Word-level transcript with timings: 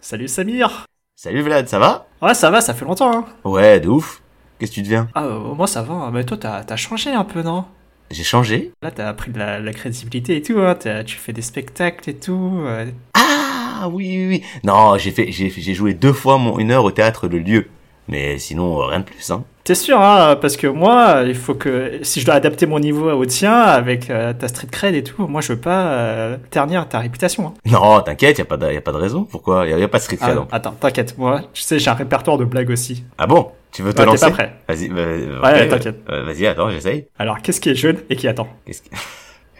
Salut 0.00 0.28
Samir 0.28 0.86
Salut 1.16 1.42
Vlad, 1.42 1.68
ça 1.68 1.78
va? 1.78 2.06
Ouais, 2.22 2.34
ça 2.34 2.50
va, 2.50 2.60
ça 2.60 2.74
fait 2.74 2.84
longtemps, 2.84 3.12
hein 3.14 3.24
Ouais, 3.44 3.80
de 3.80 3.88
ouf. 3.88 4.22
Qu'est-ce 4.58 4.70
que 4.70 4.76
tu 4.76 4.82
deviens? 4.82 5.08
Ah, 5.14 5.24
euh, 5.24 5.54
moi 5.54 5.66
ça 5.66 5.82
va, 5.82 5.94
hein. 5.94 6.10
mais 6.12 6.24
toi 6.24 6.36
t'as 6.36 6.62
as 6.68 6.76
changé 6.76 7.10
un 7.10 7.24
peu, 7.24 7.42
non? 7.42 7.64
J'ai 8.10 8.24
changé 8.24 8.72
Là 8.82 8.90
t'as 8.90 9.08
appris 9.08 9.30
de 9.30 9.38
la, 9.38 9.58
la 9.58 9.72
crédibilité 9.72 10.36
et 10.36 10.42
tout, 10.42 10.58
hein. 10.58 10.74
T'as- 10.74 11.04
tu 11.04 11.16
fais 11.16 11.32
des 11.32 11.42
spectacles 11.42 12.08
et 12.10 12.16
tout. 12.16 12.60
euh. 12.64 12.86
Ah 13.14 13.88
oui, 13.90 14.06
oui, 14.08 14.26
oui. 14.28 14.44
Non, 14.64 14.98
j'ai 14.98 15.10
fait, 15.10 15.30
j'ai, 15.32 15.48
j'ai 15.50 15.74
joué 15.74 15.94
deux 15.94 16.12
fois 16.12 16.36
mon 16.38 16.58
une 16.58 16.70
heure 16.70 16.84
au 16.84 16.90
théâtre 16.90 17.28
Le 17.28 17.38
Lieu. 17.38 17.68
Mais 18.10 18.38
sinon, 18.38 18.82
euh, 18.82 18.86
rien 18.86 19.00
de 19.00 19.04
plus, 19.04 19.30
hein. 19.30 19.44
T'es 19.62 19.74
sûr, 19.74 20.00
hein 20.00 20.36
Parce 20.40 20.56
que 20.56 20.66
moi, 20.66 21.22
il 21.26 21.34
faut 21.36 21.54
que. 21.54 22.00
Si 22.02 22.20
je 22.20 22.26
dois 22.26 22.34
adapter 22.34 22.66
mon 22.66 22.80
niveau 22.80 23.10
au 23.10 23.24
tien 23.26 23.52
avec 23.52 24.10
euh, 24.10 24.32
ta 24.32 24.48
street 24.48 24.66
cred 24.72 24.94
et 24.94 25.04
tout, 25.04 25.26
moi 25.28 25.40
je 25.42 25.52
veux 25.52 25.60
pas 25.60 25.86
euh, 25.92 26.36
ternir 26.50 26.88
ta 26.88 26.98
réputation. 26.98 27.46
Hein. 27.48 27.54
Non, 27.70 28.00
t'inquiète, 28.00 28.38
y 28.38 28.40
a 28.40 28.44
pas 28.46 28.56
de, 28.56 28.72
y 28.72 28.76
a 28.76 28.80
pas 28.80 28.90
de 28.92 28.96
raison. 28.96 29.24
Pourquoi? 29.24 29.66
Y 29.66 29.72
a, 29.74 29.78
y 29.78 29.82
a 29.82 29.88
pas 29.88 29.98
de 29.98 30.02
street 30.02 30.18
Ah, 30.22 30.26
cred. 30.28 30.38
hein. 30.38 30.48
attends, 30.50 30.72
t'inquiète, 30.72 31.16
moi, 31.18 31.42
tu 31.52 31.62
sais, 31.62 31.78
j'ai 31.78 31.90
un 31.90 31.94
répertoire 31.94 32.36
de 32.38 32.44
blagues 32.44 32.70
aussi. 32.70 33.04
Ah 33.18 33.26
bon? 33.28 33.52
Tu 33.70 33.82
veux 33.82 33.92
te 33.92 33.98
Ouais, 34.00 34.06
t'es 34.06 34.10
lancer? 34.10 34.24
pas 34.26 34.30
prêt 34.32 34.52
Vas-y, 34.68 34.88
bah, 34.88 35.02
Ouais, 35.52 35.62
ok. 35.64 35.68
t'inquiète. 35.68 36.00
Euh, 36.10 36.24
vas-y, 36.24 36.46
attends, 36.48 36.70
j'essaye. 36.70 37.06
Alors, 37.20 37.40
qu'est-ce 37.40 37.60
qui 37.60 37.70
est 37.70 37.76
jeune 37.76 37.98
et 38.10 38.16
qui 38.16 38.26
attend? 38.26 38.48
Qu'est-ce 38.66 38.82
que... 38.82 38.88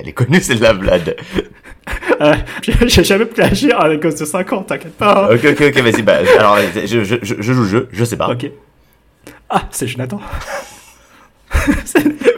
Elle 0.00 0.08
est 0.08 0.12
connue, 0.12 0.40
celle-là, 0.40 0.72
Vlad. 0.72 1.16
Euh, 2.20 2.34
J'ai 2.62 2.74
j'ai 2.88 3.02
jamais 3.04 3.24
plagié 3.24 3.72
à 3.72 3.96
cause 3.96 4.14
de 4.14 4.24
5 4.26 4.52
ans, 4.52 4.62
t'inquiète 4.62 4.94
pas. 4.96 5.24
hein. 5.30 5.34
ok, 5.34 5.44
ok, 5.58 5.72
ok, 5.74 5.78
vas-y. 5.82 6.02
Bah, 6.02 6.18
alors, 6.38 6.58
je, 6.74 6.86
je, 7.02 7.16
je, 7.22 7.34
je 7.38 7.52
joue 7.52 7.62
le 7.62 7.68
jeu, 7.68 7.88
je 7.90 8.04
sais 8.04 8.16
pas. 8.16 8.28
Ok. 8.28 8.50
Ah, 9.48 9.62
c'est 9.70 9.88
Jonathan. 9.88 10.20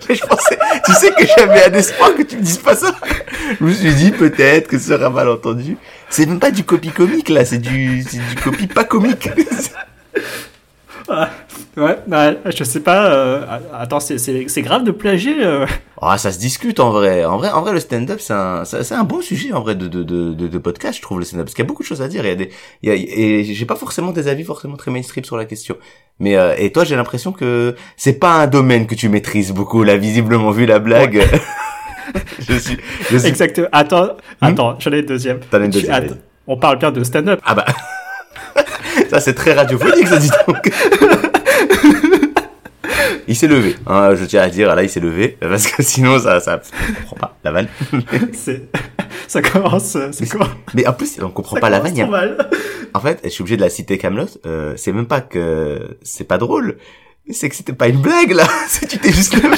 Mais 0.09 0.15
je 0.15 0.25
pensais, 0.25 0.59
tu 0.87 0.93
sais 0.93 1.11
que 1.11 1.25
j'avais 1.37 1.65
un 1.65 1.75
espoir 1.75 2.15
que 2.15 2.23
tu 2.23 2.37
me 2.37 2.43
dises 2.43 2.59
pas 2.59 2.77
ça. 2.77 2.95
Je 3.59 3.65
me 3.65 3.73
suis 3.73 3.93
dit 3.95 4.11
peut-être 4.13 4.69
que 4.69 4.79
ce 4.79 4.89
sera 4.97 5.11
mal 5.11 5.29
entendu. 5.29 5.77
C'est 6.09 6.27
même 6.27 6.39
pas 6.39 6.51
du 6.53 6.65
copy 6.65 6.89
comique 6.91 7.29
là, 7.29 7.45
c'est 7.45 7.59
du, 7.59 8.03
c'est 8.03 8.19
du 8.19 8.35
copy 8.43 8.69
pas 8.69 8.85
comique. 8.85 9.29
Ouais, 11.09 11.97
ouais, 12.07 12.39
je 12.55 12.65
sais 12.65 12.81
pas. 12.81 13.07
euh, 13.13 13.45
attends, 13.75 14.01
c'est- 14.01 14.19
c'est 14.19 14.47
c'est 14.49 14.63
grave 14.63 14.85
de 14.85 14.91
plagier. 14.91 15.35
euh. 15.45 15.67
Ah, 16.01 16.19
ça 16.19 16.33
se 16.33 16.39
discute 16.39 16.81
en 16.81 16.91
vrai. 16.91 17.25
En 17.25 17.39
vrai, 17.39 17.51
en 17.51 17.61
vrai, 17.63 17.73
le 17.73 17.81
stand-up, 17.81 18.19
c'est 18.21 18.33
un, 18.33 18.65
c'est 18.65 18.93
un 18.95 19.05
bon 19.05 19.21
sujet 19.21 19.53
en 19.53 19.61
vrai 19.63 19.75
de, 19.75 19.87
de, 19.89 20.03
de, 20.03 20.33
de, 20.35 20.59
podcast, 20.59 20.97
je 20.99 21.03
trouve 21.03 21.19
le 21.19 21.25
stand-up, 21.25 21.47
parce 21.47 21.55
qu'il 21.55 21.63
y 21.65 21.67
a 21.67 21.69
beaucoup 21.69 21.83
de 21.83 21.87
choses 21.89 22.03
à 22.03 22.09
dire. 22.09 22.25
Il 22.25 22.29
y 22.29 22.33
a 22.33 22.35
des, 22.35 22.51
il 22.83 22.89
y 22.89 22.93
a, 22.93 22.95
et 22.95 23.45
j'ai 23.45 23.67
pas 23.67 23.77
forcément 23.77 24.11
des 24.13 24.29
avis 24.29 24.45
forcément 24.45 24.77
très 24.77 24.91
mainstream 24.91 25.25
sur 25.25 25.37
la 25.37 25.45
question. 25.45 25.77
Mais 26.19 26.37
euh, 26.37 26.55
et 26.59 26.73
toi, 26.73 26.85
j'ai 26.85 26.97
l'impression 26.97 27.33
que 27.33 27.75
c'est 27.97 28.19
pas 28.19 28.35
un 28.43 28.47
domaine 28.47 28.87
que 28.87 28.95
tu 28.95 29.09
maîtrises 29.09 29.53
beaucoup. 29.53 29.83
Là, 29.85 29.97
visiblement 29.97 30.51
vu 30.51 30.67
la 30.67 30.79
blague. 30.79 31.23
je 32.39 32.55
suis, 32.59 32.77
je 33.11 33.17
suis. 33.17 33.29
Exact. 33.29 33.61
Attends, 33.73 34.09
attends, 34.41 34.77
j'en 34.79 34.93
ai 34.93 34.99
une 35.01 35.07
deuxième. 35.07 35.41
T'en 35.51 35.61
as 35.61 35.65
une 35.65 35.71
deuxième, 35.71 36.17
on 36.47 36.57
parle 36.57 36.79
bien 36.79 36.91
de 36.91 37.03
stand-up. 37.05 37.41
Ah 37.45 37.55
bah. 37.55 37.65
Ça 39.11 39.21
c'est 39.21 39.35
très 39.35 39.53
radiophonique 39.53 40.07
ça 40.07 40.19
dit 40.19 40.31
donc. 40.47 40.71
il 43.29 43.37
s'est 43.37 43.47
levé, 43.49 43.77
hein, 43.87 44.15
je 44.15 44.25
tiens 44.25 44.43
à 44.43 44.49
dire, 44.49 44.75
là 44.75 44.83
il 44.83 44.91
s'est 44.91 45.01
levé, 45.01 45.37
parce 45.41 45.67
que 45.67 45.83
sinon 45.83 46.19
ça, 46.19 46.41
ça, 46.41 46.61
on 46.91 47.11
comprend 47.11 47.17
pas 47.17 47.37
la 47.45 47.53
vanne. 47.53 47.69
Ça 49.29 49.41
commence. 49.41 49.97
C'est 50.13 50.29
quoi 50.29 50.49
Mais 50.75 50.87
en 50.87 50.93
plus 50.93 51.19
on 51.23 51.31
comprend 51.31 51.57
Ça 51.57 51.61
pas 51.61 51.71
la 51.71 51.81
vanne. 51.81 51.95
trop 51.95 52.07
mal. 52.07 52.51
En 52.95 53.01
fait, 53.01 53.21
je 53.25 53.29
suis 53.31 53.43
obligé 53.43 53.57
de 53.57 53.63
la 53.63 53.71
citer 53.71 53.97
Camelot. 53.97 54.27
Euh, 54.45 54.75
c'est 54.77 54.93
même 54.93 55.07
pas 55.07 55.21
que 55.23 55.97
c'est 56.03 56.25
pas 56.25 56.37
drôle, 56.39 56.77
c'est 57.31 57.49
que 57.49 57.55
c'était 57.57 57.73
pas 57.73 57.89
une 57.89 58.01
blague 58.03 58.33
là. 58.33 58.47
Tu 58.89 58.99
t'es 58.99 59.13
juste 59.13 59.35
levé. 59.43 59.57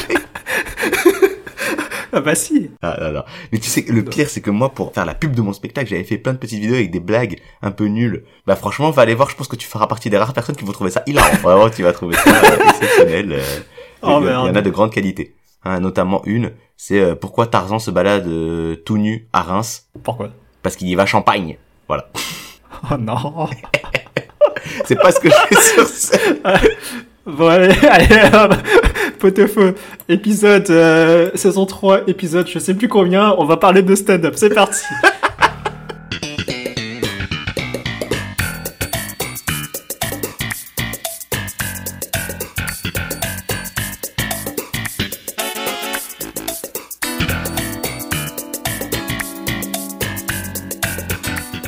Ah 2.15 2.21
bah 2.21 2.35
si. 2.35 2.71
Ah, 2.83 2.97
non, 3.01 3.13
non. 3.13 3.25
Mais 3.53 3.59
tu 3.59 3.69
sais, 3.69 3.85
que 3.85 3.93
le 3.93 4.05
pire, 4.05 4.29
c'est 4.31 4.41
que 4.41 4.51
moi, 4.51 4.71
pour 4.73 4.93
faire 4.95 5.05
la 5.05 5.15
pub 5.15 5.35
de 5.35 5.43
mon 5.43 5.53
spectacle, 5.53 5.89
j'avais 5.91 6.05
fait 6.05 6.17
plein 6.19 6.33
de 6.33 6.39
petites 6.39 6.61
vidéos 6.61 6.75
avec 6.77 6.91
des 6.91 7.01
blagues 7.01 7.41
un 7.63 7.71
peu 7.73 7.87
nulles. 7.87 8.25
Bah, 8.47 8.55
franchement, 8.57 8.91
va 8.91 9.03
aller 9.03 9.15
voir, 9.15 9.29
je 9.31 9.37
pense 9.37 9.49
que 9.49 9.57
tu 9.57 9.67
feras 9.67 9.87
partie 9.87 10.11
des 10.11 10.17
rares 10.19 10.33
personnes 10.33 10.55
qui 10.57 10.65
vont 10.65 10.73
trouver 10.73 10.91
ça 10.91 11.03
hilarant. 11.07 11.35
Vraiment, 11.43 11.69
tu 11.71 11.83
vas 11.83 11.93
trouver 11.93 12.15
ça 12.17 12.31
euh, 12.31 12.69
exceptionnel. 12.69 13.33
euh. 13.33 13.43
Oh, 14.03 14.19
il, 14.21 14.27
y 14.27 14.29
a- 14.29 14.33
il 14.45 14.47
y 14.47 14.51
en 14.51 14.55
a 14.55 14.63
de 14.63 14.71
grande 14.71 14.93
qualité. 14.93 15.35
Hein, 15.65 15.81
notamment 15.81 16.23
une, 16.27 16.53
c'est 16.77 17.01
euh, 17.01 17.15
pourquoi 17.15 17.47
Tarzan 17.47 17.79
se 17.79 17.91
balade 17.91 18.27
euh, 18.29 18.77
tout 18.77 18.99
nu 18.99 19.29
à 19.33 19.43
Reims? 19.43 19.89
Pourquoi? 20.03 20.31
Parce 20.63 20.77
qu'il 20.77 20.89
y 20.89 20.95
va 20.95 21.07
champagne. 21.07 21.57
Voilà. 21.89 22.11
Oh 22.91 22.97
non. 22.99 23.49
C'est 24.85 24.97
pas 24.97 25.11
ce 25.13 25.21
que 25.21 25.31
je 25.31 25.35
fais 25.49 25.61
sur 25.61 25.87
scène. 25.89 26.39
Bon, 27.27 27.49
allez, 27.49 27.73
allez, 27.89 28.07
hop. 28.35 28.55
pot-au-feu. 29.19 29.75
Épisode, 30.11 30.69
euh, 30.69 31.31
saison 31.35 31.65
3, 31.65 32.03
épisode 32.07 32.47
je 32.47 32.59
sais 32.59 32.75
plus 32.75 32.89
combien, 32.89 33.35
on 33.39 33.47
va 33.47 33.57
parler 33.57 33.81
de 33.83 33.95
stand-up. 33.95 34.35
C'est 34.37 34.55
parti. 34.55 34.85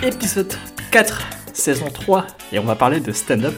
Épisode 0.02 0.52
4, 0.92 1.22
saison 1.54 1.86
3, 1.88 2.26
et 2.52 2.58
on 2.58 2.64
va 2.64 2.74
parler 2.74 3.00
de 3.00 3.10
stand-up 3.10 3.54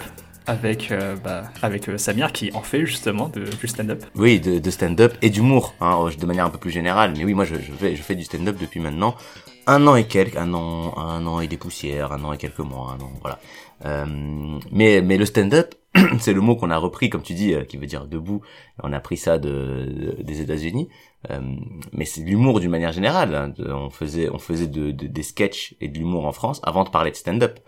avec, 0.48 0.90
euh, 0.90 1.14
bah, 1.22 1.44
avec 1.62 1.88
euh, 1.88 1.98
Samir 1.98 2.32
qui 2.32 2.50
en 2.54 2.62
fait 2.62 2.84
justement 2.86 3.28
de, 3.28 3.44
du 3.44 3.68
stand-up. 3.68 4.04
Oui, 4.16 4.40
de, 4.40 4.58
de 4.58 4.70
stand-up 4.70 5.14
et 5.22 5.30
d'humour, 5.30 5.74
hein, 5.80 6.08
de 6.18 6.26
manière 6.26 6.46
un 6.46 6.50
peu 6.50 6.58
plus 6.58 6.70
générale. 6.70 7.12
Mais 7.16 7.24
oui, 7.24 7.34
moi, 7.34 7.44
je, 7.44 7.54
je 7.54 7.72
fais, 7.72 7.94
je 7.94 8.02
fais 8.02 8.14
du 8.16 8.24
stand-up 8.24 8.56
depuis 8.60 8.80
maintenant 8.80 9.14
un 9.66 9.86
an 9.86 9.94
et 9.96 10.04
quelques, 10.06 10.36
un 10.36 10.52
an, 10.54 10.96
un 10.96 11.26
an 11.26 11.40
et 11.40 11.46
des 11.46 11.58
poussières, 11.58 12.12
un 12.12 12.24
an 12.24 12.32
et 12.32 12.38
quelques 12.38 12.58
mois, 12.60 12.96
un 12.98 13.02
an, 13.04 13.10
voilà. 13.20 13.38
Euh, 13.84 14.06
mais, 14.72 15.02
mais 15.02 15.18
le 15.18 15.26
stand-up, 15.26 15.74
c'est 16.18 16.32
le 16.32 16.40
mot 16.40 16.56
qu'on 16.56 16.70
a 16.70 16.78
repris, 16.78 17.10
comme 17.10 17.22
tu 17.22 17.34
dis, 17.34 17.52
euh, 17.54 17.64
qui 17.64 17.76
veut 17.76 17.86
dire 17.86 18.06
debout. 18.06 18.40
On 18.82 18.92
a 18.94 19.00
pris 19.00 19.16
ça 19.18 19.38
de, 19.38 20.16
de- 20.18 20.22
des 20.22 20.40
États-Unis. 20.40 20.88
Euh, 21.30 21.40
mais 21.92 22.04
c'est 22.06 22.22
l'humour 22.22 22.60
d'une 22.60 22.70
manière 22.70 22.92
générale. 22.92 23.34
hein. 23.34 23.52
On 23.68 23.90
faisait, 23.90 24.30
on 24.30 24.38
faisait 24.38 24.66
de, 24.68 24.90
de- 24.90 25.06
des 25.06 25.22
sketchs 25.22 25.74
et 25.80 25.88
de 25.88 25.98
l'humour 25.98 26.24
en 26.26 26.32
France 26.32 26.60
avant 26.64 26.84
de 26.84 26.88
parler 26.90 27.10
de 27.10 27.16
stand-up. 27.16 27.58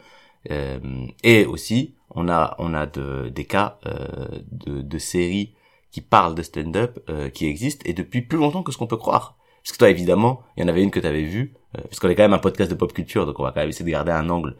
Euh, 0.50 0.78
et 1.22 1.44
aussi, 1.44 1.94
on 2.14 2.28
a, 2.28 2.56
on 2.58 2.74
a 2.74 2.86
de, 2.86 3.28
des 3.28 3.44
cas 3.44 3.78
euh, 3.86 4.28
de, 4.50 4.82
de 4.82 4.98
séries 4.98 5.54
qui 5.90 6.00
parlent 6.00 6.34
de 6.34 6.42
stand-up 6.42 6.98
euh, 7.08 7.28
qui 7.28 7.46
existent 7.46 7.82
et 7.84 7.92
depuis 7.92 8.22
plus 8.22 8.38
longtemps 8.38 8.62
que 8.62 8.72
ce 8.72 8.78
qu'on 8.78 8.86
peut 8.86 8.96
croire. 8.96 9.36
Parce 9.62 9.72
que 9.72 9.78
toi, 9.78 9.90
évidemment, 9.90 10.42
il 10.56 10.62
y 10.62 10.64
en 10.64 10.68
avait 10.68 10.82
une 10.82 10.90
que 10.90 11.00
tu 11.00 11.06
avais 11.06 11.22
vue, 11.22 11.54
euh, 11.76 11.82
parce 11.82 11.98
qu'on 11.98 12.08
est 12.08 12.14
quand 12.14 12.22
même 12.22 12.32
un 12.32 12.38
podcast 12.38 12.70
de 12.70 12.76
pop 12.76 12.92
culture, 12.92 13.26
donc 13.26 13.38
on 13.38 13.42
va 13.42 13.50
quand 13.52 13.60
même 13.60 13.68
essayer 13.68 13.84
de 13.84 13.90
garder 13.90 14.12
un 14.12 14.28
angle 14.30 14.56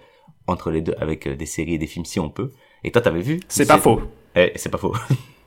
entre 0.47 0.71
les 0.71 0.83
deux 0.83 0.95
avec 0.99 1.29
des 1.29 1.47
séries 1.47 1.75
et 1.75 1.79
des 1.79 1.87
films 1.87 2.05
si 2.05 2.21
on 2.21 2.29
peut. 2.29 2.53
Et 2.85 2.91
toi, 2.91 3.01
t'avais 3.01 3.21
vu 3.23 3.41
C'est 3.49 3.67
pas 3.67 3.79
faux. 3.79 4.03
Eh, 4.35 4.53
c'est 4.57 4.69
pas 4.69 4.79
faux. 4.79 4.95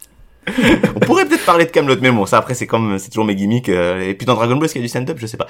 on 0.95 0.99
pourrait 0.99 1.25
peut-être 1.25 1.45
parler 1.45 1.65
de 1.65 1.69
Camelot, 1.71 1.95
mais 2.01 2.11
bon, 2.11 2.25
ça 2.25 2.37
après 2.37 2.53
c'est 2.53 2.67
comme 2.67 2.97
c'est 2.99 3.09
toujours 3.09 3.25
mes 3.25 3.35
gimmicks. 3.35 3.69
euh, 3.69 4.01
et 4.01 4.13
puis 4.13 4.25
dans 4.25 4.35
Dragon 4.35 4.55
Ball, 4.55 4.65
est-ce 4.65 4.73
qu'il 4.73 4.81
y 4.81 4.83
a 4.83 4.85
du 4.85 4.89
stand-up? 4.89 5.17
Je 5.19 5.25
sais 5.25 5.37
pas. 5.37 5.47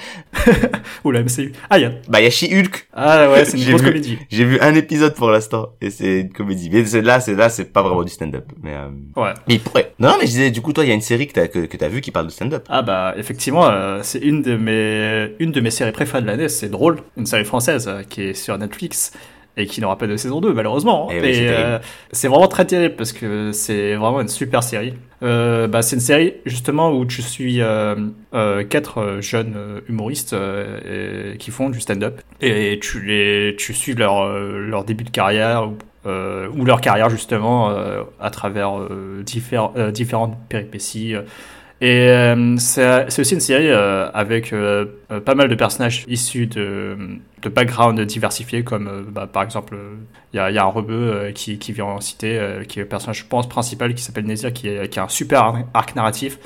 Ou 1.03 1.11
la 1.11 1.21
MCU. 1.23 1.51
Ah, 1.69 1.79
y 1.79 1.85
a... 1.85 1.91
Bah, 2.07 2.21
y 2.21 2.25
a 2.25 2.29
She-Hulk. 2.29 2.87
ah 2.93 3.29
ouais, 3.31 3.45
c'est 3.45 3.57
une 3.57 3.63
J'ai 3.63 3.69
grosse 3.71 3.81
vu- 3.81 3.87
comédie. 3.89 4.17
J'ai 4.29 4.45
vu 4.45 4.59
un 4.59 4.75
épisode 4.75 5.15
pour 5.15 5.29
l'instant 5.29 5.69
et 5.81 5.89
c'est 5.89 6.21
une 6.21 6.31
comédie. 6.33 6.69
Mais 6.71 6.85
c'est 6.85 7.01
là, 7.01 7.19
c'est 7.19 7.35
là, 7.35 7.49
c'est 7.49 7.71
pas 7.73 7.81
vraiment 7.81 8.03
du 8.03 8.11
stand-up. 8.11 8.45
Mais, 8.61 8.73
euh, 8.73 8.89
Ouais. 9.21 9.33
mais 9.47 9.55
il 9.55 9.59
pourrait. 9.59 9.93
Non, 9.99 10.15
mais 10.19 10.25
je 10.27 10.31
disais, 10.31 10.51
du 10.51 10.61
coup, 10.61 10.73
toi, 10.73 10.83
il 10.83 10.87
y 10.89 10.91
a 10.91 10.95
une 10.95 11.01
série 11.01 11.27
que 11.27 11.33
t'as 11.33 11.47
que, 11.47 11.59
que 11.65 11.77
t'as 11.77 11.87
vu 11.87 12.01
qui 12.01 12.11
parle 12.11 12.27
de 12.27 12.31
stand-up. 12.31 12.65
Ah 12.69 12.81
bah 12.81 13.13
effectivement, 13.17 13.67
euh, 13.67 13.99
c'est 14.03 14.19
une 14.19 14.41
de 14.41 14.55
mes 14.55 15.33
une 15.39 15.51
de 15.51 15.59
mes 15.61 15.71
séries 15.71 15.91
préférées 15.91 16.21
de 16.21 16.27
l'année. 16.27 16.49
C'est 16.49 16.69
drôle, 16.69 16.99
une 17.17 17.25
série 17.25 17.45
française 17.45 17.89
qui 18.09 18.21
est 18.23 18.33
sur 18.33 18.57
Netflix 18.57 19.11
et 19.55 19.65
qui 19.67 19.81
n'aura 19.81 19.97
pas 19.97 20.07
de 20.07 20.17
saison 20.17 20.41
2 20.41 20.53
malheureusement. 20.53 21.09
Eh 21.11 21.21
oui, 21.21 21.33
c'est 21.35 21.43
et 21.43 21.47
euh, 21.49 21.79
c'est 22.11 22.27
vraiment 22.27 22.47
très 22.47 22.65
terrible 22.65 22.95
parce 22.95 23.11
que 23.11 23.51
c'est 23.51 23.95
vraiment 23.95 24.21
une 24.21 24.27
super 24.27 24.63
série. 24.63 24.93
Euh, 25.21 25.67
bah, 25.67 25.81
c'est 25.81 25.95
une 25.95 26.01
série 26.01 26.33
justement 26.45 26.91
où 26.91 27.05
tu 27.05 27.21
suis 27.21 27.61
euh, 27.61 27.95
euh, 28.33 28.63
quatre 28.63 29.19
jeunes 29.21 29.55
humoristes 29.87 30.33
et- 30.33 31.37
qui 31.37 31.51
font 31.51 31.69
du 31.69 31.79
stand-up 31.79 32.19
et 32.41 32.79
tu 32.81 33.01
les 33.01 33.55
tu 33.57 33.73
suis 33.73 33.93
leur 33.93 34.27
leur 34.37 34.83
début 34.83 35.03
de 35.03 35.09
carrière 35.11 35.69
ou 36.05 36.65
leur 36.65 36.81
carrière 36.81 37.09
justement 37.09 37.71
à 38.19 38.29
travers 38.29 38.73
différentes 39.23 40.35
péripéties. 40.49 41.15
Et 41.85 42.07
euh, 42.09 42.55
c'est 42.57 43.19
aussi 43.19 43.33
une 43.33 43.41
série 43.41 43.67
euh, 43.69 44.09
avec 44.13 44.53
euh, 44.53 44.85
pas 45.25 45.35
mal 45.35 45.49
de 45.49 45.55
personnages 45.55 46.05
issus 46.07 46.47
de, 46.47 46.97
de 47.41 47.49
backgrounds 47.49 48.01
diversifiés, 48.05 48.63
comme 48.63 49.05
bah, 49.11 49.27
par 49.31 49.43
exemple, 49.43 49.75
il 50.33 50.37
y, 50.37 50.39
a, 50.39 50.49
il 50.49 50.55
y 50.55 50.57
a 50.57 50.63
un 50.63 50.67
rebeu 50.67 51.31
qui, 51.35 51.57
qui 51.59 51.73
vient 51.73 51.85
en 51.85 51.99
euh, 52.23 52.63
qui 52.63 52.79
est 52.79 52.83
le 52.83 52.87
personnage, 52.87 53.19
je 53.19 53.25
pense, 53.25 53.49
principal, 53.49 53.93
qui 53.93 54.01
s'appelle 54.01 54.25
Nézir, 54.25 54.53
qui, 54.53 54.69
est, 54.69 54.87
qui 54.87 54.97
a 54.99 55.03
un 55.03 55.09
super 55.09 55.41
ar- 55.43 55.57
arc 55.73 55.93
narratif. 55.95 56.39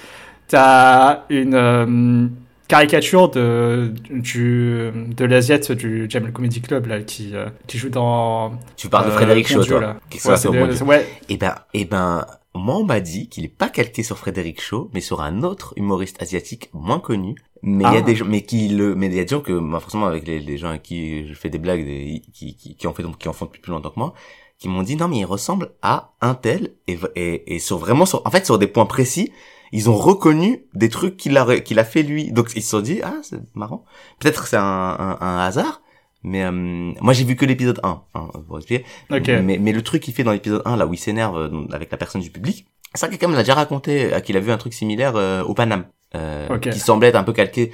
T'as 0.47 1.23
une 1.29 2.31
caricature 2.67 3.29
de, 3.29 3.93
du, 4.09 4.89
de 5.15 5.25
l'Asiate 5.25 5.71
du 5.71 6.07
Jamel 6.09 6.31
Comedy 6.31 6.61
Club 6.61 6.87
là, 6.87 7.01
qui, 7.01 7.33
qui 7.67 7.77
joue 7.77 7.89
dans. 7.89 8.57
Tu 8.75 8.89
parles 8.89 9.05
de 9.05 9.11
Frédéric 9.11 9.47
toi. 9.47 9.79
là. 9.81 9.97
Quelque 10.09 10.27
Ouais, 10.27 10.37
sur 10.37 10.51
de- 10.51 10.83
ouais, 10.83 11.07
Eh 11.29 11.37
ben, 11.37 11.53
eh 11.73 11.85
ben, 11.85 12.25
moi 12.57 12.75
on 12.77 12.83
m'a 12.83 12.99
dit 12.99 13.29
qu'il 13.29 13.45
est 13.45 13.47
pas 13.49 13.69
calqué 13.69 14.03
sur 14.03 14.17
Frédéric 14.17 14.61
Shaw, 14.61 14.89
mais 14.93 15.01
sur 15.01 15.21
un 15.21 15.43
autre 15.43 15.73
humoriste 15.77 16.21
asiatique 16.21 16.69
moins 16.73 16.99
connu. 16.99 17.35
Mais 17.63 17.83
il 17.85 17.93
y 17.93 17.95
a 17.97 17.99
Ah. 17.99 18.01
des 18.01 18.15
gens, 18.15 18.25
mais 18.25 18.43
qui 18.43 18.67
le, 18.67 18.93
mais 18.95 19.07
il 19.07 19.13
y 19.15 19.19
a 19.19 19.23
des 19.23 19.29
gens 19.29 19.41
que, 19.41 19.51
moi, 19.51 19.79
forcément 19.79 20.05
avec 20.05 20.27
les, 20.27 20.39
les 20.39 20.57
gens 20.57 20.69
à 20.69 20.77
qui 20.77 21.27
je 21.27 21.33
fais 21.33 21.49
des 21.49 21.57
blagues, 21.57 21.83
des- 21.85 22.21
qui, 22.33 22.55
qui, 22.55 22.75
qui 22.75 22.85
en 22.87 22.93
fait, 22.93 23.03
qui 23.17 23.27
en 23.27 23.33
font 23.33 23.45
depuis 23.45 23.61
plus 23.61 23.71
longtemps 23.71 23.89
que 23.89 23.99
moi, 23.99 24.13
qui 24.59 24.69
m'ont 24.69 24.83
dit 24.83 24.95
non 24.95 25.07
mais 25.07 25.17
il 25.19 25.25
ressemble 25.25 25.71
à 25.81 26.13
un 26.21 26.33
tel 26.35 26.73
et, 26.87 26.97
et, 27.15 27.55
et 27.55 27.59
sur 27.59 27.77
vraiment 27.77 28.05
sur, 28.07 28.25
en 28.25 28.31
fait 28.31 28.45
sur 28.45 28.57
des 28.59 28.67
points 28.67 28.85
précis, 28.87 29.31
ils 29.71 29.89
ont 29.89 29.95
reconnu 29.95 30.65
des 30.73 30.89
trucs 30.89 31.17
qu'il 31.17 31.37
a, 31.37 31.59
qu'il 31.59 31.77
a 31.79 31.83
fait 31.83 32.01
lui. 32.03 32.31
Donc 32.31 32.51
ils 32.55 32.61
se 32.63 32.69
sont 32.69 32.81
dit 32.81 32.99
ah 33.03 33.17
c'est 33.23 33.39
marrant. 33.55 33.83
Peut-être 34.19 34.43
que 34.43 34.49
c'est 34.49 34.55
un, 34.57 34.63
un, 34.63 35.17
un 35.19 35.37
hasard. 35.39 35.81
Mais 36.23 36.43
euh, 36.43 36.51
moi 36.51 37.13
j'ai 37.13 37.23
vu 37.23 37.35
que 37.35 37.45
l'épisode 37.45 37.79
1, 37.83 38.01
hein, 38.15 38.27
pour 38.47 38.57
expliquer. 38.57 38.85
Ok. 39.11 39.27
Mais, 39.43 39.57
mais 39.59 39.71
le 39.71 39.81
truc 39.81 40.01
qu'il 40.03 40.13
fait 40.13 40.23
dans 40.23 40.31
l'épisode 40.31 40.61
1, 40.65 40.75
là 40.77 40.85
où 40.87 40.93
il 40.93 40.97
s'énerve 40.97 41.37
euh, 41.37 41.49
avec 41.73 41.91
la 41.91 41.97
personne 41.97 42.21
du 42.21 42.31
public, 42.31 42.65
ça 42.93 43.07
quelqu'un 43.07 43.27
me 43.27 43.33
l'a 43.35 43.43
déjà 43.43 43.53
raconté, 43.53 44.13
euh, 44.13 44.19
qu'il 44.19 44.35
a 44.35 44.39
vu 44.39 44.51
un 44.51 44.57
truc 44.57 44.73
similaire 44.73 45.13
euh, 45.15 45.43
au 45.43 45.53
Paname, 45.53 45.85
euh, 46.15 46.47
Ok. 46.49 46.69
qui 46.69 46.79
semblait 46.79 47.09
être 47.09 47.15
un 47.15 47.23
peu 47.23 47.33
calqué. 47.33 47.71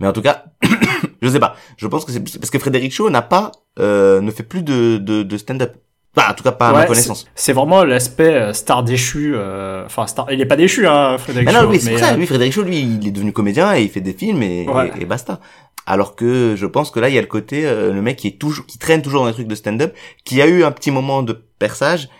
Mais 0.00 0.08
en 0.08 0.12
tout 0.12 0.22
cas, 0.22 0.44
je 1.22 1.28
sais 1.28 1.38
pas. 1.40 1.54
Je 1.76 1.86
pense 1.86 2.04
que 2.04 2.12
c'est 2.12 2.20
parce 2.38 2.50
que 2.50 2.58
Frédéric 2.58 2.92
Shaw 2.92 3.10
n'a 3.10 3.22
pas, 3.22 3.52
euh, 3.78 4.20
ne 4.20 4.30
fait 4.30 4.42
plus 4.42 4.62
de, 4.62 4.96
de, 4.98 5.22
de 5.22 5.36
stand-up. 5.36 5.76
Enfin, 6.16 6.32
en 6.32 6.34
tout 6.34 6.42
cas 6.42 6.52
pas 6.52 6.70
à 6.70 6.72
ma 6.72 6.84
connaissance. 6.86 7.26
c'est- 7.36 7.52
vraiment 7.52 7.84
l'aspect 7.84 8.32
euh, 8.34 8.52
star 8.52 8.82
déchu. 8.82 9.34
euh, 9.36 9.84
Enfin, 9.86 10.06
star. 10.08 10.26
Il 10.32 10.40
est 10.40 10.46
pas 10.46 10.56
déchu, 10.56 10.86
hein, 10.88 11.16
Frédéric. 11.18 11.46
Mais 11.48 11.54
non, 11.54 11.68
oui, 11.68 11.78
c'est 11.78 11.96
ça. 11.98 12.14
euh, 12.14 12.16
Lui, 12.16 12.26
Frédéric 12.26 12.52
Shaw, 12.54 12.62
lui, 12.62 12.80
il 12.80 13.06
est 13.06 13.10
devenu 13.12 13.32
comédien 13.32 13.76
et 13.76 13.82
il 13.82 13.88
fait 13.90 14.00
des 14.00 14.14
films 14.14 14.42
et, 14.42 14.66
Ouais. 14.68 14.90
et, 14.98 15.02
et 15.02 15.04
basta. 15.04 15.38
Alors 15.90 16.16
que 16.16 16.54
je 16.54 16.66
pense 16.66 16.90
que 16.90 17.00
là, 17.00 17.08
il 17.08 17.14
y 17.14 17.18
a 17.18 17.22
le 17.22 17.26
côté, 17.26 17.64
euh, 17.64 17.94
le 17.94 18.02
mec 18.02 18.18
qui 18.18 18.28
est 18.28 18.38
toujours, 18.38 18.66
qui 18.66 18.76
traîne 18.76 19.00
toujours 19.00 19.22
dans 19.22 19.26
les 19.26 19.32
trucs 19.32 19.46
de 19.46 19.54
stand-up, 19.54 19.96
qui 20.22 20.42
a 20.42 20.46
eu 20.46 20.62
un 20.62 20.70
petit 20.70 20.90
moment 20.90 21.22
de 21.22 21.32
perçage, 21.32 22.10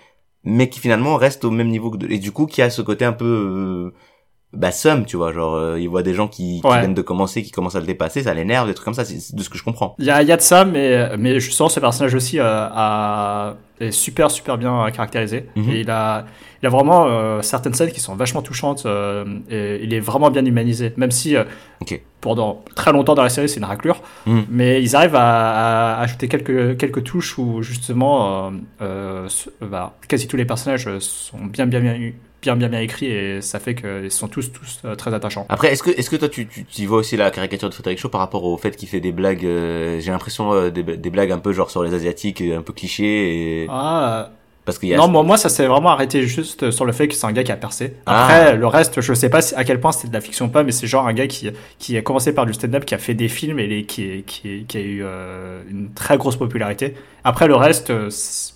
mais 0.43 0.71
qui 0.71 0.81
finalement 0.81 1.17
reste 1.17 1.45
au 1.45 1.51
même 1.51 1.69
niveau 1.69 1.91
que 1.91 2.11
et 2.11 2.19
du 2.19 2.33
coup, 2.33 2.47
qui 2.47 2.63
a 2.63 2.71
ce 2.71 2.81
côté 2.81 3.05
un 3.05 3.13
peu, 3.13 3.27
euh, 3.27 3.95
bah, 4.55 4.73
somme, 4.73 5.05
tu 5.05 5.17
vois, 5.17 5.33
genre, 5.33 5.55
euh, 5.55 5.79
il 5.81 5.89
voit 5.89 6.03
des 6.03 6.15
gens 6.15 6.27
qui, 6.29 6.61
qui 6.63 6.67
Ouais. 6.67 6.79
viennent 6.79 6.95
de 6.95 7.03
commencer, 7.03 7.43
qui 7.43 7.51
commencent 7.51 7.77
à 7.77 7.81
le 7.81 7.87
dépasser, 7.87 8.23
ça 8.23 8.33
l'énerve, 8.35 8.67
des 8.67 8.75
trucs 8.75 8.85
comme 8.87 8.95
ça, 8.95 9.05
c'est 9.05 9.35
de 9.37 9.43
ce 9.43 9.49
que 9.51 9.59
je 9.59 9.65
comprends. 9.65 9.95
Il 9.99 10.07
y 10.07 10.11
a, 10.11 10.23
il 10.23 10.29
y 10.29 10.33
a 10.33 10.37
de 10.37 10.43
ça, 10.43 10.65
mais, 10.65 11.17
mais 11.19 11.39
je 11.41 11.51
sens 11.51 11.75
ce 11.75 11.81
personnage 11.81 12.15
aussi 12.15 12.39
euh, 12.39 12.45
a, 12.47 13.57
est 13.81 13.91
super, 13.91 14.31
super 14.31 14.57
bien 14.59 14.91
caractérisé. 14.91 15.47
Mhm. 15.55 15.71
Et 15.71 15.81
il 15.81 15.91
a, 15.91 16.25
il 16.63 16.67
a 16.67 16.71
vraiment 16.71 17.07
euh, 17.07 17.43
certaines 17.43 17.75
scènes 17.75 17.93
qui 17.93 18.01
sont 18.01 18.17
vachement 18.17 18.41
touchantes 18.43 18.85
euh, 18.87 19.25
et 19.51 19.81
il 19.85 19.93
est 19.95 20.01
vraiment 20.01 20.31
bien 20.31 20.45
humanisé. 20.45 20.95
Même 20.97 21.11
si 21.13 21.37
euh, 21.37 21.45
Ok. 21.83 22.01
pendant 22.21 22.65
très 22.75 22.91
longtemps 22.93 23.15
dans 23.15 23.23
la 23.23 23.29
série, 23.29 23.49
c'est 23.51 23.59
une 23.61 23.65
raclure. 23.67 24.01
Mhm. 24.27 24.47
Mais 24.49 24.83
ils 24.83 24.97
arrivent 24.97 25.15
à, 25.15 25.99
à 25.99 26.01
ajouter 26.01 26.27
quelques, 26.27 26.77
quelques 26.79 27.05
touches 27.05 27.37
où 27.39 27.63
justement 27.63 28.47
euh, 28.47 28.51
euh, 28.83 29.29
bah, 29.61 29.95
quasi 30.09 30.27
tous 30.27 30.37
les 30.39 30.47
personnages 30.47 30.89
sont 31.01 31.45
bien, 31.45 31.67
bien, 31.67 31.81
bien, 31.81 31.97
bien, 32.43 32.57
bien, 32.57 32.69
bien 32.69 32.81
écrits 32.81 33.07
et 33.07 33.41
ça 33.41 33.59
fait 33.59 33.75
qu'ils 33.75 34.11
sont 34.11 34.29
tous, 34.29 34.53
tous 34.53 34.81
euh, 34.85 34.95
très 34.95 35.13
attachants. 35.15 35.47
Après, 35.49 35.73
est-ce 35.73 35.83
que, 35.83 35.91
est-ce 35.91 36.11
que 36.11 36.17
toi, 36.17 36.29
tu, 36.29 36.47
tu, 36.47 36.65
tu 36.65 36.87
vois 36.87 36.99
aussi 36.99 37.17
la 37.17 37.31
caricature 37.31 37.69
de 37.69 37.75
Frédéric 37.75 37.99
Shaw 37.99 38.09
par 38.09 38.21
rapport 38.21 38.45
au 38.45 38.57
fait 38.57 38.77
qu'il 38.77 38.89
fait 38.89 39.01
des 39.01 39.13
blagues, 39.13 39.45
euh, 39.45 40.01
j'ai 40.01 40.11
l'impression, 40.11 40.53
euh, 40.53 40.71
des, 40.71 40.83
des 40.83 41.11
blagues 41.11 41.33
un 41.33 41.39
peu 41.39 41.53
genre 41.53 41.71
sur 41.71 41.83
les 41.83 41.95
asiatiques, 41.95 42.41
un 42.41 42.63
peu 42.63 42.73
clichés, 42.73 43.63
et, 43.63 43.67
Ah, 43.69 44.31
parce 44.65 44.79
qu'il 44.79 44.91
y 44.91 44.95
a, 44.95 44.99
Non, 44.99 45.09
moi, 45.09 45.23
moi, 45.23 45.37
ça 45.39 45.49
s'est 45.49 45.67
vraiment 45.67 45.89
arrêté 45.89 46.23
juste 46.25 46.71
sur 46.71 46.85
le 46.85 46.93
fait 46.93 47.09
que 47.09 47.15
c'est 47.15 47.27
un 47.27 47.33
gars 47.33 47.43
qui 47.43 47.53
a 47.53 47.57
percé. 47.57 47.95
Ah. 48.07 48.25
Après, 48.25 48.57
le 48.57 48.67
reste, 48.67 49.01
je 49.01 49.15
sais 49.15 49.31
pas 49.31 49.41
à 49.57 49.65
quel 49.65 49.81
point 49.81 49.93
c'était 49.93 50.09
de 50.09 50.13
la 50.13 50.21
fiction 50.21 50.47
ou 50.47 50.49
pas, 50.51 50.63
mais 50.63 50.73
c'est 50.73 50.87
genre 50.87 51.07
un 51.07 51.15
gars 51.15 51.27
qui, 51.27 51.51
qui 51.79 51.97
a 51.97 52.03
commencé 52.03 52.35
par 52.35 52.47
du 52.47 52.53
stand-up, 52.55 52.85
qui 52.85 52.95
a 52.95 52.99
fait 52.99 53.15
des 53.15 53.29
films 53.29 53.59
et 53.59 53.67
les, 53.67 53.85
qui, 53.85 54.23
qui, 54.27 54.65
qui 54.69 54.77
a 54.77 54.81
eu 54.81 55.03
une 55.71 55.91
très 55.95 56.19
grosse 56.19 56.37
popularité. 56.37 56.95
Après, 57.25 57.49
le 57.49 57.57
reste, 57.57 57.93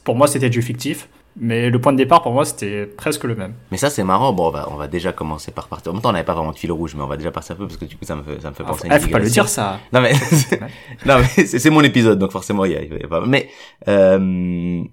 pour 0.04 0.14
moi, 0.14 0.26
c'était 0.28 0.50
du 0.50 0.60
fictif. 0.62 1.08
Mais 1.36 1.70
le 1.70 1.80
point 1.80 1.92
de 1.92 1.98
départ, 1.98 2.22
pour 2.22 2.32
moi, 2.32 2.44
c'était 2.44 2.86
presque 2.86 3.24
le 3.24 3.34
même. 3.34 3.54
Mais 3.70 3.78
ça, 3.78 3.90
c'est 3.90 4.04
marrant. 4.04 4.32
Bon, 4.32 4.48
on 4.48 4.50
va, 4.50 4.68
on 4.70 4.76
va 4.76 4.86
déjà 4.86 5.12
commencer 5.12 5.50
par 5.50 5.68
partir. 5.68 5.92
En 5.92 5.94
même 5.94 6.02
temps, 6.02 6.10
on 6.10 6.12
n'avait 6.12 6.24
pas 6.24 6.34
vraiment 6.34 6.52
de 6.52 6.58
fil 6.58 6.70
rouge, 6.72 6.94
mais 6.94 7.02
on 7.02 7.06
va 7.06 7.16
déjà 7.16 7.30
passer 7.30 7.52
un 7.52 7.56
peu 7.56 7.66
parce 7.66 7.78
que 7.78 7.86
du 7.86 7.96
coup, 7.96 8.04
ça 8.04 8.16
me 8.16 8.22
fait, 8.22 8.40
ça 8.40 8.50
me 8.50 8.54
fait 8.54 8.64
Ah, 8.66 8.70
penser 8.70 8.86
faut, 8.86 8.92
à 8.92 8.96
une 8.96 9.02
faut 9.02 9.10
pas 9.10 9.18
le 9.18 9.30
dire, 9.30 9.48
ça. 9.48 9.80
Non, 9.92 10.00
mais, 10.00 10.12
non, 11.06 11.18
mais 11.18 11.46
c'est 11.46 11.70
mon 11.70 11.82
épisode, 11.82 12.18
donc 12.18 12.32
forcément, 12.32 12.64
il 12.64 12.72
y 12.72 12.76
a, 12.76 12.82
y 12.82 13.04
a 13.04 13.08
pas, 13.08 13.24
mais, 13.26 13.48
euh, 13.88 14.84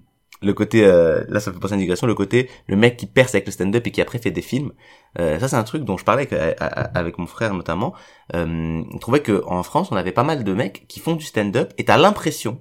le 0.42 0.54
côté, 0.54 0.84
euh, 0.84 1.22
là, 1.28 1.40
ça 1.40 1.50
me 1.50 1.54
fait 1.54 1.60
penser 1.60 1.74
à 1.74 1.76
une 1.76 1.82
digression, 1.82 2.06
le 2.06 2.14
côté, 2.14 2.48
le 2.66 2.76
mec 2.76 2.96
qui 2.96 3.06
perce 3.06 3.34
avec 3.34 3.46
le 3.46 3.52
stand-up 3.52 3.86
et 3.86 3.90
qui 3.90 4.00
après 4.00 4.18
fait 4.18 4.30
des 4.30 4.42
films. 4.42 4.72
Euh, 5.18 5.38
ça, 5.38 5.48
c'est 5.48 5.56
un 5.56 5.64
truc 5.64 5.84
dont 5.84 5.98
je 5.98 6.04
parlais 6.04 6.22
avec, 6.22 6.32
euh, 6.32 6.54
avec 6.94 7.18
mon 7.18 7.26
frère, 7.26 7.52
notamment. 7.52 7.94
Euh, 8.34 8.82
on 8.90 8.98
trouvait 8.98 9.20
que 9.20 9.42
en 9.46 9.62
France, 9.62 9.88
on 9.92 9.96
avait 9.96 10.12
pas 10.12 10.22
mal 10.22 10.44
de 10.44 10.54
mecs 10.54 10.86
qui 10.88 11.00
font 11.00 11.14
du 11.14 11.24
stand-up 11.24 11.72
et 11.76 11.84
t'as 11.84 11.98
l'impression 11.98 12.60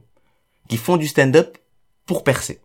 qu'ils 0.67 0.79
font 0.79 0.97
du 0.97 1.07
stand-up 1.07 1.57
pour 2.05 2.23
percer. 2.23 2.59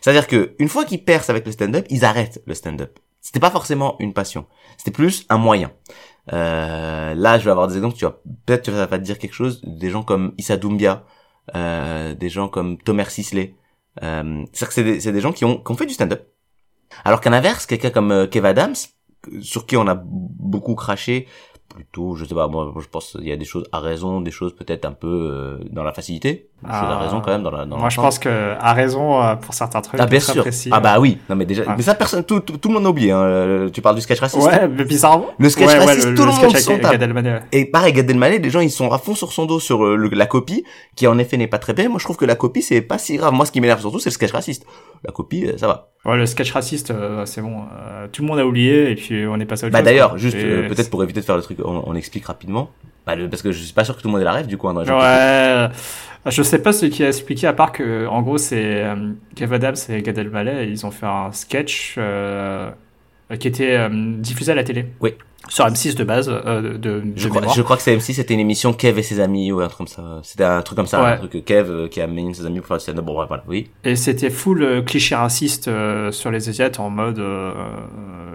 C'est-à-dire 0.00 0.26
que 0.26 0.54
une 0.58 0.68
fois 0.68 0.84
qu'ils 0.84 1.04
percent 1.04 1.30
avec 1.30 1.46
le 1.46 1.52
stand-up, 1.52 1.86
ils 1.90 2.04
arrêtent 2.04 2.42
le 2.46 2.54
stand-up. 2.54 2.98
C'était 3.20 3.40
pas 3.40 3.50
forcément 3.50 3.96
une 3.98 4.14
passion, 4.14 4.46
c'était 4.78 4.90
plus 4.90 5.26
un 5.28 5.36
moyen. 5.36 5.70
Euh, 6.32 7.14
là, 7.14 7.38
je 7.38 7.44
vais 7.44 7.50
avoir 7.50 7.68
des 7.68 7.76
exemples. 7.76 7.96
Tu 7.96 8.04
vas 8.04 8.18
peut-être 8.46 8.66
que 8.66 8.72
ça 8.72 8.86
va 8.86 8.98
te 8.98 9.04
dire 9.04 9.18
quelque 9.18 9.34
chose. 9.34 9.60
Des 9.64 9.90
gens 9.90 10.02
comme 10.02 10.32
Issa 10.38 10.56
Doumbia, 10.56 11.04
euh, 11.54 12.14
des 12.14 12.28
gens 12.28 12.48
comme 12.48 12.78
Tomer 12.78 13.10
Sisley. 13.10 13.56
Euh, 14.02 14.44
c'est-à-dire 14.52 14.68
que 14.68 14.74
c'est 14.74 14.84
des, 14.84 15.00
c'est 15.00 15.12
des 15.12 15.20
gens 15.20 15.32
qui 15.32 15.44
ont, 15.44 15.58
qui 15.58 15.72
ont 15.72 15.76
fait 15.76 15.86
du 15.86 15.94
stand-up. 15.94 16.28
Alors 17.04 17.20
qu'à 17.20 17.30
l'inverse, 17.30 17.66
quelqu'un 17.66 17.90
comme 17.90 18.12
euh, 18.12 18.26
Kev 18.26 18.46
Adams, 18.46 18.74
sur 19.40 19.66
qui 19.66 19.76
on 19.76 19.86
a 19.86 19.94
beaucoup 20.02 20.74
craché, 20.74 21.26
plutôt, 21.80 22.14
je 22.14 22.24
sais 22.26 22.34
pas, 22.34 22.46
moi, 22.48 22.72
je 22.78 22.86
pense 22.88 23.12
qu'il 23.12 23.26
y 23.28 23.32
a 23.32 23.36
des 23.36 23.44
choses 23.46 23.64
à 23.72 23.80
raison, 23.80 24.20
des 24.20 24.30
choses 24.30 24.54
peut-être 24.54 24.84
un 24.84 24.92
peu 24.92 25.06
euh, 25.08 25.58
dans 25.70 25.82
la 25.82 25.92
facilité, 25.92 26.48
des 26.62 26.68
choses 26.68 26.76
à 26.76 26.98
Ah. 26.98 26.98
raison 26.98 27.20
quand 27.22 27.30
même 27.30 27.42
dans 27.42 27.50
la. 27.50 27.64
Dans 27.64 27.78
Moi, 27.78 27.88
je 27.88 27.96
pense 27.96 28.18
que 28.18 28.54
a 28.60 28.72
raison 28.74 29.22
euh, 29.22 29.34
pour 29.36 29.54
certains 29.54 29.80
trucs. 29.80 29.98
Ah 30.00 30.06
bien 30.06 30.20
sûr. 30.20 30.42
précis. 30.42 30.68
Ah 30.72 30.80
bah 30.80 31.00
oui. 31.00 31.18
Non 31.28 31.36
mais 31.36 31.46
déjà, 31.46 31.62
mais 31.74 31.82
ça 31.82 31.94
personne, 31.94 32.22
tout, 32.24 32.40
tout, 32.40 32.58
tout 32.58 32.68
le 32.68 32.74
monde 32.74 32.86
a 32.86 32.90
oublié. 32.90 33.12
Hein. 33.12 33.22
Euh, 33.22 33.70
Tu 33.70 33.80
parles 33.80 33.96
du 33.96 34.02
sketch 34.02 34.20
raciste. 34.20 34.46
Ouais, 34.46 34.68
mais 34.68 34.84
bizarrement. 34.84 35.28
Le 35.38 35.48
sketch 35.48 35.68
ouais, 35.68 35.78
ouais, 35.78 35.84
raciste, 35.86 36.08
le, 36.08 36.14
tout 36.14 36.24
le 36.26 36.32
sketch 36.32 36.52
monde 36.52 36.56
s'en 36.58 36.78
tape. 36.78 37.00
Ouais. 37.00 37.40
Et 37.52 37.64
pareil, 37.64 37.92
Gad 37.94 38.10
Elmaleh, 38.10 38.38
les 38.38 38.50
gens 38.50 38.60
ils 38.60 38.70
sont 38.70 38.90
à 38.92 38.98
fond 38.98 39.14
sur 39.14 39.32
son 39.32 39.46
dos 39.46 39.58
sur 39.60 39.84
euh, 39.84 39.96
le- 39.96 40.08
la 40.10 40.26
copie, 40.26 40.64
qui 40.96 41.06
en 41.06 41.18
effet 41.18 41.36
n'est 41.38 41.46
pas 41.48 41.58
très 41.58 41.72
belle. 41.72 41.88
Moi 41.88 41.98
je 41.98 42.04
trouve 42.04 42.16
que 42.18 42.26
la 42.26 42.36
copie 42.36 42.62
c'est 42.62 42.82
pas 42.82 42.98
si 42.98 43.16
grave. 43.16 43.32
Moi 43.32 43.46
ce 43.46 43.52
qui 43.52 43.60
m'énerve 43.62 43.80
surtout 43.80 43.98
c'est 44.00 44.10
le 44.10 44.14
sketch 44.14 44.32
raciste. 44.32 44.66
La 45.04 45.12
copie, 45.12 45.46
euh, 45.46 45.56
ça 45.56 45.66
va. 45.66 45.88
Ouais, 46.04 46.16
le 46.16 46.26
sketch 46.26 46.52
raciste, 46.52 46.90
euh, 46.90 47.26
c'est 47.26 47.42
bon. 47.42 47.62
euh, 47.72 48.06
tout 48.10 48.22
le 48.22 48.28
monde 48.28 48.38
a 48.38 48.46
oublié 48.46 48.90
et 48.90 48.94
puis 48.94 49.26
on 49.26 49.38
est 49.38 49.44
passé 49.46 49.64
à 49.64 49.66
autre 49.68 49.72
Bah 49.74 49.82
d'ailleurs, 49.82 50.16
juste 50.18 50.36
euh, 50.36 50.68
peut-être 50.68 50.90
pour 50.90 51.02
éviter 51.02 51.20
de 51.20 51.24
faire 51.26 51.36
le 51.36 51.42
truc, 51.42 51.58
on, 51.64 51.82
on 51.86 51.94
explique 51.94 52.26
rapidement. 52.26 52.70
Bah, 53.06 53.16
le- 53.16 53.28
parce 53.28 53.42
que 53.42 53.52
je 53.52 53.62
suis 53.62 53.72
pas 53.74 53.84
sûr 53.84 53.96
que 53.96 54.02
tout 54.02 54.08
le 54.08 54.12
monde 54.12 54.20
ait 54.20 54.24
la 54.24 54.32
rêve 54.32 54.46
du 54.46 54.56
coup. 54.56 54.68
Hein, 54.68 54.74
écoutent. 54.82 54.94
Ouais, 54.94 55.68
je 56.30 56.42
sais 56.42 56.60
pas 56.62 56.72
ce 56.72 56.86
qui 56.86 57.02
a 57.04 57.08
expliqué 57.08 57.46
à 57.46 57.52
part 57.54 57.72
que 57.72 58.06
en 58.06 58.20
gros 58.22 58.36
c'est 58.38 58.84
Kev 59.36 59.54
Adams 59.54 59.74
et 59.88 60.02
Gad 60.02 60.18
Elmaleh, 60.18 60.68
ils 60.70 60.84
ont 60.86 60.90
fait 60.90 61.06
un 61.06 61.32
sketch 61.32 61.94
euh, 61.98 62.70
qui 63.36 63.48
était 63.48 63.76
euh, 63.76 63.88
diffusé 64.18 64.52
à 64.52 64.54
la 64.54 64.64
télé. 64.64 64.86
Oui. 65.00 65.14
Sur 65.48 65.64
M6 65.66 65.96
de 65.96 66.04
base, 66.04 66.28
euh, 66.28 66.60
de, 66.60 66.76
de, 66.76 67.02
Je 67.16 67.28
crois, 67.28 67.42
je 67.54 67.62
crois 67.62 67.76
que 67.76 67.82
c'est 67.82 67.96
M6, 67.96 68.12
c'était 68.12 68.34
une 68.34 68.40
émission 68.40 68.72
Kev 68.74 68.98
et 68.98 69.02
ses 69.02 69.20
amis 69.20 69.50
ou 69.50 69.60
un 69.60 69.66
truc 69.68 69.78
comme 69.78 69.86
ça. 69.88 70.20
C'était 70.22 70.44
un 70.44 70.60
truc 70.62 70.76
comme 70.76 70.86
ça, 70.86 71.02
Ouais. 71.02 71.10
un 71.12 71.16
truc 71.16 71.32
que 71.32 71.38
Kev 71.38 71.68
euh, 71.70 71.88
qui 71.88 72.00
a 72.00 72.04
amené 72.04 72.32
ses 72.34 72.44
amis 72.46 72.58
pour 72.58 72.68
faire 72.68 72.76
du 72.76 72.82
stand-up. 72.82 73.04
Bon, 73.04 73.18
ouais, 73.18 73.24
voilà, 73.26 73.42
oui. 73.48 73.68
Et 73.84 73.96
c'était 73.96 74.30
full 74.30 74.62
euh, 74.62 74.82
cliché 74.82 75.14
raciste 75.14 75.66
euh, 75.68 76.12
sur 76.12 76.30
les 76.30 76.48
Asiates 76.48 76.78
en 76.78 76.90
mode 76.90 77.18
euh, 77.18 77.52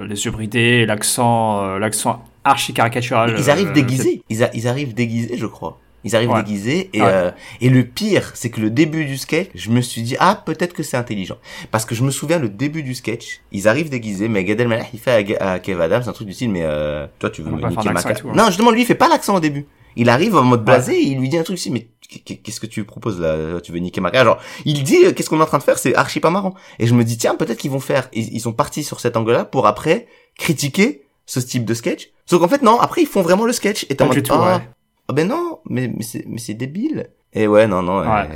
euh, 0.01 0.05
les 0.07 0.25
yeux 0.25 0.31
bridés, 0.31 0.85
l'accent, 0.87 1.63
euh, 1.63 1.79
l'accent 1.79 2.23
archi 2.43 2.73
caricatural. 2.73 3.35
Ils 3.37 3.49
arrivent 3.51 3.69
euh, 3.69 3.73
déguisés. 3.73 4.23
Ils, 4.29 4.43
a- 4.43 4.53
ils 4.55 4.67
arrivent 4.67 4.93
déguisés, 4.95 5.37
je 5.37 5.45
crois. 5.45 5.79
Ils 6.05 6.15
arrivent 6.15 6.29
Ouais. 6.29 6.43
déguisés 6.43 6.89
et 6.93 7.01
Ouais. 7.01 7.07
euh, 7.12 7.31
et 7.59 7.69
le 7.69 7.83
pire, 7.83 8.31
c'est 8.35 8.50
que 8.50 8.62
le 8.62 8.69
début 8.69 9.03
du 9.05 9.17
sketch, 9.17 9.50
je 9.55 9.69
me 9.71 9.81
suis 9.81 10.01
dit 10.03 10.15
ah 10.19 10.41
peut-être 10.45 10.71
que 10.74 10.83
c'est 10.83 10.95
intelligent 10.97 11.38
parce 11.71 11.83
que 11.83 11.95
je 11.95 12.03
me 12.03 12.12
souviens 12.12 12.39
le 12.39 12.47
début 12.47 12.83
du 12.83 12.95
sketch, 12.95 13.41
ils 13.51 13.67
arrivent 13.67 13.89
déguisés, 13.89 14.29
mais 14.29 14.43
Gad 14.45 14.62
Elmaleh 14.62 14.85
il 14.93 15.00
fait 15.00 15.38
à, 15.41 15.51
à 15.53 15.59
Kev 15.59 15.81
Adams 15.81 16.03
un 16.07 16.13
truc 16.13 16.27
du 16.27 16.33
style 16.33 16.51
mais 16.51 16.62
euh, 16.63 17.07
toi 17.19 17.29
tu 17.29 17.41
veux 17.41 17.51
me 17.51 17.67
niquer 17.69 17.89
ma 17.89 18.01
tout, 18.01 18.29
hein. 18.29 18.33
Non 18.35 18.45
justement 18.47 18.71
lui 18.71 18.81
il 18.81 18.85
fait 18.85 18.95
pas 18.95 19.09
l'accent 19.09 19.35
au 19.35 19.39
début. 19.41 19.65
Il 19.97 20.09
arrive 20.09 20.35
en 20.35 20.43
mode 20.43 20.63
blasé 20.65 20.93
et 20.95 21.07
il 21.07 21.19
lui 21.19 21.29
dit 21.29 21.38
un 21.38 21.43
truc 21.43 21.55
aussi 21.55 21.71
mais 21.71 21.88
qu'est-ce 22.25 22.59
que 22.59 22.65
tu 22.65 22.83
proposes 22.83 23.19
là 23.19 23.59
Tu 23.62 23.71
veux 23.71 23.79
niquer 23.79 24.01
ma 24.01 24.12
Genre 24.12 24.38
il 24.65 24.83
dit 24.83 25.05
euh, 25.05 25.12
qu'est-ce 25.13 25.29
qu'on 25.29 25.39
est 25.39 25.43
en 25.43 25.47
train 25.47 25.57
de 25.57 25.63
faire 25.63 25.77
C'est 25.79 25.95
archi 25.95 26.19
pas 26.19 26.29
marrant. 26.29 26.53
Et 26.79 26.88
je 26.88 26.93
me 26.93 27.03
dis 27.03 27.17
tiens 27.17 27.35
peut-être 27.35 27.57
qu'ils 27.57 27.71
vont 27.71 27.79
faire 27.79 28.09
ils, 28.13 28.39
sont 28.41 28.53
partis 28.53 28.83
sur 28.83 29.00
cet 29.00 29.15
angle-là 29.17 29.45
pour 29.45 29.67
après 29.67 30.07
critiquer 30.38 31.03
ce 31.25 31.39
type 31.39 31.65
de 31.65 31.74
sketch. 31.74 32.12
Sauf 32.25 32.41
qu'en 32.41 32.47
fait 32.47 32.62
non 32.62 32.79
après 32.79 33.01
ils 33.01 33.07
font 33.07 33.21
vraiment 33.21 33.45
le 33.45 33.53
sketch 33.53 33.85
et 33.89 33.95
t'es 33.95 34.03
en 34.03 34.07
mode 34.07 34.21
tout, 34.21 34.33
ah, 34.33 34.57
ouais. 34.57 34.63
Ah 35.07 35.13
ben 35.13 35.27
non, 35.27 35.59
mais, 35.69 35.88
mais 35.88 36.03
c'est 36.03 36.24
mais 36.27 36.38
c'est 36.39 36.53
débile. 36.55 37.07
Et 37.33 37.47
ouais, 37.47 37.67
non, 37.67 37.81
non. 37.81 38.00
Ouais. 38.01 38.27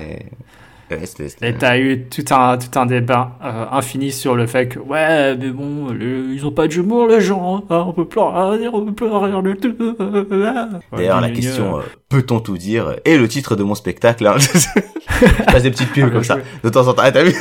et- 0.92 0.94
ouais, 0.96 1.06
c'était- 1.06 1.30
c'était- 1.30 1.50
Et 1.50 1.54
t'as 1.54 1.78
eu 1.80 2.04
tout 2.10 2.26
un, 2.32 2.58
tout 2.58 2.78
un 2.80 2.86
débat 2.86 3.38
euh, 3.44 3.66
infini 3.72 4.12
sur 4.12 4.36
le 4.36 4.46
fait 4.48 4.68
que, 4.68 4.80
ouais, 4.80 5.38
mais 5.38 5.52
bon, 5.52 5.90
le- 5.92 6.34
ils 6.34 6.46
ont 6.46 6.52
pas 6.52 6.68
d'humour, 6.68 7.08
les 7.08 7.22
gens, 7.22 7.64
hein, 7.70 7.84
on 7.88 7.94
peut 7.94 8.06
plus 8.08 8.20
rien 8.20 8.58
dire, 8.58 8.74
on 8.74 8.86
peut 8.86 8.94
plus 8.94 9.08
rien 9.08 9.42
du 9.42 9.56
tout. 9.62 9.76
D'ailleurs, 10.96 11.22
la 11.22 11.30
question, 11.30 11.78
euh, 11.78 11.82
peut-on 12.10 12.40
tout 12.40 12.58
dire 12.58 12.96
Et 13.06 13.18
le 13.18 13.28
titre 13.28 13.56
de 13.56 13.64
mon 13.64 13.76
spectacle, 13.76 14.26
hein. 14.28 14.36
je 14.40 15.44
passe 15.46 15.64
des 15.64 15.72
petites 15.72 15.92
pubs 15.94 16.06
Ah, 16.08 16.12
comme 16.12 16.24
ça, 16.24 16.34
joué. 16.36 16.44
de 16.64 16.70
temps 16.70 16.88
en 16.88 16.94
temps. 16.94 17.02
Ah, 17.06 17.12
t'as 17.12 17.24
vu? 17.24 17.34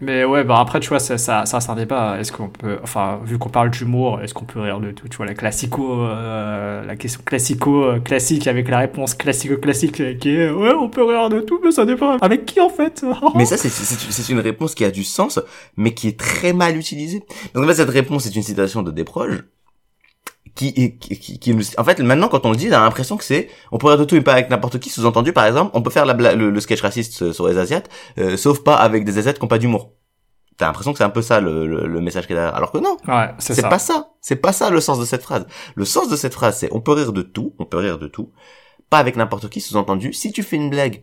Mais 0.00 0.24
ouais, 0.24 0.44
bah 0.44 0.58
après, 0.60 0.78
tu 0.78 0.88
vois, 0.90 1.00
ça, 1.00 1.18
ça, 1.18 1.44
ça 1.44 1.60
c'est 1.60 1.70
un 1.70 1.74
débat. 1.74 2.20
Est-ce 2.20 2.30
qu'on 2.30 2.48
peut, 2.48 2.78
enfin, 2.82 3.20
vu 3.24 3.36
qu'on 3.36 3.48
parle 3.48 3.70
d'humour, 3.70 4.20
est-ce 4.22 4.32
qu'on 4.32 4.44
peut 4.44 4.60
rire 4.60 4.78
de 4.80 4.92
tout 4.92 5.08
Tu 5.08 5.16
vois, 5.16 5.26
la 5.26 5.34
classico, 5.34 6.02
euh, 6.02 6.84
la 6.84 6.96
question 6.96 7.20
classico 7.24 7.84
euh, 7.84 8.00
avec 8.46 8.68
la 8.68 8.78
réponse 8.78 9.14
classico 9.14 9.56
classique 9.56 10.00
euh, 10.00 10.14
qui 10.14 10.30
est 10.30 10.50
ouais, 10.50 10.72
on 10.72 10.88
peut 10.88 11.02
rire 11.02 11.28
de 11.30 11.40
tout, 11.40 11.60
mais 11.64 11.72
ça 11.72 11.84
dépend 11.84 12.16
avec 12.18 12.46
qui 12.46 12.60
en 12.60 12.70
fait. 12.70 13.04
mais 13.34 13.44
ça, 13.44 13.56
c'est, 13.56 13.68
c'est, 13.68 14.32
une 14.32 14.40
réponse 14.40 14.74
qui 14.74 14.84
a 14.84 14.90
du 14.90 15.02
sens, 15.02 15.40
mais 15.76 15.94
qui 15.94 16.08
est 16.08 16.18
très 16.18 16.52
mal 16.52 16.76
utilisée. 16.76 17.24
Donc 17.54 17.64
en 17.64 17.66
fait, 17.66 17.74
cette 17.74 17.90
réponse 17.90 18.26
est 18.26 18.36
une 18.36 18.42
citation 18.42 18.82
de 18.82 18.92
Desproges 18.92 19.42
qui, 20.58 20.98
qui, 20.98 21.38
qui, 21.38 21.56
en 21.78 21.84
fait 21.84 22.00
maintenant 22.00 22.26
quand 22.26 22.44
on 22.44 22.50
le 22.50 22.56
dit 22.56 22.68
on 22.68 22.74
a 22.74 22.80
l'impression 22.80 23.16
que 23.16 23.22
c'est 23.22 23.48
on 23.70 23.78
pourrait 23.78 23.96
de 23.96 24.02
tout 24.02 24.16
mais 24.16 24.22
pas 24.22 24.32
avec 24.32 24.50
n'importe 24.50 24.80
qui. 24.80 24.90
Sous-entendu 24.90 25.32
par 25.32 25.46
exemple 25.46 25.70
on 25.74 25.82
peut 25.82 25.90
faire 25.90 26.04
la, 26.04 26.34
le, 26.34 26.60
sketch 26.60 26.82
raciste 26.82 27.32
sur 27.32 27.46
les 27.46 27.58
asiates 27.58 27.88
euh, 28.18 28.36
sauf 28.36 28.64
pas 28.64 28.74
avec 28.74 29.04
des 29.04 29.18
asiates 29.18 29.38
qui 29.38 29.44
ont 29.44 29.48
pas 29.48 29.58
d'humour. 29.58 29.92
T'as 30.56 30.66
l'impression 30.66 30.90
que 30.90 30.98
c'est 30.98 31.04
un 31.04 31.10
peu 31.10 31.22
ça 31.22 31.40
le, 31.40 31.64
le, 31.64 32.00
message 32.00 32.26
qu'il 32.26 32.36
a 32.36 32.48
alors 32.48 32.72
que 32.72 32.78
non. 32.78 32.96
Ouais, 33.06 33.28
c'est 33.38 33.62
pas 33.62 33.78
ça. 33.78 34.08
C'est 34.20 34.36
pas 34.36 34.52
ça 34.52 34.70
le 34.70 34.80
sens 34.80 34.98
de 34.98 35.04
cette 35.04 35.22
phrase. 35.22 35.46
Le 35.76 35.84
sens 35.84 36.08
de 36.08 36.16
cette 36.16 36.34
phrase 36.34 36.58
c'est 36.58 36.68
on 36.72 36.80
peut 36.80 36.92
rire 36.92 37.12
de 37.12 37.22
tout 37.22 37.54
on 37.60 37.64
peut 37.64 37.78
rire 37.78 37.98
de 37.98 38.08
tout 38.08 38.32
pas 38.90 38.98
avec 38.98 39.14
n'importe 39.14 39.48
qui 39.48 39.60
sous-entendu. 39.60 40.12
Si 40.12 40.32
tu 40.32 40.42
fais 40.42 40.56
une 40.56 40.70
blague 40.70 41.02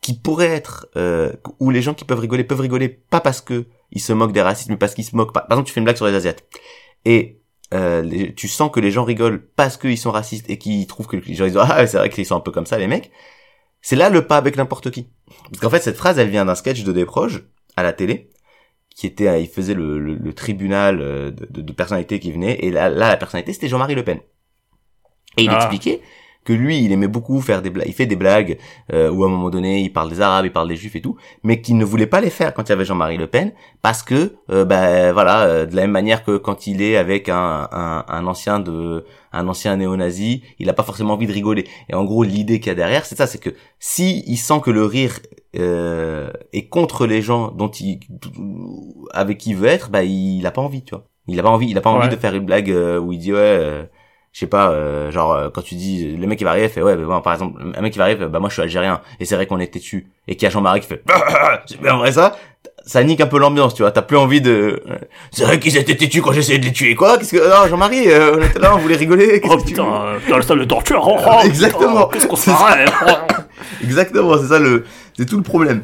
qui 0.00 0.14
pourrait 0.14 0.46
être 0.46 0.86
euh, 0.96 1.32
où 1.60 1.70
les 1.70 1.82
gens 1.82 1.92
qui 1.92 2.06
peuvent 2.06 2.20
rigoler 2.20 2.44
peuvent 2.44 2.60
rigoler 2.60 2.88
pas 2.88 3.20
parce 3.20 3.42
que 3.42 3.66
ils 3.92 4.00
se 4.00 4.14
moquent 4.14 4.32
des 4.32 4.42
racistes 4.42 4.70
mais 4.70 4.78
parce 4.78 4.94
qu'ils 4.94 5.04
se 5.04 5.14
moquent 5.14 5.34
pas. 5.34 5.40
Par 5.40 5.58
exemple 5.58 5.66
tu 5.66 5.74
fais 5.74 5.80
une 5.80 5.84
blague 5.84 5.96
sur 5.96 6.06
les 6.06 6.14
asiates. 6.14 6.44
Et 7.04 7.42
euh, 7.74 8.30
tu 8.36 8.48
sens 8.48 8.70
que 8.70 8.80
les 8.80 8.90
gens 8.90 9.04
rigolent 9.04 9.44
parce 9.56 9.76
qu'ils 9.76 9.98
sont 9.98 10.12
racistes 10.12 10.48
et 10.48 10.58
qu'ils 10.58 10.86
trouvent 10.86 11.06
que 11.06 11.16
les 11.16 11.34
gens 11.34 11.46
disent 11.46 11.56
ah 11.60 11.86
c'est 11.86 11.98
vrai 11.98 12.10
qu'ils 12.10 12.26
sont 12.26 12.36
un 12.36 12.40
peu 12.40 12.52
comme 12.52 12.66
ça 12.66 12.78
les 12.78 12.86
mecs. 12.86 13.10
C'est 13.80 13.96
là 13.96 14.08
le 14.08 14.26
pas 14.26 14.36
avec 14.36 14.56
n'importe 14.56 14.90
qui. 14.90 15.10
Parce 15.50 15.60
qu'en 15.60 15.70
fait 15.70 15.82
cette 15.82 15.96
phrase 15.96 16.18
elle 16.18 16.28
vient 16.28 16.44
d'un 16.44 16.54
sketch 16.54 16.84
de 16.84 16.92
Desproges 16.92 17.44
à 17.76 17.82
la 17.82 17.92
télé 17.92 18.30
qui 18.94 19.06
était 19.06 19.42
il 19.42 19.48
faisait 19.48 19.74
le, 19.74 19.98
le, 19.98 20.32
tribunal 20.32 21.00
euh, 21.02 21.30
de, 21.30 21.60
de, 21.60 21.72
personnalités 21.72 22.18
qui 22.18 22.32
venaient 22.32 22.58
et 22.60 22.70
là, 22.70 22.88
là 22.88 23.10
la 23.10 23.16
personnalité 23.18 23.52
c'était 23.52 23.68
Jean-Marie 23.68 23.94
Le 23.94 24.04
Pen. 24.04 24.20
Et 25.36 25.44
il 25.44 25.50
ah. 25.50 25.56
expliquait 25.56 26.00
que 26.46 26.52
lui, 26.52 26.82
il 26.82 26.92
aimait 26.92 27.08
beaucoup 27.08 27.40
faire 27.40 27.60
des 27.60 27.70
blagues, 27.70 27.88
il 27.88 27.92
fait 27.92 28.06
des 28.06 28.16
blagues 28.16 28.56
euh, 28.92 29.10
où 29.10 29.24
à 29.24 29.26
un 29.26 29.30
moment 29.30 29.50
donné, 29.50 29.80
il 29.80 29.92
parle 29.92 30.08
des 30.08 30.20
Arabes, 30.20 30.46
il 30.46 30.52
parle 30.52 30.68
des 30.68 30.76
Juifs 30.76 30.96
et 30.96 31.02
tout, 31.02 31.16
mais 31.42 31.60
qu'il 31.60 31.76
ne 31.76 31.84
voulait 31.84 32.06
pas 32.06 32.20
les 32.20 32.30
faire 32.30 32.54
quand 32.54 32.62
il 32.62 32.70
y 32.70 32.72
avait 32.72 32.84
Jean-Marie 32.84 33.18
Le 33.18 33.26
Pen, 33.26 33.52
parce 33.82 34.02
que, 34.02 34.36
euh, 34.50 34.64
ben 34.64 35.12
voilà, 35.12 35.42
euh, 35.42 35.66
de 35.66 35.74
la 35.74 35.82
même 35.82 35.90
manière 35.90 36.24
que 36.24 36.36
quand 36.38 36.66
il 36.66 36.80
est 36.80 36.96
avec 36.96 37.28
un, 37.28 37.68
un, 37.70 38.04
un 38.08 38.26
ancien 38.26 38.60
de, 38.60 39.04
un 39.32 39.48
ancien 39.48 39.76
néo-nazi, 39.76 40.42
il 40.60 40.70
a 40.70 40.72
pas 40.72 40.84
forcément 40.84 41.14
envie 41.14 41.26
de 41.26 41.32
rigoler. 41.32 41.66
Et 41.88 41.94
en 41.94 42.04
gros, 42.04 42.22
l'idée 42.22 42.60
qu'il 42.60 42.68
y 42.68 42.72
a 42.72 42.76
derrière, 42.76 43.04
c'est 43.04 43.18
ça, 43.18 43.26
c'est 43.26 43.38
que 43.38 43.50
si 43.80 44.22
il 44.26 44.36
sent 44.36 44.60
que 44.62 44.70
le 44.70 44.84
rire 44.84 45.18
euh, 45.56 46.30
est 46.52 46.68
contre 46.68 47.06
les 47.06 47.22
gens 47.22 47.50
dont 47.50 47.70
il, 47.70 47.98
avec 49.12 49.38
qui 49.38 49.50
il 49.50 49.56
veut 49.56 49.68
être, 49.68 49.90
bah 49.90 50.04
il 50.04 50.46
a 50.46 50.52
pas 50.52 50.62
envie, 50.62 50.82
tu 50.84 50.94
vois. 50.94 51.08
Il 51.28 51.40
a 51.40 51.42
pas 51.42 51.50
envie, 51.50 51.68
il 51.68 51.76
a 51.76 51.80
pas 51.80 51.90
envie 51.90 52.08
de 52.08 52.14
faire 52.14 52.36
une 52.36 52.44
blague 52.44 52.72
où 53.02 53.12
il 53.12 53.18
dit 53.18 53.32
ouais 53.32 53.88
je 54.36 54.40
sais 54.40 54.46
pas 54.46 54.68
euh, 54.68 55.10
genre 55.10 55.32
euh, 55.32 55.48
quand 55.48 55.62
tu 55.62 55.76
dis 55.76 56.14
le 56.14 56.26
mec 56.26 56.36
qui 56.36 56.44
va 56.44 56.50
arriver 56.50 56.68
fait 56.68 56.82
ouais 56.82 56.94
bah, 56.94 57.22
par 57.24 57.32
exemple 57.32 57.58
un 57.74 57.80
mec 57.80 57.90
qui 57.90 57.98
va 57.98 58.04
arriver 58.04 58.26
bah 58.26 58.38
moi 58.38 58.50
je 58.50 58.52
suis 58.52 58.62
algérien. 58.62 59.00
Et 59.18 59.24
c'est 59.24 59.34
vrai 59.34 59.46
qu'on 59.46 59.60
était 59.60 59.78
dessus. 59.78 60.08
Et 60.28 60.36
qu'il 60.36 60.44
y 60.44 60.46
a 60.46 60.50
Jean-Marie 60.50 60.80
qui 60.80 60.88
fait 60.88 61.02
c'est 61.64 61.80
bien 61.80 61.96
vrai 61.96 62.12
ça. 62.12 62.36
Ça 62.84 63.02
nique 63.02 63.22
un 63.22 63.28
peu 63.28 63.38
l'ambiance 63.38 63.74
tu 63.74 63.80
vois. 63.80 63.92
T'as 63.92 64.02
plus 64.02 64.18
envie 64.18 64.42
de 64.42 64.82
c'est 65.30 65.44
vrai 65.44 65.58
qu'ils 65.58 65.78
étaient 65.78 65.96
têtus 65.96 66.20
quand 66.20 66.32
j'essayais 66.32 66.58
de 66.58 66.66
les 66.66 66.72
tuer 66.72 66.94
quoi. 66.94 67.16
Qu'est-ce 67.16 67.32
que 67.32 67.48
non 67.48 67.66
Jean-Marie 67.66 68.10
euh, 68.10 68.36
on 68.36 68.42
était 68.42 68.58
là 68.58 68.74
on 68.74 68.78
voulait 68.78 68.96
rigoler. 68.96 69.40
Oh 69.42 69.56
putain 69.56 69.84
dans 70.28 70.36
la 70.36 70.42
salle 70.42 70.58
de 70.58 70.64
torture 70.64 71.02
oh, 71.02 71.18
oh 71.26 71.40
exactement. 71.42 72.08
qu'est-ce 72.08 72.26
qu'on 72.26 72.36
exactement 73.82 74.36
c'est 74.36 74.48
ça 74.48 74.58
le 74.58 74.84
c'est 75.16 75.24
tout 75.24 75.38
le 75.38 75.44
problème 75.44 75.80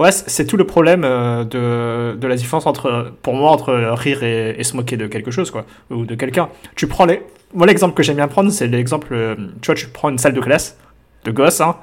Ouais, 0.00 0.12
c'est 0.12 0.46
tout 0.46 0.56
le 0.56 0.64
problème 0.64 1.02
de, 1.02 2.16
de 2.16 2.26
la 2.26 2.34
différence 2.34 2.66
entre, 2.66 3.12
pour 3.20 3.34
moi, 3.34 3.50
entre 3.50 3.74
rire 3.92 4.22
et, 4.22 4.64
se 4.64 4.74
moquer 4.74 4.96
de 4.96 5.06
quelque 5.06 5.30
chose, 5.30 5.50
quoi, 5.50 5.66
ou 5.90 6.06
de 6.06 6.14
quelqu'un. 6.14 6.48
Tu 6.74 6.86
prends 6.86 7.04
les, 7.04 7.20
moi, 7.52 7.66
l'exemple 7.66 7.94
que 7.94 8.02
j'aime 8.02 8.16
bien 8.16 8.28
prendre, 8.28 8.50
c'est 8.50 8.66
l'exemple, 8.66 9.08
euh, 9.12 9.34
tu 9.60 9.66
vois, 9.66 9.74
tu 9.74 9.88
prends 9.88 10.08
une 10.08 10.18
salle 10.18 10.34
de 10.34 10.40
classe 10.40 10.78
de 11.24 11.32
gosses, 11.32 11.60
hein, 11.60 11.76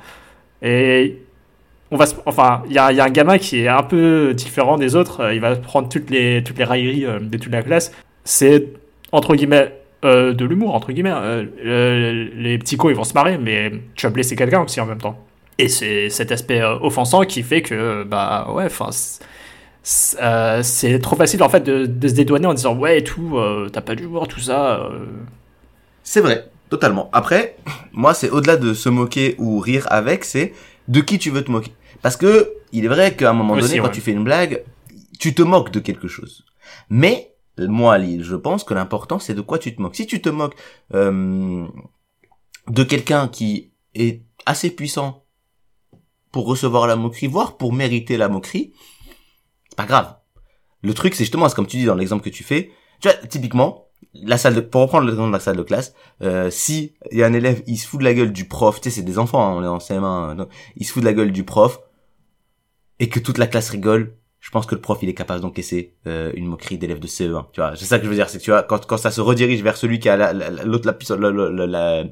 et 0.61 1.21
on 1.91 1.97
va, 1.97 2.05
enfin, 2.25 2.63
il 2.67 2.73
y 2.73 2.79
a, 2.79 2.87
un 2.87 3.09
gamin 3.09 3.37
qui 3.37 3.59
est 3.61 3.67
un 3.67 3.83
peu 3.83 4.33
différent 4.33 4.77
des 4.77 4.95
autres. 4.95 5.21
Euh, 5.21 5.33
il 5.33 5.39
va 5.39 5.55
prendre 5.55 5.87
toutes 5.89 6.09
les, 6.09 6.43
toutes 6.43 6.57
les 6.57 6.63
railleries 6.63 7.05
euh, 7.05 7.19
de 7.19 7.37
toute 7.37 7.51
la 7.51 7.61
classe. 7.61 7.91
C'est 8.23 8.67
entre 9.11 9.35
guillemets 9.35 9.73
de 10.03 10.45
l'humour, 10.45 10.73
entre 10.75 10.91
guillemets. 10.91 11.13
les 11.63 12.57
petits 12.57 12.77
cons, 12.77 12.89
ils 12.89 12.95
vont 12.95 13.03
se 13.03 13.13
marrer, 13.13 13.37
mais 13.37 13.71
tu 13.95 14.05
vas 14.05 14.11
blesser 14.11 14.35
quelqu'un 14.35 14.61
aussi 14.63 14.79
en 14.79 14.85
même 14.85 14.99
temps. 14.99 15.26
Et 15.57 15.69
c'est 15.69 16.09
cet 16.09 16.31
aspect 16.31 16.61
offensant 16.63 17.23
qui 17.23 17.41
fait 17.43 17.61
que, 17.61 18.03
bah 18.03 18.47
ouais, 18.51 18.65
enfin, 18.65 18.89
c'est 19.81 20.99
trop 20.99 21.15
facile 21.15 21.41
en 21.41 21.49
fait 21.49 21.61
de, 21.61 21.85
de, 21.85 22.07
se 22.07 22.13
dédouaner 22.13 22.45
en 22.45 22.53
disant 22.53 22.75
ouais 22.75 22.99
et 22.99 23.03
tout, 23.03 23.39
t'as 23.73 23.81
pas 23.81 23.95
d'humour, 23.95 24.27
tout 24.27 24.39
ça. 24.39 24.87
C'est 26.03 26.21
vrai, 26.21 26.49
totalement. 26.69 27.09
Après, 27.11 27.57
moi, 27.91 28.13
c'est 28.13 28.29
au-delà 28.29 28.57
de 28.57 28.73
se 28.73 28.89
moquer 28.89 29.35
ou 29.39 29.59
rire 29.59 29.87
avec, 29.89 30.25
c'est 30.25 30.53
de 30.87 31.01
qui 31.01 31.17
tu 31.17 31.31
veux 31.31 31.43
te 31.43 31.51
moquer. 31.51 31.73
Parce 32.01 32.17
que 32.17 32.53
il 32.71 32.85
est 32.85 32.89
vrai 32.89 33.15
qu'à 33.15 33.29
un 33.29 33.33
moment 33.33 33.57
donné, 33.57 33.79
quand 33.79 33.89
tu 33.89 34.01
fais 34.01 34.11
une 34.11 34.23
blague, 34.23 34.63
tu 35.19 35.33
te 35.33 35.41
moques 35.41 35.71
de 35.71 35.79
quelque 35.79 36.07
chose. 36.07 36.45
Mais 36.89 37.33
moi, 37.57 37.97
je 37.99 38.35
pense 38.35 38.63
que 38.63 38.73
l'important, 38.73 39.19
c'est 39.19 39.33
de 39.33 39.41
quoi 39.41 39.57
tu 39.57 39.75
te 39.75 39.81
moques. 39.81 39.95
Si 39.95 40.05
tu 40.05 40.21
te 40.21 40.29
moques 40.29 40.55
euh, 40.93 41.65
de 42.69 42.83
quelqu'un 42.83 43.27
qui 43.27 43.71
est 43.95 44.21
assez 44.45 44.69
puissant 44.69 45.23
pour 46.37 46.45
recevoir 46.45 46.85
la 46.85 46.95
moquerie, 46.95 47.25
voire 47.25 47.57
pour 47.57 47.73
mériter 47.73 48.15
la 48.15 48.29
moquerie, 48.29 48.71
c'est 49.69 49.75
pas 49.75 49.87
grave. 49.87 50.17
Le 50.83 50.93
truc, 50.93 51.15
c'est 51.15 51.23
justement, 51.23 51.49
c'est 51.49 51.55
comme 51.55 51.65
tu 51.65 51.77
dis 51.77 51.85
dans 51.85 51.95
l'exemple 51.95 52.23
que 52.23 52.29
tu 52.29 52.43
fais. 52.43 52.69
Tu 53.01 53.09
vois, 53.09 53.17
typiquement, 53.27 53.87
la 54.13 54.37
salle 54.37 54.53
de, 54.53 54.61
pour 54.61 54.81
reprendre 54.81 55.07
l'exemple 55.07 55.29
de 55.29 55.33
la 55.33 55.39
salle 55.39 55.57
de 55.57 55.63
classe, 55.63 55.95
euh, 56.21 56.51
si 56.51 56.93
il 57.11 57.17
y 57.17 57.23
a 57.23 57.25
un 57.25 57.33
élève, 57.33 57.63
il 57.65 57.75
se 57.77 57.87
fout 57.87 57.99
de 57.99 58.05
la 58.05 58.13
gueule 58.13 58.31
du 58.31 58.47
prof, 58.47 58.79
tu 58.79 58.91
sais, 58.91 58.97
c'est 58.97 59.01
des 59.01 59.17
enfants, 59.17 59.47
hein, 59.47 59.55
on 59.55 59.63
est 59.63 59.67
en 59.67 59.79
CM1, 59.79 60.47
il 60.75 60.85
se 60.85 60.91
fout 60.91 61.01
de 61.01 61.07
la 61.07 61.13
gueule 61.13 61.31
du 61.31 61.43
prof, 61.43 61.79
et 62.99 63.09
que 63.09 63.19
toute 63.19 63.39
la 63.39 63.47
classe 63.47 63.71
rigole, 63.71 64.15
je 64.39 64.51
pense 64.51 64.67
que 64.67 64.75
le 64.75 64.81
prof, 64.81 64.99
il 65.01 65.09
est 65.09 65.15
capable 65.15 65.41
d'encaisser 65.41 65.95
euh, 66.05 66.31
une 66.35 66.45
moquerie 66.45 66.77
d'élève 66.77 66.99
de 66.99 67.07
CE1, 67.07 67.45
tu 67.51 67.61
vois. 67.61 67.75
C'est 67.75 67.85
ça 67.85 67.97
que 67.97 68.03
je 68.03 68.09
veux 68.09 68.15
dire, 68.15 68.29
c'est 68.29 68.37
que 68.37 68.43
tu 68.43 68.51
vois, 68.51 68.61
quand, 68.61 68.85
quand 68.85 68.97
ça 68.97 69.09
se 69.09 69.21
redirige 69.21 69.63
vers 69.63 69.75
celui 69.75 69.97
qui 69.97 70.07
a 70.07 70.33
l'autre, 70.33 70.95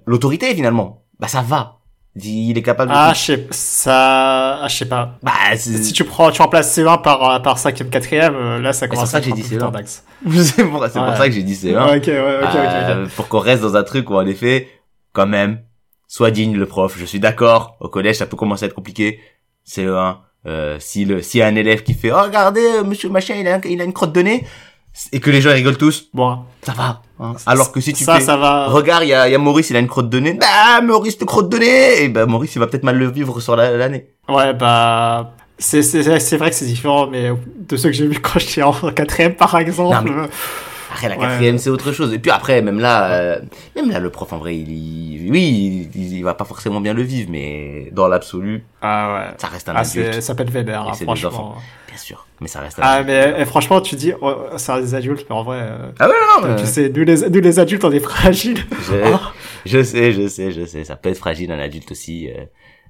l'autorité, 0.07 0.55
finalement, 0.55 1.05
bah 1.19 1.27
ça 1.27 1.43
va. 1.43 1.84
Il 2.17 2.57
est 2.57 2.61
capable 2.61 2.91
de... 2.91 2.97
Ah, 2.97 3.11
je 3.13 3.19
sais, 3.19 3.47
ça, 3.51 4.59
ah, 4.61 4.67
je 4.69 4.75
sais 4.77 4.85
pas. 4.85 5.17
Bah, 5.21 5.33
si 5.55 5.91
tu 5.91 6.05
prends, 6.05 6.31
tu 6.31 6.41
remplaces 6.41 6.77
C1 6.77 7.01
par, 7.01 7.41
par 7.41 7.57
5ème, 7.57 7.89
4ème, 7.89 8.59
là, 8.61 8.71
ça 8.71 8.87
commence 8.87 9.13
à 9.13 9.19
être 9.19 9.27
un 9.27 9.35
peu 9.35 9.71
d'axe. 9.71 10.05
c'est 10.31 10.63
pour, 10.63 10.79
pour 10.79 10.89
ça 10.89 11.27
que 11.27 11.31
j'ai 11.31 11.43
dit 11.43 11.55
C1. 11.55 11.97
ok, 11.97 12.07
ouais, 12.07 12.39
ok, 12.41 12.49
ok, 12.49 12.55
euh, 12.55 13.07
Pour 13.17 13.27
qu'on 13.27 13.39
reste 13.39 13.61
dans 13.61 13.75
un 13.75 13.83
truc 13.83 14.09
où, 14.09 14.15
en 14.15 14.25
effet, 14.25 14.69
quand 15.11 15.27
même, 15.27 15.59
sois 16.07 16.31
digne 16.31 16.55
le 16.55 16.65
prof. 16.65 16.95
Je 16.97 17.05
suis 17.05 17.19
d'accord. 17.19 17.75
Au 17.81 17.89
collège, 17.89 18.17
ça 18.17 18.25
peut 18.25 18.37
commencer 18.37 18.63
à 18.63 18.67
être 18.67 18.75
compliqué. 18.75 19.19
CE1. 19.67 20.17
Euh, 20.47 20.77
si 20.79 21.05
le, 21.05 21.21
si 21.21 21.39
y 21.39 21.41
a 21.41 21.47
un 21.47 21.55
élève 21.55 21.83
qui 21.83 21.95
fait, 21.95 22.11
oh, 22.11 22.21
regardez, 22.21 22.61
euh, 22.61 22.83
monsieur 22.83 23.09
machin, 23.09 23.33
il 23.35 23.47
a, 23.47 23.59
il 23.65 23.81
a 23.81 23.83
une 23.83 23.93
crotte 23.93 24.13
de 24.13 24.21
nez, 24.21 24.45
et 25.11 25.19
que 25.19 25.29
les 25.29 25.41
gens 25.41 25.51
rigolent 25.51 25.77
tous, 25.77 26.09
bon, 26.13 26.39
ça 26.61 26.73
va. 26.73 27.01
Hein. 27.19 27.33
Alors 27.45 27.71
que 27.71 27.81
si 27.81 27.93
tu 27.93 28.03
ça, 28.03 28.15
fais, 28.15 28.21
ça 28.21 28.37
va. 28.37 28.67
regarde, 28.67 29.03
il 29.03 29.09
y 29.09 29.13
a, 29.13 29.27
y 29.29 29.35
a 29.35 29.37
Maurice, 29.37 29.69
il 29.69 29.75
a 29.75 29.79
une 29.79 29.87
crotte 29.87 30.09
de 30.09 30.19
nez, 30.19 30.33
bah 30.33 30.81
Maurice, 30.81 31.17
te 31.17 31.25
crotte 31.25 31.49
de 31.49 31.57
nez, 31.57 32.03
et 32.03 32.09
bah 32.09 32.25
Maurice, 32.25 32.55
il 32.55 32.59
va 32.59 32.67
peut-être 32.67 32.83
mal 32.83 32.97
le 32.97 33.09
vivre 33.09 33.39
sur 33.39 33.55
l'année. 33.55 34.07
Ouais, 34.29 34.53
bah 34.53 35.33
c'est 35.57 35.81
c'est 35.81 36.37
vrai 36.37 36.49
que 36.49 36.55
c'est 36.55 36.65
différent, 36.65 37.07
mais 37.07 37.31
de 37.57 37.77
ceux 37.77 37.89
que 37.89 37.95
j'ai 37.95 38.07
vu 38.07 38.19
quand 38.19 38.39
j'étais 38.39 38.63
en 38.63 38.73
quatrième 38.73 39.35
par 39.35 39.55
exemple. 39.57 40.11
Après 40.95 41.09
la 41.09 41.17
quatrième 41.17 41.57
c'est 41.57 41.69
autre 41.69 41.91
chose. 41.91 42.13
Et 42.13 42.19
puis 42.19 42.31
après 42.31 42.61
même 42.61 42.79
là, 42.79 43.11
euh, 43.11 43.39
même 43.75 43.91
là 43.91 43.99
le 43.99 44.09
prof 44.09 44.31
en 44.31 44.37
vrai, 44.37 44.55
il, 44.55 45.29
oui, 45.29 45.89
il, 45.93 46.23
va 46.23 46.33
pas 46.33 46.45
forcément 46.45 46.79
bien 46.79 46.93
le 46.93 47.01
vivre, 47.01 47.29
mais 47.29 47.89
dans 47.91 48.07
l'absolu, 48.07 48.63
ah 48.81 49.13
ouais, 49.13 49.35
ça 49.37 49.47
reste 49.47 49.67
un 49.67 49.73
ah, 49.75 49.81
adulte. 49.81 50.21
Ça 50.21 50.33
être 50.37 50.49
Weber, 50.49 50.87
hein, 50.87 50.93
franchement. 50.93 51.55
Bien 51.89 51.97
sûr, 51.97 52.25
mais 52.39 52.47
ça 52.47 52.61
reste. 52.61 52.79
Un 52.79 52.83
ah 52.85 53.03
mais 53.03 53.43
franchement 53.43 53.81
tu 53.81 53.95
dis, 53.95 54.13
oh, 54.21 54.35
c'est 54.55 54.81
des 54.81 54.95
adultes, 54.95 55.25
mais 55.29 55.35
en 55.35 55.43
vrai. 55.43 55.59
Euh, 55.63 55.91
ah 55.99 56.07
ouais 56.07 56.15
non. 56.41 56.47
non 56.47 56.55
tu 56.55 56.65
sais, 56.65 56.89
nous 56.89 57.03
les, 57.03 57.29
nous 57.29 57.41
les 57.41 57.59
adultes 57.59 57.83
on 57.83 57.91
est 57.91 57.99
fragiles. 57.99 58.63
Je, 59.65 59.81
sais, 59.81 60.11
je 60.11 60.27
sais, 60.27 60.51
je 60.51 60.63
sais, 60.63 60.83
ça 60.83 60.95
peut 60.95 61.09
être 61.09 61.17
fragile 61.17 61.51
un 61.51 61.57
adulte 61.57 61.91
aussi. 61.91 62.29
Euh. 62.29 62.45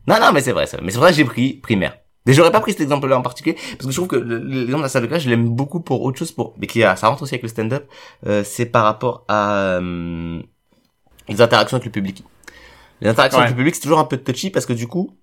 Non 0.07 0.17
non 0.19 0.31
mais 0.33 0.41
c'est 0.41 0.51
vrai 0.51 0.67
ça. 0.67 0.77
Mais 0.83 0.91
c'est 0.91 0.97
vrai 0.97 1.11
que 1.11 1.15
j'ai 1.15 1.23
pris 1.23 1.53
primaire. 1.53 1.95
Mais 2.25 2.33
j'aurais 2.33 2.51
pas 2.51 2.59
pris 2.59 2.71
cet 2.71 2.81
exemple-là 2.81 3.17
en 3.17 3.21
particulier 3.21 3.55
parce 3.55 3.85
que 3.85 3.91
je 3.91 3.95
trouve 3.95 4.07
que 4.07 4.15
l'exemple 4.15 4.77
de 4.77 4.81
la 4.81 4.89
salle 4.89 5.03
de 5.03 5.07
classe, 5.07 5.23
je 5.23 5.29
l'aime 5.29 5.49
beaucoup 5.49 5.79
pour 5.79 6.01
autre 6.03 6.17
chose, 6.17 6.31
pour 6.31 6.53
mais 6.57 6.67
qui 6.67 6.83
a, 6.83 6.95
ça 6.95 7.07
rentre 7.07 7.23
aussi 7.23 7.35
avec 7.35 7.43
le 7.43 7.49
stand-up. 7.49 7.87
Euh, 8.25 8.43
c'est 8.43 8.65
par 8.65 8.83
rapport 8.83 9.25
à 9.27 9.77
euh, 9.79 10.41
les 11.27 11.41
interactions 11.41 11.75
avec 11.75 11.85
le 11.85 11.91
public. 11.91 12.23
Les 13.01 13.09
interactions 13.09 13.39
avec 13.39 13.51
le 13.51 13.57
public, 13.57 13.75
c'est 13.75 13.81
toujours 13.81 13.99
un 13.99 14.05
peu 14.05 14.17
touchy 14.17 14.49
parce 14.49 14.65
que 14.65 14.73
du 14.73 14.87
coup, 14.87 15.15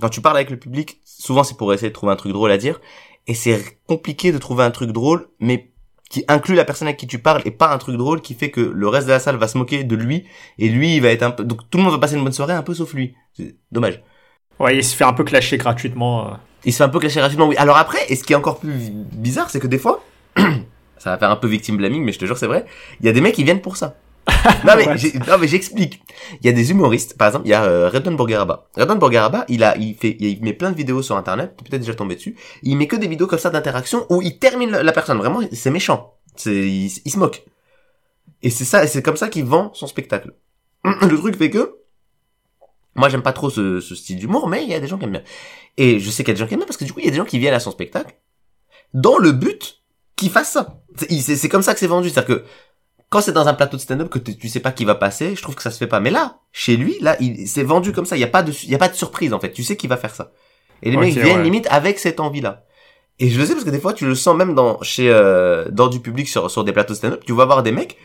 quand 0.00 0.08
tu 0.08 0.20
parles 0.20 0.36
avec 0.36 0.50
le 0.50 0.58
public, 0.58 1.00
souvent 1.04 1.44
c'est 1.44 1.56
pour 1.56 1.72
essayer 1.74 1.88
de 1.88 1.94
trouver 1.94 2.12
un 2.12 2.16
truc 2.16 2.32
drôle 2.32 2.52
à 2.52 2.56
dire 2.56 2.80
et 3.26 3.34
c'est 3.34 3.78
compliqué 3.86 4.32
de 4.32 4.38
trouver 4.38 4.64
un 4.64 4.70
truc 4.70 4.90
drôle, 4.90 5.28
mais 5.40 5.70
qui 6.10 6.24
inclut 6.26 6.56
la 6.56 6.64
personne 6.64 6.88
avec 6.88 6.98
qui 6.98 7.06
tu 7.06 7.20
parles 7.20 7.40
et 7.44 7.52
pas 7.52 7.72
un 7.72 7.78
truc 7.78 7.96
drôle 7.96 8.20
qui 8.20 8.34
fait 8.34 8.50
que 8.50 8.60
le 8.60 8.88
reste 8.88 9.06
de 9.06 9.12
la 9.12 9.20
salle 9.20 9.36
va 9.36 9.46
se 9.46 9.56
moquer 9.56 9.84
de 9.84 9.94
lui 9.94 10.24
et 10.58 10.68
lui 10.68 10.96
il 10.96 11.02
va 11.02 11.08
être 11.08 11.22
un 11.22 11.30
peu 11.30 11.44
donc 11.44 11.70
tout 11.70 11.78
le 11.78 11.84
monde 11.84 11.92
va 11.92 11.98
passer 11.98 12.16
une 12.16 12.24
bonne 12.24 12.32
soirée 12.32 12.52
un 12.52 12.62
peu 12.62 12.74
sauf 12.74 12.92
lui. 12.92 13.14
C'est 13.32 13.54
dommage. 13.70 14.02
Ouais, 14.60 14.76
il 14.76 14.84
se 14.84 14.94
fait 14.94 15.04
un 15.04 15.12
peu 15.12 15.24
clasher 15.24 15.56
gratuitement. 15.58 16.26
euh. 16.28 16.30
Il 16.64 16.72
se 16.72 16.78
fait 16.78 16.84
un 16.84 16.88
peu 16.88 16.98
clasher 16.98 17.18
gratuitement, 17.20 17.48
oui. 17.48 17.56
Alors 17.56 17.76
après, 17.78 17.98
et 18.08 18.14
ce 18.16 18.22
qui 18.22 18.32
est 18.34 18.36
encore 18.36 18.60
plus 18.60 18.72
bizarre, 18.92 19.50
c'est 19.50 19.58
que 19.60 19.66
des 19.66 19.78
fois, 19.78 20.04
ça 20.98 21.10
va 21.10 21.18
faire 21.18 21.30
un 21.30 21.36
peu 21.36 21.48
victime 21.48 21.76
blaming, 21.78 22.04
mais 22.04 22.12
je 22.12 22.18
te 22.18 22.26
jure, 22.26 22.36
c'est 22.38 22.46
vrai, 22.46 22.66
il 23.00 23.06
y 23.06 23.08
a 23.08 23.12
des 23.12 23.20
mecs 23.22 23.34
qui 23.34 23.42
viennent 23.44 23.62
pour 23.62 23.76
ça. 23.76 23.96
non 24.66 24.74
mais, 24.76 24.86
Ouais. 24.86 24.98
j'ai- 24.98 25.14
non 25.14 25.38
mais 25.40 25.48
j'explique. 25.48 26.02
Il 26.42 26.46
y 26.46 26.50
a 26.50 26.52
des 26.52 26.70
humoristes, 26.70 27.16
par 27.16 27.28
exemple, 27.28 27.46
il 27.46 27.50
y 27.50 27.54
a 27.54 27.64
euh, 27.64 27.88
Redon 27.88 28.12
Bourgueraba. 28.12 28.68
Redon 28.76 28.96
Bourgueraba, 28.96 29.46
il 29.48 29.64
a, 29.64 29.76
il 29.78 29.94
fait, 29.94 30.14
il 30.20 30.42
met 30.42 30.52
plein 30.52 30.70
de 30.70 30.76
vidéos 30.76 31.02
sur 31.02 31.16
internet, 31.16 31.54
peut-être 31.56 31.80
déjà 31.80 31.94
tombé 31.94 32.14
dessus. 32.16 32.36
Il 32.62 32.76
met 32.76 32.86
que 32.86 32.96
des 32.96 33.08
vidéos 33.08 33.26
comme 33.26 33.38
ça 33.38 33.48
d'interaction 33.50 34.04
où 34.10 34.20
il 34.20 34.38
termine 34.38 34.70
la 34.70 34.92
personne. 34.92 35.16
Vraiment, 35.16 35.40
c'est 35.52 35.70
méchant. 35.70 36.14
C'est, 36.36 36.54
il, 36.54 36.92
il 37.04 37.10
se 37.10 37.18
moque. 37.18 37.44
Et 38.42 38.50
c'est 38.50 38.64
ça, 38.66 38.84
et 38.84 38.86
c'est 38.86 39.02
comme 39.02 39.16
ça 39.16 39.28
qu'il 39.28 39.44
vend 39.46 39.70
son 39.74 39.86
spectacle. 39.86 40.34
Le 40.84 41.16
truc 41.16 41.36
fait 41.36 41.50
que, 41.50 41.76
moi 42.94 43.08
j'aime 43.08 43.22
pas 43.22 43.32
trop 43.32 43.50
ce, 43.50 43.80
ce 43.80 43.94
style 43.94 44.16
d'humour, 44.18 44.48
mais 44.48 44.62
il 44.64 44.68
y 44.68 44.74
a 44.74 44.80
des 44.80 44.86
gens 44.86 44.98
qui 44.98 45.04
aiment 45.04 45.12
bien. 45.12 45.22
Et 45.76 45.98
je 46.00 46.10
sais 46.10 46.24
qu'il 46.24 46.32
y 46.32 46.32
a 46.32 46.34
des 46.34 46.40
gens 46.40 46.46
qui 46.46 46.54
aiment 46.54 46.60
bien 46.60 46.66
parce 46.66 46.76
que 46.76 46.84
du 46.84 46.92
coup, 46.92 47.00
il 47.00 47.04
y 47.04 47.08
a 47.08 47.10
des 47.12 47.16
gens 47.16 47.24
qui 47.24 47.38
viennent 47.38 47.54
à 47.54 47.60
son 47.60 47.70
spectacle 47.70 48.14
dans 48.94 49.18
le 49.18 49.32
but 49.32 49.82
qu'il 50.16 50.30
fasse 50.30 50.50
ça. 50.52 50.80
C'est- 50.96 51.48
comme 51.48 51.62
ça 51.62 51.72
que 51.74 51.80
c'est 51.80 51.86
vendu. 51.86 52.10
C'est-à-dire 52.10 52.36
que 52.38 52.44
quand 53.08 53.20
c'est 53.20 53.32
dans 53.32 53.48
un 53.48 53.54
plateau 53.54 53.76
de 53.76 53.82
stand-up 53.82 54.08
que 54.08 54.18
tu 54.18 54.48
sais 54.48 54.60
pas 54.60 54.72
qui 54.72 54.84
va 54.84 54.94
passer, 54.94 55.34
je 55.34 55.42
trouve 55.42 55.54
que 55.54 55.62
ça 55.62 55.70
se 55.70 55.78
fait 55.78 55.86
pas. 55.86 56.00
Mais 56.00 56.10
là, 56.10 56.38
chez 56.52 56.76
lui, 56.76 56.96
là, 57.00 57.16
il 57.20 57.46
c'est 57.48 57.62
vendu 57.62 57.92
comme 57.92 58.06
ça. 58.06 58.16
Il 58.16 58.20
y 58.20 58.24
a 58.24 58.28
pas 58.28 58.42
de, 58.42 58.52
il 58.64 58.70
y 58.70 58.74
a 58.74 58.78
pas 58.78 58.88
de 58.88 58.94
surprise 58.94 59.32
en 59.32 59.40
fait. 59.40 59.52
Tu 59.52 59.62
sais 59.64 59.76
qu'il 59.76 59.88
va 59.88 59.96
faire 59.96 60.14
ça. 60.14 60.32
Et 60.82 60.90
les 60.90 60.96
Ok, 60.96 61.02
mecs 61.02 61.14
viennent 61.14 61.38
ouais. 61.38 61.42
limite 61.44 61.66
avec 61.70 61.98
cette 61.98 62.20
envie-là. 62.20 62.64
Et 63.18 63.28
je 63.28 63.38
le 63.38 63.44
sais 63.46 63.52
parce 63.52 63.64
que 63.64 63.70
des 63.70 63.80
fois, 63.80 63.92
tu 63.92 64.06
le 64.06 64.14
sens 64.14 64.34
même 64.36 64.54
dans 64.54 64.80
chez 64.82 65.10
euh, 65.10 65.66
dans 65.70 65.88
du 65.88 66.00
public 66.00 66.28
sur 66.28 66.50
sur 66.50 66.64
des 66.64 66.72
plateaux 66.72 66.94
de 66.94 66.98
stand-up. 66.98 67.22
Tu 67.26 67.32
vas 67.34 67.44
voir 67.46 67.62
des 67.62 67.72
mecs 67.72 67.96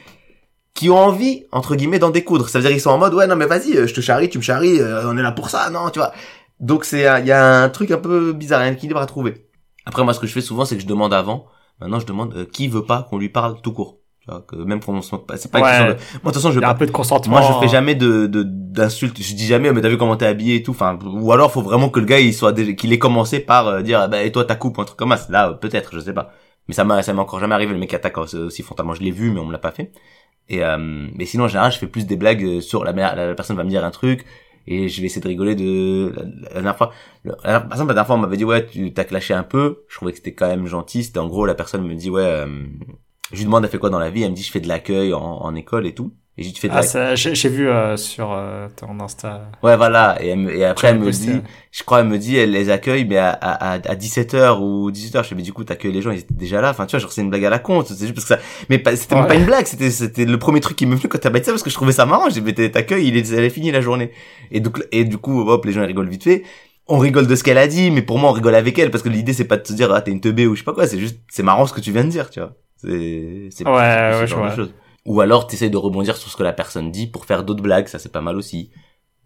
qui 0.76 0.90
ont 0.92 0.98
envie 0.98 1.46
entre 1.52 1.76
guillemets 1.76 1.98
d'en 2.00 2.12
découdre. 2.12 2.48
Ça 2.50 2.60
veut 2.60 2.66
dire 2.68 2.72
ils 2.76 2.80
sont 2.82 2.92
en 2.92 3.00
mode 3.00 3.14
ouais 3.16 3.26
non 3.28 3.36
mais 3.36 3.48
vas-y, 3.48 3.76
euh, 3.76 3.88
je 3.88 3.94
te 3.96 4.02
charrie, 4.02 4.30
tu 4.30 4.38
me 4.38 4.44
charries, 4.44 4.80
euh, 4.80 5.10
on 5.10 5.18
est 5.18 5.24
là 5.24 5.32
pour 5.32 5.50
ça, 5.50 5.70
non 5.72 5.90
tu 5.90 5.98
vois. 6.00 6.12
Donc 6.60 6.86
c'est 6.86 7.06
il 7.22 7.26
y 7.28 7.32
a 7.32 7.64
un 7.64 7.70
truc 7.70 7.90
un 7.92 7.98
peu 7.98 8.32
bizarre, 8.34 8.62
un 8.62 8.72
équilibre 8.74 9.00
à 9.02 9.08
trouver. 9.08 9.48
Après 9.88 10.04
moi 10.04 10.14
ce 10.14 10.20
que 10.20 10.28
je 10.28 10.34
fais 10.34 10.42
souvent 10.42 10.66
c'est 10.66 10.76
que 10.76 10.82
je 10.84 10.88
demande 10.88 11.14
avant. 11.14 11.48
Maintenant 11.82 12.00
je 12.00 12.06
demande 12.06 12.34
euh, 12.36 12.46
qui 12.46 12.68
veut 12.68 12.86
pas 12.86 13.08
qu'on 13.10 13.18
lui 13.18 13.30
parle 13.30 13.60
tout 13.62 13.72
court. 13.74 13.98
Tu 14.22 14.32
vois 14.32 14.42
que 14.48 14.56
même 14.56 14.80
qu'on 14.84 15.02
se 15.04 15.16
c'est 15.36 15.52
pas 15.52 15.60
une 15.60 15.66
Ouais. 15.66 15.72
question 15.72 15.86
de... 15.88 15.92
Moi 15.92 15.98
de 15.98 16.20
toute 16.24 16.34
façon 16.36 16.52
je 16.52 16.60
veux 16.60 16.66
un 16.66 16.74
peu 16.74 16.86
de 16.88 16.92
consentement. 16.92 17.40
moi, 17.40 17.42
je 17.48 17.60
fais 17.66 17.72
jamais 17.72 17.94
de 17.96 18.26
de- 18.28 18.44
d'insultes. 18.44 19.22
Je 19.22 19.36
dis 19.36 19.46
jamais, 19.46 19.72
mais 19.72 19.82
t'as 19.82 19.90
vu 19.90 19.98
comment 19.98 20.18
t'es 20.18 20.26
habillé 20.26 20.56
et 20.56 20.64
tout. 20.64 20.72
Enfin, 20.72 20.98
ou 21.06 21.32
alors 21.32 21.52
faut 21.52 21.62
vraiment 21.62 21.90
que 21.90 22.00
le 22.00 22.06
gars 22.08 22.20
il 22.20 22.34
soit 22.34 22.52
déjà, 22.52 22.74
qu'il 22.74 22.92
ait 22.92 22.98
commencé 23.00 23.40
par 23.40 23.68
euh, 23.68 23.82
dire, 23.84 24.10
bah 24.10 24.24
et 24.24 24.32
toi 24.32 24.44
ta 24.44 24.56
coupe 24.56 24.78
ou 24.78 24.82
un 24.82 24.86
truc 24.86 24.98
comme 24.98 25.12
ça. 25.16 25.28
Là, 25.30 25.50
euh, 25.50 25.54
peut-être, 25.54 25.92
je 25.94 26.00
sais 26.00 26.14
pas. 26.14 26.32
Mais 26.68 26.74
ça 26.74 26.84
m'a 26.84 27.04
ça 27.04 27.14
m'est 27.14 27.20
encore 27.22 27.40
jamais 27.40 27.54
arrivé. 27.54 27.72
Le 27.74 27.78
mec 27.80 27.94
attaque 27.94 28.18
aussi, 28.18 28.36
aussi 28.38 28.64
frontalement. 28.64 28.96
Je 28.96 29.02
l'ai 29.02 29.12
vu, 29.12 29.30
mais 29.32 29.40
on 29.40 29.46
me 29.46 29.52
l'a 29.52 29.60
pas 29.60 29.72
fait. 29.72 29.92
Et 30.50 30.64
euh, 30.64 30.78
mais 30.78 31.26
sinon 31.26 31.46
en 31.46 31.48
général, 31.48 31.72
je 31.72 31.80
fais 31.80 31.88
plus 31.88 32.06
des 32.06 32.18
blagues 32.18 32.44
euh, 32.44 32.62
sur 32.62 32.84
la, 32.84 32.92
la, 32.92 33.16
la 33.16 33.36
personne 33.36 33.58
va 33.58 33.64
me 33.64 33.70
dire 33.70 33.84
un 33.84 33.92
truc 33.92 34.26
et 34.68 34.90
je 34.90 35.02
vais 35.02 35.08
essayer 35.08 35.22
de 35.22 35.28
rigoler 35.28 35.56
de 35.56 36.14
la, 36.16 36.54
dernière 36.54 36.78
fois. 36.78 36.92
par 37.24 37.56
exemple, 37.56 37.90
la 37.90 37.94
dernière 37.94 38.08
fois, 38.08 38.16
on 38.16 38.20
m'avait 38.20 38.38
dit 38.38 38.46
ouais, 38.46 38.66
tu 38.66 38.94
t'as 38.94 39.04
clashé 39.04 39.34
un 39.34 39.44
peu. 39.44 39.86
Je 39.88 39.96
trouvais 39.96 40.12
que 40.12 40.18
c'était 40.18 40.34
quand 40.34 40.48
même 40.48 40.68
gentil. 40.68 41.04
C'était 41.04 41.20
en 41.20 41.28
gros 41.28 41.46
la 41.46 41.56
personne 41.56 41.86
me 41.88 41.96
dit 41.96 42.10
ouais. 42.10 42.24
euh, 42.24 42.66
je 43.32 43.38
lui 43.38 43.46
demande 43.46 43.64
elle 43.64 43.70
fait 43.70 43.78
quoi 43.78 43.90
dans 43.90 44.00
la 44.00 44.10
vie? 44.10 44.24
Elle 44.24 44.32
me 44.32 44.36
dit 44.36 44.44
je 44.44 44.52
fais 44.52 44.62
de 44.62 44.68
l'accueil 44.68 45.14
en 45.14 45.56
école 45.56 45.86
et 45.88 45.94
tout. 45.94 46.14
Et 46.38 46.44
de 46.44 46.70
Ah, 46.70 47.16
j'ai 47.16 47.34
j'ai 47.34 47.48
vu 47.48 47.70
euh, 47.70 47.96
sur 47.96 48.34
euh, 48.34 48.68
ton 48.76 49.00
Insta. 49.00 49.50
Ouais, 49.64 49.78
voilà. 49.78 50.18
Et, 50.22 50.28
elle 50.30 50.40
me- 50.40 50.54
et 50.54 50.66
après, 50.66 50.90
elle 50.90 51.00
me 51.00 51.10
dit, 51.10 51.40
je 51.72 51.84
crois, 51.84 52.02
elle 52.02 52.08
me 52.08 52.18
dit, 52.18 52.36
elle 52.36 52.52
les 52.52 52.70
accueille, 52.70 53.06
mais 53.06 53.16
à, 53.18 53.30
à, 53.30 53.72
à 53.76 53.96
17h 53.96 54.60
ou 54.60 54.92
18h. 54.92 55.24
Je 55.24 55.30
fais, 55.30 55.36
mais 55.36 55.44
du 55.44 55.54
coup, 55.54 55.64
t'accueilles 55.64 55.94
les 55.94 56.02
gens, 56.02 56.12
ils 56.12 56.20
étaient 56.20 56.34
déjà 56.34 56.60
là. 56.60 56.72
Enfin, 56.72 56.86
tu 56.88 56.92
vois, 56.92 57.00
genre, 57.00 57.14
c'est 57.14 57.22
une 57.22 57.30
blague 57.30 57.46
à 57.46 57.50
la 57.50 57.60
con. 57.60 57.86
C'est 57.88 57.98
juste 57.98 58.14
parce 58.16 58.26
que 58.28 58.36
ça, 58.36 58.40
mais 58.70 58.80
pas- 58.80 58.98
c'était 58.98 59.16
même 59.16 59.24
Ouais. 59.24 59.30
pas 59.30 59.36
une 59.36 59.46
blague. 59.46 59.66
C'était, 59.66 59.90
c'était 59.90 60.26
le 60.26 60.38
premier 60.38 60.60
truc 60.60 60.76
qui 60.76 60.86
me 60.86 60.96
venu 60.98 61.08
quand 61.08 61.18
t'as 61.20 61.30
dit 61.30 61.46
ça 61.46 61.52
parce 61.54 61.64
que 61.64 61.70
je 61.70 61.76
trouvais 61.76 61.94
ça 61.94 62.06
marrant. 62.06 62.30
J'ai 62.30 62.42
mais 62.42 62.52
t'accueilles, 62.54 63.08
il 63.08 63.16
est, 63.16 63.32
elle 63.32 63.46
est 63.46 63.50
finie 63.50 63.72
la 63.72 63.80
journée. 63.80 64.12
Et 64.52 64.60
donc, 64.60 64.84
et 64.92 65.06
du 65.06 65.18
coup, 65.18 65.40
hop, 65.50 65.64
les 65.64 65.72
gens, 65.72 65.84
ils 65.84 65.88
rigolent 65.88 66.10
vite 66.10 66.26
fait. 66.26 66.44
On 66.88 66.98
rigole 66.98 67.28
de 67.28 67.36
ce 67.38 67.46
qu'elle 67.46 67.58
a 67.58 67.68
dit, 67.68 67.92
mais 67.92 68.02
pour 68.02 68.20
moi, 68.20 68.30
on 68.30 68.34
rigole 68.34 68.56
avec 68.56 68.78
elle 68.78 68.92
parce 68.92 69.04
que 69.06 69.10
l'idée, 69.10 69.32
c'est 69.32 69.46
pas 69.46 69.56
de 69.58 69.66
se 69.66 69.72
dire, 69.72 69.92
ah, 69.94 70.02
t'es 70.02 70.12
une 70.12 70.20
teubée 70.22 70.48
ou 70.48 70.54
je 70.56 70.60
sais 70.60 70.66
pas 70.66 70.74
quoi. 70.74 70.86
C'est 70.86 71.00
juste, 71.00 71.18
c'est 71.30 71.44
marrant 71.44 71.66
ce 71.66 71.74
que 71.74 71.80
tu 71.80 71.94
viens 71.94 72.04
de 72.04 72.10
dire, 72.10 72.30
tu 72.30 72.42
vois. 72.42 72.52
C'est, 72.76 73.48
c'est, 73.52 73.66
Ouais, 73.66 73.72
ouais, 73.72 74.26
de 74.28 74.34
vois. 74.36 74.54
Ou 75.06 75.22
alors, 75.22 75.48
t'essayes 75.48 75.70
de 75.70 75.78
rebondir 75.78 76.18
sur 76.18 76.32
ce 76.32 76.36
que 76.36 76.44
la 76.44 76.54
personne 76.54 76.92
dit 76.92 77.08
pour 77.08 77.26
faire 77.26 77.44
d'autres 77.44 77.62
blagues. 77.62 77.88
Ça, 77.88 78.00
c'est 78.00 78.12
pas 78.12 78.22
mal 78.22 78.38
aussi. 78.38 78.72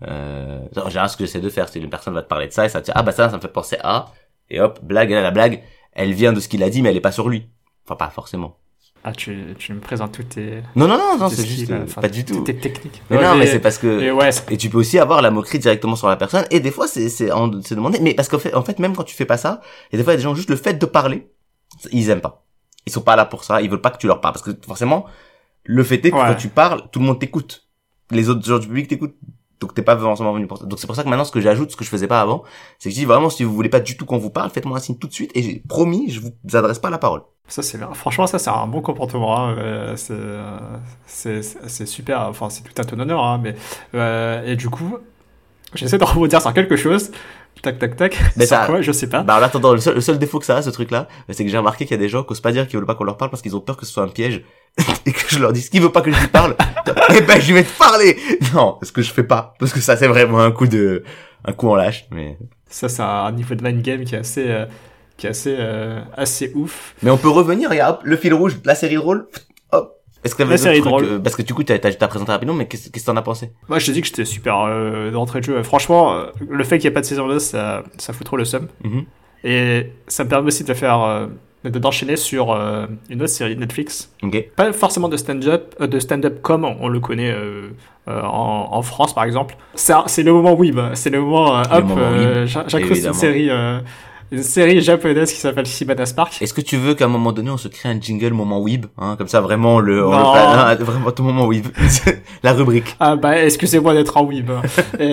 Euh, 0.08 0.60
en 0.76 0.90
général, 0.90 1.10
ce 1.10 1.18
que 1.18 1.26
j'essaie 1.26 1.40
de 1.40 1.50
faire, 1.50 1.70
c'est 1.70 1.80
une 1.80 1.90
personne 1.90 2.14
va 2.14 2.22
te 2.22 2.28
parler 2.28 2.48
de 2.48 2.54
ça 2.54 2.66
et 2.66 2.70
ça 2.70 2.82
te 2.82 2.86
dit, 2.86 2.92
ah 2.96 3.04
bah 3.04 3.12
ça, 3.12 3.30
ça 3.30 3.36
me 3.36 3.42
fait 3.42 3.50
penser 3.50 3.78
à, 3.82 4.12
et 4.50 4.60
hop, 4.60 4.80
blague, 4.84 5.12
là, 5.12 5.22
la 5.22 5.32
blague, 5.32 5.64
elle 5.94 6.14
vient 6.14 6.34
de 6.34 6.40
ce 6.40 6.48
qu'il 6.48 6.64
a 6.64 6.70
dit, 6.70 6.82
mais 6.82 6.90
elle 6.90 6.98
est 6.98 7.02
pas 7.02 7.12
sur 7.12 7.30
lui. 7.30 7.48
Enfin, 7.86 7.96
pas 7.96 8.10
forcément. 8.10 8.58
Ah, 9.04 9.14
tu, 9.14 9.56
tu 9.58 9.74
me 9.74 9.80
présentes 9.80 10.12
toutes 10.12 10.30
tes, 10.30 10.62
Non, 10.76 10.88
non, 10.88 10.98
non, 10.98 11.18
non, 11.18 11.30
c'est 11.30 11.46
juste, 11.46 11.72
euh, 11.72 11.86
pas 11.86 12.10
du 12.10 12.26
tout. 12.26 12.36
toutes 12.36 12.46
tes 12.48 12.58
techniques. 12.58 13.02
Mais 13.10 13.18
Ouais, 13.18 13.24
non, 13.24 13.36
mais 13.36 13.48
c'est 13.48 13.60
parce 13.60 13.78
que, 13.78 14.02
et 14.02 14.12
ouais, 14.12 14.30
et 14.50 14.58
tu 14.58 14.70
peux 14.70 14.78
aussi 14.78 15.00
avoir 15.00 15.22
la 15.22 15.32
moquerie 15.32 15.60
directement 15.60 15.96
sur 15.96 16.10
la 16.10 16.18
personne, 16.18 16.46
et 16.52 16.60
des 16.60 16.72
fois, 16.72 16.86
c'est, 16.88 17.08
c'est, 17.08 17.28
demandé, 17.28 18.00
mais 18.02 18.14
parce 18.14 18.28
qu'en 18.28 18.40
fait, 18.40 18.54
en 18.54 18.64
fait, 18.64 18.78
même 18.80 18.96
quand 18.96 19.06
tu 19.06 19.16
fais 19.16 19.26
pas 19.26 19.38
ça, 19.38 19.62
et 19.92 19.98
des 19.98 20.04
fois, 20.04 20.14
il 20.14 20.16
y 20.16 20.18
a 20.18 20.18
des 20.18 20.24
gens, 20.24 20.36
juste 20.36 20.50
le 20.50 20.58
fait 20.58 20.74
de 20.74 20.86
parler, 20.86 21.32
ils 21.92 22.10
aiment 22.10 22.20
pas. 22.20 22.46
Ils 22.86 22.92
sont 22.92 23.02
pas 23.02 23.16
là 23.16 23.26
pour 23.26 23.46
ça, 23.46 23.62
ils 23.62 23.70
veulent 23.70 23.82
pas 23.82 23.92
que 23.92 24.00
tu 24.00 24.08
leur 24.08 24.20
parles, 24.20 24.34
parce 24.34 24.44
que 24.44 24.52
forcément, 24.66 25.06
le 25.72 25.84
fait 25.84 26.04
est 26.04 26.10
que 26.12 26.16
Ouais. 26.16 26.24
quand 26.28 26.36
tu 26.36 26.48
parles, 26.50 26.82
tout 26.92 26.98
le 27.00 27.06
monde 27.06 27.20
t'écoute. 27.20 27.68
Les 28.10 28.28
autres 28.30 28.44
gens 28.44 28.58
du 28.58 28.66
public 28.68 28.88
t'écoutent. 28.88 29.16
Donc 29.60 29.74
t'es 29.76 29.82
pas 29.84 29.96
forcément 29.98 30.32
venu 30.34 30.48
pour 30.48 30.58
ça. 30.58 30.66
Donc 30.66 30.80
c'est 30.80 30.88
pour 30.88 30.96
ça 30.96 31.04
que 31.04 31.10
maintenant 31.10 31.26
ce 31.26 31.32
que 31.32 31.42
j'ajoute, 31.42 31.70
ce 31.72 31.76
que 31.76 31.84
je 31.84 31.90
faisais 31.90 32.08
pas 32.08 32.22
avant, 32.22 32.44
c'est 32.80 32.90
que 32.90 32.96
je 32.96 33.00
dis 33.02 33.06
vraiment 33.06 33.30
si 33.30 33.44
vous 33.44 33.54
voulez 33.54 33.70
pas 33.70 33.82
du 33.82 33.98
tout 33.98 34.06
qu'on 34.06 34.18
vous 34.18 34.30
parle, 34.32 34.50
faites-moi 34.50 34.78
un 34.78 34.80
signe 34.80 34.96
tout 34.98 35.08
de 35.08 35.14
suite 35.14 35.32
et 35.36 35.44
j'ai 35.44 35.62
promis, 35.68 36.10
je 36.10 36.22
vous 36.22 36.56
adresse 36.56 36.80
pas 36.80 36.90
la 36.90 36.98
parole. 36.98 37.22
Ça 37.50 37.62
c'est 37.62 37.78
bien. 37.78 37.94
Franchement, 37.94 38.26
ça 38.26 38.40
c'est 38.40 38.50
un 38.50 38.66
bon 38.68 38.82
comportement. 38.82 39.38
hein. 39.38 39.56
Euh, 39.60 39.96
c'est, 41.06 41.86
super. 41.86 42.22
Enfin, 42.22 42.50
c'est 42.50 42.64
tout 42.64 42.74
à 42.82 42.84
ton 42.86 43.00
honneur. 43.00 43.24
Hein, 43.24 43.40
mais 43.44 43.56
euh, 43.96 44.44
et 44.46 44.56
du 44.56 44.70
coup, 44.70 44.98
j'essaie 45.76 45.98
de 45.98 46.04
rebondir 46.04 46.42
sur 46.42 46.54
quelque 46.54 46.76
chose. 46.76 47.12
Tac, 47.62 47.78
tac, 47.80 47.98
tac. 47.98 48.18
Mais 48.38 48.46
ça- 48.46 48.66
quoi 48.68 48.82
Je 48.82 48.92
sais 48.94 49.10
pas. 49.10 49.22
Bah 49.24 49.38
en 49.38 49.44
attendant, 49.44 49.74
le 49.74 49.80
seul, 49.82 49.96
le 49.96 50.02
seul 50.02 50.18
défaut 50.18 50.40
que 50.40 50.46
ça 50.46 50.56
a 50.58 50.62
ce 50.62 50.70
truc 50.70 50.92
là, 50.92 51.10
c'est 51.30 51.44
que 51.44 51.52
j'ai 51.52 51.58
remarqué 51.58 51.84
qu'il 51.86 51.92
y 51.92 52.00
a 52.00 52.02
des 52.02 52.08
gens 52.08 52.24
qui 52.24 52.32
osent 52.32 52.40
pas 52.40 52.54
dire 52.54 52.66
qu'ils 52.68 52.78
veulent 52.80 52.86
pas 52.86 52.96
qu'on 52.96 53.04
leur 53.04 53.18
parle 53.18 53.30
parce 53.32 53.42
qu'ils 53.42 53.54
ont 53.56 53.60
peur 53.60 53.76
que 53.76 53.86
ce 53.86 53.92
soit 53.92 54.04
un 54.04 54.08
piège 54.08 54.46
et 55.06 55.12
que 55.12 55.20
je 55.28 55.40
leur 55.40 55.54
dise 55.54 55.70
qui 55.70 55.80
veut 55.80 55.92
pas 55.92 56.02
que 56.02 56.12
je 56.12 56.20
lui 56.20 56.28
parle. 56.28 56.56
eh 57.16 57.22
ben 57.22 57.40
je 57.40 57.54
vais 57.54 57.64
te 57.64 57.78
parler. 57.78 58.18
Non, 58.54 58.78
ce 58.82 58.92
que 58.92 59.02
je 59.02 59.12
fais 59.12 59.24
pas 59.24 59.54
parce 59.60 59.74
que 59.74 59.80
ça 59.80 59.96
c'est 59.98 60.08
vraiment 60.08 60.40
un 60.40 60.52
coup 60.52 60.68
de 60.68 61.04
un 61.46 61.54
coup 61.54 61.70
en 61.70 61.76
lâche 61.76 62.06
mais 62.12 62.38
Ça, 62.70 62.90
c'est 62.90 63.02
un 63.02 63.32
niveau 63.32 63.56
de 63.56 63.64
mind 63.64 63.82
game 63.82 64.04
qui 64.04 64.16
est 64.16 64.20
assez, 64.20 64.46
euh, 64.50 64.66
qui 65.18 65.26
est 65.28 65.30
assez, 65.32 65.56
euh, 65.58 66.02
assez 66.16 66.52
ouf. 66.56 66.96
mais 67.02 67.10
on 67.12 67.18
peut 67.18 67.30
revenir, 67.30 67.70
regarde, 67.70 67.96
hop, 67.98 68.02
le 68.04 68.18
fil 68.18 68.34
rouge, 68.34 68.58
la 68.66 68.76
série 68.76 68.96
drôle. 68.96 69.28
Hop. 69.72 69.96
Est-ce 70.24 70.36
que 70.36 70.44
La 70.44 70.58
série 70.58 70.82
drôle. 70.82 71.06
euh, 71.06 71.20
parce 71.20 71.36
que 71.38 71.42
du 71.44 71.54
coup 71.54 71.64
t'as 71.64 71.80
t'as 71.80 71.92
t'as 71.94 72.08
présenté 72.10 72.32
rapidement 72.34 72.54
mais 72.54 72.68
qu'est-ce 72.68 72.90
qu'est-ce 72.90 73.06
que 73.06 73.12
t'en 73.12 73.16
as 73.18 73.22
pensé? 73.22 73.52
Moi, 73.70 73.80
je 73.80 73.86
te 73.86 73.92
dis 73.92 74.02
que 74.02 74.08
j'étais 74.08 74.26
super 74.26 74.62
euh, 74.68 75.12
d'entrée 75.12 75.40
de 75.40 75.46
jeu. 75.46 75.64
Franchement, 75.64 76.14
euh, 76.14 76.26
le 76.50 76.64
fait 76.66 76.78
qu'il 76.78 76.88
n'y 76.90 76.92
ait 76.92 76.94
pas 76.94 77.02
de 77.02 77.06
saison 77.06 77.28
2, 77.28 77.40
ça, 77.40 77.84
ça 77.98 78.12
fout 78.14 78.26
trop 78.26 78.36
le 78.38 78.44
seum. 78.46 78.68
Mhm. 78.84 79.06
Et 79.46 79.94
ça 80.08 80.26
me 80.26 80.30
permet 80.30 80.48
aussi 80.48 80.66
de 80.66 80.74
faire, 80.74 81.02
euh, 81.02 81.28
d'enchaîner 81.66 82.16
sur 82.16 82.52
euh, 82.54 82.86
une 83.10 83.22
autre 83.22 83.32
série 83.32 83.56
Netflix. 83.58 84.12
Ok. 84.24 84.46
Pas 84.56 84.72
forcément 84.72 85.10
de 85.10 85.18
stand-up, 85.18 85.76
euh, 85.82 85.88
de 85.88 86.00
stand-up 86.00 86.42
comme 86.42 86.64
on 86.66 86.88
le 86.88 87.00
connaît 87.00 87.32
euh, 87.32 87.70
euh, 88.08 88.22
en, 88.22 88.70
en 88.72 88.82
France, 88.82 89.14
par 89.14 89.26
exemple. 89.26 89.56
C'est 89.76 90.24
le 90.24 90.32
moment 90.34 90.54
Weeb. 90.54 90.80
C'est 90.94 91.10
le 91.10 91.20
moment, 91.22 91.58
euh, 91.58 91.64
hop, 91.72 91.86
euh, 91.98 92.46
j'incruste 92.46 93.06
une 93.08 93.14
série, 93.14 93.50
euh, 93.50 93.80
une 94.32 94.44
série 94.44 94.80
japonaise 94.80 95.34
qui 95.34 95.40
s'appelle 95.40 95.66
Shibana 95.66 96.06
Spark. 96.06 96.42
Est-ce 96.42 96.54
que 96.54 96.62
tu 96.62 96.78
veux 96.78 96.94
qu'à 96.94 97.06
un 97.06 97.10
moment 97.10 97.32
donné 97.32 97.50
on 97.50 97.58
se 97.58 97.68
crée 97.68 97.90
un 97.90 98.00
jingle 98.00 98.32
moment 98.34 98.62
weeb, 98.62 98.86
hein, 98.98 99.16
comme 99.18 99.28
ça 99.28 99.42
vraiment 99.42 99.80
le, 99.80 100.06
on 100.08 100.14
hein, 100.14 100.76
vraiment 100.76 101.12
tout 101.12 101.24
moment 101.24 101.46
weeb, 101.48 101.66
la 102.44 102.54
rubrique. 102.54 102.96
Ah 103.00 103.16
bah 103.16 103.44
excusez-moi 103.44 103.94
d'être 103.96 104.16
en 104.18 104.24
weeb? 104.26 104.52
et, 105.00 105.04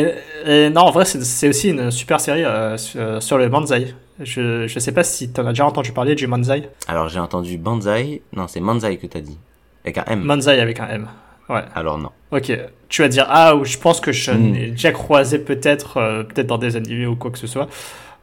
et- 0.00 0.14
et 0.46 0.70
non, 0.70 0.82
en 0.82 0.90
vrai, 0.92 1.04
c'est 1.04 1.48
aussi 1.48 1.70
une 1.70 1.90
super 1.90 2.20
série 2.20 2.44
euh, 2.44 2.76
sur, 2.76 3.22
sur 3.22 3.38
le 3.38 3.48
manzai. 3.48 3.94
Je, 4.20 4.66
je 4.66 4.78
sais 4.78 4.92
pas 4.92 5.04
si 5.04 5.30
t'en 5.32 5.46
as 5.46 5.50
déjà 5.50 5.64
entendu 5.66 5.92
parler 5.92 6.14
du 6.14 6.26
manzai. 6.26 6.68
Alors 6.88 7.08
j'ai 7.08 7.20
entendu 7.20 7.56
Banzai, 7.58 8.22
non 8.32 8.48
c'est 8.48 8.60
Manzai 8.60 8.96
que 8.96 9.06
t'as 9.06 9.20
dit, 9.20 9.38
avec 9.84 9.98
un 9.98 10.04
M. 10.08 10.22
Manzai 10.22 10.60
avec 10.60 10.80
un 10.80 10.88
M. 10.88 11.08
Ouais. 11.48 11.62
Alors 11.74 11.98
non. 11.98 12.10
Ok. 12.30 12.52
Tu 12.88 13.02
vas 13.02 13.08
dire 13.08 13.26
ah 13.28 13.54
ou 13.56 13.64
je 13.64 13.78
pense 13.78 14.00
que 14.00 14.12
je 14.12 14.30
Hmm. 14.32 14.52
l'ai 14.54 14.70
déjà 14.72 14.92
croisé 14.92 15.38
peut-être 15.38 15.96
euh, 15.98 16.22
peut-être 16.24 16.46
dans 16.46 16.58
des 16.58 16.76
animés 16.76 17.06
ou 17.06 17.16
quoi 17.16 17.30
que 17.30 17.38
ce 17.38 17.46
soit 17.46 17.68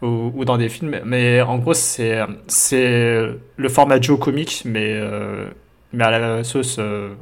ou, 0.01 0.31
ou 0.35 0.45
dans 0.45 0.57
des 0.57 0.69
films. 0.69 0.99
Mais 1.05 1.41
en 1.41 1.57
gros 1.57 1.73
c'est 1.73 2.19
c'est 2.47 3.21
le 3.57 3.69
format 3.69 3.99
Joe 4.01 4.19
comique 4.19 4.61
mais 4.65 4.91
euh, 4.93 5.49
mais 5.93 6.03
à 6.03 6.11
la 6.19 6.43
sauce 6.43 6.75
euh, 6.77 7.13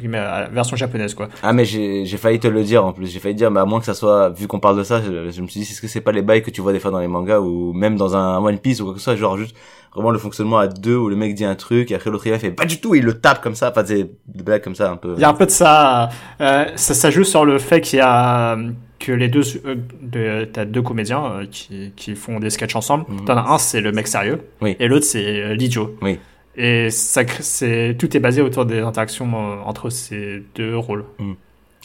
version 0.00 0.76
japonaise 0.76 1.14
quoi. 1.14 1.28
Ah 1.42 1.52
mais 1.52 1.64
j'ai 1.64 2.04
j'ai 2.06 2.16
failli 2.16 2.38
te 2.38 2.48
le 2.48 2.62
dire 2.62 2.84
en 2.84 2.92
plus, 2.92 3.06
j'ai 3.12 3.18
failli 3.20 3.34
dire 3.34 3.50
mais 3.50 3.60
à 3.60 3.64
moins 3.64 3.80
que 3.80 3.86
ça 3.86 3.94
soit 3.94 4.30
vu 4.30 4.46
qu'on 4.46 4.60
parle 4.60 4.78
de 4.78 4.84
ça, 4.84 5.00
je, 5.02 5.30
je 5.30 5.42
me 5.42 5.46
suis 5.46 5.60
dit 5.60 5.62
est-ce 5.70 5.80
que 5.80 5.88
c'est 5.88 6.00
pas 6.00 6.12
les 6.12 6.22
bails 6.22 6.42
que 6.42 6.50
tu 6.50 6.60
vois 6.60 6.72
des 6.72 6.80
fois 6.80 6.90
dans 6.90 7.00
les 7.00 7.08
mangas 7.08 7.40
ou 7.40 7.72
même 7.72 7.96
dans 7.96 8.16
un 8.16 8.38
One 8.38 8.58
Piece 8.58 8.80
ou 8.80 8.84
quoi 8.84 8.92
que 8.94 8.98
ce 9.00 9.04
soit, 9.04 9.16
genre 9.16 9.36
juste 9.36 9.56
vraiment 9.94 10.10
le 10.10 10.18
fonctionnement 10.18 10.58
à 10.58 10.68
deux 10.68 10.96
où 10.96 11.08
le 11.08 11.16
mec 11.16 11.34
dit 11.34 11.44
un 11.44 11.54
truc 11.54 11.90
et 11.90 11.94
après 11.94 12.10
l'autre 12.10 12.26
il 12.26 12.38
fait 12.38 12.50
pas 12.50 12.64
du 12.64 12.80
tout, 12.80 12.94
il 12.94 13.04
le 13.04 13.14
tape 13.20 13.42
comme 13.42 13.54
ça, 13.54 13.70
enfin 13.70 13.82
des 13.82 14.10
blagues 14.26 14.62
comme 14.62 14.74
ça 14.74 14.90
un 14.90 14.96
peu. 14.96 15.14
Il 15.16 15.20
y 15.20 15.24
a 15.24 15.28
un 15.28 15.34
peu 15.34 15.46
de 15.46 15.50
ça. 15.50 16.08
euh, 16.40 16.64
ça, 16.76 16.94
ça 16.94 17.10
joue 17.10 17.24
sur 17.24 17.44
le 17.44 17.58
fait 17.58 17.80
qu'il 17.82 17.98
y 17.98 18.02
a 18.02 18.56
que 18.98 19.10
les 19.12 19.28
deux, 19.28 19.42
euh, 19.66 19.74
de- 20.00 20.44
t'as 20.44 20.64
deux 20.64 20.80
comédiens 20.80 21.24
euh, 21.24 21.46
qui, 21.50 21.92
qui 21.96 22.14
font 22.14 22.38
des 22.38 22.50
sketchs 22.50 22.76
ensemble. 22.76 23.04
Mhm. 23.08 23.24
T'en 23.24 23.36
as 23.36 23.50
un, 23.52 23.58
c'est 23.58 23.80
le 23.80 23.90
mec 23.90 24.06
sérieux, 24.06 24.40
Oui. 24.60 24.76
et 24.78 24.86
l'autre, 24.86 25.04
c'est 25.04 25.42
euh, 25.42 25.54
l'idiot. 25.54 25.96
Oui. 26.02 26.18
Et 26.56 26.90
ça, 26.90 27.22
c'est 27.40 27.96
tout 27.98 28.14
est 28.16 28.20
basé 28.20 28.42
autour 28.42 28.66
des 28.66 28.80
interactions 28.80 29.26
euh, 29.34 29.56
entre 29.64 29.88
ces 29.90 30.42
deux 30.54 30.76
rôles. 30.76 31.04
Oui, 31.18 31.34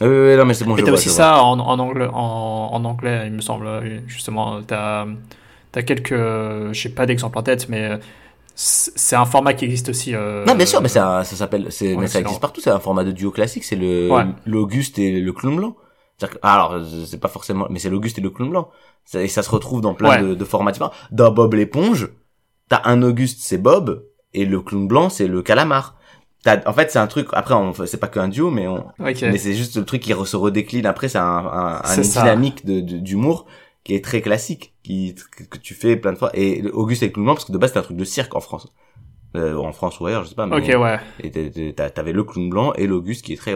oui, 0.01 0.35
non, 0.35 0.45
mais 0.45 0.53
c'est 0.53 0.65
bon, 0.65 0.75
Et 0.77 0.83
t'as 0.83 0.91
aussi 0.91 1.09
ça 1.09 1.41
en, 1.41 1.57
en 1.59 1.79
anglais, 1.79 2.07
en, 2.11 2.69
en 2.73 2.85
anglais, 2.85 3.23
il 3.27 3.33
me 3.33 3.41
semble. 3.41 3.67
Justement, 4.07 4.61
t'as 4.61 5.05
as 5.75 5.81
quelques, 5.83 6.09
je 6.15 6.71
sais 6.73 6.89
pas 6.89 7.05
d'exemple 7.05 7.37
en 7.37 7.43
tête, 7.43 7.69
mais 7.69 7.99
c'est 8.55 8.91
c'est 8.97 9.15
un 9.15 9.25
format 9.25 9.53
qui 9.53 9.65
existe 9.65 9.89
aussi. 9.89 10.15
euh, 10.15 10.43
Non, 10.45 10.55
bien 10.55 10.65
sûr, 10.65 10.81
mais 10.81 10.87
ça, 10.89 11.23
ça 11.23 11.35
s'appelle, 11.35 11.67
c'est, 11.69 11.95
mais 11.95 12.07
ça 12.07 12.19
existe 12.19 12.41
partout. 12.41 12.61
C'est 12.61 12.71
un 12.71 12.79
format 12.79 13.03
de 13.03 13.11
duo 13.11 13.31
classique. 13.31 13.63
C'est 13.63 13.75
le 13.75 14.09
Ouais. 14.11 14.25
l'Auguste 14.45 14.97
et 14.99 15.19
le 15.21 15.31
clown 15.33 15.55
blanc. 15.55 15.75
C'est-à-dire 16.17 16.39
que- 16.39 16.47
alors, 16.47 16.75
c'est 17.05 17.19
pas 17.19 17.27
forcément, 17.27 17.67
mais 17.69 17.77
c'est 17.79 17.89
l'Auguste 17.91 18.17
et 18.17 18.21
le 18.21 18.31
clown 18.31 18.49
blanc. 18.49 18.69
Ça- 19.05 19.21
Et 19.21 19.27
ça 19.27 19.43
se 19.43 19.49
retrouve 19.51 19.81
dans 19.81 19.93
plein 19.93 20.09
Ouais. 20.09 20.21
de, 20.29 20.33
de 20.33 20.45
formats 20.45 20.71
différents. 20.71 20.91
Dans 21.11 21.31
Bob 21.31 21.53
l'éponge, 21.53 22.09
t'as 22.69 22.81
un 22.85 23.01
Auguste, 23.03 23.37
c'est 23.41 23.59
Bob, 23.59 24.03
et 24.39 24.45
le 24.45 24.59
clown 24.61 24.87
blanc, 24.87 25.09
c'est 25.09 25.27
le 25.27 25.41
calamar. 25.41 25.95
En 26.65 26.73
fait, 26.73 26.89
c'est 26.91 26.99
un 26.99 27.07
truc. 27.07 27.27
Après, 27.33 27.53
on, 27.55 27.73
c'est 27.73 27.99
pas 27.99 28.07
qu'un 28.07 28.29
duo, 28.29 28.49
mais 28.51 28.67
on, 28.67 28.85
mais 29.31 29.37
c'est 29.37 29.53
juste 29.53 29.75
le 29.75 29.83
truc 29.83 30.01
qui 30.01 30.13
re- 30.13 30.25
se 30.25 30.37
redécline 30.37 30.85
après 30.85 31.09
c'est 31.09 31.17
un, 31.17 31.23
un, 31.61 31.75
un 31.83 31.83
C'est 31.83 31.97
une 31.97 32.03
ça. 32.05 32.21
dynamique 32.21 32.65
de, 32.65 32.79
de- 32.79 32.99
d'humour 32.99 33.45
qui 33.83 33.95
est 33.95 34.03
très 34.03 34.21
classique 34.21 34.73
qui 34.83 35.15
que, 35.51 35.57
tu 35.57 35.73
fais 35.73 35.97
plein 35.97 36.13
de 36.13 36.17
fois 36.17 36.29
et 36.33 36.63
Auguste 36.71 37.03
et 37.03 37.07
le 37.07 37.11
clown 37.13 37.25
blanc 37.25 37.35
parce 37.35 37.45
que 37.45 37.51
de 37.51 37.57
base 37.57 37.69
c'était 37.71 37.79
un 37.79 37.89
truc 37.89 37.97
de 37.97 38.05
cirque 38.05 38.33
en 38.35 38.39
France 38.41 38.67
euh, 39.35 39.55
en 39.57 39.71
France 39.73 39.99
ou 39.99 40.05
ailleurs 40.07 40.23
je 40.25 40.29
sais 40.29 40.35
pas 40.35 40.45
mais 40.45 40.55
Ok, 40.57 40.81
ouais. 40.81 40.99
et 41.23 41.73
t'avais 41.73 42.11
le 42.13 42.23
clown 42.23 42.49
blanc 42.49 42.73
et 42.73 42.85
l'Auguste 42.87 43.23
qui 43.25 43.33
est 43.33 43.37
très 43.37 43.55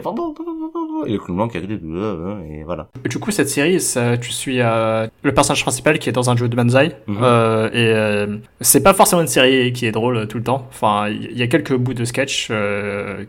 et 1.05 1.11
le 1.11 1.19
clown 1.19 1.37
blanc 1.37 1.47
qui 1.47 1.57
est 1.57 1.61
et 1.61 2.63
voilà 2.63 2.87
Du 3.09 3.19
coup, 3.19 3.31
cette 3.31 3.49
série, 3.49 3.79
ça, 3.79 4.17
tu 4.17 4.31
suis 4.31 4.61
euh, 4.61 5.07
le 5.23 5.33
personnage 5.33 5.61
principal 5.61 5.99
qui 5.99 6.09
est 6.09 6.11
dans 6.11 6.29
un 6.29 6.35
jeu 6.35 6.47
de 6.47 6.55
Banzai. 6.55 6.95
Mhm. 7.07 7.17
euh, 7.21 7.69
et 7.69 7.93
euh, 7.93 8.37
c'est 8.61 8.83
pas 8.83 8.93
forcément 8.93 9.21
une 9.21 9.27
série 9.27 9.73
qui 9.73 9.85
est 9.85 9.91
drôle 9.91 10.27
tout 10.27 10.37
le 10.37 10.43
temps. 10.43 10.67
Enfin, 10.69 11.09
il 11.09 11.37
y 11.37 11.43
a 11.43 11.47
quelques 11.47 11.75
bouts 11.75 11.93
de 11.93 12.05
sketch 12.05 12.51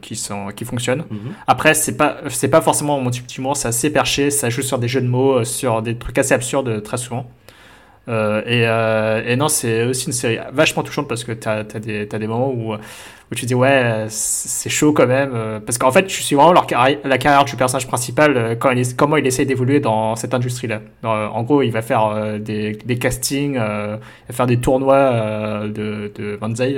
qui, 0.00 0.16
sont, 0.16 0.48
qui 0.48 0.64
fonctionnent. 0.64 1.04
Après, 1.46 1.74
c'est 1.74 1.96
pas, 1.96 2.18
c'est 2.28 2.48
pas 2.48 2.60
forcément 2.60 3.00
mon 3.00 3.10
type 3.10 3.26
d'humour, 3.26 3.56
c'est 3.56 3.68
assez 3.68 3.90
perché, 3.90 4.30
ça 4.30 4.50
joue 4.50 4.62
sur 4.62 4.78
des 4.78 4.88
jeux 4.88 5.00
de 5.00 5.08
mots, 5.08 5.44
sur 5.44 5.82
des 5.82 5.96
trucs 5.96 6.18
assez 6.18 6.34
absurdes 6.34 6.82
très 6.82 6.96
souvent. 6.96 7.26
Euh, 8.08 8.42
et, 8.46 8.66
euh, 8.66 9.22
et 9.24 9.36
non, 9.36 9.48
c'est 9.48 9.84
aussi 9.84 10.06
une 10.06 10.12
série 10.12 10.38
vachement 10.52 10.82
touchante 10.82 11.08
parce 11.08 11.24
que 11.24 11.32
t'as 11.32 11.60
as 11.60 11.78
des 11.78 12.26
moments 12.26 12.50
où, 12.50 12.74
où 13.32 13.34
tu 13.34 13.46
dis 13.46 13.54
ouais, 13.54 14.04
c'est 14.08 14.68
chaud 14.68 14.92
quand 14.92 15.06
même. 15.06 15.32
euh, 15.34 15.58
Parce 15.58 15.78
qu'en 15.78 15.90
fait, 15.90 16.04
tu 16.04 16.22
suis 16.22 16.36
vraiment 16.36 16.52
leur 16.52 16.66
la 17.04 17.18
carrière 17.18 17.44
du 17.46 17.56
personnage 17.56 17.86
principal, 17.86 18.36
euh, 18.36 18.54
comment 18.96 19.16
il 19.16 19.26
essaie 19.26 19.46
d'évoluer 19.46 19.80
dans 19.80 20.14
cette 20.16 20.34
industrie-là. 20.34 20.82
Dans, 21.02 21.14
euh, 21.14 21.26
en 21.28 21.42
gros, 21.42 21.62
il 21.62 21.70
va 21.72 21.80
faire 21.82 22.38
des, 22.38 22.72
des 22.72 22.98
castings, 22.98 23.58
faire 24.30 24.46
des 24.46 24.58
tournois 24.58 25.66
de, 25.66 26.12
de 26.14 26.36
Banzai. 26.36 26.76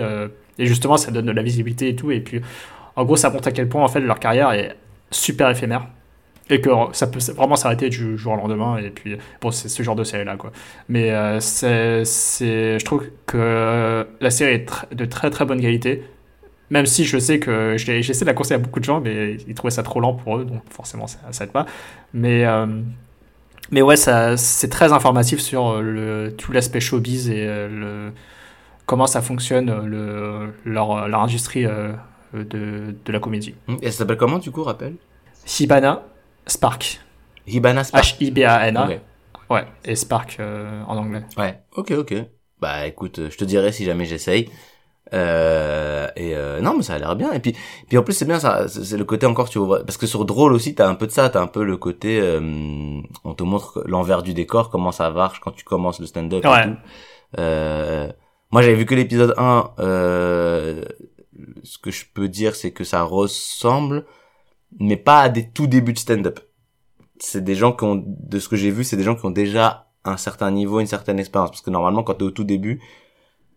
et 0.58 0.66
justement, 0.66 0.96
ça 0.96 1.10
donne 1.10 1.26
de 1.26 1.32
la 1.32 1.42
visibilité 1.42 1.88
et 1.88 1.96
tout. 1.96 2.10
Et 2.12 2.20
puis, 2.20 2.40
en 2.96 3.04
gros, 3.04 3.16
ça 3.16 3.30
montre 3.30 3.48
à 3.48 3.50
quel 3.52 3.68
point 3.68 3.82
en 3.82 3.88
fait 3.88 4.00
leur 4.00 4.20
carrière 4.20 4.52
est 4.52 4.76
super 5.10 5.50
éphémère 5.50 5.88
et 6.50 6.60
que 6.60 6.70
ça 6.92 7.06
peut 7.06 7.20
vraiment 7.34 7.56
s'arrêter 7.56 7.88
du 7.88 8.16
jour 8.18 8.34
au 8.34 8.36
lendemain 8.36 8.76
et 8.76 8.90
puis 8.90 9.16
bon 9.40 9.50
c'est 9.50 9.68
ce 9.70 9.82
genre 9.82 9.96
de 9.96 10.04
série 10.04 10.26
là 10.26 10.36
quoi 10.36 10.52
mais 10.90 11.10
euh, 11.10 11.40
c'est 11.40 12.04
je 12.78 12.84
trouve 12.84 13.04
que 13.26 14.06
la 14.20 14.30
série 14.30 14.52
est 14.56 14.94
de 14.94 15.04
très 15.06 15.30
très 15.30 15.46
bonne 15.46 15.60
qualité 15.62 16.02
même 16.74 16.86
si 16.86 17.04
je 17.06 17.18
sais 17.18 17.38
que 17.38 17.76
je 17.78 17.86
l'ai- 17.86 18.02
j'essaie 18.02 18.24
de 18.26 18.30
la 18.30 18.34
conseiller 18.34 18.56
à 18.56 18.64
beaucoup 18.64 18.80
de 18.80 18.84
gens 18.84 19.00
mais 19.00 19.38
ils 19.48 19.54
trouvaient 19.54 19.70
ça 19.78 19.82
trop 19.82 20.00
lent 20.00 20.14
pour 20.14 20.36
eux 20.38 20.44
donc 20.44 20.62
forcément 20.70 21.06
ça, 21.06 21.18
ça 21.30 21.44
aide 21.44 21.52
pas. 21.52 21.66
Mais 22.12 22.44
euh, 22.44 22.66
mais 23.70 23.82
ouais 23.82 23.96
ça 23.96 24.36
c'est 24.36 24.68
très 24.68 24.92
informatif 24.92 25.40
sur 25.40 25.68
euh, 25.68 25.80
le 25.80 26.34
tout 26.36 26.52
l'aspect 26.52 26.80
showbiz 26.80 27.30
et 27.30 27.46
euh, 27.46 27.68
le 27.68 28.12
comment 28.86 29.06
ça 29.06 29.22
fonctionne 29.22 29.70
le 29.86 30.52
leur, 30.64 31.08
leur 31.08 31.20
industrie 31.22 31.64
de, 31.64 32.94
de 33.04 33.12
la 33.12 33.20
comédie. 33.20 33.54
Et 33.82 33.90
ça 33.90 33.98
s'appelle 33.98 34.16
comment 34.18 34.38
du 34.38 34.50
coup 34.50 34.62
rappelle 34.64 34.96
Hibana 35.60 36.02
Spark. 36.46 37.00
Hibana 37.46 37.84
Spark. 37.84 38.04
H-I-B-A-N-A. 38.04 38.88
Ouais, 39.50 39.64
et 39.84 39.94
Spark 39.94 40.36
euh, 40.40 40.82
en 40.86 40.96
anglais. 40.96 41.22
ouais. 41.36 41.60
Ok 41.76 41.92
ok. 41.92 42.14
Bah 42.60 42.86
écoute 42.86 43.20
je 43.30 43.36
te 43.36 43.44
dirai 43.44 43.72
si 43.72 43.84
jamais 43.84 44.04
j'essaye 44.06 44.48
euh, 45.12 46.08
et 46.16 46.34
euh, 46.34 46.60
non 46.60 46.76
mais 46.76 46.82
ça 46.82 46.94
a 46.94 46.98
l'air 46.98 47.14
bien. 47.14 47.32
Et 47.32 47.40
puis 47.40 47.54
puis 47.88 47.98
en 47.98 48.02
plus 48.02 48.14
c'est 48.14 48.24
bien 48.24 48.40
ça 48.40 48.66
c'est 48.68 48.96
le 48.96 49.04
côté 49.04 49.26
encore 49.26 49.48
tu 49.48 49.58
vois 49.58 49.84
parce 49.84 49.96
que 49.98 50.06
sur 50.06 50.24
drôle 50.24 50.52
aussi 50.54 50.74
t'as 50.74 50.88
un 50.88 50.94
peu 50.94 51.06
de 51.06 51.12
ça 51.12 51.28
t'as 51.28 51.42
un 51.42 51.46
peu 51.46 51.62
le 51.62 51.76
côté 51.76 52.18
euh, 52.20 53.00
on 53.24 53.34
te 53.34 53.42
montre 53.42 53.82
l'envers 53.86 54.22
du 54.22 54.32
décor 54.32 54.70
comment 54.70 54.92
ça 54.92 55.10
marche 55.10 55.40
quand 55.40 55.52
tu 55.52 55.64
commences 55.64 56.00
le 56.00 56.06
stand-up 56.06 56.44
Ouais. 56.44 56.66
Euh, 57.38 58.10
moi 58.50 58.62
j'avais 58.62 58.76
vu 58.76 58.86
que 58.86 58.94
l'épisode 58.94 59.34
1 59.36 59.72
euh, 59.80 60.84
ce 61.62 61.78
que 61.78 61.90
je 61.90 62.04
peux 62.12 62.28
dire 62.28 62.54
c'est 62.54 62.70
que 62.70 62.84
ça 62.84 63.02
ressemble 63.02 64.06
mais 64.80 64.96
pas 64.96 65.20
à 65.20 65.28
des 65.28 65.48
tout 65.48 65.66
débuts 65.66 65.92
de 65.92 65.98
stand-up. 65.98 66.40
C'est 67.18 67.44
des 67.44 67.54
gens 67.54 67.72
qui 67.72 67.84
ont 67.84 68.02
de 68.04 68.38
ce 68.38 68.48
que 68.48 68.56
j'ai 68.56 68.70
vu 68.70 68.84
c'est 68.84 68.96
des 68.96 69.02
gens 69.02 69.14
qui 69.14 69.24
ont 69.26 69.30
déjà 69.30 69.88
un 70.04 70.16
certain 70.16 70.50
niveau 70.50 70.80
une 70.80 70.86
certaine 70.86 71.18
expérience. 71.18 71.50
Parce 71.50 71.62
que 71.62 71.70
normalement 71.70 72.02
quand 72.02 72.14
t'es 72.14 72.24
au 72.24 72.30
tout 72.30 72.44
début 72.44 72.80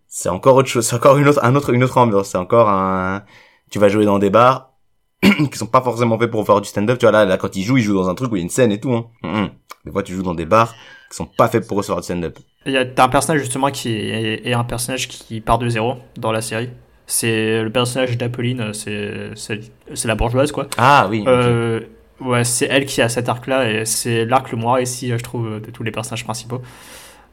c'est 0.08 0.30
encore 0.30 0.56
autre 0.56 0.70
chose 0.70 0.86
c'est 0.88 0.96
encore 0.96 1.18
une 1.18 1.28
autre 1.28 1.40
un 1.44 1.56
autre 1.56 1.74
une 1.74 1.84
autre 1.84 1.98
ambiance 1.98 2.30
c'est 2.30 2.38
encore 2.38 2.70
un 2.70 3.24
tu 3.70 3.80
vas 3.80 3.90
jouer 3.90 4.06
dans 4.06 4.20
des 4.20 4.30
bars 4.30 4.74
qui 5.22 5.58
sont 5.58 5.66
pas 5.68 5.82
forcément 5.82 6.18
faits 6.18 6.32
pour 6.32 6.46
faire 6.46 6.62
du 6.62 6.70
stand-up 6.70 6.98
tu 7.00 7.06
vois 7.06 7.12
là, 7.12 7.26
là 7.26 7.38
quand 7.38 7.56
ils 7.56 7.64
jouent 7.64 7.78
ils 7.78 7.84
jouent 7.84 7.96
dans 7.96 8.10
un 8.10 8.16
truc 8.16 8.32
où 8.32 8.36
il 8.36 8.40
y 8.40 8.42
a 8.42 8.44
une 8.44 8.50
scène 8.50 8.72
et 8.72 8.80
tout 8.80 8.94
hein. 8.94 9.52
Des 9.86 9.92
fois 9.92 10.04
tu 10.04 10.14
joues 10.14 10.24
dans 10.24 10.36
des 10.36 10.46
bars 10.46 10.74
qui 11.10 11.16
sont 11.16 11.26
pas 11.26 11.48
faits 11.48 11.68
pour 11.68 11.78
recevoir 11.78 12.02
du 12.02 12.06
stand-up 12.06 12.38
Il 12.66 12.74
y 12.74 12.78
a 12.78 12.82
un 12.82 13.10
personnage 13.10 13.42
justement 13.42 13.72
qui 13.72 13.94
est, 13.94 14.46
est 14.46 14.54
un 14.54 14.64
personnage 14.64 15.08
qui 15.08 15.40
part 15.42 15.58
de 15.58 15.70
zéro 15.70 15.96
dans 16.18 16.32
la 16.34 16.42
série. 16.42 16.70
C'est 17.06 17.64
le 17.64 17.70
personnage 17.72 18.18
d'Apolline, 18.18 18.74
c'est 18.74 19.32
c'est 19.36 20.08
la 20.08 20.16
bourgeoise 20.16 20.52
quoi. 20.52 20.68
ah 20.78 21.08
oui. 21.10 21.24
Euh, 21.26 21.80
ouais, 22.20 22.44
c'est 22.44 22.66
elle 22.66 22.86
qui 22.86 23.02
a 23.02 23.08
cet 23.08 23.30
arc-là 23.30 23.72
et 23.72 23.86
c'est 23.86 24.26
l'arc 24.26 24.52
le 24.52 24.58
moins 24.58 24.74
réussi, 24.74 25.10
je 25.10 25.24
trouve, 25.24 25.62
de 25.62 25.72
tous 25.72 25.84
les 25.84 25.92
personnages 25.92 26.26
principaux. 26.26 26.62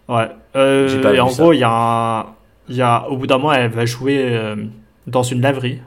Ouais. 0.09 0.29
Euh, 0.55 1.13
et 1.13 1.21
en 1.21 1.27
gros, 1.27 1.53
il 1.53 1.59
y 1.59 1.65
a 1.65 1.71
un, 1.71 2.27
il 2.69 2.77
y 2.77 2.83
a 2.83 3.09
au 3.11 3.17
bout 3.17 3.27
d'un 3.27 3.39
moment, 3.39 3.53
elle 3.53 3.71
va 3.71 3.87
jouer 3.87 4.19
euh, 4.37 4.57
dans 5.07 5.23
une 5.23 5.41
laverie. 5.41 5.81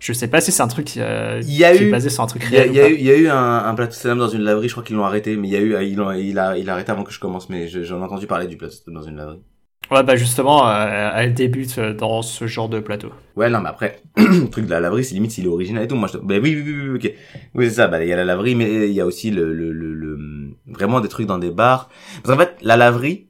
Je 0.00 0.12
sais 0.14 0.28
pas 0.28 0.40
si 0.40 0.52
c'est 0.52 0.62
un 0.62 0.68
truc 0.68 0.86
qui, 0.86 1.00
euh, 1.00 1.42
Il 1.42 1.54
y 1.54 1.64
a 1.64 1.74
qui 1.74 1.82
eu- 1.82 1.84
est 1.84 1.86
basé 1.86 2.10
sur 2.10 2.24
un 2.24 2.26
truc 2.28 2.44
réel. 2.44 2.70
il 2.70 2.74
y 2.74 2.80
a 2.80 2.88
eu, 2.88 2.94
il 2.96 3.02
y 3.04 3.10
a 3.10 3.16
eu 3.16 3.28
un, 3.28 3.36
un 3.66 3.74
plateau 3.74 3.92
stand-up 3.92 4.18
dans 4.18 4.28
une 4.28 4.40
laverie, 4.42 4.68
je 4.68 4.72
crois 4.74 4.82
qu'ils 4.84 4.96
l'ont 4.96 5.04
arrêté, 5.04 5.36
mais 5.36 5.48
il 5.48 5.50
y 5.52 5.56
a 5.56 5.60
eu, 5.60 5.68
il 5.86 6.00
a, 6.00 6.16
il 6.18 6.38
a, 6.38 6.56
il 6.58 6.68
a 6.70 6.72
arrêté 6.74 6.90
avant 6.92 7.04
que 7.04 7.12
je 7.12 7.20
commence, 7.20 7.48
mais 7.50 7.68
je- 7.68 7.82
j'en 7.82 8.00
ai 8.00 8.04
entendu 8.04 8.26
parler 8.26 8.46
du 8.46 8.56
plateau 8.56 8.76
dans 8.90 9.02
une 9.02 9.16
laverie. 9.16 9.42
Ouais, 9.90 10.02
bah 10.04 10.16
justement, 10.16 10.68
euh, 10.68 11.10
elle 11.14 11.34
débute 11.34 11.78
dans 11.80 12.22
ce 12.22 12.46
genre 12.46 12.68
de 12.68 12.80
plateau. 12.80 13.12
Ouais, 13.36 13.48
non, 13.48 13.60
mais 13.60 13.68
après, 13.68 14.02
le 14.16 14.48
truc 14.48 14.66
de 14.66 14.70
la 14.70 14.80
laverie, 14.80 15.04
c'est 15.04 15.14
limite 15.14 15.30
s'il 15.30 15.44
est 15.44 15.48
original 15.48 15.84
et 15.84 15.88
tout. 15.88 15.94
Moi, 15.94 16.08
je, 16.12 16.18
bah 16.18 16.34
oui, 16.42 16.54
oui, 16.56 16.62
oui, 16.66 16.88
oui, 16.90 16.96
ok. 16.96 17.12
Oui, 17.54 17.64
c'est 17.68 17.76
ça, 17.76 17.88
bah, 17.88 18.02
il 18.04 18.08
y 18.08 18.12
a 18.12 18.16
la 18.16 18.24
laverie, 18.24 18.54
mais 18.54 18.88
il 18.88 18.92
y 18.94 19.00
a 19.00 19.06
aussi 19.06 19.30
le, 19.30 19.52
le, 19.54 19.72
le, 19.72 19.94
le- 19.94 20.50
vraiment 20.66 21.00
des 21.00 21.08
trucs 21.08 21.26
dans 21.26 21.38
des 21.38 21.50
bars. 21.50 21.88
Parce 22.22 22.34
qu'en 22.36 22.44
fait, 22.44 22.56
la 22.60 22.76
laverie, 22.76 23.28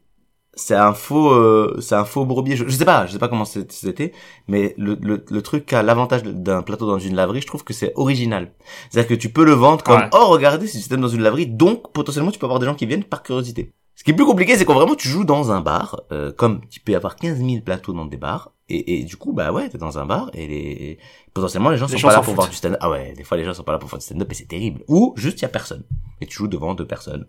c'est 0.54 0.74
un 0.74 0.92
faux, 0.94 1.30
euh, 1.32 1.76
c'est 1.80 1.94
un 1.94 2.04
faux 2.04 2.24
bourbier. 2.24 2.56
Je, 2.56 2.64
je 2.66 2.70
sais 2.76 2.84
pas, 2.84 3.06
je 3.06 3.12
sais 3.12 3.18
pas 3.18 3.28
comment 3.28 3.44
c'est- 3.44 3.70
c'était, 3.72 4.12
mais 4.48 4.74
le, 4.78 4.98
le, 5.00 5.24
le 5.28 5.42
truc 5.42 5.72
a 5.72 5.82
l'avantage 5.82 6.22
d'un 6.24 6.62
plateau 6.62 6.86
dans 6.86 6.98
une 6.98 7.14
laverie, 7.14 7.40
je 7.40 7.46
trouve 7.46 7.64
que 7.64 7.72
c'est 7.72 7.92
original. 7.96 8.52
C'est-à-dire 8.90 9.08
que 9.08 9.14
tu 9.20 9.30
peux 9.30 9.44
le 9.44 9.52
vendre 9.52 9.82
comme, 9.84 10.00
Ouais. 10.00 10.08
oh, 10.12 10.26
regardez, 10.28 10.66
c'est 10.66 10.74
du 10.74 10.80
système 10.80 11.00
dans 11.00 11.08
une 11.08 11.22
laverie, 11.22 11.46
donc, 11.46 11.92
potentiellement, 11.92 12.30
tu 12.30 12.38
peux 12.38 12.46
avoir 12.46 12.58
des 12.60 12.66
gens 12.66 12.74
qui 12.74 12.86
viennent 12.86 13.04
par 13.04 13.22
curiosité. 13.22 13.72
Ce 13.94 14.02
qui 14.04 14.12
est 14.12 14.14
plus 14.14 14.24
compliqué, 14.24 14.56
c'est 14.56 14.64
quand 14.64 14.72
vraiment 14.74 14.94
tu 14.94 15.08
joues 15.08 15.24
dans 15.24 15.52
un 15.52 15.60
bar, 15.60 16.00
euh, 16.10 16.32
comme 16.32 16.62
tu 16.70 16.80
peux 16.80 16.92
y 16.92 16.94
avoir 16.96 17.16
15 17.16 17.36
000 17.38 17.60
plateaux 17.62 17.92
dans 17.92 18.06
des 18.06 18.16
bars, 18.16 18.52
et, 18.70 18.98
et 19.00 19.04
du 19.04 19.16
coup, 19.16 19.32
bah 19.34 19.52
ouais, 19.52 19.68
t'es 19.68 19.76
dans 19.78 19.98
un 19.98 20.06
bar, 20.06 20.30
et 20.32 20.46
les, 20.46 20.98
potentiellement 21.34 21.68
les 21.70 21.76
gens 21.76 21.84
Les 21.86 21.92
sont 21.92 21.98
gens 21.98 22.08
pas 22.08 22.14
là 22.14 22.22
pour 22.22 22.34
voir 22.34 22.48
du 22.48 22.56
stand-up. 22.56 22.78
Ah 22.80 22.88
ouais, 22.88 23.12
des 23.14 23.24
fois 23.24 23.36
les 23.36 23.44
gens 23.44 23.52
sont 23.52 23.62
pas 23.62 23.72
là 23.72 23.78
pour 23.78 23.90
faire 23.90 23.98
du 23.98 24.04
stand-up, 24.06 24.30
et 24.30 24.34
c'est 24.34 24.48
terrible. 24.48 24.82
Ou 24.88 25.12
juste 25.16 25.38
il 25.40 25.42
y 25.42 25.44
a 25.44 25.48
personne, 25.48 25.84
et 26.22 26.26
tu 26.26 26.34
joues 26.34 26.48
devant 26.48 26.72
deux 26.74 26.86
personnes. 26.86 27.26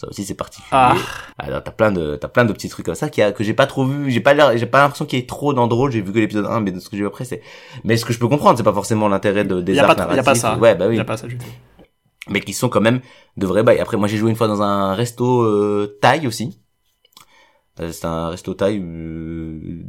Ça 0.00 0.08
aussi 0.08 0.24
c'est 0.24 0.34
particulier. 0.34 0.70
Ah. 0.72 0.94
Alors 1.38 1.62
t'as 1.62 1.72
plein 1.72 1.92
de 1.92 2.16
t'as 2.16 2.28
plein 2.28 2.46
de 2.46 2.52
petits 2.54 2.70
trucs 2.70 2.86
comme 2.86 2.94
ça 2.94 3.10
qui 3.10 3.20
a, 3.20 3.32
que 3.32 3.44
j'ai 3.44 3.52
pas 3.52 3.66
trop 3.66 3.84
vu, 3.84 4.10
j'ai 4.10 4.20
pas 4.20 4.56
j'ai 4.56 4.64
pas 4.66 4.80
l'impression 4.82 5.04
qu'il 5.04 5.18
y 5.18 5.22
ait 5.22 5.26
trop 5.26 5.52
dans 5.52 5.66
drôle, 5.66 5.90
j'ai 5.92 6.00
vu 6.00 6.10
que 6.12 6.18
l'épisode 6.18 6.46
1 6.46 6.60
mais 6.60 6.70
de 6.72 6.80
ce 6.80 6.88
que 6.88 6.96
j'ai 6.96 7.02
vu 7.02 7.08
après 7.08 7.24
c'est 7.26 7.42
mais 7.84 7.96
ce 7.98 8.04
que 8.06 8.12
je 8.14 8.18
peux 8.18 8.28
comprendre, 8.28 8.56
c'est 8.56 8.64
pas 8.64 8.72
forcément 8.72 9.08
l'intérêt 9.08 9.44
de 9.44 9.60
des 9.60 9.72
Il 9.72 9.76
y 9.76 9.78
a 9.80 9.84
arcs 9.84 9.98
pas, 9.98 10.06
il 10.10 10.16
y 10.16 10.18
a 10.18 10.22
pas 10.22 10.32
narratifs. 10.32 10.42
ça. 10.42 10.56
Ouais, 10.58 10.74
bah 10.74 10.86
Il 10.86 10.90
oui 10.90 10.96
y 10.96 11.00
a 11.00 11.04
pas 11.04 11.16
ça 11.18 11.26
du 11.26 11.36
tout. 11.36 11.44
mais 12.28 12.40
qui 12.40 12.52
sont 12.54 12.68
quand 12.70 12.80
même 12.80 13.00
de 13.36 13.46
vrais 13.46 13.62
bails. 13.62 13.78
Après, 13.80 13.96
moi, 13.96 14.08
j'ai 14.08 14.16
joué 14.16 14.30
une 14.30 14.36
fois 14.36 14.48
dans 14.48 14.62
un 14.62 14.94
resto 14.94 15.42
euh, 15.42 15.98
thaï 16.00 16.26
aussi. 16.26 16.60
Euh, 17.80 17.92
C'était 17.92 18.06
un 18.06 18.28
resto 18.28 18.54
thaï, 18.54 18.78
euh, 18.78 19.82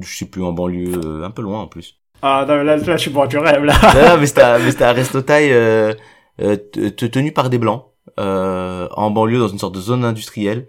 je 0.00 0.16
sais 0.16 0.26
plus, 0.26 0.42
en 0.42 0.52
banlieue, 0.52 1.00
euh, 1.04 1.24
un 1.24 1.30
peu 1.30 1.42
loin 1.42 1.60
en 1.62 1.66
plus. 1.68 1.98
Ah, 2.22 2.44
non, 2.46 2.56
là, 2.62 2.76
là, 2.76 2.78
je 2.78 2.96
suis 2.96 3.10
bon, 3.10 3.26
tu 3.26 3.38
rêves, 3.38 3.64
là. 3.64 3.74
non, 3.94 4.08
non, 4.10 4.16
mais 4.18 4.26
c'était 4.26 4.42
un, 4.42 4.58
mais 4.58 4.70
c'était 4.70 4.84
un 4.84 4.92
resto 4.92 5.22
thaï 5.22 5.52
euh, 5.52 5.92
euh, 6.40 6.56
te- 6.56 6.88
te- 6.88 7.06
tenu 7.06 7.32
par 7.32 7.50
des 7.50 7.58
blancs, 7.58 7.86
en 8.18 9.10
banlieue, 9.10 9.38
dans 9.38 9.48
une 9.48 9.58
sorte 9.58 9.74
de 9.74 9.80
zone 9.80 10.04
industrielle. 10.04 10.66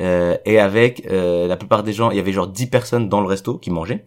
Euh, 0.00 0.36
et 0.44 0.58
avec 0.58 1.06
euh, 1.10 1.46
la 1.46 1.56
plupart 1.56 1.82
des 1.82 1.92
gens, 1.92 2.10
il 2.10 2.16
y 2.16 2.20
avait 2.20 2.32
genre 2.32 2.48
10 2.48 2.66
personnes 2.68 3.08
dans 3.08 3.20
le 3.20 3.26
resto 3.26 3.58
qui 3.58 3.70
mangeaient 3.70 4.04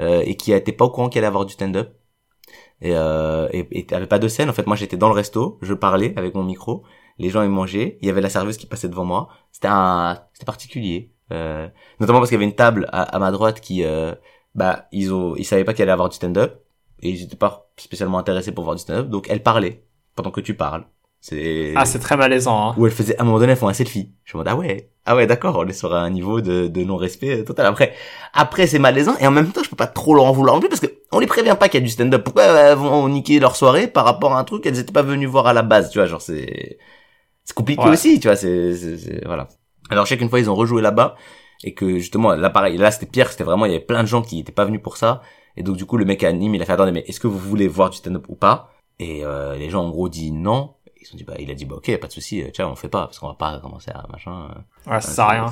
euh, 0.00 0.22
et 0.24 0.36
qui 0.36 0.52
étaient 0.52 0.72
pas 0.72 0.84
au 0.86 0.90
courant 0.90 1.08
qu'il 1.08 1.20
allait 1.20 1.28
avoir 1.28 1.46
du 1.46 1.52
stand-up. 1.52 1.94
Et, 2.80 2.92
euh, 2.94 3.48
et, 3.52 3.66
et 3.72 3.94
avait 3.94 4.06
pas 4.06 4.18
de 4.18 4.28
scène. 4.28 4.48
En 4.48 4.52
fait, 4.52 4.66
moi, 4.66 4.76
j'étais 4.76 4.96
dans 4.96 5.08
le 5.08 5.14
resto, 5.14 5.58
je 5.62 5.74
parlais 5.74 6.14
avec 6.16 6.34
mon 6.34 6.44
micro. 6.44 6.84
Les 7.18 7.30
gens 7.30 7.42
ils 7.42 7.50
mangeaient. 7.50 7.98
Il 8.00 8.06
y 8.06 8.10
avait 8.10 8.20
la 8.20 8.30
serveuse 8.30 8.56
qui 8.56 8.66
passait 8.66 8.88
devant 8.88 9.04
moi. 9.04 9.28
C'était 9.50 9.68
un, 9.68 10.20
c'était 10.32 10.46
particulier. 10.46 11.12
Euh, 11.32 11.68
notamment 12.00 12.20
parce 12.20 12.30
qu'il 12.30 12.36
y 12.36 12.40
avait 12.40 12.50
une 12.50 12.54
table 12.54 12.88
à, 12.92 13.02
à 13.02 13.18
ma 13.18 13.30
droite 13.32 13.60
qui, 13.60 13.84
euh, 13.84 14.14
bah, 14.54 14.86
ils 14.92 15.12
ont, 15.12 15.34
ils 15.36 15.44
savaient 15.44 15.64
pas 15.64 15.74
qu'il 15.74 15.82
allait 15.82 15.92
avoir 15.92 16.08
du 16.08 16.16
stand-up 16.16 16.64
et 17.02 17.10
ils 17.10 17.22
étaient 17.22 17.36
pas 17.36 17.70
spécialement 17.76 18.18
intéressés 18.18 18.52
pour 18.52 18.64
voir 18.64 18.76
du 18.76 18.82
stand-up. 18.82 19.08
Donc, 19.08 19.26
elle 19.28 19.42
parlait 19.42 19.84
pendant 20.14 20.30
que 20.30 20.40
tu 20.40 20.54
parles. 20.54 20.86
C'est 21.20 21.72
Ah, 21.76 21.84
c'est 21.84 21.98
très 21.98 22.16
malaisant. 22.16 22.70
Hein. 22.70 22.74
où 22.78 22.86
elle 22.86 22.92
faisait 22.92 23.18
à 23.18 23.22
un 23.22 23.24
moment 23.24 23.38
donné 23.38 23.52
elles 23.52 23.58
font 23.58 23.68
un 23.68 23.72
selfie. 23.72 24.12
Je 24.24 24.36
me 24.36 24.44
dis 24.44 24.48
ah 24.50 24.56
ouais, 24.56 24.90
ah 25.04 25.16
ouais 25.16 25.26
d'accord, 25.26 25.56
on 25.58 25.66
est 25.66 25.72
sur 25.72 25.94
un 25.94 26.10
niveau 26.10 26.40
de, 26.40 26.68
de 26.68 26.84
non-respect 26.84 27.44
total. 27.44 27.66
Après, 27.66 27.92
après 28.32 28.66
c'est 28.66 28.78
malaisant 28.78 29.16
et 29.20 29.26
en 29.26 29.30
même 29.32 29.50
temps 29.50 29.62
je 29.64 29.68
peux 29.70 29.76
pas 29.76 29.86
trop 29.88 30.14
leur 30.14 30.24
en 30.26 30.32
vouloir 30.32 30.54
non 30.54 30.60
plus 30.60 30.68
parce 30.68 30.80
que 30.80 30.86
on 31.10 31.18
les 31.18 31.26
prévient 31.26 31.56
pas 31.58 31.68
qu'il 31.68 31.80
y 31.80 31.82
a 31.82 31.86
du 31.86 31.90
stand-up. 31.90 32.22
Pourquoi 32.22 32.44
elles 32.44 32.76
vont 32.76 33.08
niquer 33.08 33.40
leur 33.40 33.56
soirée 33.56 33.88
par 33.88 34.04
rapport 34.04 34.32
à 34.34 34.38
un 34.38 34.44
truc 34.44 34.62
qu'elles 34.62 34.78
étaient 34.78 34.92
pas 34.92 35.02
venues 35.02 35.26
voir 35.26 35.46
à 35.48 35.52
la 35.52 35.62
base, 35.62 35.90
tu 35.90 35.98
vois, 35.98 36.06
genre 36.06 36.20
c'est 36.22 36.78
c'est 37.44 37.54
compliqué 37.54 37.82
Ouais. 37.82 37.90
aussi, 37.90 38.20
tu 38.20 38.28
vois, 38.28 38.36
c'est 38.36 38.76
c'est- 38.76 38.98
c'est- 38.98 39.24
voilà. 39.26 39.48
Alors 39.90 40.06
chaque 40.06 40.20
une 40.20 40.28
fois 40.28 40.38
ils 40.38 40.50
ont 40.50 40.54
rejoué 40.54 40.82
là-bas 40.82 41.16
et 41.64 41.74
que 41.74 41.98
justement 41.98 42.34
là 42.34 42.50
pareil, 42.50 42.76
là 42.76 42.90
c'était 42.92 43.06
pire, 43.06 43.30
c'était 43.32 43.42
vraiment 43.44 43.66
il 43.66 43.72
y 43.72 43.74
avait 43.74 43.84
plein 43.84 44.02
de 44.02 44.08
gens 44.08 44.22
qui 44.22 44.38
étaient 44.38 44.52
pas 44.52 44.66
venus 44.66 44.82
pour 44.82 44.96
ça 44.98 45.22
et 45.56 45.62
donc 45.64 45.76
du 45.76 45.84
coup 45.86 45.96
le 45.96 46.04
mec 46.04 46.22
à 46.22 46.30
Nîmes 46.32 46.54
il 46.54 46.62
a 46.62 46.64
fait 46.66 46.72
attendez 46.74 46.92
mais 46.92 47.04
est-ce 47.08 47.18
que 47.18 47.26
vous 47.26 47.38
voulez 47.38 47.66
voir 47.66 47.90
du 47.90 47.96
stand-up 47.96 48.26
ou 48.28 48.36
pas? 48.36 48.70
Et 49.00 49.24
euh, 49.24 49.56
les 49.56 49.70
gens 49.70 49.84
en 49.84 49.90
gros 49.90 50.08
dit 50.08 50.32
non. 50.32 50.74
Ils 51.00 51.14
ont 51.14 51.16
dit 51.16 51.24
bah 51.24 51.34
il 51.38 51.50
a 51.50 51.54
dit 51.54 51.64
bah 51.64 51.76
ok 51.76 51.96
pas 51.98 52.06
de 52.08 52.12
souci, 52.12 52.42
euh, 52.42 52.48
tiens 52.52 52.68
on 52.68 52.74
fait 52.74 52.88
pas 52.88 53.06
parce 53.06 53.18
qu'on 53.18 53.28
va 53.28 53.34
pas 53.34 53.60
commencer 53.60 53.90
à 53.92 54.04
machin. 54.10 54.48
euh. 54.86 54.90
Ouais, 54.92 55.00
ça 55.00 55.10
sert 55.10 55.24
à 55.26 55.30
rien. 55.30 55.46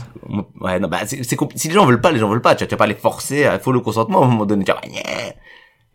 Ouais, 0.61 0.81
non, 0.81 0.89
bah, 0.89 1.07
c'est, 1.07 1.23
si 1.23 1.69
les 1.69 1.75
gens 1.75 1.87
veulent 1.87 2.01
pas, 2.01 2.11
les 2.11 2.19
gens 2.19 2.29
veulent 2.29 2.43
pas. 2.43 2.55
Tu 2.57 2.65
vas, 2.65 2.67
tu 2.69 2.75
vas 2.75 2.79
pas 2.79 2.87
les 2.87 2.95
forcer. 2.95 3.49
Il 3.53 3.61
faut 3.61 3.73
le 3.73 3.81
consentement 3.81 4.23
à 4.23 4.25
un 4.25 4.29
moment 4.29 4.47
donné. 4.47 4.65
Tu 4.65 4.73
vas, 4.73 4.81
pas, 4.81 4.89
Nyeh 4.89 5.03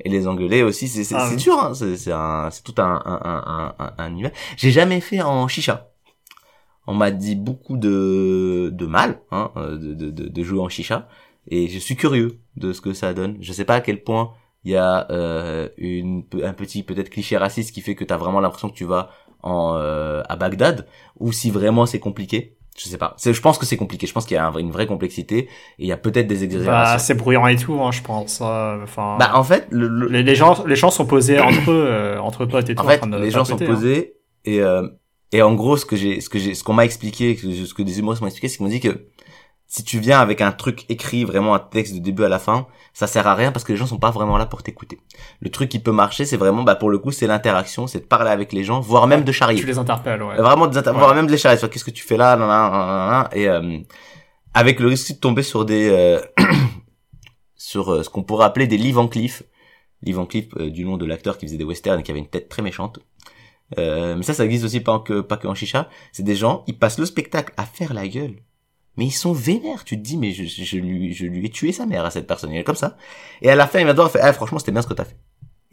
et 0.04 0.10
les 0.10 0.28
engueuler 0.28 0.64
aussi, 0.64 0.88
c'est, 0.88 1.04
c'est, 1.04 1.14
Ah 1.16 1.26
c'est 1.28 1.36
oui. 1.36 1.42
dur, 1.44 1.60
hein. 1.60 1.74
C'est, 1.76 1.96
c'est 1.96 2.12
un, 2.12 2.50
c'est 2.50 2.64
tout 2.64 2.74
un, 2.80 3.02
un, 3.06 3.22
un, 3.24 3.76
un, 3.78 3.94
un 4.00 4.10
univers. 4.10 4.32
J'ai 4.58 4.72
jamais 4.72 5.00
fait 5.00 5.22
en 5.22 5.48
chicha. 5.48 5.90
On 6.88 6.96
m'a 6.96 7.12
dit 7.12 7.36
beaucoup 7.36 7.78
de, 7.78 8.72
de 8.74 8.86
mal, 8.88 9.20
hein, 9.32 9.52
euh, 9.58 9.78
de, 9.78 9.94
de, 9.94 10.10
de, 10.10 10.28
de 10.28 10.44
jouer 10.44 10.60
en 10.60 10.70
chicha. 10.70 11.08
Et 11.48 11.68
je 11.68 11.78
suis 11.78 11.96
curieux 11.96 12.40
de 12.56 12.74
ce 12.74 12.82
que 12.82 12.94
ça 12.94 13.14
donne. 13.14 13.38
Je 13.42 13.54
sais 13.54 13.66
pas 13.66 13.76
à 13.76 13.82
quel 13.82 14.02
point 14.04 14.34
il 14.64 14.72
y 14.72 14.76
a 14.76 15.08
euh, 15.12 15.70
une, 15.78 16.24
un 16.44 16.54
petit 16.54 16.82
peut-être 16.82 17.10
cliché 17.12 17.38
raciste 17.38 17.72
qui 17.74 17.82
fait 17.82 17.94
que 17.94 18.04
t'as 18.04 18.18
vraiment 18.18 18.40
l'impression 18.40 18.70
que 18.70 18.76
tu 18.76 18.86
vas 18.86 19.10
en 19.44 19.76
euh, 19.76 20.22
à 20.30 20.36
Bagdad 20.36 20.88
ou 21.20 21.32
si 21.32 21.52
vraiment 21.52 21.86
c'est 21.86 22.00
compliqué. 22.00 22.56
Je 22.78 22.86
sais 22.88 22.98
pas. 22.98 23.16
Je 23.22 23.40
pense 23.42 23.58
que 23.58 23.66
c'est 23.66 23.76
compliqué. 23.76 24.08
Je 24.08 24.14
pense 24.14 24.26
qu'il 24.26 24.36
y 24.36 24.38
a 24.38 24.48
un 24.48 24.58
une 24.58 24.72
vraie 24.72 24.88
complexité 24.88 25.40
et 25.40 25.48
il 25.80 25.88
y 25.88 25.92
a 25.92 25.98
peut-être 25.98 26.28
des 26.28 26.38
Bah, 26.38 26.44
exagérations. 26.46 27.00
c'est 27.06 27.14
bruyant 27.16 27.46
et 27.48 27.58
tout, 27.58 27.74
hein, 27.82 27.92
je 27.92 28.02
pense. 28.02 28.40
euh, 28.42 28.82
Enfin, 28.84 29.18
Bah, 29.20 29.32
en 29.36 29.44
fait, 29.44 29.68
le, 29.72 29.88
le- 29.90 30.08
les, 30.08 30.24
les 30.24 30.36
gens, 30.36 30.64
les 30.66 30.78
gens 30.78 30.90
sont 30.90 31.06
posés 31.06 31.40
entre 31.40 31.70
eux, 31.70 31.86
euh, 31.88 32.20
entre 32.20 32.46
potes 32.46 32.70
et 32.70 32.76
tout. 32.76 32.82
en 32.82 32.88
fait, 32.88 32.98
train 33.00 33.08
de 33.08 33.18
les 33.18 33.30
gens 33.30 33.44
sont 33.44 33.62
hein. 33.62 33.66
posés 33.66 34.14
et 34.46 34.62
euh, 34.62 34.88
et 35.34 35.42
en 35.42 35.54
gros, 35.54 35.76
ce 35.78 35.86
que 35.86 35.96
j'ai, 35.98 36.22
ce 36.22 36.30
que 36.30 36.40
j'ai, 36.40 36.54
ce 36.56 36.64
qu'on 36.64 36.74
m'a 36.74 36.86
expliqué, 36.86 37.36
ce 37.38 37.42
que- 37.46 37.66
ce 37.66 37.74
que 37.74 37.84
des 37.84 38.00
humoristes 38.00 38.22
m'ont 38.22 38.28
expliqué, 38.28 38.48
c'est 38.48 38.58
qu'ils 38.58 38.66
m'ont 38.66 38.72
dit 38.72 38.80
que 38.80 39.06
si 39.74 39.86
tu 39.86 40.00
viens 40.00 40.20
avec 40.20 40.42
un 40.42 40.52
truc 40.52 40.84
écrit, 40.90 41.24
vraiment 41.24 41.54
un 41.56 41.60
texte 41.60 41.94
de 41.94 42.00
début 42.00 42.26
à 42.26 42.28
la 42.30 42.40
fin, 42.40 42.68
ça 42.92 43.08
sert 43.08 43.26
à 43.26 43.36
rien 43.36 43.54
parce 43.54 43.64
que 43.64 43.72
les 43.72 43.78
gens 43.78 43.86
sont 43.88 44.00
pas 44.00 44.12
vraiment 44.12 44.38
là 44.38 44.46
pour 44.46 44.64
t'écouter. 44.64 45.00
Le 45.40 45.50
truc 45.50 45.70
qui 45.70 45.80
peut 45.80 45.94
marcher, 45.94 46.26
c'est 46.26 46.36
vraiment, 46.36 46.64
bah 46.64 46.76
pour 46.76 46.90
le 46.90 46.98
coup, 47.00 47.12
c'est 47.12 47.26
l'interaction, 47.26 47.88
c'est 47.88 48.00
de 48.00 48.04
parler 48.06 48.32
avec 48.32 48.52
les 48.52 48.66
gens, 48.66 48.82
voire 48.82 49.08
même 49.08 49.24
de 49.24 49.32
charrier. 49.32 49.62
Tu 49.62 49.66
les 49.66 49.78
interpelles, 49.78 50.22
ouais. 50.24 50.36
Vraiment 50.36 50.68
des 50.68 50.78
inter- 50.78 50.90
Ouais. 50.92 50.98
voire 50.98 51.16
même 51.16 51.26
de 51.26 51.32
les 51.32 51.38
charrier. 51.38 51.58
Qu'est-ce 51.70 51.86
que 51.86 51.92
tu 51.92 52.04
fais 52.04 52.18
là, 52.18 52.36
nan, 52.36 52.50
nan, 52.50 52.70
nan, 52.70 52.88
nan, 52.88 53.10
nan, 53.12 53.28
et 53.32 53.48
euh, 53.48 53.80
avec 54.54 54.82
le 54.82 54.90
risque 54.90 55.14
de 55.14 55.18
tomber 55.20 55.42
sur 55.42 55.64
des 55.64 55.88
euh, 55.90 56.20
sur 57.56 57.94
euh, 57.94 58.04
ce 58.04 58.10
qu'on 58.10 58.24
pourrait 58.24 58.46
appeler 58.48 58.68
des 58.68 58.78
Lee 58.78 58.92
Van 58.92 59.08
Cleef. 59.08 59.44
Lee 60.04 60.12
Van 60.12 60.26
Cleef, 60.26 60.48
euh, 60.58 60.70
du 60.70 60.84
nom 60.84 60.98
de 60.98 61.06
l'acteur 61.06 61.38
qui 61.38 61.46
faisait 61.46 61.58
des 61.58 61.64
westerns 61.64 62.00
et 62.00 62.04
qui 62.04 62.12
avait 62.12 62.20
une 62.20 62.28
tête 62.28 62.50
très 62.50 62.62
méchante. 62.62 63.00
Euh, 63.78 64.16
mais 64.18 64.24
ça, 64.24 64.34
ça 64.34 64.44
existe 64.44 64.66
aussi 64.66 64.82
pas 64.82 65.00
que 65.00 65.22
pas 65.22 65.38
que 65.38 65.48
en 65.48 65.56
chicha. 65.56 65.88
C'est 66.12 66.24
des 66.24 66.36
gens, 66.36 66.64
ils 66.68 66.78
passent 66.78 67.00
le 67.00 67.06
spectacle 67.06 67.54
à 67.56 67.64
faire 67.64 67.94
la 67.94 68.06
gueule. 68.10 68.36
Mais 68.98 69.06
ils 69.06 69.12
sont 69.12 69.34
vénères. 69.34 69.84
Tu 69.84 69.98
te 69.98 70.02
dis, 70.02 70.18
mais 70.18 70.32
je, 70.32 70.44
je 70.44 70.78
lui, 70.78 71.14
je 71.14 71.26
lui 71.26 71.46
ai 71.46 71.50
tué 71.50 71.72
sa 71.72 71.86
mère 71.86 72.06
à 72.06 72.12
cette 72.12 72.28
personne. 72.28 72.52
Il 72.52 72.58
est 72.58 72.64
comme 72.64 72.76
ça. 72.76 72.98
Et 73.42 73.50
à 73.50 73.56
la 73.56 73.68
fin, 73.68 73.80
il 73.80 73.86
va 73.86 73.94
devoir 73.94 74.12
faire, 74.12 74.22
ah, 74.24 74.34
franchement, 74.34 74.60
c'était 74.60 74.72
bien 74.72 74.82
ce 74.82 74.88
que 74.88 74.94
t'as 74.94 75.06
fait. 75.06 75.18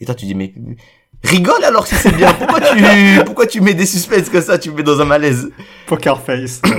Et 0.00 0.04
toi, 0.04 0.14
tu 0.14 0.26
dis, 0.26 0.34
mais 0.34 0.54
rigole 1.24 1.64
alors 1.64 1.86
si 1.86 1.96
c'est 1.96 2.14
bien. 2.14 2.32
Pourquoi 2.32 2.60
tu, 2.60 2.84
pourquoi 3.26 3.46
tu 3.46 3.60
mets 3.60 3.74
des 3.74 3.86
suspens 3.86 4.30
comme 4.30 4.42
ça 4.42 4.58
Tu 4.58 4.70
me 4.70 4.76
mets 4.76 4.82
dans 4.82 5.00
un 5.00 5.04
malaise? 5.04 5.50
Poker 5.86 6.20
face. 6.22 6.62
oh. 6.66 6.70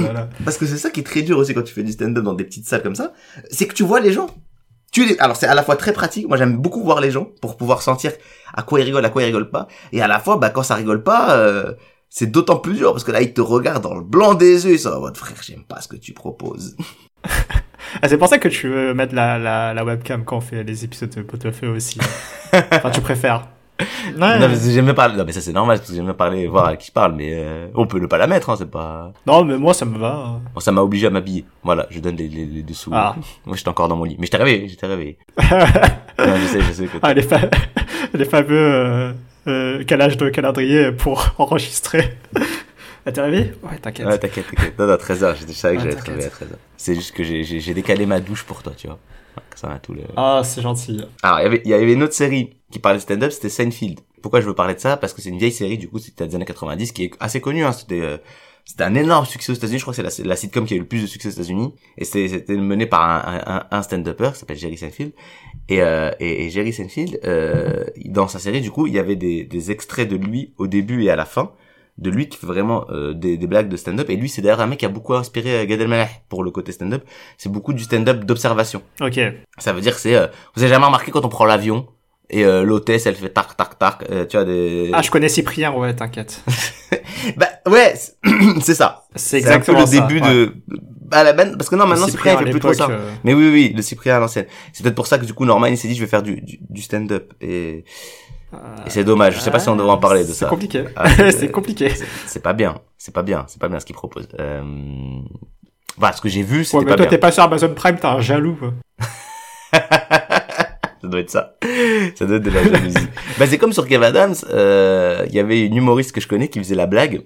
Parce 0.46 0.58
que 0.58 0.66
c'est 0.66 0.78
ça 0.78 0.90
qui 0.90 1.02
est 1.02 1.04
très 1.04 1.22
dur 1.22 1.38
aussi 1.38 1.54
quand 1.54 1.64
tu 1.64 1.74
fais 1.74 1.84
du 1.84 1.92
stand-up 1.92 2.24
dans 2.24 2.34
des 2.34 2.46
petites 2.46 2.68
salles 2.68 2.84
comme 2.84 2.96
ça, 2.96 3.14
c'est 3.52 3.68
que 3.68 3.74
tu 3.74 3.84
vois 3.84 4.00
les 4.00 4.14
gens. 4.14 4.28
Tu 4.92 5.06
les... 5.06 5.20
Alors 5.20 5.36
c'est 5.36 5.48
à 5.48 5.54
la 5.54 5.64
fois 5.64 5.76
très 5.76 5.94
pratique, 5.94 6.28
moi 6.28 6.38
j'aime 6.38 6.58
beaucoup 6.58 6.84
voir 6.84 7.00
les 7.00 7.12
gens 7.12 7.28
pour 7.42 7.58
pouvoir 7.58 7.82
sentir 7.82 8.12
à 8.54 8.64
quoi 8.64 8.80
ils 8.80 8.84
rigolent, 8.84 9.06
à 9.06 9.10
quoi 9.10 9.22
ils 9.22 9.26
rigolent 9.26 9.52
pas, 9.52 9.68
et 9.92 10.02
à 10.02 10.08
la 10.08 10.20
fois 10.20 10.38
bah 10.38 10.50
quand 10.50 10.64
ça 10.64 10.74
rigole 10.74 11.04
pas, 11.04 11.38
euh, 11.38 11.74
c'est 12.10 12.32
d'autant 12.32 12.58
plus 12.58 12.74
dur 12.74 12.92
parce 12.92 13.04
que 13.04 13.12
là 13.12 13.22
ils 13.22 13.34
te 13.34 13.42
regardent 13.42 13.84
dans 13.84 13.96
le 13.96 14.02
blanc 14.04 14.34
des 14.34 14.66
yeux, 14.66 14.74
ils 14.74 14.80
sont 14.80 14.90
en 14.90 15.00
mode 15.00 15.18
frère 15.18 15.38
j'aime 15.42 15.64
pas 15.64 15.82
ce 15.82 15.88
que 15.88 15.96
tu 15.96 16.14
proposes. 16.14 16.76
Ah, 18.02 18.08
c'est 18.08 18.18
pour 18.18 18.28
ça 18.28 18.38
que 18.38 18.48
tu 18.48 18.70
veux 18.70 18.94
mettre 18.94 19.16
la, 19.16 19.38
la, 19.40 19.74
la 19.74 19.84
webcam 19.84 20.24
quand 20.24 20.38
on 20.38 20.42
fait 20.42 20.64
les 20.64 20.84
épisodes 20.86 21.10
de 21.10 21.22
Pot-au-Feu 21.22 21.70
aussi. 21.70 22.00
enfin, 22.54 22.92
tu 22.92 23.02
préfères. 23.02 23.48
Ouais. 23.80 24.40
Non 24.40 24.48
mais 24.50 24.94
parler, 24.94 25.16
non 25.16 25.24
mais 25.26 25.32
ça 25.32 25.40
c'est 25.40 25.54
normal 25.54 25.78
parce 25.78 25.90
que 25.90 25.96
j'aime 25.96 26.04
bien 26.06 26.14
parler, 26.14 26.48
voir 26.48 26.66
à 26.66 26.76
qui 26.76 26.88
je 26.88 26.92
parle, 26.92 27.14
mais 27.16 27.32
euh, 27.34 27.68
on 27.76 27.88
peut 27.88 28.00
ne 28.00 28.08
pas 28.08 28.18
la 28.18 28.28
mettre, 28.28 28.50
hein, 28.50 28.56
c'est 28.58 28.70
pas. 28.70 29.14
Non, 29.26 29.46
mais 29.46 29.58
moi, 29.58 29.74
ça 29.74 29.86
me 29.86 29.98
va. 29.98 30.42
Bon, 30.54 30.60
ça 30.60 30.74
m'a 30.74 30.82
obligé 30.82 31.08
à 31.08 31.10
m'habiller. 31.10 31.46
Voilà, 31.64 31.88
je 31.90 32.00
donne 32.02 32.18
les, 32.18 32.28
les, 32.28 32.46
les 32.46 32.64
dessous. 32.64 32.92
Ah. 32.94 33.16
Moi 33.46 33.56
j'étais 33.56 33.70
encore 33.70 33.88
dans 33.88 33.96
mon 33.96 34.04
lit, 34.04 34.18
mais 34.20 34.26
j'étais 34.26 34.38
réveillé, 34.38 34.68
j'étais 34.68 34.88
réveillé. 34.88 35.18
non, 35.38 36.36
je 36.36 36.48
sais, 36.48 36.62
je 36.62 36.72
sais 36.74 36.86
que. 36.88 36.98
Ah, 37.02 37.14
les, 37.14 37.22
fa- 37.22 37.50
les 38.14 38.26
fameux 38.26 38.48
euh, 38.52 39.12
euh, 39.50 39.84
calages 39.84 40.18
de 40.18 40.30
calendrier 40.30 40.92
pour 40.92 41.34
enregistrer. 41.38 42.18
Ah, 43.06 43.14
t'es 43.14 43.22
réveillé 43.22 43.54
Ouais, 43.64 43.78
t'inquiète. 43.82 44.06
Ouais, 44.06 44.20
t'inquiète, 44.20 44.46
t'inquiète. 44.54 44.78
Non, 44.78 44.86
non, 44.86 44.96
13h, 44.96 45.36
je 45.48 45.52
savais 45.54 45.78
que 45.78 45.80
Ah, 45.80 45.84
j'allais 45.84 45.94
être 45.96 46.04
réveillé 46.06 46.26
à 46.28 46.30
13h. 46.30 46.50
C'est 46.76 46.94
juste 46.96 47.14
que 47.14 47.24
j'ai, 47.24 47.44
j'ai, 47.46 47.60
j'ai 47.62 47.74
décalé 47.74 48.06
ma 48.06 48.20
douche 48.20 48.44
pour 48.44 48.62
toi, 48.62 48.74
tu 48.76 48.88
vois. 48.88 49.00
Ouais, 49.38 49.44
Ça 49.56 49.68
va 49.70 49.80
tout 49.80 49.94
le... 49.94 50.02
Ah, 50.18 50.42
c'est 50.44 50.62
gentil. 50.62 51.02
Alors, 51.24 51.40
il 51.40 51.44
y 51.44 51.46
avait, 51.46 51.62
il 51.64 51.72
y 51.72 51.74
avait 51.74 51.94
une 51.94 52.04
autre 52.04 52.14
série 52.14 52.58
qui 52.72 52.78
parlait 52.78 52.98
de 52.98 53.02
stand-up, 53.02 53.32
c'était 53.32 53.50
Seinfeld. 53.50 54.02
Pourquoi 54.22 54.42
je 54.42 54.46
veux 54.48 54.54
parler 54.54 54.76
de 54.76 54.80
ça? 54.82 54.98
Parce 54.98 55.14
que 55.14 55.22
c'est 55.22 55.30
une 55.30 55.40
vieille 55.40 55.54
série, 55.54 55.78
du 55.78 55.88
coup, 55.88 55.98
c'était 55.98 56.28
des 56.28 56.36
années 56.36 56.46
90, 56.46 56.92
qui 56.92 57.06
est 57.06 57.12
assez 57.22 57.40
connue, 57.40 57.64
hein. 57.64 57.72
C'était, 57.72 58.02
euh, 58.02 58.18
c'était 58.66 58.84
un 58.84 58.94
énorme 58.96 59.26
succès 59.26 59.54
aux 59.54 59.56
États-Unis. 59.56 59.80
Je 59.80 59.84
crois 59.86 59.94
que 59.96 60.02
c'est 60.12 60.22
la, 60.24 60.28
la 60.30 60.36
sitcom 60.36 60.66
qui 60.66 60.74
a 60.74 60.78
eu 60.78 60.82
le 60.82 60.86
plus 60.86 61.02
de 61.02 61.08
succès 61.08 61.30
aux 61.30 61.32
États-Unis. 61.32 61.74
Et 61.98 62.04
c'était, 62.04 62.28
c'était 62.28 62.58
mené 62.58 62.86
par 62.86 63.02
un, 63.02 63.42
un, 63.48 63.66
un 63.72 63.82
stand-upper 63.82 64.32
qui 64.34 64.40
s'appelle 64.40 64.58
Jerry 64.58 64.78
Seinfeld. 64.78 65.14
Et, 65.70 65.82
euh, 65.82 66.12
et, 66.20 66.46
et 66.46 66.50
Jerry 66.50 66.74
Seinfeld, 66.74 67.20
euh, 67.26 67.84
dans 68.06 68.28
sa 68.28 68.40
série, 68.40 68.60
du 68.62 68.72
coup, 68.72 68.88
il 68.88 68.94
y 68.94 69.00
avait 69.00 69.16
des, 69.16 69.44
des 69.44 69.72
extraits 69.72 70.10
de 70.10 70.16
lui 70.16 70.54
au 70.58 70.68
début 70.68 71.04
et 71.04 71.10
à 71.12 71.16
la 71.16 71.26
fin 71.26 71.52
de 72.00 72.10
lui 72.10 72.30
qui 72.30 72.38
fait 72.38 72.48
vraiment 72.48 72.86
euh, 72.92 73.14
des, 73.14 73.38
des 73.38 73.46
blagues 73.46 73.68
de 73.68 73.76
stand-up 73.76 74.10
et 74.10 74.16
lui 74.16 74.30
c'est 74.30 74.42
d'ailleurs 74.42 74.62
un 74.62 74.68
mec 74.68 74.80
qui 74.80 74.86
a 74.86 74.90
beaucoup 74.90 75.16
inspiré 75.16 75.60
euh, 75.60 75.66
Gad 75.66 75.82
Elmaleh 75.82 76.08
pour 76.30 76.46
le 76.46 76.50
côté 76.50 76.72
stand-up 76.72 77.04
c'est 77.38 77.52
beaucoup 77.52 77.74
du 77.74 77.84
stand-up 77.84 78.24
d'observation 78.24 78.82
Ok. 79.02 79.20
ça 79.58 79.74
veut 79.74 79.82
dire 79.82 79.96
que 79.96 80.00
c'est 80.00 80.16
euh, 80.16 80.28
vous 80.56 80.64
avez 80.64 80.72
jamais 80.72 80.86
remarqué 80.86 81.12
quand 81.12 81.26
on 81.26 81.28
prend 81.28 81.44
l'avion 81.44 81.88
et 82.30 82.46
euh, 82.46 82.64
l'hôtesse 82.64 83.06
elle 83.06 83.16
fait 83.16 83.28
tac 83.32 83.58
tac 83.58 83.78
tac 83.78 84.06
euh, 84.10 84.26
tu 84.26 84.38
vois 84.38 84.46
des 84.46 84.92
Ah, 84.94 85.02
je 85.02 85.12
connais 85.12 85.28
Cyprien, 85.28 85.74
ouais, 85.74 85.94
t'inquiète. 85.94 86.42
bah 87.36 87.48
ouais 87.68 87.94
c'est- 88.62 88.76
ça 88.76 89.04
C'est 89.16 89.42
c'est 89.42 89.48
un 89.50 89.60
peu 89.60 89.74
exactement 89.74 89.80
le 89.82 89.86
ça, 89.88 90.00
début 90.08 90.22
ouais. 90.22 90.34
de 90.34 90.54
bah 91.10 91.24
la 91.24 91.34
parce 91.34 91.70
que 91.70 91.76
non 91.76 91.86
maintenant 91.88 92.08
Cyprien 92.08 92.34
il 92.34 92.36
à 92.36 92.46
fait 92.46 92.52
plus 92.52 92.60
trop 92.60 92.74
ça 92.74 92.88
euh, 92.90 93.12
mais 93.24 93.34
oui, 93.34 93.50
oui, 93.52 93.74
le 93.76 93.82
Cyprien 93.82 94.18
à 94.18 94.20
l'ancienne. 94.20 94.46
C'est 94.74 94.84
peut-être 94.84 94.96
pour 94.96 95.08
ça 95.08 95.18
que 95.18 95.26
du 95.26 95.34
coup 95.34 95.46
Norman 95.46 95.68
il 95.68 95.78
s'est 95.78 95.88
dit 95.88 95.96
je 95.96 96.02
vais 96.02 96.08
faire 96.08 96.24
du, 96.24 96.42
du, 96.42 96.60
du 96.70 96.82
stand-up 96.82 97.34
et, 97.42 97.84
et 98.86 98.90
c'est 98.90 99.04
dommage. 99.04 99.36
Je 99.36 99.40
sais 99.40 99.52
pas 99.52 99.60
si 99.60 99.70
on 99.70 99.76
devrait 99.76 99.92
en 99.92 99.98
parler 99.98 100.22
de 100.22 100.28
C'est 100.28 100.34
ça. 100.34 100.48
compliqué. 100.48 100.86
Ah, 100.96 101.10
c'est 101.32 101.52
compliqué. 101.52 101.90
C'est- 101.90 102.06
C'est 102.26 102.42
pas 102.44 102.54
bien. 102.54 102.76
C'est 102.98 103.14
pas 103.14 103.24
bien. 103.24 103.46
C'est 103.48 103.60
pas 103.62 103.70
bien 103.70 103.80
ce 103.80 103.86
qu'il 103.86 103.96
propose. 103.96 104.28
Euh... 104.40 104.62
Voilà, 105.98 106.16
ce 106.16 106.22
que 106.22 106.30
j'ai 106.30 106.44
vu, 106.44 106.64
c'était 106.64 106.78
Ouais, 106.78 106.84
mais 106.86 106.92
pas 106.92 106.98
toi, 106.98 107.06
t'es 107.08 107.18
pas 107.18 107.32
sur 107.32 107.44
Amazon 107.44 107.74
Prime, 107.76 107.98
t'es 107.98 108.06
un 108.06 108.22
jaloux. 108.22 108.58
Ça 111.02 111.08
doit 111.08 111.22
être 111.22 111.30
ça. 111.30 111.56
Ça 112.16 112.26
doit 112.26 112.38
être 112.38 112.44
de 112.44 112.50
la 112.50 112.64
jalousie. 112.64 113.08
bah, 113.40 113.46
c'est 113.48 113.58
comme 113.58 113.72
sur 113.72 113.88
Kev 113.88 114.04
Adams, 114.04 114.36
euh, 114.50 115.26
il 115.30 115.34
y 115.34 115.40
avait 115.40 115.66
une 115.66 115.76
humoriste 115.78 116.12
que 116.12 116.20
je 116.20 116.28
connais 116.28 116.50
qui 116.50 116.60
faisait 116.60 116.76
la 116.76 116.88
blague. 116.88 117.22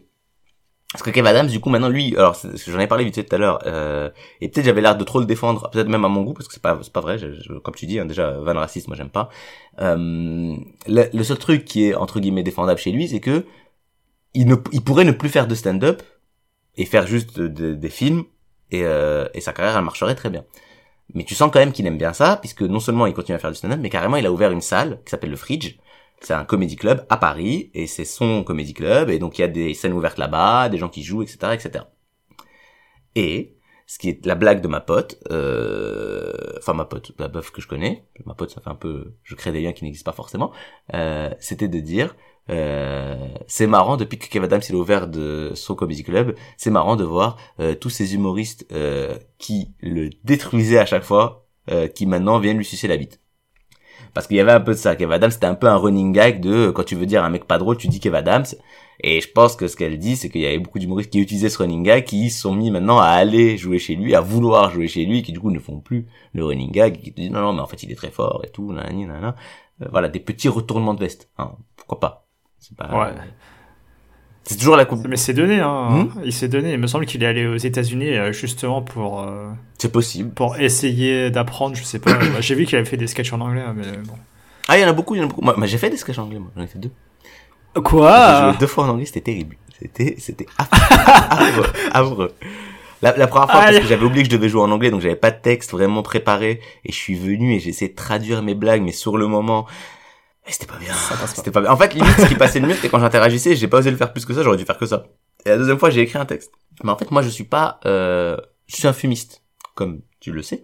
Parce 0.94 1.02
que 1.02 1.10
Kev 1.10 1.28
Adams, 1.28 1.48
du 1.48 1.60
coup, 1.60 1.70
maintenant, 1.70 1.90
lui, 1.90 2.16
alors, 2.16 2.38
j'en 2.68 2.80
ai 2.80 2.86
parlé 2.86 3.04
vite 3.04 3.16
fait 3.16 3.24
tout 3.24 3.36
à 3.36 3.40
l'heure, 3.40 3.60
euh, 3.66 4.12
et 4.42 4.48
peut-être 4.48 4.66
j'avais 4.66 4.80
l'air 4.80 4.96
de 4.96 5.04
trop 5.04 5.20
le 5.20 5.26
défendre, 5.26 5.70
peut-être 5.72 5.88
même 5.90 6.06
à 6.06 6.08
mon 6.08 6.22
goût, 6.22 6.34
parce 6.34 6.48
que 6.48 6.54
c'est 6.54 6.62
pas, 6.62 6.78
c'est 6.84 6.94
pas 6.94 7.02
vrai, 7.02 7.18
je- 7.18 7.58
comme 7.58 7.74
tu 7.74 7.88
dis, 7.88 8.00
hein, 8.00 8.06
déjà, 8.06 8.30
van 8.40 8.54
raciste, 8.54 8.88
moi 8.88 8.96
j'aime 8.96 9.10
pas. 9.10 9.30
Euh, 9.82 10.56
le, 10.88 11.10
le 11.12 11.24
seul 11.24 11.40
truc 11.40 11.66
qui 11.66 11.86
est, 11.88 11.96
entre 11.96 12.20
guillemets, 12.20 12.44
défendable 12.44 12.80
chez 12.80 12.92
lui, 12.92 13.08
c'est 13.08 13.20
que, 13.20 13.44
il 14.36 14.48
ne, 14.48 14.56
il 14.72 14.84
pourrait 14.84 15.06
ne 15.06 15.12
plus 15.12 15.30
faire 15.30 15.48
de 15.48 15.56
stand-up, 15.56 16.04
et 16.78 16.86
faire 16.86 17.08
juste 17.08 17.40
de- 17.40 17.74
des 17.74 17.90
films, 17.90 18.24
et, 18.72 18.82
euh, 18.86 19.28
et 19.34 19.42
sa 19.42 19.52
carrière, 19.54 19.78
elle 19.78 19.84
marcherait 19.84 20.16
très 20.16 20.30
bien. 20.30 20.44
Mais 21.16 21.24
tu 21.24 21.36
sens 21.36 21.52
quand 21.52 21.60
même 21.60 21.72
qu'il 21.74 21.88
aime 21.88 21.98
bien 21.98 22.14
ça, 22.14 22.38
puisque 22.38 22.62
non 22.64 22.80
seulement 22.80 23.08
il 23.08 23.14
continue 23.14 23.36
à 23.36 23.40
faire 23.40 23.52
du 23.52 23.58
stand-up, 23.58 23.80
mais 23.82 23.90
carrément 23.90 24.18
il 24.18 24.26
a 24.26 24.32
ouvert 24.32 24.52
une 24.52 24.62
salle 24.62 25.00
qui 25.06 25.12
s'appelle 25.12 25.32
le 25.32 25.36
Fridge. 25.38 25.76
C'est 26.24 26.34
un 26.34 26.46
comédie 26.46 26.78
club 26.78 27.06
à 27.10 27.18
Paris, 27.18 27.70
et 27.74 27.86
c'est 27.86 28.06
son 28.06 28.44
comédie 28.44 28.74
club, 28.74 29.10
et 29.10 29.20
donc 29.20 29.38
il 29.38 29.42
y 29.42 29.44
a 29.44 29.50
des 29.50 29.74
scènes 29.74 29.94
ouvertes 29.94 30.18
là-bas, 30.18 30.70
des 30.70 30.78
gens 30.78 30.90
qui 30.90 31.04
jouent, 31.04 31.22
etc., 31.22 31.54
etc. 31.54 31.86
Et, 33.16 33.58
ce 33.86 34.00
qui 34.00 34.10
est 34.10 34.26
la 34.26 34.36
blague 34.36 34.62
de 34.62 34.68
ma 34.68 34.80
pote, 34.80 35.20
euh, 35.30 36.32
enfin 36.58 36.74
ma 36.74 36.86
pote, 36.86 37.12
la 37.20 37.28
meuf 37.28 37.52
que 37.52 37.62
je 37.62 37.68
connais, 37.68 38.06
ma 38.26 38.34
pote 38.34 38.52
ça 38.52 38.62
fait 38.62 38.70
un 38.70 38.76
peu, 38.76 39.14
je 39.24 39.36
crée 39.36 39.52
des 39.52 39.62
liens 39.62 39.74
qui 39.74 39.84
n'existent 39.84 40.10
pas 40.10 40.16
forcément, 40.16 40.52
euh, 40.94 41.30
c'était 41.40 41.68
de 41.68 41.80
dire, 41.80 42.16
euh, 42.50 43.28
c'est 43.48 43.68
marrant 43.68 43.98
depuis 43.98 44.18
que 44.18 44.28
Kev 44.28 44.44
Adams 44.46 44.62
il 44.68 44.76
a 44.76 44.78
ouvert 44.78 45.08
de 45.08 45.52
son 45.56 45.76
comédie 45.76 46.04
club, 46.04 46.36
c'est 46.58 46.72
marrant 46.72 46.96
de 46.96 47.04
voir 47.04 47.38
euh, 47.60 47.76
tous 47.76 47.90
ces 47.90 48.16
humoristes 48.16 48.66
euh, 48.72 49.18
qui 49.38 49.74
le 49.82 50.10
détruisaient 50.24 50.80
à 50.80 50.86
chaque 50.86 51.04
fois, 51.04 51.46
euh, 51.72 51.88
qui 51.88 52.06
maintenant 52.06 52.40
viennent 52.40 52.58
lui 52.58 52.66
sucer 52.66 52.88
la 52.88 52.98
bite. 52.98 53.23
Parce 54.14 54.28
qu'il 54.28 54.38
y 54.38 54.40
avait 54.40 54.52
un 54.52 54.60
peu 54.60 54.72
de 54.72 54.78
ça. 54.78 54.96
Kev 54.96 55.12
Adams, 55.12 55.32
c'était 55.32 55.48
un 55.48 55.56
peu 55.56 55.68
un 55.68 55.76
running 55.76 56.14
gag 56.14 56.40
de 56.40 56.70
quand 56.70 56.84
tu 56.84 56.96
veux 56.96 57.06
dire 57.06 57.24
un 57.24 57.30
mec 57.30 57.46
pas 57.46 57.58
drôle, 57.58 57.78
tu 57.78 57.88
dis 57.88 58.00
Kev 58.00 58.16
Adams. 58.16 58.46
Et 59.00 59.22
je 59.22 59.30
pense 59.32 59.56
que 59.56 59.68
ce 59.68 59.76
qu'elle 59.76 59.98
dit, 59.98 60.16
c'est 60.16 60.30
qu'il 60.30 60.42
y 60.42 60.46
avait 60.46 60.60
beaucoup 60.60 60.80
d'humoristes 60.80 61.10
qui 61.10 61.20
utilisaient 61.20 61.50
ce 61.50 61.58
running 61.58 61.84
gag, 61.84 62.04
qui 62.06 62.30
se 62.30 62.42
sont 62.42 62.54
mis 62.54 62.70
maintenant 62.72 63.00
à 63.00 63.08
aller 63.08 63.58
jouer 63.58 63.80
chez 63.80 63.96
lui, 63.96 64.14
à 64.16 64.22
vouloir 64.22 64.70
jouer 64.70 64.88
chez 64.88 65.06
lui, 65.06 65.24
qui 65.24 65.32
du 65.32 65.40
coup 65.40 65.52
ne 65.52 65.60
font 65.60 65.80
plus 65.80 66.08
le 66.34 66.46
running 66.46 66.72
gag, 66.72 67.00
qui 67.00 67.12
te 67.12 67.20
disent 67.20 67.32
non, 67.32 67.42
non, 67.42 67.54
mais 67.54 67.62
en 67.62 67.68
fait 67.68 67.82
il 67.84 67.92
est 67.92 67.96
très 67.96 68.12
fort 68.12 68.42
et 68.46 68.50
tout, 68.50 68.72
nanana. 68.72 69.36
Euh, 69.82 69.88
voilà, 69.92 70.10
des 70.10 70.20
petits 70.20 70.50
retournements 70.50 70.94
de 70.94 71.00
veste. 71.00 71.30
Hein, 71.38 71.54
pourquoi 71.76 72.00
pas 72.00 72.28
pas... 72.78 72.88
Ouais. 72.88 73.14
C'est 74.46 74.58
toujours 74.58 74.76
la 74.76 74.86
coupe. 74.86 75.08
Mais 75.08 75.16
c'est 75.16 75.34
donné, 75.34 75.60
hein. 75.60 75.90
Hmm 75.90 76.10
il 76.26 76.34
s'est 76.34 76.48
donné. 76.50 76.74
Il 76.74 76.80
me 76.80 76.88
semble 76.88 77.06
qu'il 77.06 77.24
est 77.24 77.28
allé 77.28 77.46
aux 77.48 77.56
États-Unis 77.58 78.10
euh, 78.18 78.32
justement 78.34 78.82
pour 78.82 79.22
euh, 79.22 79.50
C'est 79.78 79.92
possible. 79.92 80.32
pour 80.32 80.58
essayer 80.58 81.30
d'apprendre. 81.32 81.76
Je 81.76 81.84
sais 81.84 82.00
pas. 82.00 82.18
J'ai 82.40 82.56
vu 82.56 82.66
qu'il 82.66 82.78
avait 82.78 82.86
fait 82.88 82.98
des 82.98 83.08
sketchs 83.08 83.32
en 83.34 83.42
anglais, 83.42 83.64
mais 83.76 83.84
bon. 84.06 84.14
Ah, 84.68 84.78
il 84.78 84.82
y 84.82 84.86
en 84.86 84.90
a 84.90 84.94
beaucoup, 84.94 85.16
il 85.16 85.20
y 85.20 85.22
en 85.22 85.26
a 85.26 85.28
beaucoup. 85.28 85.42
Moi, 85.42 85.56
moi, 85.58 85.68
j'ai 85.68 85.78
fait 85.78 85.90
des 85.90 85.98
sketchs 85.98 86.20
anglais, 86.20 86.40
moi. 86.40 86.50
J'en 86.56 86.64
ai 86.64 86.68
fait 86.68 86.80
deux. 86.80 86.92
J'ai 87.76 87.82
Quoi 87.82 88.50
joué 88.50 88.58
deux 88.60 88.68
fois 88.68 88.86
en 88.86 88.90
anglais, 88.90 89.06
c'était 89.06 89.20
terrible. 89.22 89.58
C'était, 89.82 90.16
c'était 90.20 90.46
affreux, 90.58 91.66
affreux. 91.92 92.34
La, 93.02 93.18
la 93.18 93.28
première 93.28 93.52
fois, 93.52 93.62
parce 93.64 93.80
que 93.80 93.86
j'avais 93.86 94.06
oublié 94.06 94.24
que 94.24 94.32
je 94.32 94.36
devais 94.38 94.48
jouer 94.48 94.62
en 94.62 94.72
anglais, 94.72 94.90
donc 94.90 95.02
j'avais 95.02 95.18
pas 95.18 95.32
de 95.32 95.42
texte 95.42 95.72
vraiment 95.72 96.04
préparé, 96.04 96.62
et 96.86 96.92
je 96.94 96.98
suis 96.98 97.16
venu 97.16 97.56
et 97.56 97.60
j'ai 97.60 97.70
essayé 97.72 97.90
de 97.92 97.96
traduire 97.96 98.42
mes 98.42 98.56
blagues, 98.56 98.82
mais 98.82 98.94
sur 98.94 99.18
le 99.18 99.28
moment, 99.28 99.66
c'était 100.52 100.66
pas 100.66 100.78
bien. 100.78 100.94
C'était 101.28 101.52
pas 101.52 101.62
bien. 101.62 101.72
En 101.72 101.78
fait, 101.78 101.94
limite, 101.94 102.20
ce 102.20 102.26
qui 102.28 102.36
passait 102.36 102.60
le 102.60 102.68
mieux, 102.68 102.76
c'était 102.76 102.90
quand 102.90 103.00
j'interagissais, 103.00 103.56
j'ai 103.56 103.68
pas 103.68 103.78
osé 103.80 103.92
le 103.92 103.98
faire 103.98 104.12
plus 104.12 104.26
que 104.26 104.34
ça, 104.34 104.44
j'aurais 104.44 104.58
dû 104.58 104.66
faire 104.66 104.78
que 104.78 104.86
ça. 104.86 105.06
Et 105.46 105.50
la 105.50 105.58
deuxième 105.58 105.80
fois, 105.80 105.90
j'ai 105.90 106.02
écrit 106.02 106.18
un 106.20 106.26
texte. 106.26 106.52
Mais 106.84 106.92
en 106.92 106.98
fait, 106.98 107.12
moi, 107.12 107.22
je 107.22 107.30
suis 107.30 107.44
pas, 107.46 107.80
euh, 107.86 108.38
je 108.68 108.76
suis 108.76 108.88
un 108.88 108.94
fumiste, 108.94 109.42
comme 109.76 110.02
tu 110.20 110.32
le 110.32 110.42
sais. 110.42 110.64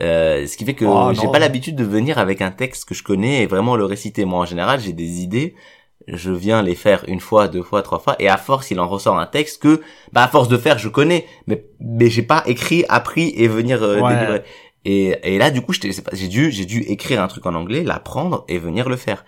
Euh, 0.00 0.46
ce 0.46 0.56
qui 0.56 0.64
fait 0.64 0.74
que 0.74 0.84
Oh, 0.84 1.10
j'ai 1.12 1.26
pas 1.28 1.38
l'habitude 1.40 1.74
de 1.74 1.84
venir 1.84 2.18
avec 2.18 2.40
un 2.40 2.50
texte 2.52 2.84
que 2.88 2.94
je 2.94 3.02
connais 3.02 3.42
et 3.42 3.46
vraiment 3.46 3.76
le 3.76 3.84
réciter. 3.84 4.24
Moi, 4.24 4.38
en 4.40 4.44
général, 4.44 4.78
j'ai 4.80 4.92
des 4.92 5.20
idées, 5.22 5.56
je 6.06 6.30
viens 6.30 6.62
les 6.62 6.76
faire 6.76 7.04
une 7.08 7.18
fois, 7.20 7.48
deux 7.48 7.62
fois, 7.64 7.82
trois 7.82 7.98
fois, 7.98 8.14
et 8.20 8.28
à 8.28 8.36
force, 8.36 8.70
il 8.70 8.78
en 8.78 8.86
ressort 8.88 9.18
un 9.18 9.26
texte 9.26 9.60
que, 9.62 9.80
bah, 10.12 10.22
à 10.22 10.28
force 10.28 10.48
de 10.48 10.56
faire, 10.56 10.78
je 10.78 10.88
connais, 10.88 11.26
mais, 11.48 11.64
mais 11.80 12.08
j'ai 12.10 12.22
pas 12.22 12.44
écrit, 12.46 12.84
appris 12.88 13.32
et 13.36 13.48
venir 13.48 13.82
euh, 13.82 14.00
Ouais. 14.00 14.14
délivrer. 14.14 14.42
Et, 14.90 15.18
et 15.34 15.36
là, 15.38 15.50
du 15.50 15.60
coup, 15.60 15.74
j'ai 15.74 16.28
dû, 16.28 16.50
j'ai 16.50 16.64
dû 16.64 16.80
écrire 16.80 17.20
un 17.22 17.28
truc 17.28 17.44
en 17.44 17.54
anglais, 17.54 17.82
l'apprendre 17.84 18.44
et 18.48 18.58
venir 18.58 18.88
le 18.88 18.96
faire. 18.96 19.24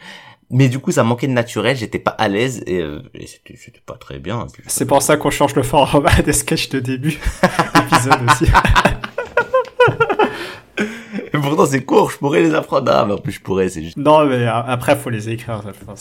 Mais 0.49 0.69
du 0.71 0.79
coup, 0.79 0.91
ça 0.91 1.05
manquait 1.05 1.27
de 1.27 1.33
naturel, 1.33 1.77
j'étais 1.77 1.99
pas 1.99 2.13
à 2.13 2.29
l'aise 2.29 2.63
et, 2.67 2.79
euh, 2.81 3.03
et 3.15 3.27
c'était, 3.27 3.83
pas 3.85 3.95
très 3.99 4.19
bien. 4.19 4.47
C'est 4.67 4.87
pour 4.87 5.03
ça 5.03 5.19
qu'on 5.19 5.29
change 5.31 5.55
le 5.55 5.63
format 5.63 6.23
des 6.25 6.33
sketchs 6.33 6.71
de 6.71 6.81
début 6.81 7.19
d'épisode 7.75 8.21
aussi. 8.31 8.47
Et 11.33 11.39
pourtant, 11.39 11.67
c'est 11.67 11.85
court, 11.85 12.11
je 12.11 12.19
pourrais 12.19 12.43
les 12.43 12.55
apprendre. 12.55 12.91
Ah, 12.93 13.05
mais 13.07 13.13
en 13.15 13.19
plus, 13.19 13.33
je 13.33 13.41
pourrais, 13.41 13.69
c'est 13.69 13.83
juste. 13.83 13.97
non, 13.97 14.25
mais 14.27 14.45
a- 14.47 14.59
après, 14.59 14.97
faut 14.97 15.11
les 15.11 15.29
écrire. 15.29 15.63
enfin, 15.65 15.95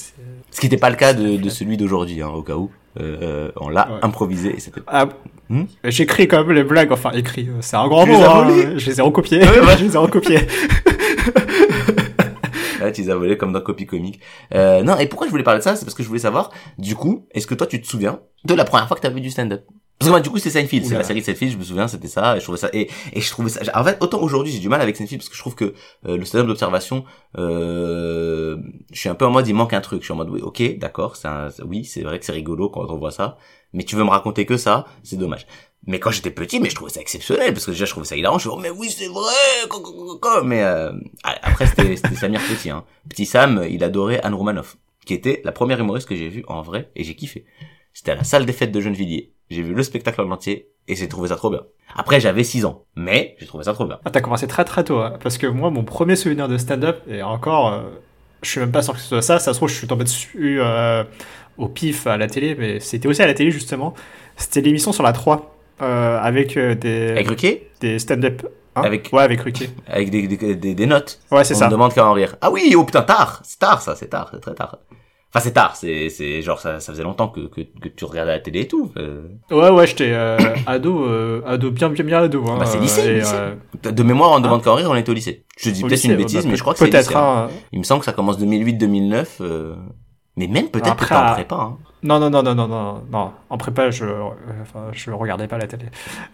Ce 0.52 0.60
qui 0.60 0.66
n'était 0.68 0.78
pas 0.78 0.90
le 0.90 0.96
cas 0.96 1.14
de, 1.14 1.38
de 1.38 1.50
celui 1.50 1.78
d'aujourd'hui, 1.78 2.22
hein, 2.22 2.30
au 2.30 2.42
cas 2.42 2.56
où. 2.56 2.72
Euh, 3.02 3.52
on 3.58 3.70
l'a 3.70 3.88
Ouais. 3.92 4.00
improvisé 4.02 4.56
et 4.56 4.60
c'était. 4.60 4.82
Ah, 4.88 5.08
Hmm 5.50 5.64
J'écris 5.84 6.28
quand 6.28 6.44
même 6.46 6.52
les 6.56 6.64
blagues, 6.64 6.92
enfin 6.92 7.10
écrit, 7.12 7.48
euh, 7.50 7.54
c'est 7.62 7.76
un 7.76 7.88
grand 7.88 8.04
Tu 8.06 8.12
mot. 8.12 8.18
les 8.20 8.24
hein. 8.26 8.74
Je 8.78 8.86
les 8.86 9.00
ai 9.00 9.02
recopiés. 9.02 9.40
Ouais, 9.40 9.60
ouais. 9.60 9.78
je 9.80 9.84
les 9.86 9.96
ai 9.96 9.98
recopiés. 9.98 10.40
Là, 12.80 12.92
tu 12.94 13.02
les 13.02 13.10
as 13.10 13.16
volés 13.16 13.38
comme 13.38 13.52
dans 13.52 13.62
Copy 13.62 13.86
Comique. 13.86 14.20
Euh, 14.54 14.84
non, 14.84 14.98
et 14.98 15.08
pourquoi 15.08 15.28
je 15.28 15.32
voulais 15.32 15.44
parler 15.44 15.60
de 15.60 15.64
ça? 15.64 15.76
C'est 15.76 15.86
parce 15.86 15.96
que 15.96 16.04
je 16.04 16.08
voulais 16.08 16.20
savoir, 16.20 16.52
du 16.78 16.96
coup, 16.96 17.26
est-ce 17.32 17.48
que 17.48 17.56
toi, 17.56 17.68
tu 17.68 17.82
te 17.82 17.88
souviens 17.88 18.20
de 18.46 18.54
la 18.54 18.64
première 18.66 18.88
fois 18.88 18.96
que 18.98 19.02
t'as 19.02 19.10
vu 19.10 19.22
du 19.22 19.30
stand-up? 19.32 19.64
Parce 20.00 20.08
que 20.08 20.12
moi, 20.12 20.22
du 20.22 20.30
coup, 20.30 20.38
c'est 20.38 20.50
Seinfeld, 20.50 20.86
c'est 20.86 20.96
la 20.96 21.04
série 21.04 21.20
de 21.20 21.26
Seinfeld, 21.26 21.52
je 21.52 21.58
me 21.58 21.64
souviens, 21.64 21.90
c'était 21.90 22.08
ça, 22.08 22.38
et 22.38 22.40
je 22.40 22.46
trouvais 22.46 22.58
ça, 22.58 22.70
et, 22.72 22.90
et 23.12 23.20
je 23.20 23.30
trouvais 23.30 23.50
ça, 23.50 23.60
en 23.78 23.84
fait, 23.84 23.98
autant 24.00 24.22
aujourd'hui, 24.22 24.50
j'ai 24.50 24.60
du 24.60 24.70
mal 24.70 24.80
avec 24.80 24.96
Seinfeld, 24.96 25.20
parce 25.20 25.28
que 25.28 25.36
je 25.36 25.42
trouve 25.42 25.56
que 25.56 25.74
euh, 26.08 26.16
le 26.16 26.24
stand-up 26.24 26.48
d'observation, 26.48 27.04
euh, 27.38 28.56
je 28.94 28.98
suis 28.98 29.10
un 29.10 29.16
peu 29.16 29.26
en 29.26 29.32
mode, 29.32 29.46
il 29.50 29.54
manque 29.54 29.74
un 29.74 29.82
truc, 29.82 30.00
je 30.00 30.06
suis 30.06 30.14
en 30.14 30.16
mode, 30.16 30.30
oui, 30.30 30.40
ok, 30.42 30.78
d'accord, 30.78 31.18
c'est 31.18 31.28
un, 31.28 31.50
oui, 31.66 31.84
c'est 31.84 32.02
vrai 32.04 32.18
que 32.18 32.26
c'est 32.26 32.32
rigolo 32.32 32.70
quand 32.70 32.90
on 32.90 32.98
voit 32.98 33.12
ça, 33.12 33.38
mais 33.74 33.84
tu 33.84 33.98
veux 33.98 34.06
me 34.06 34.10
raconter 34.10 34.46
que 34.46 34.56
ça, 34.56 34.86
c'est 35.04 35.18
dommage. 35.18 35.46
Mais 35.86 36.00
quand 36.00 36.12
j'étais 36.12 36.32
petit, 36.32 36.62
mais 36.62 36.70
je 36.70 36.76
trouvais 36.76 36.92
ça 36.92 37.02
exceptionnel, 37.02 37.52
parce 37.52 37.66
que 37.66 37.72
déjà, 37.72 37.84
je 37.84 37.92
trouvais 37.92 38.06
ça 38.06 38.16
hilarant, 38.16 38.40
je 38.40 38.48
me 38.48 38.56
disais, 38.56 38.70
oh, 38.70 38.74
mais 38.74 38.80
oui, 38.80 38.90
c'est 38.90 39.08
vrai, 39.08 40.44
mais 40.46 40.64
euh, 40.64 40.94
après, 41.24 41.68
c'était 41.68 41.98
c'était 41.98 42.16
Samir 42.16 42.40
Petit, 42.40 42.70
hein. 42.70 42.86
Petit 43.10 43.26
Sam, 43.26 43.66
il 43.70 43.84
adorait 43.84 44.22
Anne 44.22 44.34
Romanoff, 44.34 44.78
qui 45.06 45.14
était 45.14 45.42
la 45.44 45.52
première 45.52 45.82
humoriste 45.82 46.08
que 46.08 46.16
j'ai 46.16 46.30
vue 46.30 46.46
en 46.48 46.62
vrai, 46.62 46.90
et 46.96 47.04
j'ai 47.04 47.16
kiffé. 47.16 47.44
C'était 47.92 48.12
à 48.12 48.16
la 48.16 48.24
salle 48.24 48.46
des 48.46 48.54
fêtes 48.54 48.72
de 48.72 48.80
Gennevilliers. 48.80 49.34
J'ai 49.50 49.62
vu 49.64 49.74
le 49.74 49.84
spectacle 49.84 50.22
en 50.22 50.30
entier, 50.32 50.70
et 50.88 50.96
j'ai 50.96 51.08
trouvé 51.08 51.30
ça 51.30 51.36
trop 51.36 51.50
bien. 51.50 51.62
Après, 51.96 52.20
j'avais 52.20 52.44
6 52.44 52.66
ans, 52.66 52.84
mais 52.96 53.36
j'ai 53.40 53.48
trouvé 53.48 53.64
ça 53.64 53.74
trop 53.74 53.86
bien. 53.86 54.00
Ah, 54.06 54.12
t'as 54.12 54.22
commencé 54.22 54.48
très 54.48 54.64
très 54.64 54.84
tôt, 54.84 55.00
hein, 55.00 55.14
parce 55.24 55.38
que 55.38 55.48
moi, 55.48 55.70
mon 55.72 55.84
premier 55.84 56.16
souvenir 56.16 56.48
de 56.48 56.58
stand-up, 56.58 57.00
et 57.10 57.24
encore, 57.24 57.74
euh, 57.74 57.82
je 58.44 58.50
suis 58.50 58.60
même 58.60 58.72
pas 58.72 58.82
sûr 58.84 58.94
que 58.94 59.00
ce 59.00 59.08
soit 59.08 59.22
ça, 59.22 59.40
ça 59.40 59.54
se 59.54 59.58
trouve, 59.60 59.70
je 59.70 59.76
suis 59.76 59.88
tombé 59.88 60.04
dessus 60.04 60.60
euh, 60.62 61.04
au 61.58 61.68
pif 61.68 62.06
à 62.08 62.18
la 62.18 62.28
télé, 62.28 62.56
mais 62.58 62.80
c'était 62.80 63.08
aussi 63.08 63.22
à 63.24 63.28
la 63.28 63.34
télé 63.34 63.50
justement. 63.52 63.94
C'était 64.38 64.62
l'émission 64.62 64.92
sur 64.94 65.04
la 65.04 65.14
3, 65.14 65.56
euh, 65.82 66.20
avec 66.20 66.56
euh, 66.56 66.76
des, 66.76 67.12
Avec 67.12 67.30
Ruquier? 67.30 67.70
des 67.82 67.98
stand-up. 68.00 68.46
hein? 68.76 68.84
Avec- 68.84 69.10
Ouais, 69.12 69.24
avec 69.24 69.42
Ruquier. 69.42 69.70
Avec 69.88 70.12
des, 70.12 70.28
des, 70.28 70.56
des, 70.56 70.76
des 70.76 70.86
notes. 70.86 71.20
Ouais, 71.32 71.44
c'est 71.44 71.56
On 71.56 71.60
ça. 71.60 71.66
me 71.66 71.72
demande 71.72 71.94
qu'à 71.94 72.06
en 72.06 72.14
rire. 72.14 72.36
Ah 72.42 72.52
oui, 72.52 72.76
oh 72.78 72.84
putain, 72.84 73.02
tard 73.02 73.42
C'est 73.44 73.58
tard, 73.60 73.82
ça, 73.82 73.96
c'est 73.96 74.08
tard, 74.10 74.30
c'est 74.32 74.40
très 74.42 74.54
tard. 74.54 74.78
Enfin, 75.32 75.42
c'est 75.44 75.52
tard, 75.54 75.76
c'est, 75.76 76.10
c'est 76.10 76.42
genre, 76.42 76.60
ça, 76.60 76.80
ça 76.80 76.92
faisait 76.92 77.04
longtemps 77.04 77.28
que, 77.28 77.42
que, 77.42 77.62
que 77.62 77.88
tu 77.88 78.04
regardais 78.06 78.32
la 78.32 78.40
télé 78.40 78.62
et 78.62 78.68
tout. 78.68 78.92
Euh, 78.98 79.28
Ouais, 79.52 79.70
ouais, 79.70 79.86
j'étais 79.86 80.10
euh, 80.12 80.38
ado, 80.66 81.06
euh, 81.06 81.42
ado, 81.46 81.70
bien, 81.70 81.90
bien, 81.90 82.04
bien 82.04 82.24
ado. 82.24 82.44
Hein, 82.50 82.58
Bah, 82.60 82.66
c'est 82.66 82.80
lycée, 82.80 83.06
et, 83.08 83.14
lycée. 83.20 83.36
euh, 83.36 83.92
De 83.92 84.02
mémoire, 84.04 84.32
on 84.32 84.40
me 84.40 84.44
demande 84.44 84.64
qu'à 84.64 84.72
en 84.72 84.76
rire, 84.76 84.90
on 84.90 84.96
était 84.96 85.12
au 85.12 85.14
lycée. 85.14 85.46
Je 85.58 85.70
dis 85.70 85.84
peut-être 85.84 86.04
une 86.06 86.16
bêtise, 86.16 86.44
bah, 86.46 86.50
mais 86.50 86.56
je 86.56 86.62
crois 86.62 86.74
que 86.74 86.80
c'est 86.80 86.90
Peut-être, 86.90 87.10
lycée, 87.10 87.16
hein. 87.16 87.48
hein. 87.48 87.54
Il 87.72 87.78
me 87.80 87.84
semble 87.84 88.00
que 88.00 88.06
ça 88.06 88.14
commence 88.14 88.40
2008-2009, 88.40 89.26
euh... 89.42 89.76
mais 90.36 90.48
même 90.48 90.70
peut-être 90.70 90.92
Après, 90.94 91.16
en 91.16 91.34
prépa. 91.34 91.56
Hein. 91.56 91.78
Non, 92.02 92.18
non, 92.20 92.30
non, 92.32 92.42
non, 92.42 92.56
non, 92.56 92.68
non, 92.68 93.04
non. 93.12 93.32
En 93.52 93.58
prépa, 93.58 93.92
je, 93.92 94.06
euh, 94.06 94.30
enfin, 94.64 94.86
je 94.94 95.12
regardais 95.12 95.48
pas 95.48 95.58
la 95.60 95.68
télé. 95.68 95.86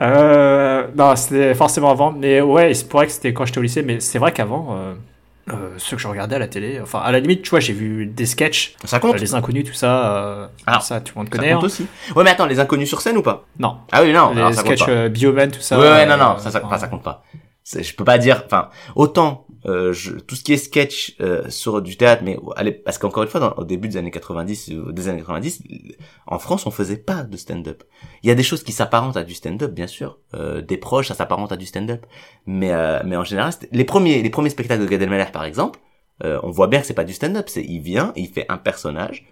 Euh, 0.02 0.88
non, 0.96 1.16
c'était 1.16 1.54
forcément 1.56 1.90
avant. 1.90 2.12
Mais 2.12 2.40
ouais, 2.40 2.72
il 2.72 2.76
se 2.76 2.86
pourrait 2.86 3.08
que 3.08 3.12
c'était 3.12 3.34
quand 3.34 3.46
j'étais 3.46 3.58
au 3.60 3.64
lycée. 3.64 3.82
Mais 3.84 4.00
c'est 4.00 4.20
vrai 4.20 4.32
qu'avant, 4.32 4.78
euh, 5.50 5.54
euh, 5.54 5.74
ceux 5.78 5.96
que 5.96 6.02
je 6.02 6.08
regardais 6.08 6.36
à 6.36 6.40
la 6.40 6.48
télé, 6.48 6.80
enfin, 6.82 7.00
à 7.00 7.12
la 7.12 7.20
limite, 7.20 7.44
tu 7.44 7.50
vois, 7.52 7.60
j'ai 7.60 7.74
vu 7.74 8.06
des 8.08 8.26
sketchs, 8.26 8.76
Ça 8.84 8.98
euh, 8.98 9.00
compte 9.00 9.20
les 9.20 9.34
inconnus, 9.36 9.66
tout 9.66 9.74
ça. 9.74 10.16
Euh, 10.16 10.48
Alors, 10.66 10.82
ça, 10.82 11.02
tout 11.02 11.14
le 11.16 11.20
monde 11.20 11.30
Ça 11.32 11.38
connaît. 11.38 11.54
compte 11.54 11.64
hein. 11.64 11.66
aussi. 11.68 11.88
Ouais, 12.16 12.24
mais 12.24 12.32
attends, 12.32 12.46
les 12.48 12.60
inconnus 12.60 12.90
sur 12.90 13.02
scène 13.02 13.18
ou 13.18 13.22
pas? 13.22 13.46
Non, 13.60 13.78
Ah 13.92 14.02
oui, 14.04 14.12
non, 14.12 14.32
alors 14.36 14.50
les 14.50 14.56
ça 14.56 14.64
compte 14.64 14.78
sketchs 14.78 14.90
euh, 14.90 15.10
Bioman, 15.10 15.52
tout 15.52 15.62
ça. 15.62 15.78
ouais, 15.80 15.88
ouais, 15.88 16.06
non, 16.06 16.14
euh, 16.14 16.18
non, 16.18 16.38
ça, 16.40 16.50
ça, 16.52 16.62
enfin, 16.64 16.78
ça 16.78 16.88
compte 16.88 17.04
pas. 17.04 17.24
Je 17.64 17.94
peux 17.94 18.04
pas 18.04 18.18
dire, 18.18 18.44
enfin, 18.46 18.70
autant 18.96 19.45
euh, 19.66 19.94
je, 19.94 20.12
tout 20.14 20.36
ce 20.36 20.44
qui 20.44 20.54
est 20.54 20.58
sketch 20.58 21.16
euh, 21.22 21.50
sur 21.50 21.82
du 21.82 21.98
théâtre, 21.98 22.22
mais 22.24 22.38
allez, 22.56 22.72
parce 22.72 22.98
qu'encore 22.98 23.24
une 23.24 23.30
fois, 23.30 23.60
au 23.60 23.64
début 23.64 23.88
des 23.88 23.98
années 23.98 24.12
90, 24.12 24.72
euh, 24.72 24.92
des 24.92 25.08
années 25.08 25.20
90, 25.20 25.64
en 26.28 26.40
France, 26.40 26.66
on 26.66 26.72
faisait 26.72 26.98
pas 26.98 27.24
de 27.24 27.36
stand-up. 27.38 27.84
Il 28.24 28.28
y 28.28 28.32
a 28.32 28.36
des 28.36 28.44
choses 28.44 28.64
qui 28.64 28.72
s'apparentent 28.72 29.18
à 29.18 29.24
du 29.24 29.34
stand-up, 29.34 29.72
bien 29.72 29.88
sûr. 29.88 30.20
Euh, 30.34 30.62
des 30.62 30.78
proches, 30.78 31.08
ça 31.08 31.16
s'apparente 31.16 31.52
à 31.52 31.58
du 31.58 31.66
stand-up. 31.66 32.06
Mais, 32.46 32.72
euh, 32.72 33.02
mais 33.06 33.18
en 33.18 33.24
général, 33.24 33.54
les 33.72 33.86
premiers, 33.86 34.22
les 34.22 34.30
premiers 34.30 34.50
spectacles 34.50 34.86
de 34.86 34.88
Gad 34.88 35.32
par 35.32 35.46
exemple, 35.46 35.80
on 36.24 36.50
voit 36.50 36.68
bien 36.68 36.80
que 36.80 36.88
c'est 36.88 36.94
pas 36.94 37.04
du 37.04 37.14
stand-up. 37.14 37.50
C'est, 37.50 37.64
il 37.64 37.82
vient, 37.82 38.14
il 38.16 38.28
fait 38.28 38.46
un 38.50 38.58
personnage, 38.58 39.26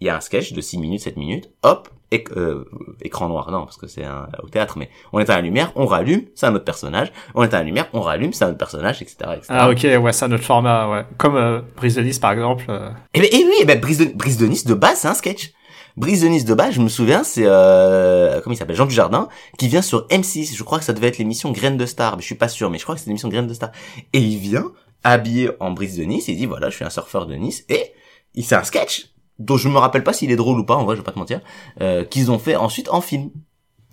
il 0.00 0.06
y 0.06 0.10
a 0.10 0.16
un 0.16 0.20
sketch 0.20 0.52
de 0.52 0.60
6 0.60 0.78
minutes, 0.78 1.00
7 1.00 1.16
minutes, 1.16 1.50
hop, 1.62 1.88
éc- 2.12 2.32
euh, 2.36 2.64
écran 3.02 3.28
noir, 3.28 3.50
non, 3.50 3.64
parce 3.64 3.76
que 3.76 3.86
c'est 3.86 4.04
au 4.42 4.48
théâtre, 4.48 4.78
mais 4.78 4.88
on 5.12 5.18
éteint 5.18 5.36
la 5.36 5.42
lumière, 5.42 5.72
on 5.76 5.86
rallume, 5.86 6.22
c'est 6.34 6.46
un 6.46 6.54
autre 6.54 6.64
personnage, 6.64 7.12
on 7.34 7.42
éteint 7.44 7.58
la 7.58 7.64
lumière, 7.64 7.88
on 7.92 8.00
rallume, 8.00 8.32
c'est 8.32 8.44
un 8.44 8.48
autre 8.50 8.58
personnage, 8.58 9.02
etc., 9.02 9.16
etc. 9.36 9.46
Ah, 9.48 9.70
ok, 9.70 9.86
ouais, 10.02 10.12
c'est 10.12 10.24
un 10.24 10.32
autre 10.32 10.44
format, 10.44 10.88
ouais. 10.88 11.04
Comme 11.16 11.36
euh, 11.36 11.60
Brise 11.76 11.94
de 11.96 12.02
Nice, 12.02 12.18
par 12.18 12.32
exemple. 12.32 12.64
euh, 12.68 12.90
Et, 13.14 13.20
ben, 13.20 13.28
et 13.32 13.44
oui, 13.44 13.54
et 13.60 13.64
ben, 13.64 13.78
Brise 13.80 13.98
de, 13.98 14.04
Brise 14.16 14.38
de 14.38 14.46
Nice, 14.46 14.64
de 14.64 14.74
base, 14.74 14.98
c'est 15.00 15.08
un 15.08 15.14
sketch. 15.14 15.52
Brise 15.96 16.22
de 16.22 16.28
Nice 16.28 16.44
de 16.44 16.54
base, 16.54 16.74
je 16.74 16.80
me 16.80 16.88
souviens, 16.88 17.24
c'est, 17.24 17.42
euh, 17.44 18.40
comment 18.40 18.54
il 18.54 18.56
s'appelle, 18.56 18.76
Jean 18.76 18.86
Dujardin, 18.86 19.28
qui 19.58 19.66
vient 19.68 19.82
sur 19.82 20.06
M6, 20.08 20.54
je 20.56 20.62
crois 20.62 20.78
que 20.78 20.84
ça 20.84 20.92
devait 20.92 21.08
être 21.08 21.18
l'émission 21.18 21.50
Graines 21.50 21.76
de 21.76 21.86
Star, 21.86 22.14
mais 22.16 22.22
je 22.22 22.26
suis 22.26 22.36
pas 22.36 22.48
sûr, 22.48 22.70
mais 22.70 22.78
je 22.78 22.84
crois 22.84 22.94
que 22.94 23.00
c'est 23.00 23.08
l'émission 23.08 23.28
Graines 23.28 23.48
de 23.48 23.54
Star. 23.54 23.70
Et 24.12 24.20
il 24.20 24.38
vient, 24.38 24.70
habillé 25.04 25.50
en 25.60 25.72
Brise 25.72 25.96
de 25.96 26.04
Nice, 26.04 26.28
il 26.28 26.36
dit, 26.36 26.46
voilà, 26.46 26.70
je 26.70 26.76
suis 26.76 26.84
un 26.84 26.90
surfeur 26.90 27.26
de 27.26 27.34
Nice, 27.34 27.64
et 27.68 27.92
il 28.34 28.44
fait 28.44 28.54
un 28.54 28.62
sketch, 28.62 29.08
dont 29.38 29.56
je 29.56 29.68
me 29.68 29.78
rappelle 29.78 30.04
pas 30.04 30.12
s'il 30.12 30.30
est 30.30 30.36
drôle 30.36 30.58
ou 30.60 30.64
pas, 30.64 30.76
en 30.76 30.84
vrai, 30.84 30.96
je 30.96 31.00
vais 31.00 31.04
pas 31.04 31.12
te 31.12 31.18
mentir, 31.18 31.40
euh, 31.80 32.04
qu'ils 32.04 32.30
ont 32.30 32.38
fait 32.38 32.56
ensuite 32.56 32.88
en 32.90 33.00
film. 33.00 33.30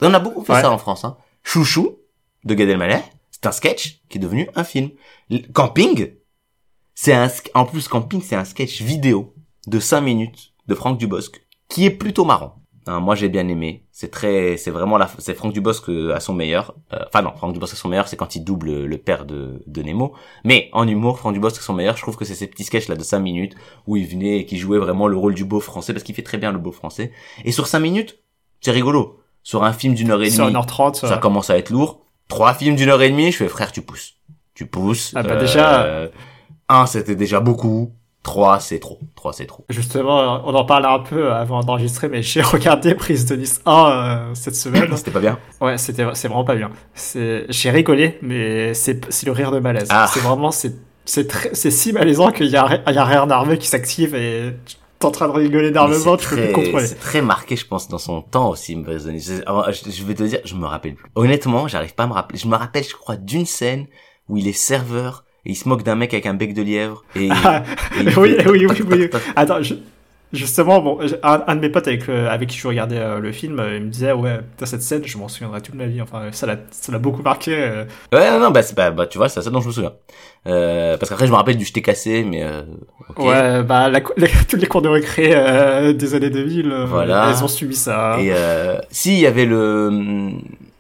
On 0.02 0.14
a 0.14 0.20
beaucoup 0.20 0.44
fait 0.44 0.54
Ouais. 0.54 0.62
ça 0.62 0.72
en 0.72 0.78
France, 0.78 1.06
hein. 1.06 1.18
Chouchou, 1.44 1.98
de 2.44 2.54
Gad 2.54 2.68
Elmaleh, 2.70 3.02
c'est 3.32 3.46
un 3.46 3.52
sketch 3.52 4.02
qui 4.10 4.18
est 4.18 4.22
devenu 4.22 4.50
un 4.56 4.64
film. 4.64 4.90
Camping, 5.54 6.14
c'est 6.94 7.14
un, 7.14 7.28
en 7.54 7.66
plus, 7.66 7.88
Camping, 7.88 8.22
c'est 8.22 8.36
un 8.36 8.46
sketch 8.46 8.82
vidéo 8.82 9.34
de 9.68 9.80
5 9.80 10.02
minutes 10.02 10.54
de 10.68 10.76
Franck 10.76 10.98
Dubosc, 10.98 11.42
qui 11.70 11.86
est 11.86 11.92
plutôt 11.92 12.26
marrant. 12.26 12.56
Hein, 12.88 13.00
moi, 13.00 13.16
j'ai 13.16 13.30
bien 13.30 13.48
aimé. 13.48 13.84
C'est 13.92 14.12
très, 14.12 14.58
c'est 14.58 14.70
vraiment 14.72 14.98
la, 14.98 15.10
c'est 15.18 15.34
Franck 15.34 15.54
Dubosc 15.54 15.90
euh, 15.90 16.14
à 16.16 16.20
son 16.20 16.34
meilleur. 16.34 16.76
Euh, 16.94 17.00
Enfin 17.08 17.22
non, 17.24 17.32
Franck 17.36 17.54
Dubosc 17.54 17.74
à 17.74 17.76
son 17.78 17.88
meilleur, 17.90 18.08
c'est 18.08 18.16
quand 18.16 18.36
il 18.36 18.44
double 18.44 18.84
le 18.86 18.98
père 19.00 19.26
de, 19.26 19.64
de 19.66 19.82
Nemo. 19.82 20.14
Mais 20.44 20.70
en 20.72 20.88
humour, 20.88 21.18
Franck 21.18 21.34
Dubosc 21.34 21.58
à 21.58 21.62
son 21.62 21.74
meilleur, 21.74 21.98
je 21.98 22.04
trouve 22.04 22.16
que 22.16 22.26
c'est 22.26 22.36
ces 22.36 22.46
petits 22.48 22.64
sketchs 22.64 22.88
là 22.88 22.96
de 22.96 23.04
5 23.04 23.20
minutes 23.20 23.56
où 23.88 23.96
il 23.98 24.06
venait 24.08 24.38
et 24.40 24.46
qui 24.46 24.58
jouait 24.58 24.78
vraiment 24.78 25.08
le 25.08 25.18
rôle 25.18 25.34
du 25.34 25.46
beau 25.46 25.60
français 25.60 25.94
parce 25.94 26.04
qu'il 26.04 26.14
fait 26.14 26.22
très 26.22 26.38
bien 26.38 26.52
le 26.52 26.60
beau 26.60 26.72
français. 26.72 27.12
Et 27.44 27.52
sur 27.52 27.66
5 27.68 27.80
minutes, 27.80 28.20
c'est 28.62 28.72
rigolo. 28.72 29.20
Sur 29.42 29.64
un 29.64 29.74
film 29.74 29.94
d'une 29.96 30.12
heure 30.12 30.22
et 30.22 30.30
sur 30.30 30.46
demie, 30.46 30.56
1h30. 30.58 30.96
ça 31.08 31.18
commence 31.18 31.50
à 31.50 31.58
être 31.58 31.70
lourd. 31.72 32.02
Trois 32.28 32.54
films 32.54 32.76
d'une 32.76 32.90
heure 32.90 33.02
et 33.02 33.10
demie, 33.10 33.32
je 33.32 33.38
fais 33.38 33.48
frère, 33.48 33.72
tu 33.72 33.82
pousses. 33.82 34.16
Tu 34.54 34.66
pousses. 34.68 35.12
Ah 35.16 35.22
bah 35.24 35.36
déjà- 35.36 35.84
Euh, 35.86 36.08
un, 36.70 36.86
c'était 36.88 37.16
déjà 37.16 37.40
beaucoup. 37.40 37.92
3 38.26 38.60
c'est 38.60 38.80
trop. 38.80 39.00
3 39.16 39.34
c'est 39.34 39.46
trop. 39.46 39.66
Justement, 39.70 40.42
on 40.46 40.56
en 40.56 40.66
parlait 40.66 40.88
un 40.88 40.98
peu 41.00 41.32
avant 41.32 41.62
d'enregistrer, 41.62 42.10
mais 42.10 42.24
j'ai 42.24 42.42
regardé 42.56 42.96
Prise 42.96 43.26
de 43.26 43.36
Nice 43.36 43.62
1 43.68 43.72
euh, 43.92 44.34
cette 44.34 44.56
semaine. 44.56 44.90
C'était 44.98 45.12
pas 45.12 45.20
bien 45.20 45.38
Ouais, 45.62 45.78
c'était 45.78 46.06
c'est 46.16 46.28
vraiment 46.28 46.44
pas 46.44 46.56
bien. 46.56 46.72
C'est 46.96 47.46
j'ai 47.50 47.70
rigolé, 47.70 48.18
mais 48.24 48.74
c'est 48.74 49.06
c'est 49.12 49.28
le 49.28 49.32
rire 49.32 49.52
de 49.52 49.60
malaise. 49.60 49.88
Ah. 49.92 50.10
C'est 50.12 50.22
vraiment 50.22 50.50
c'est 50.50 50.74
c'est 51.06 51.72
si 51.72 51.94
malaisant 51.94 52.32
qu'il 52.32 52.48
y 52.48 52.58
a 52.58 52.82
il 52.88 52.96
y 52.96 52.98
a 52.98 53.06
rien 53.06 53.28
nerveux 53.28 53.58
qui 53.58 53.68
s'active 53.68 54.16
et 54.16 54.56
t'es 54.98 55.06
en 55.06 55.12
train 55.12 55.28
de 55.28 55.34
rigoler 55.34 55.72
c'est 55.94 56.18
tu 56.18 56.30
peux 56.30 56.36
plus 56.42 56.52
contrôler. 56.52 56.88
C'est 56.88 57.00
très 57.00 57.22
marqué, 57.22 57.56
je 57.56 57.68
pense, 57.68 57.88
dans 57.90 58.00
son 58.00 58.24
temps 58.24 58.50
aussi. 58.50 58.74
Je, 58.88 59.42
alors, 59.46 59.72
je- 59.72 59.92
je 59.92 60.04
vais 60.04 60.16
te 60.16 60.24
dire, 60.24 60.40
je 60.46 60.56
me 60.56 60.66
rappelle 60.66 60.96
plus. 60.96 61.12
Honnêtement, 61.14 61.68
j'arrive 61.68 61.94
pas 61.94 62.06
à 62.06 62.08
me 62.08 62.14
rappeler. 62.14 62.40
Je 62.40 62.48
me 62.48 62.56
rappelle, 62.56 62.84
je 62.84 62.96
crois, 62.96 63.18
d'une 63.18 63.46
scène 63.46 63.86
où 64.30 64.38
il 64.38 64.48
est 64.48 64.54
serveur 64.54 65.25
et 65.46 65.52
il 65.52 65.56
se 65.56 65.68
moque 65.70 65.84
d'un 65.84 65.96
mec 65.96 66.14
avec 66.14 66.26
un 66.26 66.34
bec 66.34 66.54
de 66.54 66.62
lièvre. 66.62 67.04
Et, 67.16 67.30
Ah, 67.44 67.64
oui, 68.18 68.36
fait 68.36 68.50
oui, 68.50 68.66
oui, 68.70 68.82
oui. 68.90 69.10
Attends, 69.36 69.62
je- 69.62 69.76
justement, 70.34 70.82
bon, 70.82 71.00
un, 71.24 71.44
un 71.48 71.56
de 71.56 71.62
mes 71.62 71.70
potes 71.70 71.88
avec, 71.88 72.08
le- 72.08 72.28
avec 72.28 72.50
qui 72.50 72.58
je 72.58 72.68
regardais 72.68 72.98
euh, 72.98 73.20
le 73.20 73.32
film, 73.32 73.60
euh, 73.60 73.78
il 73.78 73.84
me 73.84 73.90
disait, 73.90 74.12
ouais, 74.12 74.40
putain, 74.40 74.66
cette 74.66 74.82
scène, 74.82 75.04
je 75.06 75.18
m'en 75.18 75.28
souviendrai 75.30 75.62
toute 75.62 75.76
ma 75.76 75.86
vie. 75.86 76.02
Enfin, 76.02 76.24
ça 76.32 76.46
l'a, 76.46 76.58
ça 76.72 76.92
l'a 76.92 76.98
beaucoup 77.00 77.22
marqué. 77.22 77.56
euh. 77.56 77.86
Ouais, 78.12 78.32
non, 78.32 78.40
non, 78.40 78.52
bah, 78.52 78.62
c'est 78.64 78.76
pas, 78.76 78.92
bah, 78.92 79.08
tu 79.08 79.18
vois, 79.18 79.30
c'est 79.30 79.42
ça 79.42 79.50
dont 79.50 79.62
je 79.62 79.68
me 79.68 79.72
souviens. 79.72 79.94
Euh, 80.48 80.98
parce 80.98 81.10
qu'après, 81.10 81.26
je 81.28 81.32
me 81.32 81.38
rappelle 81.38 81.58
du 81.58 81.64
je 81.66 81.72
t'ai 81.74 81.82
cassé, 81.82 82.24
mais, 82.24 82.44
euh, 82.44 82.62
ok. 83.10 83.20
Ouais, 83.26 83.64
bah, 83.64 83.88
la, 83.90 84.02
cou- 84.02 84.14
les- 84.18 84.68
cours 84.68 84.82
de 84.82 84.90
récré 84.90 85.30
euh, 85.34 85.94
des 85.94 86.16
années 86.16 86.30
2000, 86.30 86.70
euh, 86.72 86.86
Voilà. 86.86 87.30
elles 87.30 87.44
ont 87.44 87.48
subi 87.48 87.76
ça. 87.76 88.18
Et 88.20 88.32
euh, 88.34 88.78
si 88.92 89.14
il 89.14 89.20
y 89.22 89.28
avait 89.28 89.46
le 89.46 90.32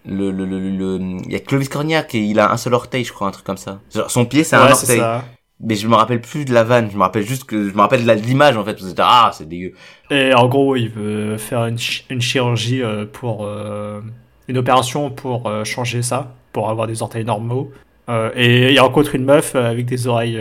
le 0.07 0.31
le 0.31 0.45
le, 0.45 0.59
le- 0.69 0.99
il 1.25 1.31
y 1.31 1.35
a 1.35 1.39
Clovis 1.39 1.69
Cornillac 1.69 2.13
et 2.15 2.19
il 2.19 2.39
a 2.39 2.51
un 2.51 2.57
seul 2.57 2.73
orteil, 2.73 3.03
je 3.03 3.11
crois, 3.13 3.27
un 3.27 3.31
truc 3.31 3.45
comme 3.45 3.57
ça. 3.57 3.79
Genre, 3.93 4.09
son 4.11 4.25
pied, 4.25 4.43
c'est 4.43 4.55
un 4.55 4.65
ouais, 4.65 4.71
orteil. 4.71 4.99
ça. 4.99 5.23
Mais 5.61 5.75
je 5.75 5.87
me 5.87 5.95
rappelle 5.95 6.19
plus 6.19 6.43
de 6.43 6.53
la 6.53 6.63
vanne, 6.65 6.89
je 6.91 6.97
me 6.97 7.01
rappelle 7.01 7.25
juste 7.25 7.45
que 7.45 7.69
je 7.69 7.73
me 7.73 7.79
rappelle 7.79 8.05
de 8.05 8.11
l'image 8.11 8.57
en 8.57 8.65
fait. 8.65 8.73
Parce 8.73 8.93
que, 8.93 9.01
ah, 9.01 9.31
c'est 9.33 9.47
dégueu. 9.47 9.71
Et 10.11 10.33
en 10.33 10.47
gros, 10.47 10.75
il 10.75 10.89
veut 10.89 11.37
faire 11.37 11.65
une, 11.65 11.77
une 12.09 12.21
chirurgie 12.21 12.81
euh, 12.83 13.05
pour 13.11 13.45
euh, 13.45 14.01
une 14.49 14.57
opération 14.57 15.09
pour 15.09 15.47
euh, 15.47 15.63
changer 15.63 16.01
ça, 16.01 16.33
pour 16.51 16.69
avoir 16.69 16.87
des 16.87 17.01
orteils 17.01 17.23
normaux. 17.25 17.71
Euh, 18.09 18.29
et 18.35 18.73
il 18.73 18.79
rencontre 18.79 19.15
une 19.15 19.23
meuf 19.25 19.55
avec 19.55 19.85
des 19.85 20.07
oreilles, 20.07 20.39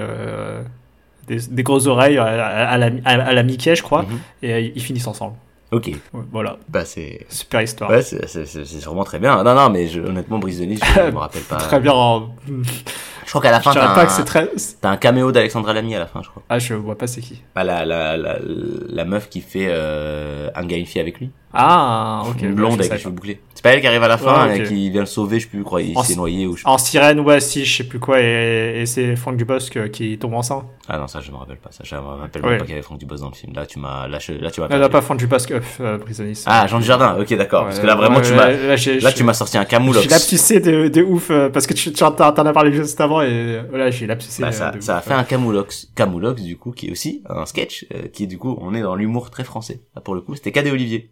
des, 1.29 1.39
des 1.51 1.63
grosses 1.63 1.87
oreilles 1.87 2.19
à, 2.19 2.77
la, 2.77 2.91
à, 3.05 3.13
à 3.13 3.33
la 3.33 3.43
Mickey, 3.43 3.75
je 3.75 3.83
crois, 3.83 4.03
Mhm. 4.03 4.19
et 4.43 4.73
ils 4.75 4.83
finissent 4.83 5.07
ensemble. 5.07 5.37
Ok. 5.75 5.87
Ouais, 5.89 6.01
Voilà, 6.31 6.57
Bah 6.69 6.85
c'est 6.85 7.27
super 7.29 7.61
histoire. 7.63 7.91
ouais, 7.91 8.03
c'est 8.03 8.27
c'est 8.29 8.47
c'est 8.47 8.65
c'est 8.65 8.85
vraiment 8.85 9.05
très 9.05 9.19
bien. 9.19 9.43
Non 9.43 9.55
non, 9.55 9.71
mais 9.71 9.89
je, 9.89 10.01
honnêtement, 10.01 10.39
Brise 10.39 10.61
de 10.61 10.67
Nice, 10.67 10.81
je, 10.85 11.01
je 11.01 11.11
me 11.13 11.19
rappelle 11.19 11.43
pas. 11.43 11.57
Très 11.57 11.81
bien. 11.81 11.93
en- 11.93 12.31
Je 12.47 13.31
crois 13.31 13.41
qu'à 13.41 13.51
la 13.51 13.59
Je 13.59 13.63
fin, 13.65 13.73
dirais 13.73 13.87
t'as 13.87 13.95
pas 13.95 14.03
un, 14.03 14.07
que 14.07 14.13
c'est 14.13 14.25
très. 14.25 14.49
t'as 14.81 14.91
un 14.91 14.97
caméo 14.99 15.33
d'Alexandra 15.33 15.73
Lamy 15.73 15.95
à 15.97 15.99
la 15.99 16.07
fin, 16.07 16.21
je 16.23 16.29
crois. 16.29 16.43
Ah, 16.49 16.59
je 16.59 16.75
vois 16.75 16.97
pas 16.97 17.07
c'est 17.07 17.21
qui. 17.23 17.43
Bah, 17.55 17.65
la 17.65 17.85
la 17.87 18.17
la 18.17 18.37
la 18.41 19.05
meuf 19.05 19.29
qui 19.29 19.41
fait 19.41 19.67
euh, 19.71 20.51
un 20.55 20.65
gars 20.67 20.77
une 20.77 20.87
fille 20.87 21.01
avec 21.01 21.19
lui. 21.19 21.31
Ah, 21.53 22.23
ok. 22.29 22.43
une 22.43 22.55
blonde 22.55 22.73
je 22.75 22.79
avec 22.81 22.93
les 22.93 22.99
cheveux 22.99 23.11
pas. 23.11 23.17
bouclés. 23.17 23.41
C'est 23.65 23.71
pas 23.71 23.75
elle 23.77 23.81
qui 23.81 23.87
arrive 23.87 24.03
à 24.03 24.09
la 24.09 24.19
fin 24.19 24.47
Ouais, 24.49 24.59
et 24.59 24.63
qui 24.65 24.91
vient 24.91 25.01
le 25.01 25.07
sauver, 25.07 25.39
je 25.39 25.45
sais 25.45 25.49
plus, 25.51 25.65
crois, 25.65 25.81
il 25.81 25.99
s'est 26.01 26.17
noyé 26.17 26.47
ou 26.47 26.55
je... 26.55 26.65
En 26.67 26.77
sirène, 26.77 27.19
ouais, 27.21 27.41
si, 27.41 27.65
je 27.65 27.79
sais 27.79 27.85
plus 27.85 27.99
quoi, 27.99 28.21
et, 28.21 28.81
et 28.83 28.85
c'est 28.87 29.17
Franck 29.17 29.39
Dubosc 29.39 29.75
euh, 29.79 29.89
qui 29.89 30.19
tombe 30.19 30.35
enceint. 30.35 30.67
Ah 30.87 30.99
non, 30.99 31.07
ça 31.07 31.23
je 31.23 31.31
me 31.31 31.37
rappelle 31.37 31.57
pas. 31.57 31.71
Ça 31.73 31.83
je 31.83 31.95
me 31.95 32.01
rappelle 32.01 32.45
Ouais. 32.45 32.59
pas 32.59 32.65
qu'il 32.65 32.71
y 32.73 32.75
avait 32.75 32.83
Franck 32.83 32.99
Dubosc 32.99 33.23
dans 33.23 33.31
le 33.31 33.35
film. 33.35 33.55
Là 33.55 33.65
tu 33.65 33.79
m'as 33.79 34.07
là, 34.07 34.19
je- 34.19 34.33
là 34.33 34.51
tu 34.51 34.61
m'as 34.61 34.69
perdu. 34.69 34.83
non, 34.83 34.89
pas 34.91 35.01
Franck 35.01 35.17
Dubosc, 35.19 35.51
euh, 35.51 35.61
euh, 35.81 35.97
Prisonnier. 35.97 36.35
Ah, 36.45 36.67
Jean 36.67 36.79
Dujardin. 36.79 37.17
OK, 37.19 37.33
d'accord. 37.39 37.65
parce 37.65 37.79
que 37.81 37.87
là 37.87 37.95
vraiment 37.95 38.21
tu 38.21 38.35
m'as 38.35 38.51
Là, 38.51 38.77
j'ai- 38.77 39.01
là 39.01 39.09
j'ai- 39.09 39.17
tu 39.17 39.25
m'as 39.25 39.33
sorti 39.33 39.57
un 39.57 39.63
J'ai 39.63 39.69
camoulox. 39.69 40.11
lapsussé 40.11 40.61
de, 40.61 40.89
de 40.89 41.03
ouf, 41.03 41.31
euh, 41.31 41.49
parce 41.49 41.67
que 41.67 41.73
tu, 41.73 41.91
tu 41.91 42.05
en 42.05 42.13
t'en 42.13 42.45
as 42.45 42.53
parlé 42.53 42.71
juste 42.71 43.01
avant, 43.01 43.23
et 43.23 43.29
euh, 43.31 43.63
voilà, 43.71 43.91
j'ai 43.91 44.07
lapsussé. 44.07 44.43
Bah, 44.43 44.49
euh, 44.49 44.53
ça, 44.53 44.71
de 44.73 44.81
ça 44.81 44.97
a 44.97 44.99
ouf. 44.99 45.05
fait 45.07 45.15
un 45.15 45.25
camoulox, 45.25 45.89
camoulox 45.95 46.43
du 46.43 46.59
coup 46.59 46.73
qui 46.73 46.89
est 46.89 46.91
aussi 46.91 47.23
un 47.31 47.47
sketch 47.47 47.87
euh, 47.95 48.09
qui 48.13 48.27
du 48.27 48.37
coup 48.37 48.59
on 48.61 48.75
est 48.75 48.83
dans 48.83 48.95
l'humour 48.95 49.31
très 49.31 49.45
français. 49.45 49.81
Là 49.97 50.03
pour 50.03 50.15
le 50.15 50.21
coup, 50.21 50.35
c'était 50.35 50.53
Cadet 50.53 50.71
Olivier. 50.71 51.11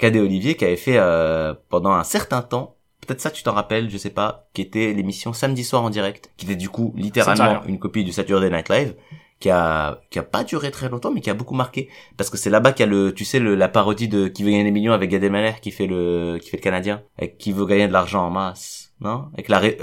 Cadet 0.00 0.20
Olivier 0.20 0.54
qui 0.56 0.64
avait 0.64 0.76
fait 0.76 0.96
euh, 0.98 1.54
pendant 1.68 1.92
un 1.92 2.04
certain 2.04 2.42
temps, 2.42 2.76
peut-être 3.06 3.20
ça 3.20 3.30
tu 3.30 3.42
t'en 3.42 3.52
rappelles, 3.52 3.88
je 3.90 3.98
sais 3.98 4.10
pas, 4.10 4.48
qui 4.54 4.62
était 4.62 4.92
l'émission 4.92 5.32
samedi 5.32 5.62
soir 5.64 5.82
en 5.82 5.90
direct, 5.90 6.32
qui 6.36 6.46
était 6.46 6.56
du 6.56 6.68
coup 6.68 6.92
littéralement 6.96 7.44
une 7.68 7.78
copie 7.78 8.02
du 8.04 8.12
Saturday 8.12 8.50
Night 8.50 8.68
Live 8.68 8.94
qui 9.38 9.48
a 9.50 10.00
qui 10.10 10.18
a 10.18 10.22
pas 10.22 10.44
duré 10.44 10.70
très 10.70 10.90
longtemps 10.90 11.10
mais 11.10 11.22
qui 11.22 11.30
a 11.30 11.34
beaucoup 11.34 11.54
marqué 11.54 11.88
parce 12.18 12.28
que 12.28 12.36
c'est 12.36 12.50
là-bas 12.50 12.72
qu'il 12.72 12.84
y 12.84 12.88
a 12.88 12.92
le 12.92 13.14
tu 13.14 13.24
sais 13.24 13.38
le, 13.38 13.54
la 13.54 13.68
parodie 13.68 14.06
de 14.06 14.28
qui 14.28 14.42
veut 14.44 14.50
gagner 14.50 14.64
des 14.64 14.70
millions 14.70 14.92
avec 14.92 15.08
Gad 15.10 15.24
Elmaleh 15.24 15.54
qui 15.62 15.70
fait 15.70 15.86
le 15.86 16.38
qui 16.42 16.50
fait 16.50 16.58
le 16.58 16.62
canadien 16.62 17.02
avec 17.16 17.38
qui 17.38 17.52
veut 17.52 17.64
gagner 17.64 17.88
de 17.88 17.92
l'argent 17.94 18.26
en 18.26 18.30
masse 18.30 18.92
non? 19.00 19.28
Avec 19.32 19.48
la 19.48 19.58
ré- 19.58 19.78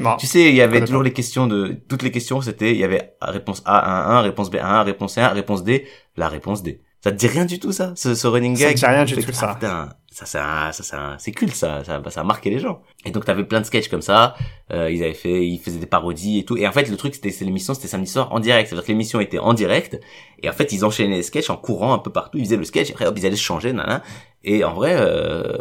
Non. 0.00 0.16
tu 0.16 0.26
sais, 0.26 0.48
il 0.48 0.54
y 0.54 0.62
avait 0.62 0.80
toujours 0.86 1.02
les 1.02 1.12
questions 1.12 1.46
de 1.46 1.76
toutes 1.86 2.02
les 2.02 2.10
questions, 2.10 2.40
c'était 2.40 2.70
il 2.72 2.78
y 2.78 2.84
avait 2.84 3.12
réponse 3.20 3.60
A 3.66 4.10
1 4.14 4.16
1, 4.16 4.20
réponse 4.22 4.50
B 4.50 4.56
1 4.62 4.82
réponse 4.84 5.18
1, 5.18 5.28
réponse 5.28 5.64
D, 5.64 5.86
la 6.16 6.28
réponse 6.30 6.62
D. 6.62 6.80
Ça 7.04 7.12
te 7.12 7.16
dit 7.16 7.26
rien 7.26 7.44
du 7.44 7.58
tout 7.58 7.70
ça, 7.70 7.92
ce, 7.96 8.14
ce 8.14 8.26
running 8.26 8.56
Ça 8.56 8.64
gag 8.68 8.76
dit 8.76 8.86
rien 8.86 9.04
du 9.04 9.14
tout, 9.14 9.30
ça. 9.32 9.50
ah, 9.50 9.54
putain, 9.56 9.90
ça 10.10 10.24
c'est 10.24 10.38
un- 10.38 10.72
ça 10.72 10.82
c'est 10.82 10.96
un- 10.96 11.16
c'est 11.18 11.32
culte 11.32 11.54
ça, 11.54 11.84
ça 11.84 12.00
ça 12.08 12.20
a 12.22 12.24
marqué 12.24 12.48
les 12.48 12.58
gens. 12.58 12.80
Et 13.04 13.10
donc 13.10 13.26
t'avais 13.26 13.44
plein 13.44 13.60
de 13.60 13.66
sketchs 13.66 13.88
comme 13.88 14.00
ça, 14.00 14.34
euh, 14.72 14.90
ils 14.90 15.02
avaient 15.04 15.12
fait 15.12 15.46
ils 15.46 15.58
faisaient 15.58 15.78
des 15.78 15.84
parodies 15.86 16.38
et 16.38 16.44
tout. 16.46 16.56
Et 16.56 16.66
en 16.66 16.72
fait 16.72 16.88
le 16.88 16.96
truc 16.96 17.14
c'était 17.14 17.30
c'est 17.30 17.44
l'émission 17.44 17.74
c'était 17.74 17.88
samedi 17.88 18.10
soir 18.10 18.32
en 18.32 18.40
direct, 18.40 18.68
c'est-à-dire 18.70 18.86
que 18.86 18.92
l'émission 18.92 19.20
était 19.20 19.38
en 19.38 19.52
direct. 19.52 20.00
Et 20.42 20.48
en 20.48 20.52
fait 20.54 20.72
ils 20.72 20.82
enchaînaient 20.82 21.16
les 21.16 21.22
sketchs 21.22 21.50
en 21.50 21.58
courant 21.58 21.92
un 21.92 21.98
peu 21.98 22.10
partout, 22.10 22.38
ils 22.38 22.44
faisaient 22.46 22.56
le 22.56 22.64
sketch 22.64 22.88
et 22.88 22.92
après 22.94 23.04
hop, 23.06 23.14
ils 23.18 23.26
allaient 23.26 23.36
se 23.36 23.42
changer 23.42 23.74
nana 23.74 24.02
et 24.42 24.64
en 24.64 24.72
vrai 24.72 24.94
euh, 24.96 25.58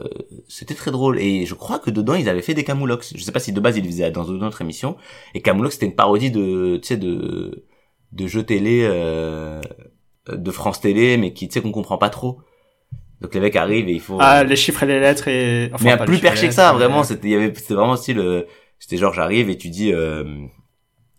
c'était 0.48 0.76
très 0.76 0.92
drôle. 0.92 1.20
Et 1.20 1.46
je 1.46 1.56
crois 1.56 1.78
que 1.80 1.90
dedans 1.92 2.14
ils 2.14 2.30
avaient 2.30 2.42
fait 2.42 2.54
des 2.54 2.64
camoulox. 2.64 3.12
Je 3.18 3.22
sais 3.22 3.34
pas 3.34 3.40
si 3.42 3.52
de 3.52 3.60
base 3.60 3.76
ils 3.76 3.84
le 3.84 3.90
faisaient 3.90 4.12
dans 4.12 4.24
une 4.24 4.46
autre 4.46 4.62
émission. 4.62 4.96
Et 5.34 5.42
Camoulox 5.42 5.74
c'était 5.76 5.88
une 5.88 5.96
parodie 5.96 6.32
de 6.32 6.78
tu 6.82 6.88
sais 6.88 6.98
de 6.98 7.66
de 8.14 8.28
jeux 8.28 8.44
télé 8.44 8.84
euh, 8.90 9.60
de 10.28 10.52
France 10.52 10.82
Télé 10.82 11.18
mais 11.18 11.34
qui 11.34 11.48
tu 11.48 11.54
sais 11.54 11.62
qu'on 11.62 11.72
comprend 11.72 11.98
pas 11.98 12.10
trop. 12.10 12.40
Donc 13.22 13.34
les 13.34 13.40
mecs 13.40 13.56
arrivent 13.56 13.88
et 13.88 13.94
il 13.94 14.02
faut 14.02 14.18
Ah, 14.20 14.44
les 14.44 14.56
chiffres 14.56 14.84
et 14.84 14.86
les 14.86 15.00
lettres 15.00 15.28
et, 15.30 15.72
enfin, 15.74 15.96
mais 15.98 16.06
plus 16.06 16.20
perché 16.20 16.48
que 16.48 16.54
ça 16.54 16.68
lettres, 16.74 16.80
vraiment 16.80 17.04
c'était 17.04 17.30
il 17.30 17.32
y 17.32 17.36
avait 17.36 17.54
c'était 17.56 17.74
vraiment 17.74 17.96
style 17.96 18.20
euh, 18.20 18.44
c'était 18.80 18.98
genre 18.98 19.14
j'arrive 19.14 19.50
et 19.50 19.58
tu 19.58 19.70
dis 19.70 19.94
euh, 19.94 20.26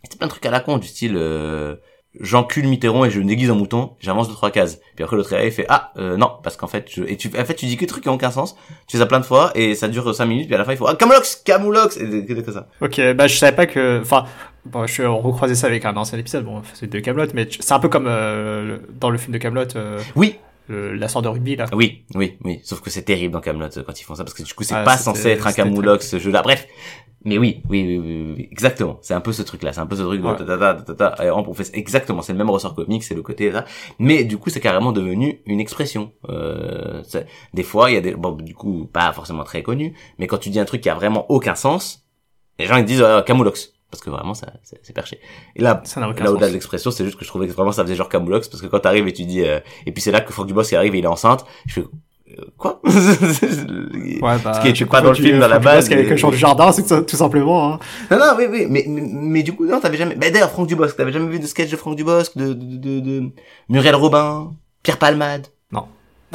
c'était 0.03 0.19
plein 0.19 0.27
de 0.27 0.31
trucs 0.31 0.45
à 0.45 0.51
la 0.51 0.61
con 0.61 0.77
du 0.77 0.87
style 0.87 1.15
euh, 1.17 1.77
j'encule 2.21 2.69
Mitterrand 2.69 3.05
et 3.05 3.11
je 3.11 3.19
me 3.21 3.25
déguise 3.25 3.51
en 3.51 3.57
mouton 3.57 3.93
j'avance 4.01 4.29
deux 4.29 4.35
trois 4.35 4.51
cases. 4.51 4.81
Puis 4.95 5.05
après 5.05 5.17
l'autre 5.17 5.33
et 5.35 5.51
fait 5.51 5.67
ah 5.69 5.93
euh, 5.99 6.17
non 6.17 6.31
parce 6.43 6.57
qu'en 6.57 6.67
fait 6.69 6.87
je 6.91 7.03
et 7.05 7.17
tu 7.17 7.29
en 7.39 7.45
fait 7.45 7.55
tu 7.55 7.67
dis 7.67 7.77
que 7.77 7.81
des 7.81 7.87
trucs 7.87 8.03
qui 8.05 8.09
ont 8.09 8.15
aucun 8.15 8.31
sens 8.31 8.55
tu 8.87 8.97
fais 8.97 8.99
ça 8.99 9.07
plein 9.07 9.21
de 9.21 9.25
fois 9.25 9.51
et 9.55 9.75
ça 9.75 9.89
dure 9.89 10.15
cinq 10.15 10.27
minutes 10.27 10.47
puis 10.47 10.55
à 10.55 10.59
la 10.59 10.65
fin 10.65 10.73
il 10.73 10.77
faut 10.77 10.87
ah 10.87 10.95
Camoulox 10.95 11.43
Camoulox 11.45 11.97
et 11.97 12.07
des- 12.07 12.25
que 12.27 12.33
que 12.41 12.53
ça. 12.53 12.69
Ok, 12.81 13.01
bah 13.15 13.27
je 13.27 13.37
savais 13.37 13.55
pas 13.57 13.67
que, 13.67 14.01
enfin, 14.01 14.25
bon, 14.67 14.87
je 14.87 14.93
suis 14.93 15.05
recroisé 15.07 15.55
ça 15.55 15.67
avec 15.67 15.85
un 15.85 15.97
ancien 15.97 16.19
épisode, 16.19 16.45
bon, 16.45 16.62
c'est 16.75 16.89
de 16.91 17.01
Camelot, 17.01 17.27
mais 17.35 17.49
c'est 17.59 17.73
un 17.73 17.79
peu 17.81 17.89
comme 17.89 18.07
euh, 18.09 18.79
dans 19.01 19.11
le 19.11 19.19
film 19.19 19.33
de 19.33 19.39
Camelot, 19.39 19.65
oui 20.17 20.37
la 20.69 21.09
sorte 21.09 21.25
de 21.25 21.29
rugby 21.31 21.57
là. 21.57 21.67
Oui, 21.73 22.05
oui, 22.15 22.39
oui. 22.45 22.61
Sauf 22.65 22.81
que 22.81 22.91
c'est 22.91 23.03
terrible 23.03 23.33
dans 23.35 23.41
Camelot 23.41 23.69
quand 23.87 24.01
ils 24.01 24.05
font 24.05 24.15
ça 24.15 24.25
parce 24.25 24.35
que 24.35 24.43
du 24.43 24.55
coup 24.55 24.65
c'est 24.65 24.75
Ah, 24.75 24.85
pas 24.85 24.97
censé 24.97 25.29
être 25.31 25.47
un 25.47 25.53
camoulox 25.53 26.09
ce 26.09 26.19
jeu-là. 26.19 26.43
Bref, 26.43 26.67
mais 27.27 27.39
oui, 27.39 27.62
oui, 27.71 27.83
oui, 27.87 27.99
oui, 27.99 28.35
oui, 28.37 28.49
exactement. 28.51 28.99
C'est 29.03 29.15
un 29.15 29.21
peu 29.21 29.33
ce 29.33 29.43
truc-là. 29.43 29.73
C'est 29.73 29.81
un 29.81 29.87
peu 29.87 29.97
ce 29.97 30.03
truc 30.03 30.21
de 30.21 30.27
Ouais. 30.27 30.37
ta, 30.37 30.45
ta, 30.45 30.59
ta, 30.59 30.75
ta, 30.75 30.95
ta, 30.95 31.11
ta, 31.17 31.25
et 31.25 31.31
on 31.31 31.55
fait 31.55 31.71
exactement. 31.75 32.23
C'est 32.23 32.33
le 32.33 32.39
même 32.39 32.51
ressort 32.51 32.75
comique, 32.75 33.03
c'est 33.05 33.15
le 33.15 33.23
côté 33.23 33.51
là. 33.51 33.65
Mais 33.99 34.25
du 34.25 34.37
coup 34.39 34.51
c'est 34.51 34.61
carrément 34.61 34.93
devenu 34.93 35.41
une 35.47 35.61
expression. 35.61 36.12
Euh, 36.29 37.03
des 37.53 37.62
fois 37.62 37.91
il 37.91 37.95
y 37.95 37.97
a 37.97 38.01
des 38.01 38.15
bon 38.15 38.33
du 38.33 38.55
coup 38.55 38.87
pas 38.93 39.12
forcément 39.12 39.45
très 39.45 39.62
connu, 39.62 39.95
mais 40.19 40.27
quand 40.27 40.39
tu 40.39 40.51
dis 40.51 40.61
un 40.61 40.65
truc 40.65 40.81
qui 40.81 40.89
a 40.89 40.95
vraiment 40.95 41.31
aucun 41.31 41.55
sens, 41.55 42.07
les 42.59 42.67
gens 42.67 42.77
ils 42.77 42.85
disent 42.85 43.03
euh, 43.03 43.21
camoulox 43.23 43.74
parce 43.95 44.03
que 44.05 44.11
vraiment 44.11 44.34
ça 44.34 44.53
c'est 44.62 44.92
perché. 44.92 45.20
Et 45.57 45.62
là 45.62 45.80
Ça 45.84 46.01
n'a 46.01 46.09
aucun 46.09 46.24
Là 46.24 46.32
au-delà 46.32 46.49
de 46.49 46.53
l'expression, 46.53 46.90
c'est 46.90 47.05
juste 47.05 47.16
que 47.18 47.24
je 47.24 47.28
trouvais 47.30 47.47
que 47.47 47.53
vraiment 47.53 47.72
ça 47.72 47.82
faisait 47.82 47.95
genre 47.95 48.09
Camoulox 48.09 48.49
parce 48.49 48.61
que 48.62 48.66
quand 48.66 48.80
t'arrives 48.80 49.09
et 49.09 49.12
tu 49.12 49.24
dis 49.24 49.42
euh, 49.42 49.61
et 49.86 49.92
puis 49.92 50.03
c'est 50.03 50.11
là 50.11 50.20
que 50.20 50.32
Franck 50.32 50.47
Dubosc 50.47 50.70
qui 50.70 50.76
arrive 50.76 50.95
et 50.95 50.99
il 50.99 51.05
est 51.05 51.09
enceinte, 51.09 51.45
je 51.66 51.74
fais 51.74 51.80
euh, 51.80 52.45
quoi? 52.59 52.80
Ouais, 52.84 54.38
bah, 54.42 54.55
Ce 54.55 54.61
qui 54.61 54.68
est 54.68 54.72
tu 54.72 54.86
pas 54.86 55.01
dans 55.01 55.11
le 55.11 55.14
film 55.14 55.42
à 55.42 55.49
la 55.49 55.59
base, 55.59 55.84
Dubosc 55.84 55.92
avec 55.92 56.05
mais- 56.07 56.11
le 56.11 56.16
genre 56.16 56.30
du 56.30 56.36
jardin, 56.36 56.72
c'est 56.72 57.07
tout, 57.07 57.16
simplement, 57.16 57.72
hein. 57.74 57.78
Non 58.11 58.18
non 58.18 58.32
oui 58.36 58.45
oui 58.51 58.66
mais, 58.68 58.84
mais 58.88 59.03
mais 59.03 59.42
du 59.42 59.53
coup 59.55 59.64
non 59.66 59.80
t'avais 59.80 59.97
jamais 59.97 60.16
mais 60.18 60.30
d'ailleurs 60.30 60.51
Franck 60.51 60.66
Dubosc 60.68 60.97
t'avais 60.97 61.12
jamais 61.12 61.28
vu 61.28 61.38
de 61.38 61.47
sketch 61.47 61.70
de 61.70 61.76
Franck 61.76 61.97
Dubosc 61.97 62.36
de 62.36 62.53
de 62.53 62.76
de, 62.76 63.01
de... 63.01 63.30
Muriel 63.68 63.95
Robin 63.95 64.53
Pierre 64.82 64.99
Palmade? 64.99 65.47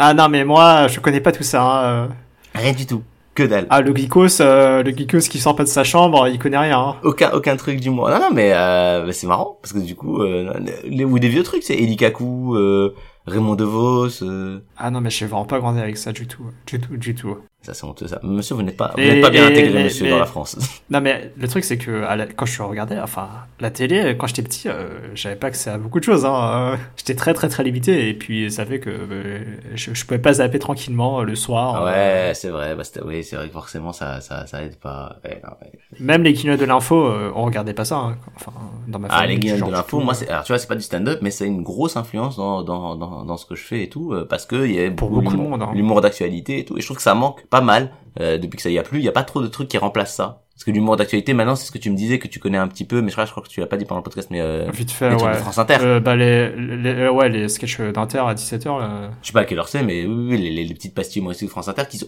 Ah 0.01 0.14
non, 0.14 0.30
mais 0.30 0.45
moi, 0.45 0.88
je 0.88 0.97
connais 1.01 1.20
pas 1.20 1.34
tout 1.34 1.43
ça, 1.43 1.62
hein. 1.62 1.84
euh. 1.84 2.07
rien 2.55 2.72
du 2.72 2.86
tout 2.86 3.03
que 3.40 3.48
dalle 3.48 3.68
Ah, 3.70 3.82
le 3.82 3.96
geekos, 3.96 4.42
euh, 4.42 4.84
le 4.84 4.92
geekos 4.92 5.28
qui 5.30 5.40
sort 5.40 5.56
pas 5.56 5.64
de 5.64 5.70
sa 5.70 5.84
chambre, 5.84 6.28
il 6.28 6.40
connaît 6.40 6.58
rien, 6.58 6.80
hein. 6.80 6.96
aucun 7.04 7.32
aucun 7.32 7.56
truc 7.56 7.80
du 7.80 7.90
moins 7.90 8.12
non 8.12 8.20
non 8.20 8.32
mais 8.34 8.52
euh, 8.54 9.06
bah, 9.06 9.14
c'est 9.14 9.28
marrant 9.28 9.58
parce 9.62 9.74
que 9.74 9.80
du 9.80 9.96
coup 9.96 10.22
euh, 10.22 10.54
les 10.84 11.06
ou 11.06 11.20
des 11.20 11.30
vieux 11.30 11.44
trucs 11.44 11.64
c'est 11.64 11.76
Eli 11.76 11.96
Kaku 11.96 12.56
euh, 12.56 12.94
Raymond 13.30 13.56
DeVos 13.56 14.24
euh, 14.24 14.60
Ah 14.78 14.92
non, 14.92 15.02
mais 15.02 15.10
je 15.10 15.16
suis 15.16 15.26
vraiment 15.26 15.46
pas 15.46 15.60
grandi 15.60 15.80
avec 15.80 15.98
ça 15.98 16.12
du 16.12 16.28
tout, 16.28 16.44
du 16.66 16.80
tout, 16.80 16.98
du 16.98 17.16
tout. 17.16 17.38
Ça 17.62 17.74
c'est 17.74 17.84
honteux 17.86 18.07
ça 18.07 18.20
monsieur 18.24 18.55
vous 18.55 18.62
n'êtes 18.64 18.78
pas 18.78 18.91
vous 18.95 19.01
n'êtes 19.03 19.22
pas 19.22 19.30
bien 19.30 19.45
intégré 19.47 19.84
monsieur 19.84 20.10
dans 20.10 20.18
la 20.20 20.26
France 20.26 20.57
Non, 20.89 21.01
mais 21.01 21.32
le 21.38 21.47
truc, 21.47 21.64
c'est 21.66 21.78
que 21.78 22.03
à 22.03 22.16
la- 22.16 22.26
quand 22.26 22.47
je 22.47 22.64
regardais, 22.64 22.99
enfin, 22.99 23.30
la 23.60 23.70
télé, 23.70 24.16
quand 24.18 24.26
j'étais 24.26 24.41
petit, 24.41 24.68
euh, 24.68 24.89
j'avais 25.14 25.36
pas 25.36 25.47
accès 25.47 25.70
à 25.70 25.78
beaucoup 25.78 25.99
de 25.99 26.03
choses. 26.03 26.26
Hein. 26.26 26.72
Euh, 26.74 26.78
j'étais 26.97 27.14
très, 27.14 27.36
très, 27.36 27.47
très 27.47 27.64
limité. 27.64 28.10
Et 28.10 28.16
puis, 28.16 28.49
ça 28.51 28.66
fait 28.66 28.80
que 28.80 28.89
euh, 28.89 29.43
je, 29.76 29.93
je 29.93 30.05
pouvais 30.05 30.18
pas 30.20 30.34
zapper 30.34 30.57
tranquillement 30.57 31.20
euh, 31.20 31.24
le 31.26 31.36
soir. 31.36 31.84
euh, 31.84 31.86
Ouais, 31.86 32.34
c'est 32.34 32.49
vrai. 32.49 32.76
Bah, 32.76 32.82
oui, 33.05 33.24
c'est 33.24 33.36
vrai 33.36 33.47
que 33.49 33.53
forcément 33.53 33.93
ça, 33.93 34.20
ça, 34.22 34.47
ça 34.47 34.64
aide 34.64 34.78
pas. 34.80 35.18
Ouais, 35.24 35.39
non, 35.43 35.51
ouais. 35.62 35.72
même 35.99 36.24
les 36.24 36.34
keynotes 36.34 36.60
de 36.60 36.66
l'info, 36.66 36.95
on 37.36 37.43
regardait 37.45 37.76
pas 37.76 37.86
ça. 37.86 37.97
hein. 37.97 38.18
Enfin, 38.36 38.51
dans 38.88 38.97
ma 38.97 39.10
Ah, 39.12 39.20
famille. 39.20 39.36
les 39.36 39.39
guignols 39.41 39.57
genre, 39.60 39.70
de 39.70 39.74
l'info, 39.74 39.99
moi, 39.99 40.16
c'est, 40.16 40.28
alors, 40.28 40.43
tu 40.43 40.51
vois, 40.51 40.57
c'est 40.57 40.68
pas 40.68 40.76
du 40.76 40.82
stand-up, 40.82 41.20
mais 41.22 41.30
c'est 41.30 41.45
une 41.45 41.62
grosse 41.62 41.97
influence 41.97 42.36
dans, 42.36 42.64
dans, 42.64 42.95
dans, 42.95 43.26
dans 43.26 43.38
ce 43.38 43.45
que 43.45 43.53
je 43.53 43.64
fais 43.64 43.84
et 43.84 43.89
tout, 43.89 44.16
parce 44.28 44.47
que 44.47 44.66
il 44.66 44.74
y 44.74 44.84
a 44.84 44.89
Pour 44.89 45.10
beaucoup 45.12 45.28
de 45.28 45.32
l'humour- 45.38 45.49
monde, 45.51 45.62
hein. 45.62 45.72
l'humour 45.76 46.01
d'actualité 46.01 46.57
et 46.60 46.66
tout, 46.66 46.78
et 46.78 46.82
je 46.82 46.86
trouve 46.88 46.97
que 46.97 47.03
ça 47.03 47.14
manque 47.14 47.45
pas 47.50 47.62
mal, 47.62 47.91
euh, 48.20 48.38
depuis 48.38 48.58
que 48.58 48.64
ça 48.64 48.70
y 48.70 48.78
a 48.80 48.84
plus, 48.84 49.00
il 49.00 49.06
y 49.06 49.10
a 49.10 49.14
pas 49.14 49.24
trop 49.24 49.41
de 49.41 49.47
trucs 49.47 49.70
qui 49.70 49.78
remplacent 49.78 50.16
ça. 50.16 50.43
Parce 50.60 50.66
que 50.66 50.72
l'humour 50.72 50.97
d'actualité, 50.97 51.34
maintenant, 51.34 51.55
c'est 51.55 51.66
ce 51.66 51.72
que 51.72 51.78
tu 51.78 51.89
me 51.89 51.95
disais, 51.95 52.20
que 52.20 52.28
tu 52.28 52.38
connais 52.39 52.57
un 52.57 52.68
petit 52.68 52.84
peu, 52.84 53.01
mais 53.01 53.07
je 53.07 53.14
crois, 53.14 53.24
je 53.24 53.32
crois 53.32 53.41
que 53.41 53.47
tu 53.47 53.62
l'as 53.62 53.66
pas 53.66 53.78
dit 53.78 53.86
pendant 53.86 53.99
le 53.99 54.03
podcast, 54.03 54.28
mais, 54.30 54.41
euh, 54.41 54.70
Vite 54.74 54.91
fait, 54.91 55.10
les 55.10 55.16
ouais. 55.16 55.32
de 55.32 55.38
France 55.38 55.57
Inter. 55.57 55.78
Euh, 55.80 56.01
bah 56.01 56.18
les, 56.18 56.49
les, 56.53 56.89
euh, 56.95 57.12
ouais, 57.12 57.30
les 57.30 57.47
sketchs 57.47 57.80
d'Inter 57.80 58.18
à 58.28 58.34
17h, 58.34 58.78
là. 58.78 59.10
je 59.22 59.28
sais 59.28 59.32
pas 59.32 59.39
à 59.39 59.45
quelle 59.45 59.57
heure 59.57 59.70
c'est, 59.70 59.84
mais 59.84 60.05
oui, 60.05 60.32
oui, 60.32 60.38
les, 60.38 60.49
les, 60.49 60.66
les 60.66 60.74
petites 60.74 60.93
pastilles 60.93 61.22
humoristiques 61.22 61.47
de 61.47 61.51
France 61.51 61.70
Inter 61.70 61.84
qui 61.89 61.97
sont, 61.99 62.07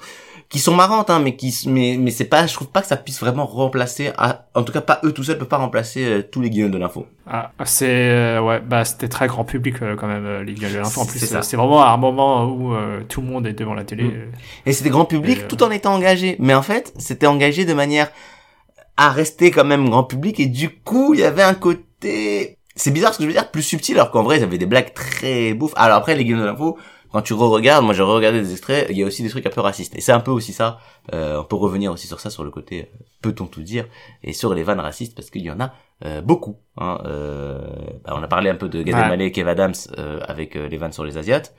qui 0.50 0.60
sont 0.60 0.76
marrantes, 0.76 1.10
hein, 1.10 1.22
mais 1.24 1.38
qui, 1.38 1.58
mais, 1.68 1.96
mais 1.98 2.12
c'est 2.12 2.26
pas, 2.26 2.46
je 2.46 2.54
trouve 2.54 2.68
pas 2.68 2.82
que 2.82 2.88
ça 2.88 2.98
puisse 2.98 3.22
vraiment 3.22 3.46
remplacer, 3.46 4.12
à- 4.18 4.48
en 4.54 4.64
tout 4.64 4.74
cas 4.74 4.82
pas 4.82 5.00
eux 5.06 5.14
tout 5.14 5.24
seuls 5.24 5.38
peuvent 5.38 5.48
pas 5.48 5.56
remplacer 5.56 6.04
euh, 6.04 6.22
tous 6.22 6.42
les 6.42 6.50
guignols 6.50 6.72
de 6.72 6.78
l'info. 6.78 7.08
Ah, 7.28 7.52
c'est 7.64 7.88
euh, 7.90 8.42
ouais, 8.42 8.60
bah 8.60 8.84
c'était 8.84 9.08
très 9.08 9.28
grand 9.28 9.46
public 9.46 9.76
euh, 9.82 9.96
quand 9.96 10.08
même 10.08 10.26
euh, 10.26 10.44
les 10.44 10.56
guignols 10.56 10.74
de 10.74 10.78
l'info. 10.80 11.00
En 11.00 11.06
plus, 11.06 11.20
c'est 11.20 11.34
euh, 11.36 11.58
vraiment 11.58 11.84
à 11.84 11.92
un 11.92 11.98
moment 11.98 12.44
où 12.44 12.74
euh, 12.74 13.00
tout 13.08 13.22
le 13.22 13.28
monde 13.28 13.48
est 13.48 13.54
devant 13.54 13.76
la 13.76 13.86
télé. 13.86 14.04
Mm. 14.04 14.32
Et 14.66 14.74
c'était 14.74 14.90
grand 14.90 15.06
public 15.06 15.38
Et, 15.40 15.44
euh, 15.44 15.48
tout 15.48 15.64
en 15.64 15.72
étant 15.72 15.94
engagé. 15.94 16.36
Mais 16.40 16.54
en 16.54 16.64
fait, 16.64 16.92
c'était 16.98 17.28
engagé 17.28 17.64
de 17.64 17.74
manière 17.74 18.12
à 19.02 19.10
rester 19.10 19.50
quand 19.50 19.66
même 19.66 19.90
grand 19.90 20.04
public 20.04 20.40
et 20.40 20.46
du 20.46 20.70
coup, 20.70 21.14
il 21.16 21.22
y 21.22 21.24
avait 21.24 21.42
un 21.42 21.56
côté 21.56 22.60
c'est 22.76 22.92
bizarre 22.92 23.14
ce 23.14 23.18
que 23.18 23.24
je 23.24 23.28
veux 23.28 23.34
dire, 23.34 23.50
plus 23.52 23.64
subtil 23.64 23.96
alors 23.96 24.12
qu'en 24.12 24.24
vrai, 24.24 24.38
ils 24.38 24.44
avaient 24.44 24.58
des 24.58 24.66
blagues 24.66 24.94
très 24.94 25.54
bouffes. 25.54 25.74
Alors 25.76 25.98
après 25.98 26.16
les 26.16 26.24
guignols 26.24 26.42
de 26.42 26.46
l'info, 26.46 26.78
quand 27.12 27.22
tu 27.22 27.34
re-regardes, 27.34 27.84
moi 27.84 27.94
j'ai 27.94 28.04
re-regardé 28.04 28.42
des 28.42 28.52
extraits, 28.52 28.88
il 28.90 28.98
y 28.98 29.04
a 29.04 29.06
aussi 29.06 29.24
des 29.24 29.30
trucs 29.30 29.46
un 29.46 29.50
peu 29.50 29.60
racistes. 29.60 29.96
Et 29.96 30.02
c'est 30.02 30.12
un 30.12 30.20
peu 30.20 30.32
aussi 30.32 30.54
ça, 30.54 30.78
euh, 31.14 31.40
on 31.40 31.44
peut 31.44 31.56
revenir 31.56 31.92
aussi 31.92 32.08
sur 32.08 32.20
ça, 32.20 32.30
sur 32.30 32.44
le 32.44 32.52
côté 32.52 32.82
euh, 32.82 33.04
peut-on 33.22 33.48
tout 33.48 33.62
dire, 33.62 33.88
et 34.24 34.34
sur 34.34 34.54
les 34.54 34.64
vannes 34.64 34.80
racistes, 34.80 35.16
parce 35.16 35.30
qu'il 35.32 35.42
y 35.42 35.52
en 35.52 35.60
a 35.60 35.74
euh, 36.06 36.22
beaucoup. 36.22 36.58
Hein. 36.78 37.00
Euh, 37.06 37.60
bah, 38.06 38.14
on 38.16 38.24
a 38.24 38.28
parlé 38.28 38.50
un 38.50 38.56
peu 38.56 38.70
de 38.70 38.84
Gad 38.84 38.96
Ouais. 38.96 39.26
Et 39.26 39.32
Kev 39.32 39.50
Adams 39.50 39.74
euh, 39.98 40.20
avec 40.28 40.56
les 40.56 40.78
vannes 40.78 40.94
sur 40.94 41.04
les 41.04 41.18
Asiates. 41.18 41.54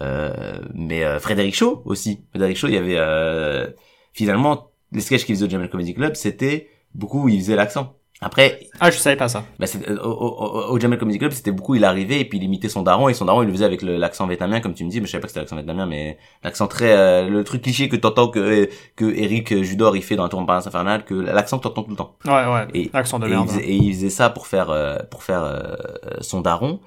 Euh, 0.00 0.58
mais 0.72 1.04
euh, 1.04 1.18
Frédéric 1.20 1.54
Shaw 1.54 1.82
aussi. 1.84 2.24
Frédéric 2.30 2.56
Shaw, 2.56 2.68
il 2.68 2.74
y 2.74 2.78
avait 2.78 2.96
euh, 2.96 3.68
finalement 4.12 4.70
les 4.92 5.00
sketchs 5.00 5.24
qu'il 5.24 5.34
faisait 5.34 5.46
au 5.46 5.50
Jamel 5.50 5.68
Comedy 5.68 5.94
Club, 5.94 6.14
c'était 6.14 6.68
beaucoup 6.94 7.28
il 7.28 7.40
faisait 7.40 7.56
l'accent. 7.56 7.94
Après, 8.20 8.60
Ah, 8.80 8.90
je 8.90 8.96
savais 8.96 9.16
pas 9.16 9.28
ça. 9.28 9.44
bah, 9.58 9.66
c'est- 9.66 9.86
au, 9.90 10.08
au, 10.10 10.70
au 10.72 10.80
Jamel 10.80 10.98
Comedy 10.98 11.18
Club, 11.18 11.32
c'était 11.32 11.50
beaucoup, 11.50 11.74
il 11.74 11.84
arrivait 11.84 12.20
et 12.20 12.24
puis 12.24 12.38
il 12.38 12.44
imitait 12.44 12.68
son 12.70 12.82
daron 12.82 13.08
et 13.08 13.12
son 13.14 13.24
daron 13.26 13.42
il 13.42 13.46
le 13.46 13.52
faisait 13.52 13.64
avec 13.66 13.82
l'accent 13.82 14.26
vietnamien 14.26 14.60
comme 14.60 14.72
tu 14.72 14.84
me 14.84 14.88
dis, 14.90 15.00
mais 15.00 15.06
je 15.06 15.10
savais 15.12 15.20
pas 15.20 15.26
que 15.26 15.32
c'était 15.32 15.40
l'accent 15.40 15.56
vietnamien, 15.56 15.84
mais 15.84 16.16
l'accent 16.42 16.66
très, 16.68 16.92
euh, 16.96 17.28
le 17.28 17.44
truc 17.44 17.60
cliché 17.62 17.88
que 17.88 17.96
t'entends 17.96 18.28
que 18.28 18.70
que 18.96 19.04
Eric 19.04 19.62
Judor 19.62 19.96
il 19.96 20.02
fait 20.02 20.16
dans 20.16 20.22
la 20.22 20.28
Tour 20.30 20.40
Montparnasse 20.40 20.66
infernale, 20.68 21.04
que 21.04 21.12
l'accent 21.14 21.58
que 21.58 21.64
t'entends 21.64 21.82
tout 21.82 21.90
le 21.90 21.96
temps. 21.96 22.16
Ouais, 22.24 22.32
ouais. 22.32 22.66
Et- 22.72 22.90
Accent 22.94 23.18
de 23.18 23.26
Et 23.26 23.30
merde. 23.30 23.46
il, 23.46 23.52
faisait, 23.52 23.64
et 23.68 23.74
il 23.74 23.92
faisait 23.92 24.10
ça 24.10 24.30
pour 24.30 24.46
faire 24.46 24.70
euh, 24.70 24.96
pour 25.10 25.22
faire 25.24 25.42
euh, 25.42 25.74
son 26.20 26.40
daron. 26.40 26.80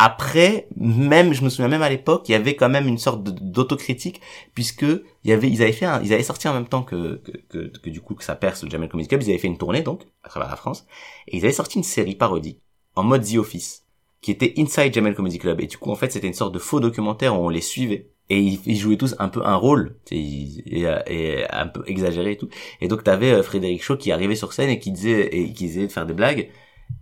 Après, 0.00 0.68
même 0.76 1.32
je 1.32 1.42
me 1.42 1.48
souviens 1.48 1.66
même 1.68 1.82
à 1.82 1.88
l'époque, 1.90 2.28
il 2.28 2.32
y 2.32 2.34
avait 2.36 2.54
quand 2.54 2.68
même 2.68 2.86
une 2.86 2.98
sorte 2.98 3.24
d'autocritique 3.24 4.20
puisque 4.54 4.82
il 4.82 5.30
y 5.30 5.32
avait 5.32 5.48
ils 5.50 5.60
avaient 5.62 5.72
fait 5.72 5.86
un- 5.86 6.00
ils 6.02 6.12
avaient 6.12 6.22
sorti 6.22 6.46
en 6.48 6.54
même 6.54 6.68
temps 6.68 6.82
que 6.84 7.16
que, 7.16 7.32
que, 7.48 7.78
que 7.78 7.90
du 7.90 8.00
coup 8.00 8.14
que 8.14 8.22
ça 8.24 8.36
perce 8.36 8.62
le 8.62 8.70
Jamel 8.70 8.88
Comedy 8.88 9.08
Club, 9.08 9.22
ils 9.22 9.30
avaient 9.30 9.38
fait 9.38 9.48
une 9.48 9.58
tournée 9.58 9.82
donc 9.82 10.02
à 10.22 10.28
travers 10.28 10.48
la 10.48 10.56
France 10.56 10.86
et 11.26 11.36
ils 11.36 11.44
avaient 11.44 11.52
sorti 11.52 11.78
une 11.78 11.84
série 11.84 12.14
parodique 12.14 12.60
en 12.94 13.02
mode 13.02 13.24
The 13.24 13.36
Office 13.38 13.84
qui 14.20 14.30
était 14.30 14.54
Inside 14.56 14.92
Jamel 14.94 15.14
Comedy 15.14 15.38
Club. 15.38 15.60
Et 15.60 15.66
du 15.66 15.78
coup 15.78 15.90
en 15.90 15.96
fait 15.96 16.12
c'était 16.12 16.26
une 16.28 16.34
sorte 16.34 16.54
de 16.54 16.58
faux 16.60 16.80
documentaire 16.80 17.38
où 17.38 17.44
on 17.44 17.48
les 17.48 17.60
suivait. 17.60 18.10
Et 18.30 18.40
ils, 18.40 18.76
jouaient 18.76 18.98
tous 18.98 19.14
un 19.20 19.30
peu 19.30 19.40
un 19.46 19.54
rôle 19.56 19.96
et, 20.10 20.86
euh, 20.86 21.00
et 21.06 21.44
un 21.50 21.66
peu 21.66 21.82
exagéré 21.86 22.32
et 22.32 22.36
tout. 22.36 22.50
Et 22.82 22.86
donc 22.86 23.02
t'avais 23.02 23.32
euh, 23.32 23.42
Frédéric 23.42 23.82
Shaw 23.82 23.96
qui 23.96 24.12
arrivait 24.12 24.34
sur 24.36 24.52
scène 24.52 24.68
et 24.68 24.78
qui 24.78 24.92
disait 24.92 25.28
et 25.34 25.46
qui 25.54 25.64
disait 25.64 25.86
de 25.86 25.92
faire 25.92 26.04
des 26.04 26.12
blagues. 26.12 26.50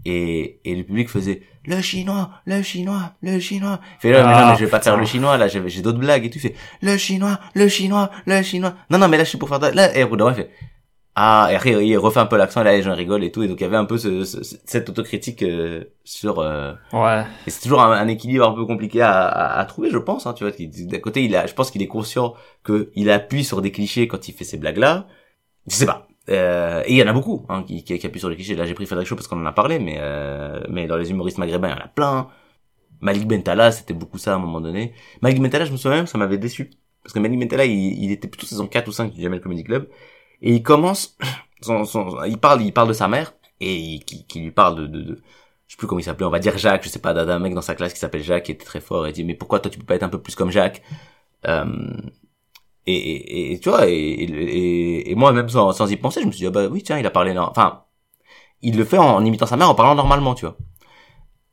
Et, 0.05 0.61
et 0.65 0.75
le 0.77 0.85
public 0.85 1.09
faisait 1.09 1.43
le 1.67 1.81
chinois, 1.81 2.31
le 2.47 2.63
chinois, 2.63 3.13
le 3.23 3.39
chinois. 3.41 3.81
Il 3.99 4.01
fait 4.01 4.13
là, 4.13 4.25
mais 4.27 4.33
non, 4.33 4.39
Ah, 4.39 4.51
mais 4.53 4.59
je 4.59 4.65
vais 4.65 4.71
pas 4.71 4.81
faire 4.81 4.97
le 4.97 5.07
chinois, 5.07 5.37
là, 5.37 5.49
j'ai 5.49 5.83
d'autres 5.83 5.99
blagues 5.99 6.25
et 6.25 6.31
tout. 6.31 6.39
Il 6.39 6.43
fait 6.43 6.55
le 6.83 6.97
chinois, 6.97 7.39
le 7.55 7.69
chinois, 7.69 8.11
le 8.27 8.43
chinois. 8.43 8.75
Non, 8.91 8.99
non, 8.99 9.09
mais 9.09 9.17
là, 9.19 9.25
je 9.25 9.29
suis 9.31 9.39
pour 9.39 9.49
faire. 9.49 9.59
Là, 9.59 9.97
et 9.97 10.05
moment, 10.05 10.31
il 10.31 10.35
fait 10.37 10.51
ah, 11.19 11.49
et 11.51 11.55
après, 11.57 11.87
il 11.87 11.97
refait 11.97 12.21
un 12.21 12.27
peu 12.27 12.37
l'accent, 12.37 12.61
et 12.61 12.65
là, 12.65 12.73
les 12.77 12.83
gens 12.83 12.95
rigolent 12.95 13.25
et 13.25 13.33
tout. 13.33 13.43
Et 13.43 13.49
donc, 13.49 13.59
il 13.61 13.63
y 13.63 13.67
avait 13.67 13.79
un 13.79 13.87
peu 13.87 13.97
ce, 13.97 14.25
ce- 14.27 14.43
cette 14.67 14.91
autocritique 14.91 15.43
euh, 15.43 15.85
sur... 16.05 16.41
euh, 16.41 16.75
Ouais. 16.93 17.25
et 17.47 17.51
c'est 17.51 17.63
toujours 17.63 17.81
un, 17.81 17.93
un 17.93 18.07
équilibre 18.09 18.47
un 18.47 18.53
peu 18.53 18.67
compliqué 18.67 19.01
à, 19.01 19.23
à, 19.27 19.59
à 19.59 19.65
trouver, 19.65 19.89
je 19.89 19.97
pense. 19.97 20.27
Hein, 20.27 20.35
tu 20.35 20.45
vois, 20.45 20.53
qu'il- 20.53 20.87
d'un 20.87 20.99
côté, 20.99 21.25
il 21.25 21.35
a, 21.35 21.47
je 21.47 21.55
pense 21.55 21.71
qu'il 21.71 21.81
est 21.81 21.87
conscient 21.87 22.35
que 22.65 22.91
il 22.97 23.11
appuie 23.11 23.45
sur 23.45 23.63
des 23.63 23.73
clichés 23.73 24.07
quand 24.09 24.29
il 24.29 24.33
fait 24.35 24.45
ces 24.45 24.59
blagues-là. 24.59 25.07
Je 25.69 25.75
sais 25.77 25.87
pas. 25.87 26.07
Euh, 26.29 26.83
et 26.87 26.93
il 26.95 26.97
y 26.99 27.03
en 27.03 27.07
a 27.07 27.13
beaucoup 27.13 27.47
hein, 27.49 27.63
qui, 27.65 27.85
qui, 27.85 27.99
qui 27.99 28.07
appuient 28.07 28.21
sur 28.21 28.29
les 28.31 28.37
clichés. 28.37 28.57
Là, 28.57 28.67
j'ai 28.67 28.75
pris 28.75 28.87
Frédéric 28.87 29.09
Shaw 29.09 29.17
parce 29.17 29.29
qu'on 29.29 29.41
en 29.41 29.47
a 29.47 29.53
parlé, 29.53 29.79
mais 29.79 29.97
euh, 30.01 30.61
mais 30.69 30.87
dans 30.87 30.97
les 30.97 31.11
humoristes 31.11 31.39
maghrébins, 31.39 31.69
il 31.69 31.73
y 31.73 31.75
en 31.75 31.85
a 31.85 31.89
plein. 31.89 32.29
Malik 33.01 33.27
Bentala, 33.29 33.73
c'était 33.73 33.95
beaucoup 33.95 34.19
ça 34.19 34.33
à 34.33 34.37
un 34.37 34.39
moment 34.39 34.61
donné. 34.61 34.95
Malik 35.23 35.41
Bentala, 35.41 35.65
je 35.67 35.73
me 35.73 35.77
souviens 35.77 35.99
même, 35.99 36.07
ça 36.07 36.19
m'avait 36.19 36.39
déçu. 36.39 36.71
Parce 37.03 37.13
que 37.15 37.19
Malik 37.21 37.39
Bentala, 37.41 37.65
il, 37.67 38.05
il 38.05 38.13
était 38.13 38.29
plutôt 38.29 38.47
saison 38.47 38.67
4 38.67 38.89
ou 38.89 38.93
5 38.93 39.13
du 39.13 39.23
Jamel 39.23 39.41
Comedy 39.41 39.65
Club. 39.65 39.89
Et 40.43 40.55
il 40.55 40.63
commence, 40.63 41.17
son, 41.63 41.85
son, 41.85 42.25
il 42.25 42.39
parle, 42.39 42.63
il 42.63 42.73
parle 42.73 42.89
de 42.89 42.93
sa 42.95 43.09
mère, 43.09 43.35
et 43.61 43.75
il- 43.77 44.05
qui, 44.05 44.27
qui 44.27 44.41
lui 44.41 44.51
parle 44.51 44.77
de, 44.77 44.87
de, 44.87 45.03
de, 45.03 45.15
je 45.67 45.73
sais 45.75 45.79
plus 45.79 45.87
comment 45.87 45.99
il 46.01 46.05
s'appelait, 46.05 46.27
on 46.27 46.31
va 46.31 46.39
dire 46.39 46.57
Jacques, 46.59 46.85
je 46.85 46.89
sais 46.89 46.99
pas, 47.01 47.15
d'un 47.15 47.39
mec 47.39 47.55
dans 47.55 47.63
sa 47.63 47.75
classe 47.75 47.93
qui 47.93 47.99
s'appelle 48.01 48.23
Jacques, 48.23 48.45
qui 48.45 48.53
était 48.53 48.65
très 48.65 48.81
fort, 48.81 49.07
et 49.07 49.11
il 49.11 49.13
dit, 49.13 49.25
mais 49.25 49.35
pourquoi 49.35 49.61
toi 49.61 49.71
tu 49.71 49.79
peux 49.79 49.85
pas 49.87 49.95
être 49.97 50.03
un 50.05 50.09
peu 50.09 50.21
plus 50.23 50.35
comme 50.35 50.51
Jacques? 50.51 50.83
Euh, 51.49 51.65
et, 52.87 52.95
et, 52.95 53.53
et 53.53 53.61
tu 53.61 53.69
vois, 53.69 53.89
et, 53.89 53.93
et, 53.95 55.11
et 55.11 55.15
moi 55.15 55.33
même 55.33 55.49
sans, 55.49 55.73
sans 55.73 55.91
y 55.91 55.97
penser, 55.97 56.21
je 56.21 56.27
me 56.27 56.31
suis 56.33 56.41
dit, 56.41 56.47
ah 56.47 56.51
bah 56.51 56.67
oui, 56.67 56.83
tiens, 56.83 56.99
il 56.99 57.07
a 57.07 57.11
parlé, 57.11 57.37
enfin, 57.37 57.85
il 58.63 58.77
le 58.77 58.85
fait 58.85 58.99
en, 58.99 59.25
imitant 59.25 59.47
sa 59.47 59.57
mère, 59.57 59.69
en 59.69 59.75
parlant 59.75 59.95
normalement, 59.95 60.35
tu 60.35 60.47
vois. 60.47 60.57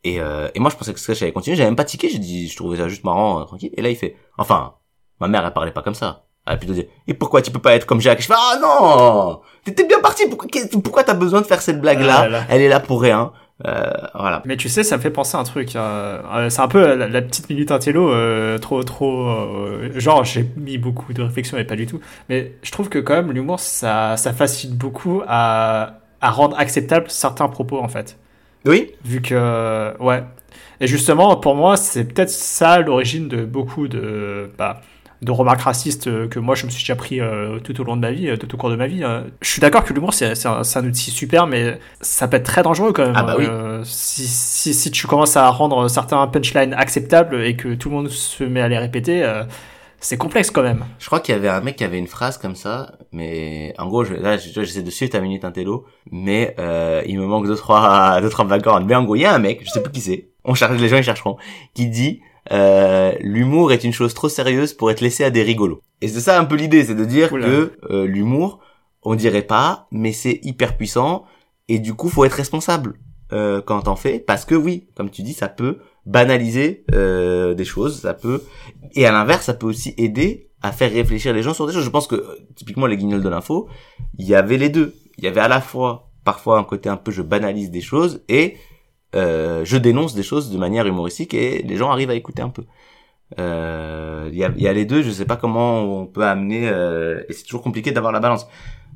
Et, 0.04 0.20
euh, 0.20 0.50
et 0.54 0.60
moi, 0.60 0.70
je 0.70 0.76
pensais 0.76 0.94
que 0.94 1.00
ce 1.00 1.06
sketch 1.06 1.22
allait 1.22 1.32
continuer, 1.32 1.56
j'avais 1.56 1.70
même 1.70 1.76
pas 1.76 1.86
tiqué, 1.86 2.10
j'ai 2.10 2.20
dit, 2.20 2.50
je 2.50 2.56
trouvais 2.56 2.78
ça 2.78 2.88
juste 2.90 3.04
marrant, 3.04 3.40
euh, 3.40 3.44
tranquille. 3.46 3.72
Et 3.78 3.82
là, 3.82 3.90
il 3.90 3.96
fait, 3.96 4.18
enfin, 4.38 4.76
ma 5.20 5.28
mère, 5.28 5.46
elle 5.46 5.54
parlait 5.54 5.72
pas 5.72 5.82
comme 5.82 5.96
ça. 5.96 6.26
Elle 6.46 6.54
a 6.54 6.58
plutôt 6.58 6.74
dit, 6.74 6.86
et 7.08 7.14
pourquoi 7.14 7.42
tu 7.42 7.52
peux 7.52 7.60
pas 7.60 7.74
être 7.74 7.86
comme 7.86 8.02
Jacques? 8.02 8.22
Je 8.22 8.28
fais, 8.28 8.34
ah 8.38 8.60
non! 8.62 9.42
T'étais 9.64 9.86
bien 9.86 10.02
parti, 10.02 10.28
pourquoi, 10.28 10.50
pourquoi 10.84 11.06
t'as 11.06 11.14
besoin 11.14 11.40
de 11.40 11.46
faire 11.46 11.62
cette 11.62 11.80
blague-là? 11.80 12.18
Ah 12.18 12.28
là 12.28 12.40
là. 12.40 12.46
Elle 12.50 12.62
est 12.62 12.68
là 12.68 12.82
pour 12.82 13.02
rien. 13.02 13.32
Euh, 13.66 13.92
voilà. 14.14 14.42
Mais 14.46 14.58
tu 14.58 14.68
sais, 14.70 14.84
ça 14.84 14.98
me 14.98 15.02
fait 15.02 15.10
penser 15.10 15.38
à 15.38 15.40
un 15.40 15.44
truc. 15.44 15.76
euh, 15.76 16.22
euh, 16.36 16.50
c'est 16.50 16.62
un 16.62 16.68
peu 16.68 16.96
la, 16.96 17.08
la 17.08 17.22
petite 17.22 17.50
minute 17.50 17.72
intello, 17.72 18.12
euh, 18.12 18.58
trop, 18.58 18.84
trop. 18.84 19.28
euh, 19.30 19.92
genre, 20.00 20.26
j'ai 20.26 20.46
mis 20.58 20.78
beaucoup 20.78 21.14
de 21.14 21.22
réflexion 21.22 21.58
et 21.58 21.64
pas 21.64 21.76
du 21.76 21.86
tout. 21.88 22.02
Mais 22.30 22.54
je 22.62 22.72
trouve 22.72 22.90
que 22.90 23.00
quand 23.00 23.14
même, 23.14 23.32
l'humour, 23.32 23.60
ça, 23.60 24.18
ça 24.18 24.34
facilite 24.34 24.78
beaucoup 24.78 25.22
à, 25.28 26.00
à 26.22 26.32
rendre 26.32 26.60
acceptable 26.60 27.06
certains 27.10 27.48
propos, 27.48 27.80
en 27.80 27.88
fait. 27.88 28.18
Oui? 28.66 28.92
Vu 29.06 29.22
que, 29.22 29.94
ouais. 30.02 30.24
Et 30.82 30.88
justement, 30.88 31.36
pour 31.38 31.56
moi, 31.56 31.78
c'est 31.78 32.04
peut-être 32.04 32.30
ça 32.30 32.80
l'origine 32.80 33.28
de 33.30 33.46
beaucoup 33.46 33.88
de, 33.88 34.52
bah, 34.58 34.82
de 35.24 35.32
remarques 35.32 35.62
racistes 35.62 36.08
euh, 36.08 36.28
que 36.28 36.38
moi 36.40 36.54
je 36.56 36.66
me 36.66 36.72
suis 36.72 36.82
déjà 36.84 36.96
pris 36.96 37.20
euh, 37.22 37.60
tout 37.60 37.80
au 37.80 37.84
long 37.84 37.96
de 37.96 38.02
ma 38.02 38.12
vie, 38.12 38.30
euh, 38.30 38.38
tout 38.38 38.54
au 38.54 38.58
cours 38.58 38.70
de 38.70 38.76
ma 38.76 38.88
vie. 38.88 39.04
hein. 39.04 39.24
Je 39.42 39.50
suis 39.50 39.62
d'accord 39.62 39.84
que 39.84 39.94
l'humour 39.94 40.14
c'est 40.14 40.36
c'est 40.36 40.48
un, 40.48 40.64
c'est 40.64 40.80
un 40.80 40.86
outil 40.86 41.12
super, 41.12 41.48
mais 41.48 41.80
ça 42.02 42.28
peut 42.28 42.38
être 42.38 42.46
très 42.46 42.64
dangereux 42.64 42.92
quand 42.94 43.06
même. 43.06 43.14
Ah 43.16 43.24
bah 43.24 43.36
oui. 43.38 43.46
Euh, 43.50 43.82
si, 43.84 44.28
si, 44.28 44.74
si 44.74 44.92
tu 44.92 45.08
commences 45.08 45.36
à 45.38 45.50
rendre 45.50 45.88
certains 45.88 46.26
punchlines 46.28 46.74
acceptables 46.74 47.42
et 47.44 47.56
que 47.56 47.74
tout 47.74 47.90
le 47.90 47.96
monde 47.96 48.10
se 48.10 48.44
met 48.44 48.62
à 48.62 48.68
les 48.68 48.78
répéter, 48.78 49.24
euh, 49.24 49.44
c'est 50.00 50.18
complexe 50.18 50.52
quand 50.52 50.64
même. 50.64 50.84
Je 51.00 51.06
crois 51.06 51.22
qu'il 51.22 51.34
y 51.34 51.38
avait 51.38 51.48
un 51.48 51.62
mec 51.62 51.78
qui 51.78 51.86
avait 51.86 51.98
une 51.98 52.08
phrase 52.08 52.38
comme 52.38 52.56
ça, 52.56 52.92
mais 53.14 53.74
en 53.78 53.88
gros, 53.88 54.04
je, 54.04 54.14
là, 54.16 54.36
je- 54.36 54.50
j'essaie 54.64 54.82
de 54.82 54.90
suivre 54.90 55.12
ta 55.14 55.22
minute 55.22 55.46
intello, 55.46 55.86
mais 56.12 56.56
euh, 56.60 57.02
il 57.06 57.18
me 57.18 57.26
manque 57.26 57.48
deux 57.48 57.56
trois 57.56 58.20
deux 58.22 58.30
trois 58.30 58.44
backgrounds. 58.46 58.86
Mais 58.86 58.96
en 58.96 59.04
gros, 59.06 59.16
il 59.16 59.22
y 59.22 59.26
a 59.26 59.34
un 59.34 59.40
mec, 59.40 59.62
je 59.64 59.70
sais 59.70 59.82
plus 59.82 59.92
qui 59.94 60.02
c'est. 60.02 60.28
On 60.44 60.54
cherche, 60.56 60.78
les 60.78 60.90
gens 60.90 60.98
ils 60.98 61.04
chercheront, 61.04 61.38
qui 61.74 61.88
dit 61.88 62.20
euh, 62.52 63.14
l'humour 63.22 63.72
est 63.72 63.84
une 63.84 63.94
chose 63.94 64.14
trop 64.14 64.30
sérieuse 64.30 64.74
pour 64.74 64.92
être 64.92 65.02
laissé 65.02 65.24
à 65.24 65.30
des 65.30 65.44
rigolos. 65.44 65.82
Et 66.02 66.08
c'est 66.08 66.20
ça 66.20 66.40
un 66.40 66.46
peu 66.46 66.56
l'idée, 66.56 66.84
c'est 66.84 66.96
de 66.96 67.06
dire 67.06 67.32
Oula. 67.32 67.46
que 67.46 67.72
euh, 67.90 68.06
l'humour, 68.06 68.60
on 69.04 69.16
dirait 69.16 69.44
pas, 69.44 69.88
mais 69.92 70.12
c'est 70.12 70.40
hyper 70.44 70.76
puissant 70.78 71.26
et 71.70 71.80
du 71.80 71.94
coup, 71.94 72.10
faut 72.10 72.26
être 72.26 72.34
responsable 72.34 73.00
euh, 73.32 73.62
quand 73.62 73.82
t'en 73.84 73.96
fais, 73.96 74.20
parce 74.20 74.46
que 74.46 74.56
oui, 74.56 74.88
comme 74.96 75.10
tu 75.10 75.24
dis, 75.24 75.34
ça 75.34 75.48
peut 75.48 75.80
banaliser 76.06 76.84
euh, 76.94 77.54
des 77.54 77.66
choses, 77.66 78.02
ça 78.02 78.14
peut 78.14 78.44
et 78.94 79.06
à 79.06 79.12
l'inverse, 79.12 79.46
ça 79.46 79.54
peut 79.54 79.68
aussi 79.68 79.94
aider 79.98 80.50
à 80.62 80.72
faire 80.72 80.92
réfléchir 80.92 81.34
les 81.34 81.42
gens 81.42 81.54
sur 81.54 81.66
des 81.66 81.74
choses. 81.74 81.84
Je 81.84 81.90
pense 81.90 82.08
que 82.08 82.26
typiquement 82.56 82.86
les 82.86 82.98
guignols 82.98 83.24
de 83.24 83.30
l'info, 83.30 83.68
il 84.18 84.28
y 84.28 84.36
avait 84.36 84.58
les 84.58 84.70
deux. 84.70 84.96
Il 85.18 85.24
y 85.24 85.28
avait 85.28 85.42
à 85.42 85.48
la 85.48 85.62
fois 85.62 86.12
parfois 86.24 86.58
un 86.58 86.64
côté 86.64 86.90
un 86.90 86.98
peu 86.98 87.12
je 87.12 87.22
banalise 87.22 87.70
des 87.70 87.82
choses 87.82 88.24
et 88.30 88.56
euh, 89.16 89.64
je 89.66 89.78
dénonce 89.78 90.16
des 90.16 90.24
choses 90.24 90.50
de 90.52 90.58
manière 90.58 90.86
humoristique 90.88 91.34
et 91.34 91.62
les 91.64 91.76
gens 91.78 91.92
arrivent 91.92 92.10
à 92.10 92.16
écouter 92.16 92.42
un 92.42 92.50
peu. 92.50 92.64
Euh, 93.40 94.30
Il 94.32 94.38
y, 94.38 94.44
a, 94.44 94.52
y 94.56 94.68
a 94.68 94.74
les 94.74 94.86
deux, 94.86 95.02
je 95.04 95.12
sais 95.12 95.26
pas 95.26 95.38
comment 95.38 95.82
on 95.82 96.06
peut 96.06 96.24
amener 96.24 96.70
euh, 96.70 97.24
et 97.30 97.34
c'est 97.34 97.44
toujours 97.44 97.62
compliqué 97.62 97.92
d'avoir 97.92 98.12
la 98.12 98.20
balance. 98.20 98.48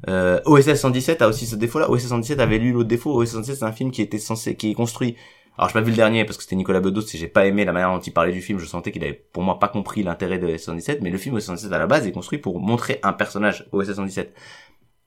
Euh, 0.09 0.39
OSS 0.45 0.75
117 0.75 1.21
a 1.21 1.27
aussi 1.27 1.45
ce 1.45 1.55
défaut-là. 1.55 1.89
OSS 1.89 2.07
117 2.07 2.39
avait 2.39 2.59
lu 2.59 2.71
l'autre 2.71 2.87
défaut. 2.87 3.13
OSS 3.21 3.31
117 3.31 3.55
c'est 3.57 3.65
un 3.65 3.71
film 3.71 3.91
qui 3.91 4.01
était 4.01 4.19
censé, 4.19 4.55
qui 4.55 4.71
est 4.71 4.73
construit. 4.73 5.15
Alors 5.57 5.69
j'ai 5.69 5.73
pas 5.73 5.81
vu 5.81 5.89
le 5.89 5.95
dernier 5.95 6.23
parce 6.23 6.37
que 6.37 6.43
c'était 6.43 6.55
Nicolas 6.55 6.79
Bedos 6.79 7.01
et 7.01 7.17
j'ai 7.17 7.27
pas 7.27 7.47
aimé 7.47 7.65
la 7.65 7.71
manière 7.71 7.91
dont 7.91 7.99
il 7.99 8.13
parlait 8.13 8.31
du 8.31 8.41
film. 8.41 8.59
Je 8.59 8.65
sentais 8.65 8.91
qu'il 8.91 9.03
avait 9.03 9.13
pour 9.33 9.41
moi 9.43 9.57
pas 9.57 9.67
compris 9.67 10.03
l'intérêt 10.03 10.37
de 10.37 10.47
OSS 10.47 10.65
117. 10.65 11.01
Mais 11.01 11.09
le 11.09 11.17
film 11.17 11.35
OSS 11.35 11.45
117 11.45 11.73
à 11.73 11.79
la 11.79 11.87
base 11.87 12.05
est 12.07 12.11
construit 12.11 12.37
pour 12.37 12.59
montrer 12.59 12.99
un 13.03 13.13
personnage 13.13 13.67
OSS 13.71 13.93
117 13.95 14.35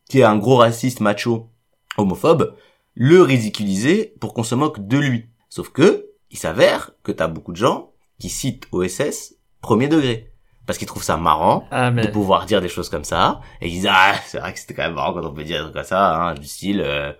qui 0.08 0.20
est 0.20 0.24
un 0.24 0.36
gros 0.36 0.56
raciste 0.56 1.00
macho 1.00 1.48
homophobe 1.96 2.56
le 2.94 3.22
ridiculiser 3.22 4.14
pour 4.20 4.34
qu'on 4.34 4.42
se 4.42 4.54
moque 4.54 4.86
de 4.86 4.98
lui. 4.98 5.26
Sauf 5.48 5.70
que, 5.70 6.06
il 6.30 6.38
s'avère 6.38 6.92
que 7.02 7.12
t'as 7.12 7.28
beaucoup 7.28 7.52
de 7.52 7.56
gens 7.56 7.90
qui 8.18 8.28
citent 8.28 8.66
OSS 8.72 9.34
premier 9.60 9.88
degré. 9.88 10.32
Parce 10.66 10.78
qu'ils 10.78 10.86
trouvent 10.86 11.02
ça 11.02 11.16
marrant 11.16 11.64
Ah, 11.72 11.90
mais 11.90 12.02
de 12.02 12.08
pouvoir 12.12 12.46
dire 12.46 12.60
des 12.60 12.68
choses 12.68 12.88
comme 12.88 13.02
ça. 13.04 13.40
Et 13.60 13.66
ils 13.68 13.72
disent, 13.72 13.88
ah, 13.90 14.14
c'est 14.26 14.38
vrai 14.38 14.52
que 14.52 14.58
c'était 14.58 14.74
quand 14.74 14.84
même 14.84 14.94
marrant 14.94 15.12
quand 15.12 15.24
on 15.26 15.32
peut 15.34 15.42
dire 15.42 15.56
des 15.58 15.62
trucs 15.64 15.74
comme 15.74 15.84
ça, 15.84 16.14
hein, 16.28 16.34
du 16.34 16.46
style, 16.46 16.80
euh, 16.84 17.12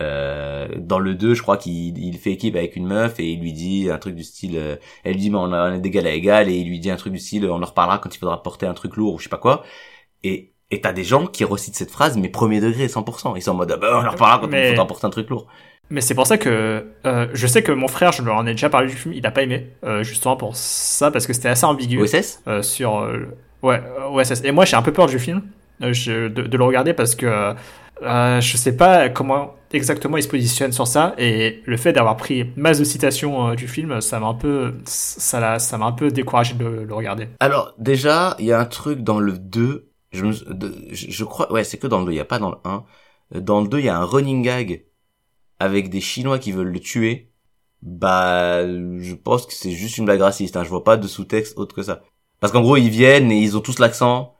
euh, 0.00 0.68
dans 0.78 0.98
le 0.98 1.14
2, 1.14 1.34
je 1.34 1.42
crois 1.42 1.56
qu'il 1.56 1.98
il 1.98 2.18
fait 2.18 2.32
équipe 2.32 2.56
avec 2.56 2.76
une 2.76 2.86
meuf 2.86 3.20
et 3.20 3.30
il 3.32 3.40
lui 3.40 3.52
dit 3.52 3.90
un 3.90 3.98
truc 3.98 4.14
du 4.14 4.24
style, 4.24 4.56
euh, 4.56 4.76
elle 5.04 5.12
lui 5.14 5.20
dit, 5.20 5.30
mais 5.30 5.36
on, 5.38 5.52
a- 5.52 5.70
on 5.70 5.74
est 5.74 5.80
d'égal 5.80 6.06
à 6.06 6.10
égal, 6.12 6.48
et 6.48 6.54
il 6.56 6.68
lui 6.68 6.80
dit 6.80 6.90
un 6.90 6.96
truc 6.96 7.12
du 7.12 7.18
style, 7.18 7.44
on 7.50 7.62
en 7.62 7.66
reparlera 7.66 7.98
quand 7.98 8.14
il 8.14 8.18
faudra 8.18 8.42
porter 8.42 8.66
un 8.66 8.74
truc 8.74 8.96
lourd 8.96 9.14
ou 9.14 9.18
je 9.18 9.24
sais 9.24 9.28
pas 9.30 9.36
quoi. 9.38 9.62
Et, 10.22 10.53
et 10.74 10.80
t'as 10.80 10.92
des 10.92 11.04
gens 11.04 11.26
qui 11.26 11.44
recitent 11.44 11.76
cette 11.76 11.90
phrase, 11.90 12.16
mais 12.16 12.28
premier 12.28 12.60
degré, 12.60 12.86
100%. 12.88 13.34
Ils 13.36 13.42
sont 13.42 13.52
en 13.52 13.54
mode, 13.54 13.72
ah 13.72 13.76
bah, 13.76 14.00
on 14.02 14.06
en 14.06 14.10
reparlera 14.10 14.38
quand 14.40 14.48
Mais- 14.48 14.70
faudra 14.70 14.86
porter 14.86 15.06
un 15.06 15.10
truc 15.10 15.28
lourd. 15.30 15.46
Mais 15.90 16.00
c'est 16.00 16.14
pour 16.14 16.26
ça 16.26 16.38
que 16.38 16.86
euh, 17.06 17.26
je 17.34 17.46
sais 17.46 17.62
que 17.62 17.70
mon 17.70 17.88
frère, 17.88 18.10
je 18.12 18.22
lui 18.22 18.30
en 18.30 18.46
ai 18.46 18.52
déjà 18.52 18.70
parlé 18.70 18.88
du 18.88 18.94
film, 18.96 19.12
il 19.14 19.26
a 19.26 19.30
pas 19.30 19.42
aimé, 19.42 19.68
euh, 19.84 20.02
justement 20.02 20.36
pour 20.36 20.56
ça, 20.56 21.10
parce 21.10 21.26
que 21.26 21.32
c'était 21.34 21.48
assez 21.50 21.66
ambigu 21.66 22.00
OSS? 22.02 22.40
euh, 22.48 22.62
sur. 22.62 23.06
ouais, 23.62 23.82
OSS. 24.10 24.42
Et 24.44 24.50
moi, 24.52 24.64
j'ai 24.64 24.76
un 24.76 24.82
peu 24.82 24.92
peur 24.92 25.06
du 25.06 25.18
film, 25.18 25.42
je- 25.80 26.28
de, 26.28 26.42
de 26.42 26.56
le 26.56 26.64
regarder, 26.64 26.94
parce 26.94 27.14
que 27.14 27.54
je 28.02 28.56
sais 28.56 28.76
pas 28.76 29.08
comment 29.08 29.54
exactement 29.72 30.16
il 30.16 30.22
se 30.22 30.28
positionne 30.28 30.70
sur 30.72 30.86
ça, 30.86 31.14
et 31.18 31.60
le 31.66 31.76
fait 31.76 31.92
d'avoir 31.92 32.16
pris 32.16 32.46
masse 32.56 32.78
de 32.78 32.84
citations 32.84 33.54
du 33.54 33.66
film, 33.68 34.00
ça 34.00 34.20
m'a 34.20 34.26
un 34.28 34.34
peu. 34.34 34.74
Ça 34.86 35.38
m'a 35.78 35.84
un 35.86 35.92
peu 35.92 36.10
découragé 36.10 36.54
de 36.54 36.64
le, 36.64 36.84
le 36.84 36.94
regarder. 36.94 37.28
Alors, 37.40 37.74
déjà, 37.78 38.36
il 38.38 38.46
y 38.46 38.52
a 38.52 38.58
un 38.60 38.64
truc 38.64 39.00
dans 39.00 39.18
le 39.20 39.32
2, 39.32 39.88
je, 40.16 40.24
me, 40.24 40.32
je, 40.32 41.10
je 41.10 41.24
crois, 41.24 41.52
ouais, 41.52 41.64
c'est 41.64 41.78
que 41.78 41.86
dans 41.86 42.00
le 42.00 42.06
2, 42.06 42.12
il 42.12 42.16
y 42.16 42.20
a 42.20 42.24
pas 42.24 42.38
dans 42.38 42.50
le 42.50 42.56
1. 42.64 42.84
Euh, 43.34 43.40
Dans 43.40 43.60
le 43.60 43.68
2, 43.68 43.78
il 43.80 43.84
y 43.86 43.88
a 43.88 43.96
un 43.98 44.04
running 44.04 44.42
gag 44.42 44.84
avec 45.58 45.90
des 45.90 46.00
Chinois 46.00 46.38
qui 46.38 46.52
veulent 46.52 46.72
le 46.72 46.80
tuer. 46.80 47.30
Bah, 47.82 48.66
je 48.66 49.14
pense 49.14 49.46
que 49.46 49.52
c'est 49.54 49.72
juste 49.72 49.98
une 49.98 50.06
blague 50.06 50.22
raciste, 50.22 50.56
hein. 50.56 50.64
je 50.64 50.70
vois 50.70 50.84
pas 50.84 50.96
de 50.96 51.06
sous-texte 51.06 51.58
autre 51.58 51.74
que 51.76 51.82
ça. 51.82 52.02
Parce 52.40 52.52
qu'en 52.52 52.62
gros, 52.62 52.76
ils 52.78 52.88
viennent 52.90 53.30
et 53.30 53.38
ils 53.40 53.56
ont 53.56 53.60
tous 53.60 53.78
l'accent, 53.78 54.34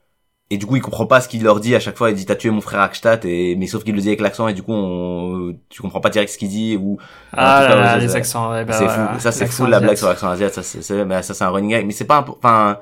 et 0.51 0.57
du 0.59 0.67
coup, 0.67 0.77
il 0.77 0.83
comprend 0.83 1.07
pas 1.07 1.21
ce 1.21 1.29
qu'il 1.29 1.43
leur 1.43 1.61
dit 1.61 1.75
à 1.75 1.81
chaque 1.81 1.97
fois, 1.99 2.11
il 2.11 2.17
dit 2.17 2.27
t'as 2.27 2.37
tué 2.37 2.51
mon 2.51 2.61
frère 2.63 2.81
Akstadt, 2.81 3.25
et, 3.27 3.57
mais 3.57 3.67
sauf 3.67 3.85
qu'il 3.85 3.95
le 3.95 4.01
dit 4.01 4.09
avec 4.09 4.21
l'accent, 4.21 4.49
et 4.49 4.55
du 4.55 4.63
coup, 4.63 4.73
on, 4.73 5.59
tu 5.69 5.83
comprends 5.83 6.01
pas 6.01 6.11
direct 6.11 6.31
ce 6.33 6.39
qu'il 6.39 6.49
dit, 6.49 6.77
ou, 6.77 6.99
Ah 7.33 7.63
tout 7.63 7.69
là 7.69 7.69
cas, 7.69 7.77
là, 7.77 7.87
ça, 7.93 7.99
les 7.99 8.17
accents, 8.17 8.51
ouais, 8.51 8.65
bah 8.65 8.73
c'est 8.73 8.85
voilà, 8.85 9.09
fou, 9.15 9.21
ça 9.21 9.33
c'est 9.33 9.47
fou 9.47 9.67
la 9.67 9.81
blague 9.81 9.97
sur 9.97 10.09
l'accent 10.09 10.29
asiatique, 10.29 10.63
ça 10.65 10.83
c'est, 10.83 11.05
bah, 11.05 11.23
ça 11.23 11.35
c'est 11.35 11.45
un 11.45 11.51
running 11.51 11.71
gag, 11.71 11.87
mais 11.87 11.93
c'est 11.93 12.05
pas, 12.07 12.23
impo- 12.23 12.37
enfin, 12.39 12.79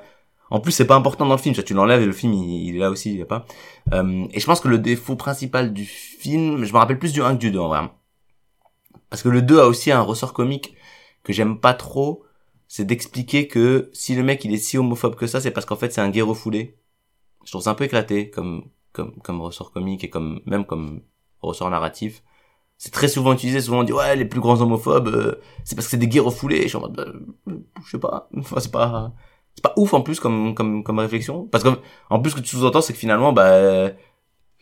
en 0.52 0.60
plus 0.60 0.72
c'est 0.72 0.86
pas 0.86 0.96
important 0.96 1.24
dans 1.24 1.34
le 1.34 1.40
film, 1.40 1.54
tu 1.54 1.72
l'enlèves 1.72 2.02
et 2.02 2.06
le 2.06 2.12
film 2.12 2.34
il, 2.34 2.76
est 2.76 2.78
là 2.78 2.90
aussi, 2.90 3.14
il 3.14 3.22
a 3.22 3.24
pas. 3.24 3.46
Euh, 3.94 4.26
et 4.32 4.38
je 4.38 4.44
pense 4.44 4.60
que 4.60 4.68
le 4.68 4.78
défaut 4.78 5.16
principal 5.16 5.72
du 5.72 5.86
film, 5.86 6.62
je 6.64 6.72
me 6.74 6.78
rappelle 6.78 6.98
plus 6.98 7.14
du 7.14 7.22
1 7.22 7.36
que 7.36 7.40
du 7.40 7.50
2 7.50 7.58
en 7.58 7.68
vrai. 7.68 7.90
Parce 9.08 9.22
que 9.22 9.30
le 9.30 9.40
2 9.40 9.60
a 9.60 9.66
aussi 9.66 9.90
un 9.90 10.02
ressort 10.02 10.34
comique 10.34 10.76
que 11.22 11.32
j'aime 11.32 11.58
pas 11.58 11.72
trop, 11.72 12.24
c'est 12.68 12.84
d'expliquer 12.84 13.48
que 13.48 13.88
si 13.94 14.14
le 14.14 14.22
mec 14.22 14.44
il 14.44 14.52
est 14.52 14.58
si 14.58 14.76
homophobe 14.76 15.14
que 15.14 15.26
ça, 15.26 15.40
c'est 15.40 15.52
parce 15.52 15.64
qu'en 15.64 15.76
fait 15.76 15.90
c'est 15.90 16.02
un 16.02 16.10
gay 16.10 16.20
refoulé. 16.20 16.76
Je 17.46 17.50
trouve 17.50 17.62
ça 17.62 17.70
un 17.70 17.74
peu 17.74 17.84
éclaté 17.84 18.28
comme, 18.28 18.68
comme, 18.92 19.14
comme 19.22 19.40
ressort 19.40 19.72
comique 19.72 20.04
et 20.04 20.10
comme, 20.10 20.42
même 20.44 20.66
comme 20.66 21.00
ressort 21.40 21.70
narratif. 21.70 22.22
C'est 22.76 22.92
très 22.92 23.08
souvent 23.08 23.32
utilisé, 23.32 23.62
souvent 23.62 23.80
on 23.80 23.84
dit 23.84 23.92
ouais 23.94 24.16
les 24.16 24.26
plus 24.26 24.40
grands 24.40 24.60
homophobes, 24.60 25.08
euh, 25.08 25.40
c'est 25.64 25.76
parce 25.76 25.86
que 25.86 25.92
c'est 25.92 25.96
des 25.96 26.08
gays 26.08 26.20
refoulés. 26.20 26.64
Je 26.64 26.68
suis 26.68 26.76
en 26.76 26.82
mode, 26.82 26.92
bah, 26.94 27.06
euh, 27.48 27.58
je 27.86 27.90
sais 27.92 27.98
pas, 27.98 28.28
enfin, 28.36 28.60
c'est 28.60 28.72
pas, 28.72 29.14
c'est 29.54 29.62
pas 29.62 29.74
ouf 29.76 29.94
en 29.94 30.00
plus 30.02 30.20
comme 30.20 30.54
comme 30.54 30.82
comme 30.84 30.98
réflexion, 30.98 31.46
parce 31.46 31.64
que 31.64 31.70
en 32.10 32.20
plus 32.20 32.30
ce 32.30 32.36
que 32.36 32.40
tu 32.40 32.56
sous-entends 32.56 32.80
c'est 32.80 32.92
que 32.92 32.98
finalement 32.98 33.32
bah 33.32 33.90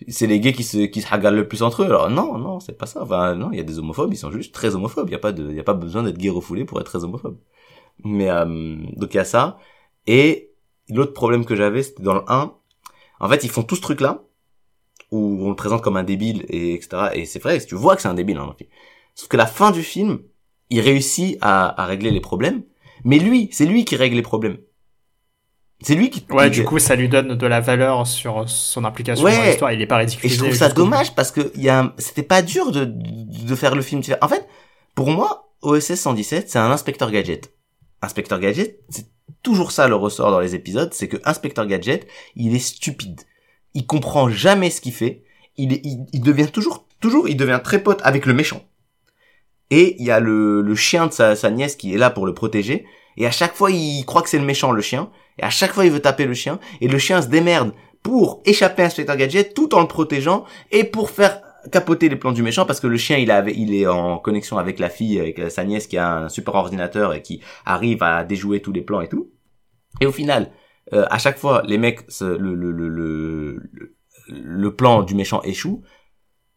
c'est 0.09 0.26
les 0.26 0.41
gays 0.41 0.53
qui 0.53 0.64
se 0.64 0.78
qui 0.86 1.03
se 1.03 1.30
le 1.30 1.49
plus 1.49 1.62
entre 1.62 1.82
eux. 1.82 1.86
Alors 1.86 2.11
non 2.11 2.38
non 2.38 2.61
c'est 2.61 2.76
pas 2.76 2.86
ça. 2.86 3.03
Enfin 3.03 3.34
non 3.34 3.51
il 3.53 3.59
y 3.59 3.61
a 3.61 3.64
des 3.64 3.78
homophobes, 3.78 4.12
ils 4.12 4.16
sont 4.16 4.30
juste 4.30 4.55
très 4.55 4.74
homophobes. 4.74 5.09
Il 5.09 5.12
y 5.12 5.16
a 5.16 5.18
pas 5.18 5.32
de 5.32 5.53
y 5.53 5.61
a 5.61 5.64
pas 5.64 5.74
besoin 5.74 6.03
d'être 6.03 6.18
gay 6.18 6.30
refoulé 6.30 6.64
pour 6.64 6.80
être 6.80 6.86
très 6.86 7.05
homophobe. 7.05 7.38
Mais 8.05 8.30
euh, 8.30 8.76
donc 8.97 9.14
il 9.14 9.18
y 9.18 9.20
a 9.20 9.24
ça. 9.24 9.59
Et 10.07 10.53
l'autre 10.88 11.12
problème 11.12 11.45
que 11.45 11.57
j'avais 11.57 11.82
c'était 11.82 12.03
dans 12.03 12.14
le 12.14 12.22
1. 12.28 12.55
En 13.20 13.28
fait 13.28 13.45
ils 13.45 13.51
font 13.51 13.62
tout 13.62 13.76
ce 13.76 13.82
truc 13.82 14.01
là 14.01 14.24
où 15.11 15.38
on 15.45 15.51
le 15.51 15.57
présente 15.57 15.82
comme 15.82 15.97
un 15.97 16.05
débile 16.05 16.45
et 16.49 16.74
etc. 16.74 17.11
Et 17.14 17.26
c'est 17.26 17.43
vrai, 17.43 17.61
tu 17.64 17.74
vois 17.74 17.97
que 17.97 18.03
c'est 18.03 18.09
un 18.09 18.14
débile 18.14 18.38
hein. 18.38 18.55
Sauf 19.14 19.28
que 19.28 19.36
la 19.36 19.47
fin 19.47 19.70
du 19.72 19.82
film, 19.82 20.20
il 20.70 20.80
réussit 20.80 21.36
à, 21.41 21.82
à 21.82 21.84
régler 21.86 22.11
les 22.11 22.20
problèmes, 22.20 22.62
mais 23.05 23.18
lui, 23.18 23.49
c'est 23.53 23.66
lui 23.66 23.84
qui 23.84 23.97
règle 23.97 24.16
les 24.16 24.22
problèmes. 24.22 24.59
C'est 25.83 25.95
lui 25.95 26.11
qui. 26.11 26.24
Ouais, 26.31 26.51
du 26.51 26.64
coup, 26.64 26.78
ça 26.78 26.95
lui 26.95 27.09
donne 27.09 27.37
de 27.37 27.47
la 27.47 27.61
valeur 27.61 28.07
sur 28.07 28.49
son 28.49 28.85
implication 28.85 29.24
Ouais. 29.24 29.37
dans 29.37 29.45
l'histoire. 29.45 29.72
Il 29.72 29.81
est 29.81 29.87
pas 29.87 29.97
Et 29.97 30.01
ridiculisé. 30.01 30.37
je 30.37 30.43
trouve 30.45 30.55
ça 30.55 30.68
dommage 30.68 31.14
parce 31.14 31.31
que 31.31 31.51
il 31.55 31.62
y 31.62 31.68
a, 31.70 31.81
un- 31.81 31.95
c'était 31.99 32.22
pas 32.22 32.43
dur 32.43 32.70
de, 32.70 32.85
de 32.85 33.47
de 33.47 33.55
faire 33.55 33.74
le 33.74 33.83
film. 33.83 34.03
En 34.20 34.28
fait, 34.28 34.47
pour 34.95 35.11
moi, 35.11 35.53
OSS 35.62 35.95
117, 35.95 36.51
c'est 36.51 36.59
un 36.59 36.70
inspecteur 36.70 37.11
gadget. 37.11 37.53
Inspecteur 38.03 38.39
gadget, 38.41 38.78
c'est 38.91 39.07
toujours 39.43 39.72
ça 39.72 39.89
le 39.89 39.95
ressort 39.95 40.31
dans 40.31 40.41
les 40.41 40.55
épisodes, 40.55 40.93
c'est 40.93 41.09
que 41.09 41.16
inspecteur 41.24 41.66
gadget, 41.66 42.07
il 42.37 42.55
est 42.55 42.59
stupide. 42.59 43.22
Il 43.74 43.87
comprend 43.87 44.28
jamais 44.28 44.68
ce 44.70 44.81
qu'il 44.83 44.93
fait. 44.93 45.22
Il, 45.57 45.72
est, 45.72 45.81
il, 45.85 46.07
il 46.12 46.20
devient 46.22 46.49
toujours, 46.51 46.87
toujours, 47.01 47.28
il 47.28 47.37
devient 47.37 47.61
très 47.62 47.83
pote 47.83 48.01
avec 48.05 48.26
le 48.26 48.35
méchant. 48.35 48.62
Et 49.70 49.97
il 49.99 50.05
y 50.07 50.11
a 50.11 50.18
le, 50.20 50.61
le 50.62 50.74
chien 50.74 51.07
de 51.07 51.12
sa, 51.12 51.37
sa 51.37 51.51
nièce 51.51 51.76
qui 51.76 51.95
est 51.95 51.99
là 51.99 52.11
pour 52.11 52.26
le 52.26 52.35
protéger. 52.35 52.85
Et 53.17 53.27
à 53.27 53.31
chaque 53.31 53.55
fois, 53.55 53.71
il 53.71 54.05
croit 54.07 54.23
que 54.23 54.29
c'est 54.29 54.39
le 54.39 54.45
méchant, 54.45 54.73
le 54.73 54.83
chien. 54.83 55.11
Et 55.39 55.43
à 55.43 55.51
chaque 55.51 55.73
fois, 55.73 55.85
il 55.85 55.91
veut 55.91 56.01
taper 56.01 56.27
le 56.27 56.35
chien. 56.35 56.59
Et 56.81 56.89
le 56.89 56.99
chien 56.99 57.21
se 57.23 57.29
démerde 57.29 57.73
pour 58.03 58.43
échapper 58.47 58.83
à 58.83 58.87
Inspecteur 58.87 59.17
Gadget 59.17 59.53
tout 59.55 59.75
en 59.75 59.81
le 59.81 59.87
protégeant 59.89 60.45
et 60.71 60.85
pour 60.85 61.11
faire 61.11 61.43
capoter 61.71 62.09
les 62.09 62.17
plans 62.17 62.33
du 62.33 62.43
méchant 62.43 62.65
parce 62.65 62.81
que 62.81 62.87
le 62.87 62.97
chien 62.97 63.19
il 63.19 63.31
avait 63.31 63.53
il 63.55 63.75
est 63.75 63.87
en 63.87 64.17
connexion 64.17 64.57
avec 64.57 64.79
la 64.79 64.89
fille 64.89 65.21
avec 65.21 65.51
sa 65.51 65.63
nièce 65.65 65.87
qui 65.87 65.99
a 65.99 66.17
un 66.17 66.29
super 66.31 66.55
ordinateur 66.55 67.13
et 67.13 67.21
qui 67.21 67.43
arrive 67.67 68.03
à 68.03 68.25
déjouer 68.25 68.61
tous 68.63 68.73
les 68.73 68.81
plans 68.81 69.03
et 69.03 69.09
tout 69.09 69.29
et 70.01 70.07
au 70.07 70.13
final 70.13 70.51
euh, 70.95 71.05
à 71.11 71.19
chaque 71.19 71.37
fois 71.37 71.63
les 71.67 71.77
mecs 71.77 72.01
le, 72.23 72.55
le, 72.55 72.73
le- 72.73 73.71
le 74.29 74.75
plan 74.75 75.03
du 75.03 75.15
méchant 75.15 75.43
échoue 75.43 75.83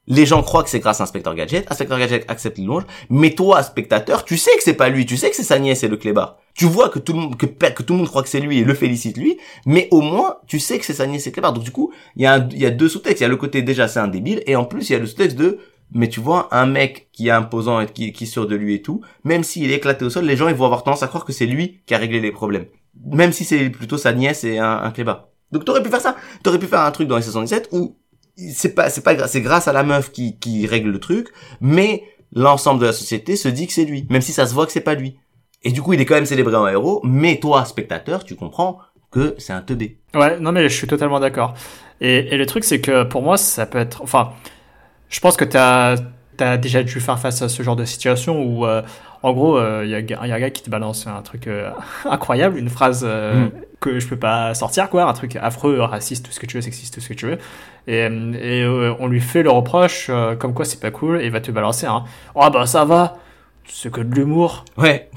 les 0.08 0.26
gens 0.26 0.43
croient 0.43 0.64
que 0.64 0.70
c'est 0.70 0.80
grâce 0.80 0.99
à 0.99 1.04
Inspecteur 1.04 1.34
Gadget, 1.34 1.72
Inspecteur 1.72 1.97
Gadget 1.97 2.26
accepte 2.30 2.58
l'ilonge, 2.58 2.84
mais 3.10 3.32
toi, 3.32 3.64
spectateur, 3.64 4.26
tu 4.26 4.38
sais 4.38 4.56
que 4.58 4.64
c'est 4.64 4.74
pas 4.74 4.89
lui, 4.89 5.06
tu 5.06 5.18
sais 5.18 5.30
que 5.30 5.36
c'est 5.36 5.43
sa 5.43 5.60
nièce 5.60 5.84
et 5.84 5.88
le 5.88 5.97
clébard. 5.97 6.38
Tu 6.54 6.66
vois 6.66 6.89
que 6.89 6.99
tout 6.99 7.14
le 7.14 7.20
monde, 7.20 7.38
que, 7.38 7.45
tout 7.45 7.93
le 7.93 7.99
monde 7.99 8.10
croit 8.10 8.22
que 8.22 8.30
c'est 8.30 8.39
lui 8.39 8.60
et 8.60 8.64
le 8.64 8.74
félicite 8.74 9.18
lui, 9.18 9.38
mais 9.66 9.88
au 9.91 10.01
moins, 10.01 10.38
tu 10.47 10.60
sais 10.60 10.78
que 10.78 10.86
c'est 10.86 10.93
sa 10.93 11.08
nièce 11.08 11.26
et 11.26 11.30
le 11.30 11.34
clébard. 11.34 11.54
Donc 11.54 11.64
du 11.64 11.72
coup, 11.72 11.93
il 12.16 12.24
y 12.24 12.26
a 12.26 12.47
y 12.51 12.66
a 12.66 12.70
deux 12.70 12.89
sous-textes. 12.89 13.22
Il 13.22 13.24
y 13.24 13.26
a 13.26 13.30
le 13.30 13.38
côté 13.38 13.62
déjà 13.62 13.88
c'est 13.88 13.99
un 13.99 14.08
débile, 14.08 14.43
et 14.45 14.56
en 14.56 14.66
plus 14.66 14.89
il 14.89 14.93
y 14.93 14.95
a 14.95 14.99
le 14.99 15.08
sous-texte 15.08 15.38
de, 15.38 15.60
mais 15.91 16.10
tu 16.10 16.20
vois, 16.20 16.49
un 16.51 16.66
mec 16.66 17.10
qui 17.12 17.30
est 17.30 17.32
imposant 17.32 17.80
et 17.80 17.88
qui, 17.88 18.12
qui 18.12 18.26
est 18.26 18.28
sûr 18.28 18.47
de 18.47 18.56
lui 18.56 18.76
et 18.76 18.82
tout, 18.82 19.01
même 19.24 19.43
s'il 19.43 19.72
est 19.72 19.76
éclaté 19.76 20.04
au 20.06 20.10
sol, 20.10 20.26
les 20.26 20.36
gens 20.36 20.47
ils 20.49 20.56
vont 20.56 20.66
avoir 20.66 20.84
tendance 20.84 21.04
à 21.04 21.08
croire 21.08 21.24
que 21.24 21.34
c'est 21.34 21.45
lui 21.45 21.82
qui 21.86 21.93
a 21.93 21.97
réglé 21.97 22.20
les 22.20 22.32
problèmes. 22.32 22.66
Même 23.06 23.32
si 23.32 23.45
c'est 23.45 23.70
plutôt 23.70 23.97
sa 23.97 24.14
nièce 24.14 24.43
et 24.43 24.60
un, 24.60 24.80
un 24.84 24.91
clébard. 24.91 25.30
Donc 25.51 25.66
t'aurais 25.66 25.84
pu 25.84 25.89
faire 25.89 26.01
ça. 26.01 26.16
T'aurais 26.43 26.60
pu 26.60 26.66
faire 26.66 26.82
un 26.82 26.91
truc 26.91 27.08
dans 27.08 27.16
les 27.16 27.22
77 27.22 27.70
où 27.72 27.95
c'est 28.38 28.73
pas 28.73 28.89
c'est 28.89 29.01
pas 29.01 29.27
c'est 29.27 29.41
grâce 29.41 29.67
à 29.67 29.73
la 29.73 29.84
meuf 29.84 30.11
qui 30.11 30.38
qui 30.39 30.65
règle 30.67 30.89
le 30.89 30.99
truc 30.99 31.29
mais 31.61 32.03
l'ensemble 32.34 32.81
de 32.81 32.86
la 32.88 32.93
société 32.93 33.36
se 33.36 33.47
dit 33.47 33.67
que 33.67 33.73
c'est 33.73 33.86
lui 33.86 34.05
même 34.09 34.21
si 34.21 34.34
ça 34.34 34.45
se 34.47 34.53
voit 34.53 34.65
que 34.65 34.71
c'est 34.71 34.81
pas 34.81 34.95
lui 34.95 35.17
et 35.63 35.71
du 35.71 35.81
coup 35.81 35.93
il 35.93 36.01
est 36.01 36.05
quand 36.05 36.15
même 36.15 36.25
célébré 36.25 36.55
en 36.55 36.67
héros 36.67 37.01
mais 37.03 37.39
toi 37.39 37.65
spectateur 37.65 38.23
tu 38.23 38.36
comprends 38.36 38.79
que 39.11 39.36
c'est 39.38 39.53
un 39.53 39.61
teubé 39.61 39.99
Ouais, 40.15 40.39
non 40.39 40.51
mais 40.51 40.67
je 40.69 40.75
suis 40.75 40.88
totalement 40.88 41.19
d'accord. 41.19 41.53
Et, 42.01 42.34
et 42.34 42.38
le 42.38 42.45
truc 42.45 42.63
c'est 42.63 42.81
que 42.81 43.03
pour 43.03 43.21
moi 43.21 43.38
ça 43.38 43.65
peut 43.65 43.79
être, 43.79 44.01
enfin, 44.01 44.31
je 45.09 45.19
pense 45.19 45.38
que 45.38 45.45
t'as 45.45 45.95
as 46.39 46.57
déjà 46.57 46.84
dû 46.84 46.99
faire 46.99 47.19
face 47.19 47.41
à 47.41 47.49
ce 47.49 47.63
genre 47.63 47.75
de 47.75 47.86
situation 47.86 48.41
où, 48.41 48.65
euh, 48.65 48.81
en 49.24 49.34
gros, 49.34 49.57
il 49.84 49.89
y, 49.89 49.95
a, 49.95 49.99
y 49.99 50.13
a 50.13 50.21
un 50.36 50.39
gars 50.39 50.49
qui 50.49 50.61
te 50.63 50.69
balance 50.69 51.07
un 51.07 51.21
truc 51.21 51.47
euh, 51.47 51.69
incroyable, 52.09 52.57
une 52.59 52.69
phrase 52.69 53.03
euh, 53.07 53.45
Mm. 53.45 53.51
que 53.80 53.99
je 53.99 54.07
peux 54.07 54.17
pas 54.17 54.53
sortir, 54.53 54.89
quoi, 54.89 55.03
un 55.05 55.13
truc 55.13 55.36
affreux, 55.38 55.80
raciste, 55.82 56.26
tout 56.26 56.32
ce 56.32 56.39
que 56.39 56.45
tu 56.45 56.57
veux, 56.57 56.61
sexiste, 56.61 56.93
tout 56.93 57.01
ce 57.01 57.09
que 57.09 57.13
tu 57.13 57.26
veux. 57.28 57.38
Et, 57.88 57.99
et 57.99 58.63
euh, 58.63 58.93
on 58.99 59.07
lui 59.07 59.19
fait 59.21 59.43
le 59.43 59.49
reproche 59.49 60.07
euh, 60.09 60.36
comme 60.36 60.53
quoi 60.53 60.63
c'est 60.65 60.80
pas 60.80 60.91
cool 60.91 61.21
et 61.21 61.26
il 61.26 61.32
va 61.32 61.41
te 61.41 61.51
balancer 61.51 61.86
un, 61.86 62.03
oh 62.36 62.49
bah 62.51 62.65
ça 62.65 62.86
va, 62.86 63.17
c'est 63.67 63.91
que 63.91 63.99
de 64.01 64.13
l'humour. 64.15 64.63
ouais 64.78 65.09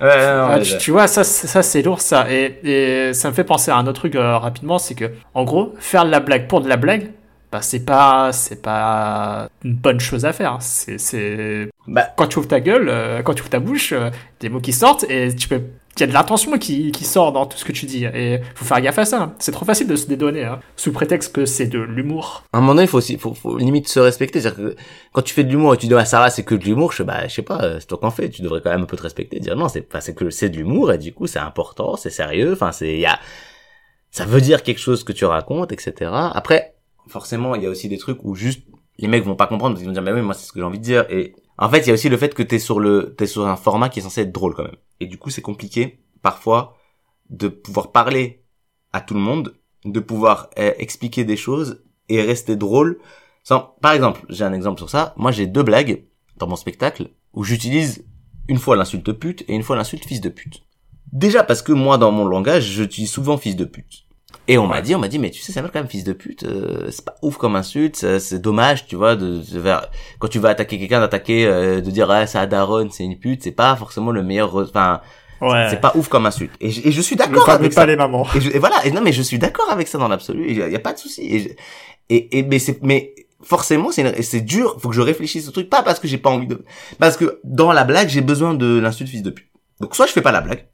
ouais, 0.00 0.06
non, 0.08 0.46
Ah, 0.50 0.56
ouais, 0.58 0.62
tu, 0.62 0.78
tu 0.78 0.90
vois, 0.92 1.06
ça, 1.08 1.24
c'est- 1.24 1.46
ça 1.48 1.62
c'est 1.62 1.82
lourd, 1.82 2.00
ça. 2.00 2.26
Et, 2.30 2.60
et 3.08 3.12
ça 3.14 3.28
me 3.30 3.34
fait 3.34 3.44
penser 3.44 3.70
à 3.70 3.76
un 3.76 3.86
autre 3.86 4.00
truc 4.00 4.14
euh, 4.16 4.38
rapidement, 4.38 4.78
c'est 4.78 4.94
que, 4.94 5.10
en 5.34 5.44
gros, 5.44 5.74
faire 5.78 6.04
de 6.04 6.10
la 6.10 6.20
blague 6.20 6.46
pour 6.48 6.60
de 6.60 6.68
la 6.68 6.76
blague, 6.76 7.10
bah 7.52 7.60
c'est 7.62 7.84
pas, 7.84 8.32
c'est 8.32 8.62
pas 8.62 9.48
une 9.62 9.74
bonne 9.74 10.00
chose 10.00 10.24
à 10.24 10.32
faire. 10.32 10.56
C'est, 10.60 10.98
c'est 10.98 11.68
Bah. 11.86 12.08
quand 12.16 12.26
tu 12.26 12.38
ouvres 12.38 12.48
ta 12.48 12.60
gueule, 12.60 12.88
euh, 12.88 13.22
quand 13.22 13.34
tu 13.34 13.42
ouvres 13.42 13.50
ta 13.50 13.60
bouche, 13.60 13.92
euh, 13.92 14.10
des 14.40 14.48
mots 14.48 14.60
qui 14.60 14.72
sortent 14.72 15.04
et 15.10 15.34
tu 15.36 15.48
peux, 15.48 15.60
il 15.96 16.00
y 16.00 16.04
a 16.04 16.06
de 16.06 16.14
l'intention 16.14 16.56
qui, 16.58 16.90
qui 16.92 17.04
sort 17.04 17.32
dans 17.32 17.44
tout 17.44 17.58
ce 17.58 17.66
que 17.66 17.72
tu 17.72 17.84
dis. 17.84 18.04
Et 18.06 18.40
faut 18.54 18.64
faire 18.64 18.80
gaffe 18.80 18.98
à 18.98 19.04
ça. 19.04 19.20
hein. 19.20 19.34
C'est 19.38 19.52
trop 19.52 19.66
facile 19.66 19.86
de 19.86 19.96
se 19.96 20.06
dédonner, 20.06 20.44
hein, 20.44 20.60
sous 20.76 20.90
prétexte 20.92 21.34
que 21.34 21.44
c'est 21.44 21.66
de 21.66 21.78
l'humour. 21.78 22.44
à 22.54 22.56
un 22.56 22.60
moment 22.62 22.72
donné, 22.72 22.84
il 22.84 22.88
faut 22.88 22.96
aussi, 22.96 23.18
faut, 23.18 23.34
faut 23.34 23.58
limite 23.58 23.86
se 23.88 24.00
respecter. 24.00 24.40
C'est-à-dire 24.40 24.64
que 24.70 24.76
quand 25.12 25.20
tu 25.20 25.34
fais 25.34 25.44
de 25.44 25.50
l'humour 25.50 25.74
et 25.74 25.76
tu 25.76 25.86
dis, 25.88 25.94
ah, 25.94 26.06
ça 26.06 26.20
va, 26.20 26.30
c'est 26.30 26.44
que 26.44 26.54
de 26.54 26.64
l'humour, 26.64 26.92
je 26.92 27.02
bah, 27.02 27.28
je 27.28 27.34
sais 27.34 27.42
pas, 27.42 27.62
euh, 27.62 27.76
c'est 27.80 27.86
toi 27.86 27.98
qu'en 27.98 28.10
fais. 28.10 28.30
Tu 28.30 28.40
devrais 28.40 28.62
quand 28.62 28.70
même 28.70 28.82
un 28.82 28.86
peu 28.86 28.96
te 28.96 29.02
respecter. 29.02 29.38
Dire, 29.40 29.54
non, 29.56 29.68
c'est 29.68 29.82
pas, 29.82 30.00
c'est 30.00 30.14
que 30.14 30.30
c'est 30.30 30.48
de 30.48 30.56
l'humour 30.56 30.90
et 30.92 30.96
du 30.96 31.12
coup, 31.12 31.26
c'est 31.26 31.38
important, 31.38 31.96
c'est 31.96 32.08
sérieux. 32.08 32.52
Enfin, 32.54 32.72
c'est, 32.72 32.94
il 32.94 33.00
y 33.00 33.06
a, 33.06 33.18
ça 34.10 34.24
veut 34.24 34.40
dire 34.40 34.62
quelque 34.62 34.80
chose 34.80 35.04
que 35.04 35.12
tu 35.12 35.26
racontes, 35.26 35.72
etc. 35.72 36.10
Après, 36.32 36.72
forcément, 37.06 37.54
il 37.54 37.62
y 37.62 37.66
a 37.66 37.70
aussi 37.70 37.88
des 37.88 37.98
trucs 37.98 38.24
où 38.24 38.34
juste, 38.34 38.62
les 38.98 39.08
mecs 39.08 39.24
vont 39.24 39.34
pas 39.34 39.46
comprendre 39.46 39.74
parce 39.74 39.80
qu'ils 39.80 39.88
vont 39.88 39.92
dire 39.92 40.02
mais 40.02 40.12
oui 40.12 40.22
moi 40.22 40.34
c'est 40.34 40.46
ce 40.46 40.52
que 40.52 40.60
j'ai 40.60 40.64
envie 40.64 40.78
de 40.78 40.84
dire. 40.84 41.06
Et 41.10 41.34
en 41.58 41.68
fait 41.68 41.80
il 41.80 41.88
y 41.88 41.90
a 41.90 41.94
aussi 41.94 42.08
le 42.08 42.16
fait 42.16 42.34
que 42.34 42.42
t'es 42.42 42.58
sur 42.58 42.80
le 42.80 43.14
t'es 43.16 43.26
sur 43.26 43.46
un 43.46 43.56
format 43.56 43.88
qui 43.88 44.00
est 44.00 44.02
censé 44.02 44.22
être 44.22 44.32
drôle 44.32 44.54
quand 44.54 44.64
même. 44.64 44.76
Et 45.00 45.06
du 45.06 45.18
coup 45.18 45.30
c'est 45.30 45.42
compliqué 45.42 46.00
parfois 46.22 46.76
de 47.30 47.48
pouvoir 47.48 47.92
parler 47.92 48.44
à 48.92 49.00
tout 49.00 49.14
le 49.14 49.20
monde 49.20 49.56
de 49.84 49.98
pouvoir 49.98 50.50
eh, 50.56 50.74
expliquer 50.78 51.24
des 51.24 51.36
choses 51.36 51.82
et 52.08 52.22
rester 52.22 52.54
drôle. 52.54 53.00
Sans 53.42 53.74
par 53.80 53.92
exemple 53.92 54.24
j'ai 54.28 54.44
un 54.44 54.52
exemple 54.52 54.78
sur 54.78 54.90
ça. 54.90 55.14
Moi 55.16 55.32
j'ai 55.32 55.46
deux 55.46 55.62
blagues 55.62 56.04
dans 56.36 56.46
mon 56.46 56.56
spectacle 56.56 57.10
où 57.32 57.44
j'utilise 57.44 58.04
une 58.48 58.58
fois 58.58 58.76
l'insulte 58.76 59.12
pute 59.12 59.42
et 59.48 59.54
une 59.54 59.62
fois 59.62 59.76
l'insulte 59.76 60.04
fils 60.04 60.20
de 60.20 60.28
pute. 60.28 60.62
Déjà 61.10 61.42
parce 61.42 61.62
que 61.62 61.72
moi 61.72 61.98
dans 61.98 62.12
mon 62.12 62.26
langage 62.26 62.64
j'utilise 62.64 63.10
souvent 63.10 63.36
fils 63.36 63.56
de 63.56 63.64
pute 63.64 64.06
et 64.48 64.58
on 64.58 64.66
m'a 64.66 64.80
dit, 64.80 64.94
on 64.94 64.98
m'a 64.98 65.08
dit, 65.08 65.18
mais 65.18 65.30
tu 65.30 65.40
sais, 65.40 65.52
ça 65.52 65.62
va 65.62 65.68
quand 65.68 65.78
même 65.78 65.88
fils 65.88 66.02
de 66.02 66.12
pute, 66.12 66.42
euh, 66.42 66.88
c'est 66.90 67.04
pas 67.04 67.14
ouf 67.22 67.36
comme 67.36 67.54
insulte, 67.54 68.18
c'est 68.18 68.40
dommage, 68.40 68.86
tu 68.86 68.96
vois, 68.96 69.14
de, 69.14 69.38
de 69.38 69.62
quand 70.18 70.28
tu 70.28 70.40
vas 70.40 70.48
attaquer 70.48 70.78
quelqu'un, 70.78 71.00
d'attaquer, 71.00 71.46
euh, 71.46 71.80
de 71.80 71.90
dire, 71.90 72.10
ah, 72.10 72.26
ça 72.26 72.46
daronne, 72.46 72.90
c'est 72.90 73.04
une 73.04 73.18
pute, 73.18 73.44
c'est 73.44 73.52
pas 73.52 73.76
forcément 73.76 74.10
le 74.10 74.24
meilleur, 74.24 74.56
enfin, 74.56 75.00
ouais. 75.40 75.68
c'est 75.70 75.80
pas 75.80 75.92
ouf 75.94 76.08
comme 76.08 76.26
insulte. 76.26 76.52
Et, 76.60 76.70
je, 76.70 76.88
et 76.88 76.90
je 76.90 77.00
suis 77.00 77.14
d'accord 77.14 77.48
avec 77.48 77.72
pas 77.72 77.86
les 77.86 77.94
mamans. 77.94 78.26
Et, 78.34 78.58
voilà, 78.58 78.84
et 78.84 78.90
non, 78.90 79.00
mais 79.00 79.12
je 79.12 79.22
suis 79.22 79.38
d'accord 79.38 79.70
avec 79.70 79.86
ça 79.86 79.96
dans 79.98 80.08
l'absolu, 80.08 80.46
il 80.48 80.56
y, 80.56 80.76
a 80.76 80.80
pas 80.80 80.92
de 80.92 80.98
souci. 80.98 81.22
Et, 81.22 81.56
et, 82.10 82.38
et, 82.38 82.42
mais 82.42 82.58
c'est, 82.58 82.82
mais 82.82 83.14
forcément, 83.42 83.92
c'est, 83.92 84.22
c'est 84.22 84.40
dur, 84.40 84.76
faut 84.80 84.88
que 84.88 84.94
je 84.96 85.02
réfléchisse 85.02 85.46
au 85.48 85.52
truc, 85.52 85.70
pas 85.70 85.84
parce 85.84 86.00
que 86.00 86.08
j'ai 86.08 86.18
pas 86.18 86.30
envie 86.30 86.48
de, 86.48 86.64
parce 86.98 87.16
que 87.16 87.40
dans 87.44 87.72
la 87.72 87.84
blague, 87.84 88.08
j'ai 88.08 88.22
besoin 88.22 88.54
de 88.54 88.80
l'insulte 88.80 89.08
fils 89.08 89.22
de 89.22 89.30
pute. 89.30 89.48
Donc, 89.80 89.94
soit 89.94 90.06
je 90.06 90.12
fais 90.12 90.20
pas 90.20 90.32
la 90.32 90.40
blague, 90.40 90.66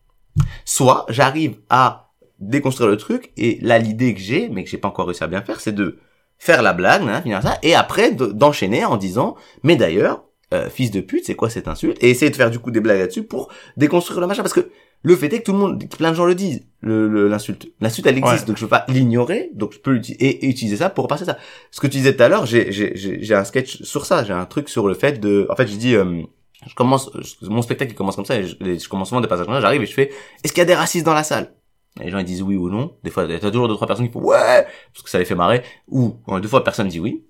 soit 0.64 1.04
j'arrive 1.10 1.58
à 1.68 2.07
déconstruire 2.38 2.88
le 2.88 2.96
truc. 2.96 3.32
Et 3.36 3.58
là 3.62 3.78
l'idée 3.78 4.14
que 4.14 4.20
j'ai 4.20 4.48
mais 4.48 4.64
que 4.64 4.70
j'ai 4.70 4.78
pas 4.78 4.88
encore 4.88 5.06
réussi 5.06 5.24
à 5.24 5.26
bien 5.26 5.42
faire 5.42 5.60
c'est 5.60 5.72
de 5.72 5.98
faire 6.38 6.62
la 6.62 6.72
blague 6.72 7.02
hein, 7.02 7.20
finir 7.20 7.42
ça 7.42 7.58
et 7.62 7.74
après 7.74 8.12
d'enchaîner 8.12 8.84
en 8.84 8.96
disant 8.96 9.34
mais 9.64 9.74
d'ailleurs 9.74 10.24
euh, 10.54 10.70
fils 10.70 10.90
de 10.90 11.02
pute 11.02 11.26
c'est 11.26 11.34
quoi 11.34 11.50
cette 11.50 11.68
insulte? 11.68 12.02
Et 12.02 12.08
essayer 12.08 12.30
de 12.30 12.36
faire 12.36 12.50
du 12.50 12.58
coup 12.58 12.70
des 12.70 12.80
blagues 12.80 13.00
là-dessus 13.00 13.22
pour 13.22 13.50
déconstruire 13.76 14.20
le 14.20 14.26
machin. 14.26 14.42
Parce 14.42 14.54
que 14.54 14.70
le 15.02 15.14
fait 15.14 15.30
est 15.32 15.40
que 15.40 15.44
tout 15.44 15.52
le 15.52 15.58
monde 15.58 15.84
plein 15.90 16.10
de 16.10 16.16
gens 16.16 16.24
le 16.24 16.34
disent 16.34 16.62
l'insulte 16.82 17.64
le, 17.66 17.78
l'insulte. 17.80 18.06
Elle 18.06 18.16
existe 18.16 18.46
donc 18.46 18.56
je 18.56 18.62
peux 18.62 18.68
pas 18.68 18.86
l'ignorer 18.88 19.50
donc 19.54 19.74
je 19.74 19.78
peux 19.78 19.90
l'utiliser 19.90 20.24
et, 20.24 20.48
utiliser 20.48 20.76
ça 20.76 20.88
pour 20.88 21.06
passer 21.06 21.26
ça. 21.26 21.36
Ce 21.70 21.80
que 21.80 21.86
tu 21.86 21.98
disais 21.98 22.16
tout 22.16 22.22
à 22.22 22.28
l'heure 22.28 22.46
j'ai 22.46 22.72
j'ai 22.72 22.94
j'ai 22.96 23.34
un 23.34 23.44
sketch 23.44 23.82
sur 23.82 24.06
ça. 24.06 24.24
J'ai 24.24 24.32
un 24.32 24.46
truc 24.46 24.70
sur 24.70 24.88
le 24.88 24.94
fait 24.94 25.20
de 25.20 25.46
en 25.50 25.56
fait 25.56 25.66
je 25.66 25.76
dis 25.76 25.94
euh, 25.94 26.22
je 26.66 26.74
commence 26.74 27.10
mon 27.42 27.60
spectacle 27.60 27.92
il 27.92 27.94
commence 27.94 28.16
comme 28.16 28.24
ça 28.24 28.38
et 28.38 28.46
je, 28.46 28.56
je 28.58 28.88
commence 28.88 29.10
souvent 29.10 29.20
des 29.20 29.28
passages 29.28 29.46
j'arrive 29.60 29.82
et 29.82 29.86
je 29.86 29.92
fais 29.92 30.10
est-ce 30.42 30.52
qu'il 30.54 30.60
y 30.60 30.62
a 30.62 30.66
des 30.66 30.74
racistes 30.74 31.04
dans 31.04 31.14
la 31.14 31.24
salle? 31.24 31.52
Les 32.00 32.10
gens 32.10 32.18
ils 32.18 32.24
disent 32.24 32.42
oui 32.42 32.56
ou 32.56 32.68
non. 32.70 32.96
Des 33.02 33.10
fois, 33.10 33.26
t'as 33.26 33.38
toujours 33.38 33.68
deux 33.68 33.74
trois 33.74 33.86
personnes 33.86 34.06
qui 34.06 34.12
font 34.12 34.20
ouais 34.20 34.66
parce 34.92 35.02
que 35.02 35.10
ça 35.10 35.18
les 35.18 35.24
fait 35.24 35.34
marrer. 35.34 35.62
Ou 35.88 36.16
deux 36.40 36.48
fois 36.48 36.64
personne 36.64 36.88
dit 36.88 37.00
oui. 37.00 37.24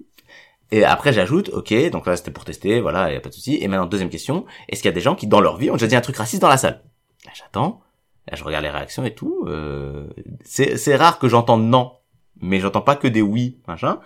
Et 0.70 0.84
après 0.84 1.12
j'ajoute 1.12 1.48
ok 1.50 1.90
donc 1.90 2.06
là 2.06 2.16
c'était 2.16 2.30
pour 2.30 2.44
tester 2.44 2.80
voilà 2.80 3.12
y 3.12 3.16
a 3.16 3.20
pas 3.20 3.30
de 3.30 3.34
souci. 3.34 3.58
Et 3.60 3.68
maintenant 3.68 3.86
deuxième 3.86 4.10
question 4.10 4.44
est-ce 4.68 4.82
qu'il 4.82 4.88
y 4.88 4.92
a 4.92 4.94
des 4.94 5.00
gens 5.00 5.14
qui 5.14 5.26
dans 5.26 5.40
leur 5.40 5.56
vie 5.56 5.70
ont 5.70 5.74
déjà 5.74 5.86
dit 5.86 5.96
un 5.96 6.00
truc 6.00 6.16
raciste 6.16 6.42
dans 6.42 6.48
la 6.48 6.58
salle? 6.58 6.82
Là 7.24 7.32
j'attends. 7.34 7.80
Là 8.28 8.36
je 8.36 8.44
regarde 8.44 8.64
les 8.64 8.70
réactions 8.70 9.04
et 9.04 9.14
tout. 9.14 9.44
Euh, 9.46 10.06
c'est 10.44 10.76
c'est 10.76 10.96
rare 10.96 11.18
que 11.18 11.28
j'entende 11.28 11.64
non, 11.64 11.92
mais 12.40 12.60
j'entends 12.60 12.82
pas 12.82 12.96
que 12.96 13.08
des 13.08 13.22
oui 13.22 13.58
machin. 13.66 14.00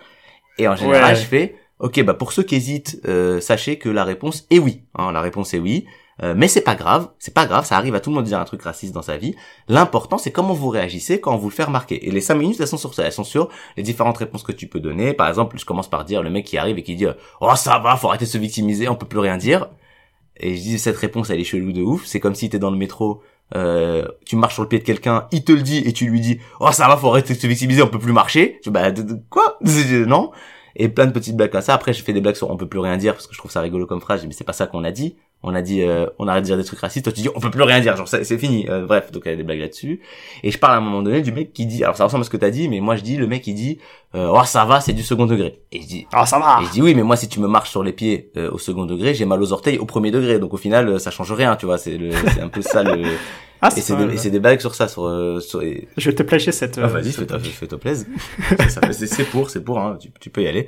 Et 0.57 0.67
en 0.67 0.75
général 0.75 1.15
je 1.17 1.25
fais 1.25 1.55
ok 1.79 2.01
bah 2.03 2.13
pour 2.13 2.31
ceux 2.31 2.43
qui 2.43 2.55
hésitent 2.55 3.01
euh, 3.05 3.41
sachez 3.41 3.77
que 3.77 3.89
la 3.89 4.05
réponse 4.05 4.47
est 4.49 4.59
oui. 4.59 4.83
Hein, 4.95 5.11
la 5.11 5.19
réponse 5.19 5.53
est 5.53 5.59
oui. 5.59 5.85
Euh, 6.21 6.35
mais 6.37 6.47
c'est 6.47 6.61
pas 6.61 6.75
grave, 6.75 7.09
c'est 7.17 7.33
pas 7.33 7.45
grave, 7.45 7.65
ça 7.65 7.75
arrive 7.75 7.95
à 7.95 7.99
tout 7.99 8.11
le 8.11 8.15
monde 8.15 8.23
de 8.23 8.29
dire 8.29 8.39
un 8.39 8.45
truc 8.45 8.61
raciste 8.61 8.93
dans 8.93 9.01
sa 9.01 9.17
vie. 9.17 9.35
L'important 9.67 10.17
c'est 10.17 10.31
comment 10.31 10.53
vous 10.53 10.69
réagissez 10.69 11.19
quand 11.19 11.35
vous 11.37 11.49
le 11.49 11.53
fait 11.53 11.63
remarquer. 11.63 12.07
Et 12.07 12.11
les 12.11 12.21
5 12.21 12.35
minutes 12.35 12.59
elles 12.59 12.67
sont 12.67 12.77
sur 12.77 12.93
ça, 12.93 13.03
elles 13.03 13.11
sont 13.11 13.23
sur 13.23 13.49
les 13.77 13.83
différentes 13.83 14.17
réponses 14.17 14.43
que 14.43 14.51
tu 14.51 14.67
peux 14.67 14.79
donner. 14.79 15.13
Par 15.13 15.27
exemple, 15.27 15.57
je 15.57 15.65
commence 15.65 15.89
par 15.89 16.05
dire 16.05 16.21
le 16.21 16.29
mec 16.29 16.45
qui 16.45 16.57
arrive 16.57 16.77
et 16.77 16.83
qui 16.83 16.95
dit 16.95 17.07
"Oh 17.41 17.55
ça 17.55 17.79
va, 17.79 17.95
faut 17.95 18.09
arrêter 18.09 18.25
de 18.25 18.29
se 18.29 18.37
victimiser, 18.37 18.87
on 18.89 18.95
peut 18.95 19.07
plus 19.07 19.19
rien 19.19 19.37
dire." 19.37 19.69
Et 20.37 20.55
je 20.55 20.61
dis 20.61 20.79
cette 20.79 20.97
réponse 20.97 21.29
elle 21.29 21.39
est 21.39 21.43
chelou 21.43 21.71
de 21.71 21.81
ouf, 21.81 22.05
c'est 22.05 22.19
comme 22.19 22.35
si 22.35 22.49
t'es 22.49 22.59
dans 22.59 22.71
le 22.71 22.77
métro 22.77 23.21
euh, 23.55 24.07
tu 24.25 24.35
marches 24.35 24.55
sur 24.55 24.63
le 24.63 24.69
pied 24.69 24.79
de 24.79 24.83
quelqu'un, 24.83 25.27
il 25.31 25.43
te 25.43 25.51
le 25.51 25.61
dit 25.61 25.79
et 25.85 25.93
tu 25.93 26.05
lui 26.07 26.21
dis 26.21 26.39
"Oh 26.59 26.71
ça 26.71 26.87
va, 26.87 26.97
faut 26.97 27.09
arrêter 27.09 27.33
de 27.33 27.39
se 27.39 27.47
victimiser, 27.47 27.81
on 27.81 27.87
peut 27.87 27.99
plus 27.99 28.13
marcher." 28.13 28.59
Tu 28.63 28.69
bah 28.71 28.91
quoi? 29.29 29.57
Non 30.07 30.31
et 30.75 30.89
plein 30.89 31.05
de 31.05 31.11
petites 31.11 31.35
blagues 31.35 31.51
comme 31.51 31.61
ça. 31.61 31.73
Après, 31.73 31.93
je 31.93 32.03
fais 32.03 32.13
des 32.13 32.21
blagues 32.21 32.35
sur 32.35 32.49
on 32.49 32.57
peut 32.57 32.67
plus 32.67 32.79
rien 32.79 32.97
dire 32.97 33.13
parce 33.13 33.27
que 33.27 33.33
je 33.33 33.37
trouve 33.37 33.51
ça 33.51 33.61
rigolo 33.61 33.85
comme 33.85 34.01
phrase. 34.01 34.25
Mais 34.25 34.33
c'est 34.33 34.43
pas 34.43 34.53
ça 34.53 34.67
qu'on 34.67 34.83
a 34.83 34.91
dit. 34.91 35.15
On 35.43 35.53
a 35.55 35.61
dit 35.61 35.81
euh, 35.81 36.05
on 36.19 36.27
arrête 36.27 36.43
de 36.43 36.47
dire 36.47 36.57
des 36.57 36.63
trucs 36.63 36.79
racistes. 36.79 37.03
Toi 37.03 37.13
tu 37.13 37.21
dis 37.21 37.29
on 37.35 37.39
peut 37.39 37.51
plus 37.51 37.63
rien 37.63 37.79
dire. 37.79 37.95
Genre 37.95 38.07
c'est 38.07 38.37
fini. 38.37 38.65
Euh, 38.69 38.85
bref, 38.85 39.11
donc 39.11 39.23
il 39.25 39.31
y 39.31 39.33
a 39.33 39.35
des 39.35 39.43
blagues 39.43 39.59
là-dessus. 39.59 40.01
Et 40.41 40.51
je 40.51 40.57
parle 40.57 40.73
à 40.73 40.77
un 40.77 40.81
moment 40.81 41.01
donné 41.01 41.21
du 41.21 41.31
mec 41.31 41.53
qui 41.53 41.65
dit 41.65 41.83
alors 41.83 41.97
ça 41.97 42.05
ressemble 42.05 42.21
à 42.21 42.25
ce 42.25 42.29
que 42.29 42.37
t'as 42.37 42.49
dit, 42.49 42.69
mais 42.69 42.79
moi 42.79 42.95
je 42.95 43.03
dis 43.03 43.17
le 43.17 43.27
mec 43.27 43.41
qui 43.41 43.53
dit 43.53 43.79
euh, 44.15 44.29
oh 44.31 44.43
ça 44.45 44.65
va, 44.65 44.79
c'est 44.81 44.93
du 44.93 45.03
second 45.03 45.25
degré. 45.25 45.59
Et 45.71 45.81
je 45.81 45.87
dis 45.87 46.07
oh 46.13 46.25
ça 46.25 46.39
va. 46.39 46.59
Et 46.61 46.65
je 46.65 46.71
dis 46.71 46.81
oui, 46.81 46.95
mais 46.95 47.03
moi 47.03 47.15
si 47.15 47.27
tu 47.27 47.39
me 47.39 47.47
marches 47.47 47.71
sur 47.71 47.83
les 47.83 47.93
pieds 47.93 48.31
au 48.51 48.57
second 48.57 48.85
degré, 48.85 49.13
j'ai 49.13 49.25
mal 49.25 49.41
aux 49.41 49.51
orteils 49.53 49.77
au 49.77 49.85
premier 49.85 50.11
degré. 50.11 50.39
Donc 50.39 50.53
au 50.53 50.57
final 50.57 50.99
ça 50.99 51.11
change 51.11 51.31
rien, 51.31 51.55
tu 51.55 51.65
vois. 51.65 51.77
C'est 51.77 51.99
un 52.41 52.49
peu 52.49 52.61
ça 52.61 52.83
le 52.83 53.03
ah, 53.63 53.69
et 53.77 53.79
c'est 53.79 53.95
des, 53.95 54.29
des, 54.29 54.39
blagues 54.39 54.59
sur 54.59 54.75
ça, 54.75 54.89
sur, 54.89 55.05
euh, 55.05 55.39
sur 55.39 55.61
Je 55.61 56.09
vais 56.09 56.15
te 56.15 56.23
plager 56.23 56.51
cette. 56.51 56.77
Ah, 56.79 56.87
vas-y, 56.87 57.13
fais-toi, 57.13 57.39
fais 57.39 57.65
plaisir. 57.77 58.07
c'est 58.91 59.29
pour, 59.29 59.49
c'est 59.49 59.63
pour, 59.63 59.79
hein, 59.79 59.97
tu, 60.01 60.09
tu, 60.19 60.29
peux 60.29 60.43
y 60.43 60.47
aller. 60.47 60.67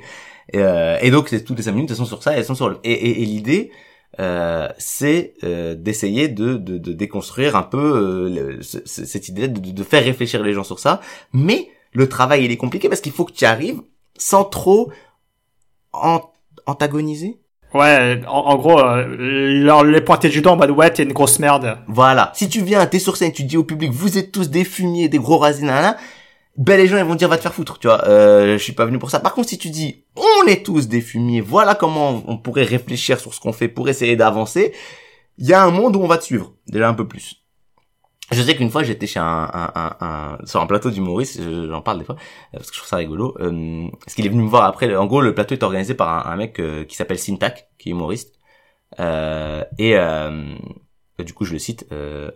Et, 0.50 0.60
euh, 0.62 0.96
et 1.02 1.10
donc, 1.10 1.28
toutes 1.44 1.58
les 1.58 1.62
cinq 1.62 1.72
minutes, 1.72 1.90
elles 1.90 1.98
sont 1.98 2.06
sur 2.06 2.22
ça, 2.22 2.32
elles 2.32 2.46
sont 2.46 2.54
sur 2.54 2.70
le... 2.70 2.78
Et, 2.84 2.92
et, 2.92 3.22
et 3.22 3.26
l'idée, 3.26 3.70
euh, 4.18 4.68
c'est 4.78 5.34
euh, 5.44 5.74
d'essayer 5.74 6.28
de, 6.28 6.54
de, 6.54 6.78
de, 6.78 6.92
déconstruire 6.92 7.54
un 7.54 7.62
peu 7.62 8.58
euh, 8.58 8.62
cette 8.62 9.28
idée 9.28 9.48
de, 9.48 9.72
de, 9.72 9.82
faire 9.82 10.02
réfléchir 10.02 10.42
les 10.42 10.54
gens 10.54 10.64
sur 10.64 10.78
ça. 10.78 11.00
Mais 11.32 11.68
le 11.92 12.08
travail, 12.08 12.44
il 12.44 12.50
est 12.50 12.56
compliqué 12.56 12.88
parce 12.88 13.00
qu'il 13.00 13.12
faut 13.12 13.24
que 13.24 13.32
tu 13.32 13.44
arrives 13.44 13.82
sans 14.16 14.44
trop 14.44 14.90
antagoniser 16.66 17.38
Ouais, 17.74 18.22
en, 18.26 18.56
gros, 18.56 18.80
euh, 18.80 19.82
les 19.84 20.00
pointer 20.00 20.30
du 20.30 20.40
doigt 20.40 20.52
en 20.52 20.56
mode 20.56 20.70
ouais, 20.70 20.90
t'es 20.90 21.02
une 21.02 21.12
grosse 21.12 21.38
merde. 21.38 21.76
Voilà. 21.88 22.32
Si 22.34 22.48
tu 22.48 22.62
viens, 22.62 22.86
t'es 22.86 22.98
sur 22.98 23.16
scène, 23.16 23.32
tu 23.32 23.42
dis 23.42 23.56
au 23.58 23.64
public, 23.64 23.92
vous 23.92 24.16
êtes 24.16 24.32
tous 24.32 24.48
des 24.48 24.64
fumiers, 24.64 25.08
des 25.08 25.18
gros 25.18 25.36
rasinins, 25.36 25.96
ben 26.56 26.76
les 26.78 26.86
gens 26.86 26.96
ils 26.96 27.04
vont 27.04 27.14
dire 27.14 27.28
va 27.28 27.36
te 27.36 27.42
faire 27.42 27.54
foutre, 27.54 27.78
tu 27.78 27.86
vois. 27.86 28.06
Euh, 28.08 28.56
je 28.58 28.62
suis 28.62 28.72
pas 28.72 28.86
venu 28.86 28.98
pour 28.98 29.10
ça. 29.10 29.20
Par 29.20 29.34
contre, 29.34 29.48
si 29.48 29.58
tu 29.58 29.70
dis 29.70 30.04
on 30.16 30.46
est 30.46 30.64
tous 30.64 30.88
des 30.88 31.00
fumiers, 31.00 31.40
voilà 31.40 31.74
comment 31.74 32.22
on 32.26 32.38
pourrait 32.38 32.64
réfléchir 32.64 33.20
sur 33.20 33.34
ce 33.34 33.40
qu'on 33.40 33.52
fait 33.52 33.68
pour 33.68 33.88
essayer 33.88 34.16
d'avancer, 34.16 34.72
il 35.38 35.46
y 35.46 35.52
a 35.52 35.62
un 35.62 35.70
monde 35.70 35.96
où 35.96 36.00
on 36.00 36.06
va 36.06 36.18
te 36.18 36.24
suivre, 36.24 36.54
déjà 36.66 36.88
un 36.88 36.94
peu 36.94 37.06
plus. 37.06 37.42
Je 38.32 38.42
sais 38.42 38.56
qu'une 38.56 38.70
fois 38.70 38.82
j'étais 38.82 39.06
chez 39.06 39.20
un, 39.20 39.48
un, 39.52 39.72
un, 39.74 39.96
un, 40.00 40.38
sur 40.44 40.60
un 40.60 40.66
plateau 40.66 40.90
d'humoriste, 40.90 41.40
j'en 41.40 41.80
parle 41.80 42.00
des 42.00 42.04
fois 42.04 42.16
euh, 42.54 42.56
parce 42.56 42.70
que 42.70 42.74
je 42.74 42.80
trouve 42.80 42.88
ça 42.88 42.96
rigolo. 42.96 43.36
Euh, 43.38 43.88
parce 44.00 44.14
qu'il 44.14 44.26
est 44.26 44.30
venu 44.30 44.42
me 44.42 44.48
voir 44.48 44.64
après. 44.64 44.96
En 44.96 45.06
gros, 45.06 45.20
le 45.20 45.34
plateau 45.34 45.54
est 45.54 45.62
organisé 45.62 45.94
par 45.94 46.26
un, 46.26 46.36
mec 46.36 46.58
euh, 46.58 46.84
qui 46.84 46.96
s'appelle 46.96 47.18
Syntac, 47.18 47.68
qui 47.78 47.90
est 47.90 47.92
humoriste. 47.92 48.34
Euh, 48.98 49.62
et 49.78 49.94
du 51.24 51.32
coup, 51.34 51.44
je 51.44 51.52
le 51.52 51.58
cite. 51.58 51.86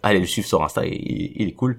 allez 0.03 0.21
le 0.21 0.27
suivre 0.27 0.47
sur 0.47 0.62
Insta, 0.62 0.87
il, 0.87 1.33
il 1.37 1.49
est 1.49 1.55
cool. 1.55 1.79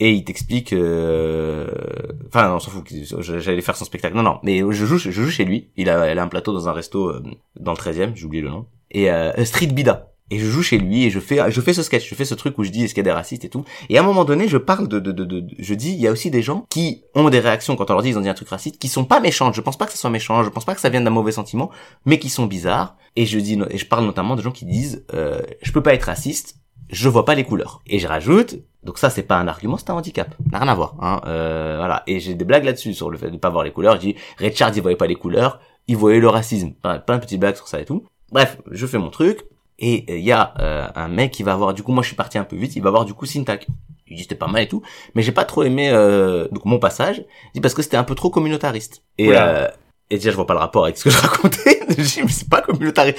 Et 0.00 0.12
il 0.12 0.24
t'explique. 0.24 0.72
Enfin, 0.72 2.54
on 2.54 2.60
s'en 2.60 2.70
fout. 2.70 2.84
J'allais 3.20 3.60
faire 3.60 3.76
son 3.76 3.84
spectacle. 3.84 4.16
Non, 4.16 4.22
non. 4.22 4.38
Mais 4.42 4.58
je 4.58 4.86
joue, 4.86 4.98
je 4.98 5.10
joue 5.10 5.30
chez 5.30 5.44
lui. 5.44 5.70
Il 5.76 5.88
a, 5.90 6.12
il 6.12 6.18
a 6.18 6.22
un 6.22 6.28
plateau 6.28 6.52
dans 6.52 6.68
un 6.68 6.72
resto 6.72 7.12
dans 7.58 7.72
le 7.72 7.78
13e. 7.78 8.14
J'ai 8.14 8.24
oublié 8.24 8.42
le 8.42 8.50
nom. 8.50 8.66
Et 8.90 9.08
Street 9.44 9.66
Bida 9.66 10.08
et 10.30 10.38
je 10.38 10.46
joue 10.46 10.62
chez 10.62 10.78
lui 10.78 11.04
et 11.04 11.10
je 11.10 11.20
fais 11.20 11.50
je 11.50 11.60
fais 11.60 11.72
ce 11.72 11.82
sketch 11.82 12.08
je 12.08 12.14
fais 12.14 12.24
ce 12.24 12.34
truc 12.34 12.58
où 12.58 12.64
je 12.64 12.70
dis 12.70 12.84
est-ce 12.84 12.94
qu'il 12.94 13.00
y 13.00 13.06
a 13.06 13.10
des 13.10 13.12
racistes 13.12 13.44
et 13.44 13.48
tout 13.48 13.64
et 13.88 13.96
à 13.96 14.02
un 14.02 14.04
moment 14.04 14.24
donné 14.24 14.48
je 14.48 14.58
parle 14.58 14.88
de 14.88 14.98
de, 15.00 15.12
de, 15.12 15.24
de 15.24 15.46
je 15.58 15.74
dis 15.74 15.90
il 15.90 16.00
y 16.00 16.06
a 16.06 16.12
aussi 16.12 16.30
des 16.30 16.42
gens 16.42 16.66
qui 16.68 17.04
ont 17.14 17.30
des 17.30 17.40
réactions 17.40 17.76
quand 17.76 17.90
on 17.90 17.94
leur 17.94 18.02
dit 18.02 18.10
ils 18.10 18.18
ont 18.18 18.22
dit 18.22 18.28
un 18.28 18.34
truc 18.34 18.48
raciste 18.48 18.78
qui 18.78 18.88
sont 18.88 19.04
pas 19.04 19.20
méchantes 19.20 19.54
je 19.54 19.60
pense 19.60 19.78
pas 19.78 19.86
que 19.86 19.92
ça 19.92 19.98
soit 19.98 20.10
méchant 20.10 20.42
je 20.42 20.50
pense 20.50 20.64
pas 20.64 20.74
que 20.74 20.80
ça 20.80 20.90
vienne 20.90 21.04
d'un 21.04 21.10
mauvais 21.10 21.32
sentiment 21.32 21.70
mais 22.04 22.18
qui 22.18 22.28
sont 22.28 22.46
bizarres 22.46 22.96
et 23.16 23.26
je 23.26 23.38
dis 23.38 23.58
et 23.70 23.78
je 23.78 23.86
parle 23.86 24.04
notamment 24.04 24.36
de 24.36 24.42
gens 24.42 24.52
qui 24.52 24.66
disent 24.66 25.04
euh, 25.14 25.40
je 25.62 25.72
peux 25.72 25.82
pas 25.82 25.94
être 25.94 26.04
raciste 26.04 26.56
je 26.90 27.08
vois 27.08 27.24
pas 27.24 27.34
les 27.34 27.44
couleurs. 27.44 27.80
Et 27.86 27.98
je 27.98 28.06
rajoute 28.06 28.56
donc 28.84 28.96
ça 28.98 29.10
c'est 29.10 29.24
pas 29.24 29.36
un 29.36 29.48
argument 29.48 29.76
c'est 29.76 29.90
un 29.90 29.94
handicap. 29.94 30.34
N'a 30.52 30.60
rien 30.60 30.68
à 30.68 30.74
voir 30.74 30.94
hein 31.00 31.20
euh, 31.26 31.76
voilà. 31.78 32.02
Et 32.06 32.20
j'ai 32.20 32.34
des 32.34 32.44
blagues 32.44 32.64
là-dessus 32.64 32.94
sur 32.94 33.10
le 33.10 33.18
fait 33.18 33.30
de 33.30 33.36
pas 33.36 33.50
voir 33.50 33.64
les 33.64 33.72
couleurs. 33.72 33.94
Je 33.96 34.00
dis 34.00 34.16
Richard 34.38 34.72
il 34.74 34.82
voyait 34.82 34.96
pas 34.96 35.06
les 35.06 35.16
couleurs 35.16 35.60
il 35.86 35.96
voyait 35.96 36.20
le 36.20 36.28
racisme. 36.28 36.72
Plein 36.82 37.16
de 37.16 37.22
petites 37.22 37.40
blagues 37.40 37.56
sur 37.56 37.68
ça 37.68 37.80
et 37.80 37.84
tout. 37.84 38.04
Bref 38.30 38.58
je 38.70 38.86
fais 38.86 38.98
mon 38.98 39.10
truc 39.10 39.44
et 39.78 40.04
il 40.08 40.14
euh, 40.14 40.18
y 40.18 40.32
a 40.32 40.54
euh, 40.58 40.86
un 40.94 41.08
mec 41.08 41.32
qui 41.32 41.42
va 41.42 41.52
avoir 41.52 41.74
du 41.74 41.82
coup 41.82 41.92
moi 41.92 42.02
je 42.02 42.08
suis 42.08 42.16
parti 42.16 42.36
un 42.38 42.44
peu 42.44 42.56
vite 42.56 42.74
il 42.74 42.82
va 42.82 42.88
avoir 42.88 43.04
du 43.04 43.14
coup 43.14 43.26
syntax 43.26 43.64
il 44.10 44.16
dit 44.16 44.22
c'était 44.22 44.34
pas 44.34 44.48
mal 44.48 44.62
et 44.62 44.68
tout 44.68 44.82
mais 45.14 45.22
j'ai 45.22 45.32
pas 45.32 45.44
trop 45.44 45.62
aimé 45.62 45.90
euh, 45.90 46.48
donc 46.48 46.64
mon 46.64 46.78
passage. 46.78 47.24
Il 47.46 47.54
dit 47.54 47.60
parce 47.60 47.74
que 47.74 47.82
c'était 47.82 47.96
un 47.96 48.04
peu 48.04 48.14
trop 48.14 48.30
communautariste. 48.30 49.02
Et 49.18 49.30
euh, 49.32 49.68
et 50.10 50.16
déjà 50.16 50.30
je 50.30 50.36
vois 50.36 50.46
pas 50.46 50.54
le 50.54 50.60
rapport 50.60 50.84
avec 50.84 50.96
ce 50.96 51.04
que 51.04 51.10
je 51.10 51.18
racontais. 51.22 51.80
Je 51.90 52.02
dis 52.02 52.22
mais 52.22 52.28
c'est 52.28 52.48
pas 52.48 52.62
communautariste 52.62 53.18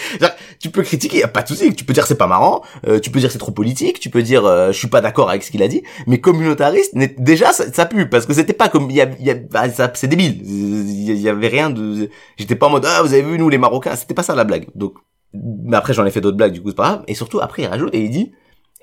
tu 0.60 0.70
peux 0.70 0.84
critiquer 0.84 1.20
y 1.20 1.24
a 1.24 1.28
pas 1.28 1.42
de 1.42 1.48
souci. 1.48 1.74
Tu 1.74 1.86
peux 1.86 1.94
dire 1.94 2.06
c'est 2.06 2.18
pas 2.18 2.28
marrant 2.28 2.62
tu 3.02 3.10
peux 3.10 3.20
dire 3.20 3.32
c'est 3.32 3.38
trop 3.38 3.52
politique 3.52 4.00
tu 4.00 4.10
peux 4.10 4.22
dire 4.22 4.44
je 4.72 4.78
suis 4.78 4.88
pas 4.88 5.02
d'accord 5.02 5.30
avec 5.30 5.44
ce 5.44 5.52
qu'il 5.52 5.64
a 5.64 5.68
dit 5.68 5.84
mais 6.08 6.20
communautariste 6.20 6.94
déjà 7.18 7.52
ça, 7.54 7.86
pue 7.86 8.10
parce 8.10 8.26
que 8.26 8.34
c'était 8.34 8.54
pas 8.54 8.70
comme 8.70 8.90
y 8.92 9.02
a, 9.02 9.10
y 9.20 9.30
a 9.30 9.36
bah, 9.36 9.64
c'est 9.94 10.08
débile. 10.08 10.42
Il 10.44 11.20
y 11.20 11.30
avait 11.30 11.48
rien 11.48 11.70
de 11.70 12.10
j'étais 12.38 12.56
pas 12.56 12.68
en 12.68 12.72
mode 12.72 12.86
ah 12.86 13.02
vous 13.02 13.14
avez 13.14 13.24
vu 13.24 13.38
nous 13.38 13.50
les 13.50 13.58
marocains 13.58 13.96
c'était 13.96 14.14
pas 14.14 14.24
ça 14.24 14.36
la 14.36 14.44
blague. 14.44 14.68
Donc 14.76 14.96
mais 15.34 15.78
après 15.78 15.94
j'en 15.94 16.06
ai 16.06 16.12
fait 16.12 16.22
d'autres 16.22 16.38
blagues 16.38 16.54
du 16.54 16.62
coup 16.62 16.70
c'est 16.70 16.76
pas 16.76 16.90
grave. 16.90 17.04
Et 17.08 17.16
surtout 17.16 17.40
après 17.40 17.64
il 17.64 17.68
rajoute 17.68 17.94
et 17.94 18.04
il 18.04 18.10
dit 18.10 18.32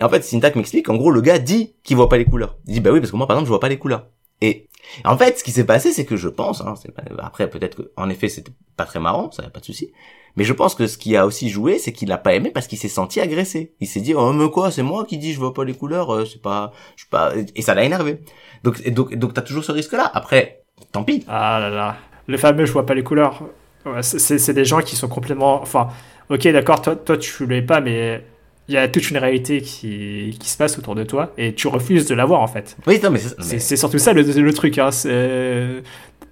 en 0.01 0.09
fait 0.09 0.23
Syntax 0.23 0.57
m'explique 0.57 0.89
en 0.89 0.97
gros 0.97 1.11
le 1.11 1.21
gars 1.21 1.39
dit 1.39 1.75
qu'il 1.83 1.97
voit 1.97 2.09
pas 2.09 2.19
les 2.19 2.25
couleurs. 2.25 2.57
Il 2.67 2.75
dit 2.75 2.81
bah 2.81 2.91
oui 2.93 3.01
parce 3.01 3.11
que 3.11 3.17
moi 3.17 3.27
par 3.27 3.37
exemple 3.37 3.47
je 3.47 3.53
vois 3.53 3.61
pas 3.61 3.69
les 3.69 3.79
couleurs. 3.79 4.07
Et 4.41 4.69
en 5.05 5.17
fait, 5.17 5.39
ce 5.39 5.45
qui 5.45 5.51
s'est 5.51 5.65
passé, 5.65 5.93
c'est 5.93 6.05
que 6.05 6.17
je 6.17 6.29
pense, 6.29 6.61
hein, 6.61 6.75
après 7.19 7.49
peut-être 7.49 7.77
que, 7.77 7.91
en 7.97 8.09
effet, 8.11 8.29
c'était 8.29 8.53
pas 8.77 8.85
très 8.85 9.01
marrant, 9.01 9.31
ça 9.31 9.43
y 9.43 9.47
a 9.47 9.51
pas 9.51 9.61
de 9.61 9.65
souci. 9.65 9.93
Mais 10.37 10.45
je 10.45 10.53
pense 10.53 10.75
que 10.75 10.87
ce 10.87 10.99
qui 10.99 11.17
a 11.17 11.27
aussi 11.27 11.49
joué, 11.49 11.79
c'est 11.79 11.93
qu'il 11.93 12.13
a 12.13 12.19
pas 12.19 12.35
aimé 12.35 12.51
parce 12.53 12.67
qu'il 12.67 12.79
s'est 12.79 12.89
senti 12.89 13.21
agressé. 13.21 13.73
Il 13.81 13.87
s'est 13.87 14.01
dit, 14.01 14.15
oh 14.15 14.33
mais 14.33 14.51
quoi, 14.51 14.71
c'est 14.71 14.83
moi 14.83 15.05
qui 15.07 15.17
dis 15.19 15.33
je 15.33 15.39
vois 15.39 15.55
pas 15.55 15.65
les 15.65 15.75
couleurs, 15.75 16.15
euh, 16.15 16.25
c'est 16.27 16.43
pas, 16.43 16.73
je 16.97 17.03
suis 17.03 17.11
pas, 17.11 17.33
et 17.55 17.63
ça 17.63 17.75
l'a 17.75 17.85
énervé. 17.85 18.21
Donc, 18.63 18.81
et 18.85 18.91
donc, 18.91 19.15
donc 19.15 19.33
t'as 19.35 19.43
toujours 19.43 19.65
ce 19.65 19.73
risque-là. 19.73 20.11
Après, 20.15 20.63
tant 20.93 21.05
pis. 21.05 21.25
Ah 21.29 21.59
là 21.61 21.71
là. 21.71 21.97
Le 22.27 22.37
fameux 22.37 22.67
je 22.67 22.73
vois 22.73 22.85
pas 22.87 22.95
les 22.95 23.03
couleurs. 23.03 23.43
Ouais, 23.87 24.03
c'est- 24.03 24.53
des 24.53 24.65
gens 24.65 24.81
qui 24.81 24.97
sont 24.97 25.09
complètement. 25.09 25.63
Enfin, 25.63 25.89
ok, 26.29 26.43
d'accord, 26.49 26.83
toi, 26.83 26.97
toi 26.97 27.17
tu 27.17 27.47
l'es 27.47 27.63
pas, 27.63 27.81
mais 27.81 28.23
il 28.69 28.75
y 28.75 28.79
a 28.79 28.89
toute 28.89 29.09
une 29.11 29.17
réalité 29.19 29.63
qui, 29.63 30.37
qui 30.41 30.49
se 30.51 30.57
passe 30.59 30.77
autour 30.77 30.97
de 30.97 31.05
toi 31.05 31.33
et 31.39 31.55
tu 31.55 31.69
refuses 31.69 32.05
de 32.07 32.15
la 32.17 32.25
voir 32.25 32.41
en 32.41 32.49
fait. 32.49 32.77
Oui, 32.87 32.99
non, 33.03 33.11
mais 33.11 33.21
c'est, 33.21 33.39
mais- 33.39 33.59
c'est 33.61 33.77
surtout 33.77 33.99
ça 33.99 34.13
le, 34.13 34.23
le 34.23 34.53
truc. 34.53 34.77
Hein. 34.79 34.91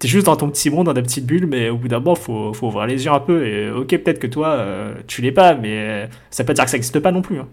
C'est- 0.05 0.09
T'es 0.09 0.09
juste 0.09 0.27
dans 0.27 0.37
ton 0.37 0.51
petit 0.51 0.69
monde, 0.69 0.85
dans 0.87 0.93
ta 0.95 1.01
petite 1.01 1.25
bulle, 1.25 1.47
mais 1.47 1.71
au 1.71 1.77
bout 1.79 1.89
d'un 1.89 1.99
moment, 1.99 2.15
faut, 2.15 2.53
faut 2.53 2.67
ouvrir 2.67 2.87
les 2.87 3.05
yeux 3.07 3.11
un 3.11 3.21
peu. 3.21 3.47
Et 3.47 3.71
ok, 3.71 3.89
peut-être 3.89 4.19
que 4.19 4.27
toi, 4.27 4.49
euh, 4.49 4.95
tu 5.07 5.23
l'es 5.23 5.33
pas, 5.33 5.55
mais 5.55 6.09
ça 6.31 6.45
peut 6.45 6.53
dire 6.53 6.65
que 6.65 6.71
ça 6.71 6.77
existe 6.77 7.01
pas 7.01 7.11
non 7.11 7.23
plus. 7.23 7.39
Hein. 7.39 7.49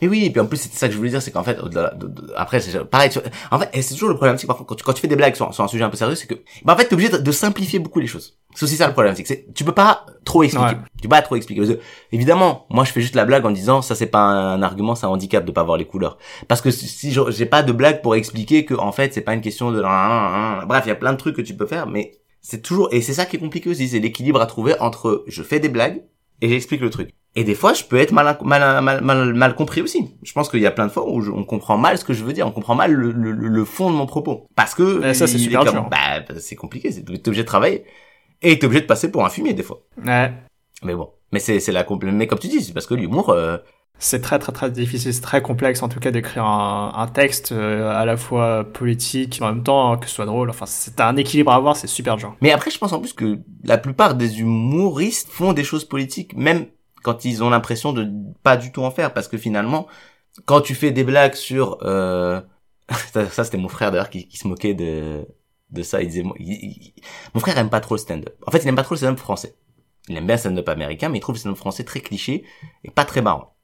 Mais 0.00 0.08
oui, 0.08 0.24
et 0.24 0.30
puis 0.30 0.40
en 0.40 0.46
plus, 0.46 0.56
c'est 0.56 0.72
ça 0.72 0.86
que 0.88 0.92
je 0.92 0.98
voulais 0.98 1.10
dire, 1.10 1.20
c'est 1.20 1.30
qu'en 1.30 1.42
fait, 1.42 1.58
au-delà 1.60 1.92
de- 1.94 2.06
de- 2.06 2.32
après, 2.36 2.60
c'est 2.60 2.84
pareil, 2.84 3.10
tu- 3.10 3.18
en 3.50 3.58
fait, 3.58 3.68
et 3.72 3.82
c'est 3.82 3.94
toujours 3.94 4.08
le 4.08 4.14
problème, 4.16 4.38
c'est 4.38 4.42
que 4.42 4.46
parfois, 4.48 4.64
quand 4.66 4.74
tu, 4.74 4.84
quand 4.84 4.92
tu 4.92 5.00
fais 5.00 5.08
des 5.08 5.16
blagues 5.16 5.34
sur, 5.34 5.52
sur 5.52 5.62
un 5.64 5.68
sujet 5.68 5.84
un 5.84 5.90
peu 5.90 5.96
sérieux, 5.96 6.14
c'est 6.14 6.26
que, 6.26 6.34
bah, 6.64 6.74
en 6.74 6.76
fait, 6.76 6.86
t'es 6.86 6.94
obligé 6.94 7.10
de, 7.10 7.18
de 7.18 7.32
simplifier 7.32 7.78
beaucoup 7.78 8.00
les 8.00 8.06
choses. 8.06 8.38
C'est 8.54 8.64
aussi 8.64 8.76
ça 8.76 8.86
le 8.86 8.92
problème, 8.92 9.14
c'est 9.16 9.22
que 9.22 9.28
c'est- 9.28 9.46
tu 9.54 9.64
peux 9.64 9.72
pas 9.72 10.06
trop 10.24 10.42
expliquer. 10.42 10.66
Ouais. 10.66 10.76
Tu 10.96 11.02
peux 11.02 11.08
pas 11.08 11.22
trop 11.22 11.36
expliquer. 11.36 11.60
Parce 11.62 11.74
que, 11.74 11.80
évidemment, 12.12 12.66
moi, 12.70 12.84
je 12.84 12.92
fais 12.92 13.00
juste 13.00 13.14
la 13.14 13.24
blague 13.24 13.44
en 13.46 13.50
disant, 13.50 13.82
ça, 13.82 13.94
c'est 13.94 14.06
pas 14.06 14.20
un 14.20 14.62
argument, 14.62 14.94
c'est 14.94 15.06
un 15.06 15.10
handicap 15.10 15.44
de 15.44 15.52
pas 15.52 15.62
voir 15.62 15.76
les 15.78 15.86
couleurs. 15.86 16.18
Parce 16.48 16.60
que 16.60 16.70
si 16.70 17.12
j'ai 17.30 17.46
pas 17.46 17.62
de 17.62 17.72
blague 17.72 18.02
pour 18.02 18.14
expliquer 18.14 18.64
que, 18.64 18.74
en 18.74 18.92
fait, 18.92 19.12
c'est 19.14 19.20
pas 19.22 19.34
une 19.34 19.40
question 19.40 19.70
de, 19.72 19.80
bref, 20.66 20.82
il 20.84 20.88
y 20.88 20.92
a 20.92 20.94
plein 20.96 21.12
de 21.12 21.18
trucs 21.18 21.36
que 21.36 21.42
tu 21.42 21.54
peux 21.56 21.66
faire, 21.66 21.86
mais 21.86 22.12
c'est 22.40 22.60
toujours, 22.60 22.88
et 22.92 23.00
c'est 23.02 23.14
ça 23.14 23.24
qui 23.24 23.36
est 23.36 23.38
compliqué 23.38 23.70
aussi, 23.70 23.88
c'est 23.88 24.00
l'équilibre 24.00 24.40
à 24.40 24.46
trouver 24.46 24.74
entre, 24.80 25.24
je 25.28 25.42
fais 25.42 25.60
des 25.60 25.68
blagues, 25.68 26.02
et 26.40 26.48
j'explique 26.48 26.80
le 26.80 26.90
truc. 26.90 27.10
Et 27.34 27.44
des 27.44 27.54
fois, 27.54 27.72
je 27.72 27.84
peux 27.84 27.96
être 27.96 28.12
mal, 28.12 28.36
mal, 28.42 28.82
mal, 28.82 29.00
mal, 29.02 29.32
mal 29.34 29.54
compris 29.54 29.80
aussi. 29.80 30.14
Je 30.22 30.32
pense 30.32 30.50
qu'il 30.50 30.60
y 30.60 30.66
a 30.66 30.70
plein 30.70 30.86
de 30.86 30.92
fois 30.92 31.08
où 31.10 31.22
je- 31.22 31.30
on 31.30 31.44
comprend 31.44 31.78
mal 31.78 31.96
ce 31.96 32.04
que 32.04 32.12
je 32.12 32.24
veux 32.24 32.34
dire, 32.34 32.46
on 32.46 32.50
comprend 32.52 32.74
mal 32.74 32.92
le, 32.92 33.10
le, 33.10 33.32
le 33.32 33.64
fond 33.64 33.90
de 33.90 33.96
mon 33.96 34.04
propos. 34.06 34.46
Parce 34.54 34.74
que 34.74 35.00
Ouais, 35.00 35.14
ça, 35.14 35.26
c'est 35.26 35.38
super 35.38 35.64
dur. 35.64 35.88
Bah, 35.90 36.22
c'est 36.38 36.56
compliqué, 36.56 36.90
t'es 36.92 37.28
obligé 37.28 37.42
de 37.42 37.46
travailler. 37.48 37.84
Et 38.42 38.58
t'es 38.58 38.66
obligé 38.66 38.82
de 38.82 38.86
passer 38.86 39.10
pour 39.10 39.24
un 39.24 39.30
fumier 39.30 39.54
des 39.54 39.62
fois. 39.62 39.82
Ouais. 40.04 40.30
Mais 40.82 40.94
bon, 40.94 41.10
mais 41.32 41.38
c'est 41.38 41.60
c'est 41.60 41.72
la 41.72 41.86
mais 42.02 42.26
comme 42.26 42.38
tu 42.38 42.48
dis, 42.48 42.60
c'est 42.60 42.72
parce 42.74 42.86
que 42.86 42.94
l'humour, 42.94 43.30
euh, 43.30 43.56
C'est 43.98 44.20
très 44.20 44.38
très 44.40 44.50
très 44.52 44.70
difficile, 44.70 45.14
c'est 45.14 45.20
très 45.20 45.40
complexe 45.42 45.80
en 45.82 45.88
tout 45.88 46.00
cas 46.00 46.10
d'écrire 46.10 46.44
un, 46.44 46.92
un 46.96 47.06
texte 47.06 47.52
euh, 47.52 47.88
à 47.94 48.04
la 48.04 48.16
fois 48.16 48.64
politique 48.64 49.38
en 49.40 49.46
même 49.46 49.62
temps 49.62 49.96
que 49.96 50.08
ce 50.08 50.14
soit 50.16 50.26
drôle. 50.26 50.50
Enfin, 50.50 50.66
c'est 50.66 51.00
un 51.00 51.16
équilibre 51.16 51.52
à 51.52 51.54
avoir, 51.54 51.76
c'est 51.76 51.86
super 51.86 52.16
dur. 52.16 52.34
Mais 52.40 52.50
après, 52.50 52.70
je 52.72 52.78
pense 52.78 52.92
en 52.92 52.98
plus 53.00 53.12
que 53.12 53.38
la 53.62 53.78
plupart 53.78 54.16
des 54.16 54.40
humoristes 54.40 55.28
font 55.30 55.52
des 55.52 55.64
choses 55.64 55.84
politiques, 55.84 56.36
même 56.36 56.66
quand 57.02 57.24
ils 57.24 57.42
ont 57.42 57.50
l'impression 57.50 57.92
de 57.92 58.10
pas 58.42 58.56
du 58.56 58.72
tout 58.72 58.82
en 58.82 58.90
faire, 58.90 59.12
parce 59.12 59.28
que 59.28 59.38
finalement, 59.38 59.86
quand 60.46 60.60
tu 60.60 60.74
fais 60.74 60.90
des 60.90 61.04
blagues 61.04 61.34
sur, 61.34 61.78
euh... 61.82 62.40
ça, 63.12 63.28
ça, 63.28 63.44
c'était 63.44 63.58
mon 63.58 63.68
frère 63.68 63.90
d'ailleurs 63.90 64.10
qui, 64.10 64.28
qui 64.28 64.36
se 64.36 64.48
moquait 64.48 64.74
de 64.74 65.26
de 65.70 65.82
ça. 65.82 66.02
Il 66.02 66.08
disait, 66.08 66.22
mon 66.22 67.40
frère 67.40 67.58
aime 67.58 67.70
pas 67.70 67.80
trop 67.80 67.94
le 67.94 67.98
stand-up. 67.98 68.34
En 68.46 68.50
fait, 68.50 68.58
il 68.58 68.68
aime 68.68 68.76
pas 68.76 68.82
trop 68.82 68.94
le 68.94 68.98
stand-up 68.98 69.18
français. 69.18 69.56
Il 70.08 70.16
aime 70.16 70.26
bien 70.26 70.36
le 70.36 70.40
stand-up 70.40 70.68
américain, 70.68 71.08
mais 71.08 71.18
il 71.18 71.20
trouve 71.20 71.34
le 71.34 71.40
stand-up 71.40 71.58
français 71.58 71.84
très 71.84 72.00
cliché 72.00 72.44
et 72.84 72.90
pas 72.90 73.04
très 73.04 73.22
marrant. 73.22 73.56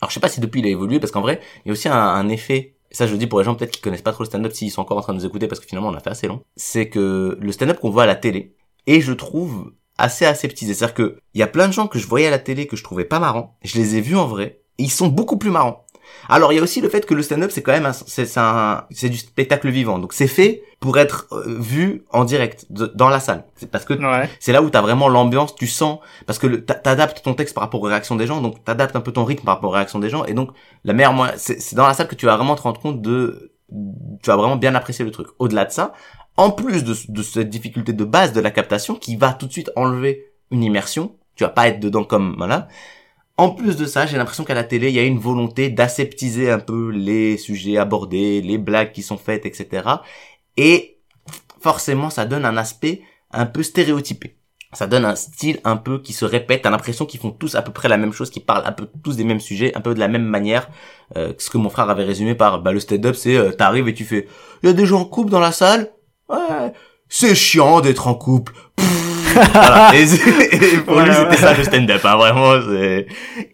Alors, 0.00 0.10
je 0.10 0.14
sais 0.14 0.20
pas 0.20 0.28
si 0.28 0.40
depuis 0.40 0.60
il 0.60 0.66
a 0.66 0.68
évolué, 0.68 1.00
parce 1.00 1.10
qu'en 1.10 1.22
vrai, 1.22 1.40
il 1.64 1.68
y 1.68 1.70
a 1.70 1.72
aussi 1.72 1.88
un, 1.88 1.96
un 1.96 2.28
effet 2.28 2.74
ça 2.94 3.06
je 3.06 3.12
le 3.12 3.18
dis 3.18 3.26
pour 3.26 3.40
les 3.40 3.44
gens 3.44 3.54
peut-être 3.54 3.72
qui 3.72 3.80
connaissent 3.80 4.02
pas 4.02 4.12
trop 4.12 4.22
le 4.22 4.28
stand-up 4.28 4.52
s'ils 4.52 4.70
sont 4.70 4.80
encore 4.80 4.96
en 4.96 5.00
train 5.00 5.12
de 5.12 5.18
nous 5.18 5.26
écouter 5.26 5.48
parce 5.48 5.60
que 5.60 5.66
finalement 5.66 5.88
on 5.88 5.94
a 5.94 6.00
fait 6.00 6.10
assez 6.10 6.28
long, 6.28 6.44
c'est 6.56 6.88
que 6.88 7.36
le 7.40 7.52
stand-up 7.52 7.80
qu'on 7.80 7.90
voit 7.90 8.04
à 8.04 8.06
la 8.06 8.14
télé 8.14 8.54
et 8.86 9.00
je 9.00 9.12
trouve 9.12 9.72
assez 9.98 10.26
aseptisé. 10.26 10.74
C'est-à-dire 10.74 10.94
que 10.94 11.16
il 11.34 11.40
y 11.40 11.42
a 11.42 11.46
plein 11.46 11.68
de 11.68 11.72
gens 11.72 11.86
que 11.86 11.98
je 11.98 12.06
voyais 12.06 12.26
à 12.26 12.30
la 12.30 12.38
télé 12.38 12.66
que 12.66 12.76
je 12.76 12.84
trouvais 12.84 13.04
pas 13.04 13.18
marrants, 13.18 13.56
je 13.62 13.76
les 13.78 13.96
ai 13.96 14.00
vus 14.00 14.16
en 14.16 14.26
vrai, 14.26 14.60
et 14.78 14.84
ils 14.84 14.90
sont 14.90 15.08
beaucoup 15.08 15.36
plus 15.38 15.50
marrants. 15.50 15.80
Alors 16.28 16.52
il 16.52 16.56
y 16.56 16.58
a 16.58 16.62
aussi 16.62 16.80
le 16.80 16.88
fait 16.88 17.06
que 17.06 17.14
le 17.14 17.22
stand-up 17.22 17.50
c'est 17.50 17.62
quand 17.62 17.72
même 17.72 17.90
c'est 18.06 18.26
c'est 18.26 18.38
un 18.40 18.84
c'est 18.90 19.08
du 19.08 19.16
spectacle 19.18 19.68
vivant. 19.70 19.98
Donc 19.98 20.12
c'est 20.12 20.26
fait 20.26 20.62
pour 20.78 20.98
être 20.98 21.26
euh, 21.32 21.56
vu 21.60 22.04
en 22.10 22.24
direct 22.24 22.66
de- 22.70 22.92
dans 22.94 23.08
la 23.08 23.20
salle. 23.20 23.44
C'est 23.56 23.70
parce 23.70 23.84
que 23.86 23.94
Ouais. 23.94 24.28
c'est 24.38 24.52
là 24.52 24.62
où 24.62 24.68
t'as 24.68 24.82
vraiment 24.82 25.08
l'ambiance, 25.08 25.54
tu 25.54 25.66
sens, 25.66 25.98
parce 26.26 26.38
que 26.38 26.46
t'adaptes 26.46 27.22
ton 27.22 27.34
texte 27.34 27.54
par 27.54 27.62
rapport 27.64 27.80
aux 27.82 27.86
réactions 27.86 28.16
des 28.16 28.26
gens, 28.26 28.40
donc 28.42 28.62
t'adaptes 28.64 28.94
un 28.96 29.00
peu 29.00 29.12
ton 29.12 29.24
rythme 29.24 29.44
par 29.44 29.54
rapport 29.56 29.70
aux 29.70 29.74
réactions 29.74 29.98
des 29.98 30.10
gens, 30.10 30.24
et 30.26 30.34
donc 30.34 30.50
la 30.84 30.92
meilleure 30.92 31.14
c'est 31.36 31.74
dans 31.74 31.86
la 31.86 31.94
salle 31.94 32.06
que 32.08 32.14
tu 32.14 32.26
vas 32.26 32.36
vraiment 32.36 32.54
te 32.54 32.62
rendre 32.62 32.80
compte 32.80 33.00
de, 33.00 33.52
tu 34.22 34.28
vas 34.30 34.36
vraiment 34.36 34.56
bien 34.56 34.74
apprécier 34.74 35.04
le 35.06 35.10
truc. 35.10 35.28
Au-delà 35.38 35.64
de 35.64 35.72
ça, 35.72 35.94
en 36.36 36.50
plus 36.50 36.84
de, 36.84 36.94
de 37.08 37.22
cette 37.22 37.50
difficulté 37.50 37.92
de 37.92 38.04
base 38.04 38.32
de 38.32 38.40
la 38.40 38.50
captation, 38.50 38.94
qui 38.94 39.16
va 39.16 39.32
tout 39.32 39.46
de 39.46 39.52
suite 39.52 39.70
enlever 39.76 40.32
une 40.50 40.62
immersion, 40.62 41.16
tu 41.36 41.44
vas 41.44 41.50
pas 41.50 41.68
être 41.68 41.80
dedans 41.80 42.04
comme, 42.04 42.34
voilà. 42.36 42.68
En 43.36 43.50
plus 43.50 43.76
de 43.76 43.86
ça, 43.86 44.06
j'ai 44.06 44.16
l'impression 44.16 44.44
qu'à 44.44 44.54
la 44.54 44.62
télé, 44.62 44.88
il 44.90 44.94
y 44.94 45.00
a 45.00 45.02
une 45.02 45.18
volonté 45.18 45.68
d'aseptiser 45.68 46.50
un 46.50 46.60
peu 46.60 46.90
les 46.90 47.36
sujets 47.36 47.78
abordés, 47.78 48.40
les 48.40 48.58
blagues 48.58 48.92
qui 48.92 49.02
sont 49.02 49.16
faites, 49.16 49.44
etc. 49.44 49.88
Et 50.56 50.98
forcément, 51.60 52.10
ça 52.10 52.26
donne 52.26 52.44
un 52.44 52.56
aspect 52.56 53.02
un 53.32 53.46
peu 53.46 53.64
stéréotypé. 53.64 54.36
Ça 54.72 54.86
donne 54.86 55.04
un 55.04 55.16
style 55.16 55.60
un 55.64 55.76
peu 55.76 56.00
qui 56.00 56.12
se 56.12 56.24
répète. 56.24 56.62
T'as 56.62 56.70
l'impression 56.70 57.06
qu'ils 57.06 57.20
font 57.20 57.30
tous 57.30 57.54
à 57.54 57.62
peu 57.62 57.72
près 57.72 57.88
la 57.88 57.96
même 57.96 58.12
chose, 58.12 58.30
qu'ils 58.30 58.44
parlent 58.44 58.66
un 58.66 58.72
peu 58.72 58.88
tous 59.02 59.16
des 59.16 59.24
mêmes 59.24 59.40
sujets, 59.40 59.74
un 59.76 59.80
peu 59.80 59.94
de 59.94 60.00
la 60.00 60.08
même 60.08 60.24
manière. 60.24 60.68
Euh, 61.16 61.32
ce 61.38 61.50
que 61.50 61.58
mon 61.58 61.70
frère 61.70 61.90
avait 61.90 62.04
résumé 62.04 62.34
par 62.34 62.60
bah, 62.60 62.72
le 62.72 62.80
stand-up, 62.80 63.14
c'est 63.14 63.36
euh, 63.36 63.52
t'arrives 63.52 63.88
et 63.88 63.94
tu 63.94 64.04
fais, 64.04 64.28
il 64.62 64.66
y 64.66 64.70
a 64.70 64.72
des 64.72 64.86
gens 64.86 65.00
en 65.00 65.04
couple 65.04 65.30
dans 65.30 65.40
la 65.40 65.52
salle? 65.52 65.92
Ouais, 66.28 66.72
c'est 67.08 67.34
chiant 67.34 67.80
d'être 67.80 68.06
en 68.08 68.14
couple. 68.14 68.54
Pfff. 68.76 69.14
voilà. 69.52 69.92
Et, 69.94 70.04
et 70.04 70.78
pour 70.78 71.00
lui, 71.00 71.12
c'était 71.12 71.28
ouais. 71.28 71.36
ça 71.36 71.54
le 71.54 71.64
stand-up, 71.64 72.04
hein, 72.04 72.16
vraiment. 72.16 72.54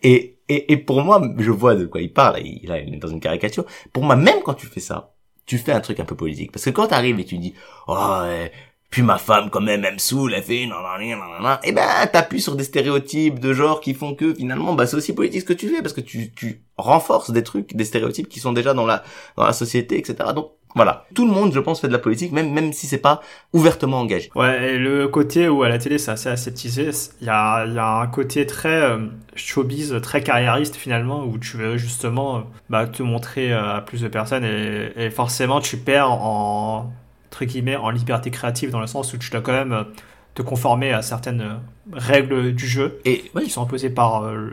Et, 0.02 0.36
et, 0.48 0.72
et 0.72 0.76
pour 0.76 1.02
moi, 1.02 1.22
je 1.38 1.50
vois 1.50 1.74
de 1.74 1.86
quoi 1.86 2.00
il 2.00 2.12
parle. 2.12 2.40
Il, 2.44 2.68
là, 2.68 2.78
il 2.80 2.94
est 2.94 2.98
dans 2.98 3.08
une 3.08 3.20
caricature. 3.20 3.64
Pour 3.92 4.02
moi, 4.02 4.16
même 4.16 4.42
quand 4.44 4.54
tu 4.54 4.66
fais 4.66 4.80
ça, 4.80 5.14
tu 5.46 5.58
fais 5.58 5.72
un 5.72 5.80
truc 5.80 6.00
un 6.00 6.04
peu 6.04 6.16
politique. 6.16 6.52
Parce 6.52 6.64
que 6.64 6.70
quand 6.70 6.88
t'arrives 6.88 7.18
et 7.18 7.24
tu 7.24 7.38
dis, 7.38 7.54
oh, 7.88 7.94
ouais, 8.22 8.52
puis 8.90 9.02
ma 9.02 9.18
femme 9.18 9.50
quand 9.50 9.60
même 9.60 9.84
elle 9.84 9.94
me 9.94 9.98
saoule, 9.98 10.34
elle 10.34 10.42
fait 10.42 10.66
nanana, 10.66 11.16
nanana, 11.16 11.60
et 11.62 11.70
ben 11.70 11.84
t'appuies 12.12 12.40
sur 12.40 12.56
des 12.56 12.64
stéréotypes 12.64 13.38
de 13.38 13.52
genre 13.52 13.80
qui 13.80 13.94
font 13.94 14.16
que 14.16 14.34
finalement 14.34 14.74
bah 14.74 14.84
c'est 14.84 14.96
aussi 14.96 15.14
politique 15.14 15.42
ce 15.42 15.46
que 15.46 15.52
tu 15.52 15.68
fais 15.68 15.80
parce 15.80 15.92
que 15.92 16.00
tu 16.00 16.32
tu 16.32 16.64
renforces 16.76 17.30
des 17.30 17.44
trucs, 17.44 17.76
des 17.76 17.84
stéréotypes 17.84 18.28
qui 18.28 18.40
sont 18.40 18.52
déjà 18.52 18.74
dans 18.74 18.86
la 18.86 19.04
dans 19.36 19.44
la 19.44 19.52
société, 19.52 19.96
etc. 19.96 20.30
Donc 20.34 20.50
voilà, 20.76 21.04
tout 21.14 21.26
le 21.26 21.32
monde 21.32 21.52
je 21.52 21.58
pense 21.60 21.80
fait 21.80 21.88
de 21.88 21.92
la 21.92 21.98
politique 21.98 22.32
même 22.32 22.52
même 22.52 22.72
si 22.72 22.86
c'est 22.86 22.98
pas 22.98 23.20
ouvertement 23.52 23.98
engagé. 24.00 24.30
Ouais, 24.34 24.74
et 24.74 24.78
le 24.78 25.08
côté 25.08 25.48
où 25.48 25.62
à 25.62 25.68
la 25.68 25.78
télé 25.78 25.98
c'est 25.98 26.10
assez 26.12 26.28
aseptisé, 26.28 26.90
il 27.20 27.26
y 27.26 27.30
a, 27.30 27.64
il 27.66 27.74
y 27.74 27.78
a 27.78 27.98
un 28.00 28.06
côté 28.06 28.46
très 28.46 28.80
euh, 28.82 28.98
showbiz, 29.34 29.96
très 30.02 30.22
carriériste 30.22 30.76
finalement, 30.76 31.24
où 31.24 31.38
tu 31.38 31.56
veux 31.56 31.76
justement 31.76 32.36
euh, 32.36 32.40
bah, 32.68 32.86
te 32.86 33.02
montrer 33.02 33.52
euh, 33.52 33.76
à 33.76 33.80
plus 33.80 34.00
de 34.02 34.08
personnes 34.08 34.44
et, 34.44 34.92
et 34.96 35.10
forcément 35.10 35.60
tu 35.60 35.76
perds 35.76 36.10
en, 36.12 36.92
entre 37.28 37.44
guillemets, 37.44 37.76
en 37.76 37.90
liberté 37.90 38.30
créative 38.30 38.70
dans 38.70 38.80
le 38.80 38.86
sens 38.86 39.12
où 39.12 39.18
tu 39.18 39.30
dois 39.30 39.40
quand 39.40 39.52
même 39.52 39.86
te 40.34 40.42
conformer 40.42 40.92
à 40.92 41.02
certaines 41.02 41.58
règles 41.92 42.54
du 42.54 42.66
jeu 42.68 43.00
Et 43.04 43.24
ouais, 43.34 43.42
qui 43.42 43.50
sont 43.50 43.62
imposées 43.62 43.90
par 43.90 44.22
euh, 44.24 44.34
le... 44.34 44.52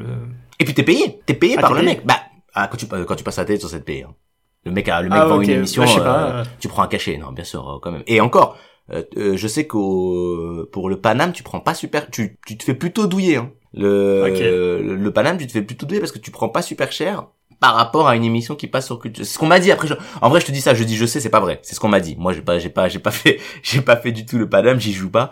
et 0.59 0.65
puis 0.65 0.73
t'es 0.73 0.83
payé, 0.83 1.19
t'es 1.25 1.35
payé 1.35 1.55
Ah, 1.57 1.61
par 1.61 1.73
le 1.73 1.81
payé. 1.81 1.91
mec. 1.95 2.05
Bah 2.05 2.17
ah, 2.53 2.67
quand 2.67 2.77
tu 2.77 2.87
quand 2.87 3.15
tu 3.15 3.23
passes 3.23 3.37
à 3.37 3.41
la 3.43 3.45
télé 3.45 3.59
sur 3.59 3.69
cette 3.69 3.85
paye. 3.85 4.01
hein. 4.03 4.13
Le 4.67 4.73
mec 4.73 4.87
a 4.89 5.01
le 5.01 5.09
mec 5.09 5.17
Ah, 5.21 5.25
vend 5.25 5.41
une 5.41 5.49
émission, 5.49 5.81
Ouais, 5.81 5.87
je 5.87 5.93
sais 5.93 5.99
euh, 5.99 6.03
pas, 6.03 6.23
euh. 6.31 6.43
tu 6.59 6.67
prends 6.67 6.83
un 6.83 6.87
cachet, 6.87 7.17
non 7.17 7.31
bien 7.31 7.43
sûr 7.43 7.67
euh, 7.69 7.79
quand 7.81 7.91
même. 7.91 8.03
Et 8.07 8.21
encore, 8.21 8.57
euh, 8.93 9.03
je 9.35 9.47
sais 9.47 9.65
qu'au 9.67 10.65
pour 10.71 10.89
le 10.89 10.99
Paname 10.99 11.33
tu 11.33 11.43
prends 11.43 11.59
pas 11.59 11.73
super, 11.73 12.09
tu 12.11 12.37
tu 12.45 12.57
te 12.57 12.63
fais 12.63 12.73
plutôt 12.75 13.07
douiller. 13.07 13.37
Hein. 13.37 13.51
Le, 13.73 14.29
le 14.81 14.95
le 14.95 15.11
Paname 15.11 15.37
tu 15.37 15.47
te 15.47 15.51
fais 15.51 15.61
plutôt 15.61 15.85
douiller 15.85 15.99
parce 15.99 16.11
que 16.11 16.19
tu 16.19 16.31
prends 16.31 16.49
pas 16.49 16.61
super 16.61 16.91
cher 16.91 17.27
par 17.59 17.73
rapport 17.75 18.07
à 18.07 18.15
une 18.15 18.23
émission 18.23 18.55
qui 18.55 18.67
passe 18.67 18.85
sur 18.85 18.99
culture. 18.99 19.25
C'est 19.25 19.33
ce 19.33 19.39
qu'on 19.39 19.47
m'a 19.47 19.59
dit 19.59 19.71
après. 19.71 19.87
je- 19.87 19.95
En 20.21 20.29
vrai, 20.29 20.39
je 20.41 20.45
te 20.45 20.51
dis 20.51 20.61
ça, 20.61 20.73
je 20.75 20.83
dis 20.83 20.95
je 20.95 21.05
sais, 21.07 21.19
c'est 21.19 21.29
pas 21.31 21.39
vrai. 21.39 21.59
C'est 21.63 21.73
ce 21.73 21.79
qu'on 21.79 21.87
m'a 21.87 21.99
dit. 21.99 22.15
Moi, 22.17 22.31
j'ai 22.33 22.41
pas, 22.41 22.59
j'ai 22.59 22.69
pas, 22.69 22.87
j'ai 22.87 22.99
pas 22.99 23.09
fait, 23.11 23.39
j'ai 23.63 23.81
pas 23.81 23.97
fait 23.97 24.11
du 24.11 24.25
tout 24.27 24.37
le 24.37 24.47
Paname, 24.47 24.79
j'y 24.79 24.93
joue 24.93 25.09
pas. 25.09 25.31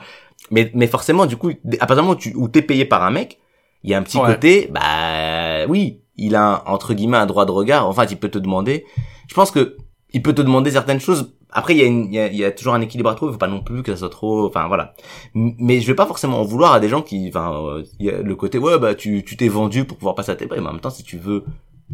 Mais 0.51 0.71
mais 0.73 0.88
forcément, 0.88 1.25
du 1.27 1.38
coup, 1.38 1.49
à 1.79 1.86
partir 1.86 1.97
du 1.97 2.01
moment 2.01 2.11
où 2.13 2.15
tu 2.15 2.33
où 2.36 2.47
t'es 2.47 2.61
payé 2.63 2.86
par 2.86 3.03
un 3.03 3.11
mec, 3.11 3.39
il 3.83 3.91
y 3.91 3.93
a 3.93 3.97
un 3.99 4.03
petit 4.03 4.17
Ouais. 4.17 4.25
côté, 4.25 4.69
bah 4.71 5.65
oui, 5.67 6.01
il 6.18 6.36
a 6.36 6.63
entre 6.68 6.93
guillemets 6.93 7.18
un 7.18 7.26
droit 7.26 7.45
de 7.45 7.51
regard. 7.51 7.88
Enfin, 7.88 8.05
il 8.09 8.18
peut 8.18 8.30
te 8.30 8.38
demander. 8.39 8.86
Je 9.28 9.34
pense 9.34 9.51
que 9.51 9.78
il 10.13 10.22
peut 10.22 10.34
te 10.34 10.41
demander 10.41 10.72
certaines 10.72 10.99
choses. 10.99 11.34
Après, 11.51 11.74
il 11.74 11.80
y 11.80 11.84
a, 11.84 11.86
une- 11.86 12.05
il 12.05 12.13
y 12.13 12.20
a, 12.20 12.28
il 12.28 12.36
y 12.36 12.43
a 12.43 12.51
toujours 12.51 12.74
un 12.74 12.82
équilibre 12.82 13.09
à 13.09 13.16
trouver. 13.16 13.32
Il 13.32 13.34
faut 13.34 13.39
pas 13.39 13.47
non 13.47 13.61
plus 13.61 13.82
que 13.84 13.91
ça 13.93 13.97
soit 13.99 14.09
trop. 14.09 14.45
Enfin, 14.45 14.68
voilà. 14.68 14.93
Mais 15.34 15.80
je 15.82 15.88
vais 15.88 15.95
pas 15.95 16.05
forcément 16.05 16.39
en 16.41 16.43
vouloir 16.43 16.74
à 16.74 16.80
des 16.80 16.89
gens 16.89 17.01
qui. 17.01 17.28
Enfin, 17.30 17.53
euh, 17.53 17.84
il 17.99 18.05
y 18.05 18.09
a 18.09 18.22
le 18.22 18.36
côté 18.36 18.57
ouais, 18.57 18.78
bah 18.80 18.93
tu 18.95 19.24
tu 19.26 19.38
t'es 19.38 19.47
vendu 19.47 19.86
pour 19.86 19.97
pouvoir 19.97 20.16
passer 20.16 20.32
à 20.32 20.36
tes 20.36 20.45
blagues. 20.47 20.61
Mais 20.61 20.68
en 20.70 20.74
même 20.74 20.82
temps, 20.82 20.89
si 20.89 21.03
tu 21.03 21.18
veux 21.18 21.43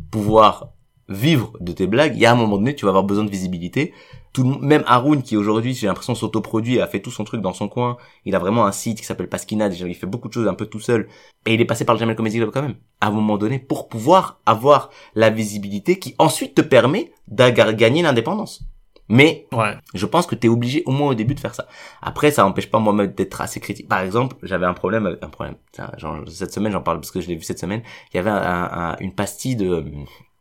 pouvoir 0.10 0.70
vivre 1.12 1.54
de 1.60 1.72
tes 1.72 1.88
blagues, 1.88 2.14
il 2.16 2.22
y 2.22 2.26
a 2.26 2.32
un 2.32 2.36
moment 2.36 2.58
donné, 2.58 2.76
tu 2.76 2.86
vas 2.86 2.90
avoir 2.90 3.04
besoin 3.04 3.24
de 3.24 3.30
visibilité. 3.30 3.94
Tout 4.34 4.44
le 4.44 4.50
monde- 4.50 4.62
même 4.62 4.84
Haroun 4.88 5.22
qui 5.24 5.36
aujourd'hui, 5.36 5.74
j'ai 5.74 5.88
l'impression 5.88 6.16
s'autoproduit, 6.16 6.76
et 6.76 6.82
a 6.82 6.88
fait 6.88 7.02
tout 7.02 7.12
son 7.12 7.24
truc 7.26 7.42
dans 7.42 7.54
son 7.54 7.68
coin. 7.68 7.98
Il 8.26 8.34
a 8.36 8.40
vraiment 8.40 8.66
un 8.66 8.72
site 8.72 9.00
qui 9.00 9.06
s'appelle 9.06 9.28
Pasquina. 9.28 9.68
Déjà, 9.68 9.88
il 9.88 9.94
fait 9.96 10.08
beaucoup 10.08 10.30
de 10.30 10.34
choses 10.34 10.48
un 10.48 10.54
peu 10.54 10.66
tout 10.66 10.80
seul. 10.80 11.10
Et 11.46 11.54
il 11.54 11.60
est 11.62 11.66
passé 11.66 11.84
par 11.84 11.96
le 11.96 12.00
Jamel 12.00 12.16
Comedy 12.16 12.38
Club 12.38 12.52
quand 12.52 12.62
même. 12.62 12.76
À 13.02 13.08
un 13.08 13.12
moment 13.12 13.38
donné, 13.38 13.60
pour 13.60 13.90
pouvoir 13.90 14.40
avoir 14.46 14.90
la 15.16 15.30
visibilité 15.30 16.00
qui 16.00 16.16
ensuite 16.18 16.56
te 16.56 16.62
permet 16.62 17.12
de 17.28 17.50
gagner 17.50 18.04
l'indépendance. 18.04 18.64
Mais 19.10 19.48
Ouais. 19.52 19.74
je 19.94 20.06
pense 20.06 20.26
que 20.26 20.36
t'es 20.36 20.48
obligé 20.48 20.84
au 20.86 20.92
moins 20.92 21.10
au 21.10 21.14
début 21.14 21.36
de 21.36 21.40
faire 21.42 21.54
ça. 21.54 21.68
Après, 22.02 22.32
ça 22.32 22.44
n'empêche 22.44 22.72
pas 22.72 22.80
moi-même 22.80 23.08
d'être 23.12 23.42
assez 23.42 23.60
critique. 23.60 23.90
Par 23.90 24.00
exemple, 24.00 24.38
j'avais 24.44 24.66
un 24.66 24.74
problème, 24.74 25.06
avec- 25.06 25.22
un 25.22 25.28
problème. 25.28 25.56
Genre, 25.98 26.20
cette 26.30 26.54
semaine, 26.54 26.72
j'en 26.72 26.82
parle 26.82 27.02
parce 27.02 27.12
que 27.12 27.20
je 27.20 27.28
l'ai 27.28 27.36
vu 27.36 27.42
cette 27.42 27.60
semaine. 27.60 27.82
Il 28.14 28.18
y 28.18 28.20
avait 28.22 28.30
un- 28.30 28.36
un- 28.38 28.92
un- 28.92 28.96
une 29.02 29.14
pastille 29.14 29.58
de 29.58 29.84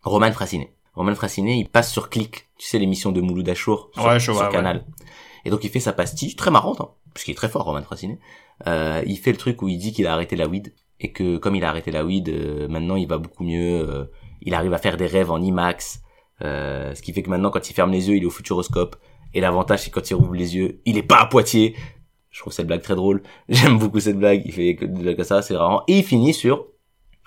Roman 0.03 0.33
Frassinet. 0.33 0.75
Roman 0.95 1.15
Frassinet, 1.15 1.59
il 1.59 1.69
passe 1.69 1.93
sur 1.93 2.11
Click. 2.11 2.49
Tu 2.59 2.67
sais, 2.67 2.79
l'émission 2.79 3.13
de 3.13 3.21
Mouloud 3.21 3.49
Achour 3.49 3.91
sur, 3.95 4.05
Ouais, 4.05 4.19
je 4.19 4.25
sur 4.25 4.35
vois, 4.35 4.47
ouais. 4.47 4.53
Canal. 4.53 4.85
Et 5.45 5.51
donc, 5.51 5.65
il 5.65 5.71
fait 5.71 5.81
sa 5.81 5.93
pastille, 5.93 6.35
très 6.37 6.51
marrante, 6.51 6.81
hein, 6.81 6.91
parce 7.15 7.25
qu'il 7.25 7.33
est 7.33 7.37
très 7.37 7.49
fort, 7.49 7.65
Roman 7.65 7.83
Frassinet. 7.83 8.19
Euh, 8.67 9.03
il 9.07 9.17
fait 9.17 9.33
le 9.33 9.39
truc 9.39 9.63
où 9.63 9.69
il 9.69 9.79
dit 9.79 9.93
qu'il 9.93 10.07
a 10.07 10.13
arrêté 10.13 10.37
la 10.37 10.47
weed 10.47 10.75
et 10.99 11.13
que 11.13 11.39
comme 11.39 11.55
il 11.55 11.65
a 11.65 11.71
arrêté 11.71 11.91
la 11.91 12.05
weed, 12.05 12.29
euh, 12.29 12.69
maintenant 12.69 12.97
il 12.97 13.09
va 13.09 13.17
beaucoup 13.17 13.43
mieux. 13.45 13.89
euh, 13.89 14.05
il 14.43 14.53
arrive 14.55 14.73
à 14.75 14.79
faire 14.79 14.97
des 14.99 15.07
rêves 15.07 15.31
en 15.31 15.41
IMAX. 15.41 16.03
Euh, 16.43 16.95
ce 16.95 17.03
qui 17.03 17.13
fait 17.13 17.23
que 17.23 17.31
maintenant, 17.31 17.51
quand 17.51 17.69
il 17.71 17.73
ferme 17.75 17.91
les 17.93 18.09
yeux, 18.09 18.17
il 18.17 18.23
est 18.23 18.27
au 18.27 18.31
futuroscope. 18.31 18.97
Et 19.33 19.41
l'avantage, 19.41 19.83
c'est 19.85 19.91
quand 19.91 20.09
il 20.11 20.15
rouvre 20.15 20.35
les 20.35 20.57
yeux, 20.57 20.81
il 20.85 20.99
est 20.99 21.03
pas 21.03 21.21
à 21.21 21.27
Poitiers. 21.27 21.75
Je 22.31 22.41
trouve 22.41 22.53
cette 22.53 22.67
blague 22.67 22.83
très 22.83 22.95
drôle. 22.97 23.23
J'aime 23.49 23.79
beaucoup 23.79 24.01
cette 24.01 24.19
blague. 24.19 24.43
Il 24.45 24.53
fait 24.53 24.77
que 24.77 24.85
des 24.85 25.03
blagues 25.03 25.17
comme 25.17 25.25
ça, 25.25 25.41
c'est 25.43 25.57
rare. 25.57 25.85
Et 25.89 25.99
il 25.99 26.05
finit 26.05 26.35
sur, 26.35 26.67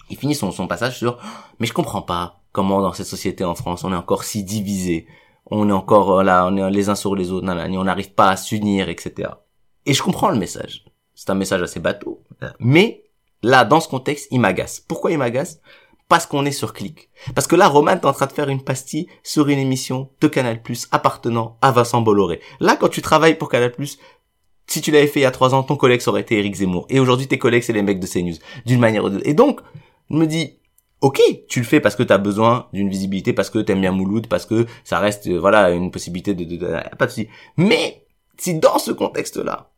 il 0.10 0.18
finit 0.18 0.36
son, 0.36 0.52
son 0.52 0.68
passage 0.68 0.98
sur, 0.98 1.18
mais 1.60 1.66
je 1.68 1.74
comprends 1.74 2.02
pas 2.02 2.43
comment 2.54 2.82
dans 2.82 2.94
cette 2.94 3.08
société 3.08 3.44
en 3.44 3.56
France, 3.56 3.84
on 3.84 3.92
est 3.92 3.98
encore 3.98 4.24
si 4.24 4.46
divisé. 4.46 5.08
On 5.48 5.68
est 5.68 5.74
encore 5.74 6.20
euh, 6.20 6.24
là, 6.24 6.48
on 6.48 6.56
est 6.56 6.72
les 6.72 6.88
uns 6.88 6.96
sur 6.96 7.16
les 7.16 7.32
autres, 7.32 7.46
nanani, 7.46 7.78
on 7.78 7.84
n'arrive 7.84 8.14
pas 8.14 8.30
à 8.30 8.38
s'unir, 8.38 8.88
etc. 8.88 9.30
Et 9.86 9.94
je 9.94 10.02
comprends 10.02 10.30
le 10.30 10.38
message. 10.38 10.86
C'est 11.16 11.30
un 11.30 11.36
message 11.36 11.62
assez 11.62 11.82
bateau. 11.82 12.24
Mais, 12.60 13.04
là, 13.42 13.66
dans 13.66 13.82
ce 13.82 13.90
contexte, 13.90 14.28
il 14.32 14.40
m'agace. 14.40 14.80
Pourquoi 14.80 15.12
il 15.12 15.18
m'agace? 15.18 15.60
Parce 16.08 16.26
qu'on 16.26 16.46
est 16.46 16.52
sur 16.52 16.74
clic. 16.74 17.10
Parce 17.36 17.48
que 17.48 17.56
là, 17.56 17.68
Roman 17.68 17.92
est 17.92 18.06
en 18.06 18.14
train 18.14 18.26
de 18.26 18.32
faire 18.32 18.50
une 18.50 18.64
pastille 18.64 19.08
sur 19.24 19.50
une 19.50 19.60
émission 19.60 20.10
de 20.22 20.28
Canal+, 20.28 20.62
appartenant 20.92 21.58
à 21.62 21.72
Vincent 21.72 22.02
Bolloré. 22.02 22.40
Là, 22.60 22.78
quand 22.78 22.90
tu 22.90 23.02
travailles 23.02 23.38
pour 23.38 23.50
Canal+, 23.50 23.74
si 24.68 24.82
tu 24.82 24.92
l'avais 24.92 25.08
fait 25.08 25.20
il 25.20 25.24
y 25.24 25.26
a 25.26 25.32
trois 25.32 25.54
ans, 25.54 25.64
ton 25.64 25.76
collègue 25.76 26.02
ça 26.02 26.12
aurait 26.12 26.22
été 26.22 26.40
Eric 26.40 26.56
Zemmour. 26.56 26.86
Et 26.90 27.00
aujourd'hui, 27.00 27.28
tes 27.28 27.38
collègues, 27.38 27.64
c'est 27.64 27.74
les 27.74 27.82
mecs 27.82 28.00
de 28.00 28.08
CNews. 28.08 28.36
D'une 28.66 28.80
manière 28.80 29.04
ou 29.04 29.10
d'une 29.10 29.20
autre. 29.20 29.28
Et 29.28 29.34
donc, 29.34 29.60
je 30.10 30.16
me 30.16 30.26
dis, 30.26 30.60
ok, 31.04 31.22
tu 31.50 31.60
le 31.60 31.66
fais 31.66 31.80
parce 31.82 31.96
que 31.96 32.04
tu 32.04 32.14
as 32.14 32.18
besoin 32.18 32.68
d'une 32.74 32.90
visibilité, 32.90 33.34
parce 33.34 33.50
que 33.50 33.60
t'aimes 33.60 33.82
bien 33.82 33.92
Mouloud, 33.92 34.28
parce 34.28 34.46
que 34.46 34.66
ça 34.86 35.00
reste, 35.00 35.28
euh, 35.28 35.38
voilà, 35.38 35.70
une 35.72 35.92
possibilité 35.92 36.34
de, 36.34 36.44
de, 36.46 36.56
de- 36.56 36.96
pas 36.98 37.06
de 37.06 37.12
souci. 37.12 37.28
Mais, 37.58 38.06
si 38.38 38.56
dans 38.56 38.80
ce 38.80 38.92
contexte-là, 38.92 39.70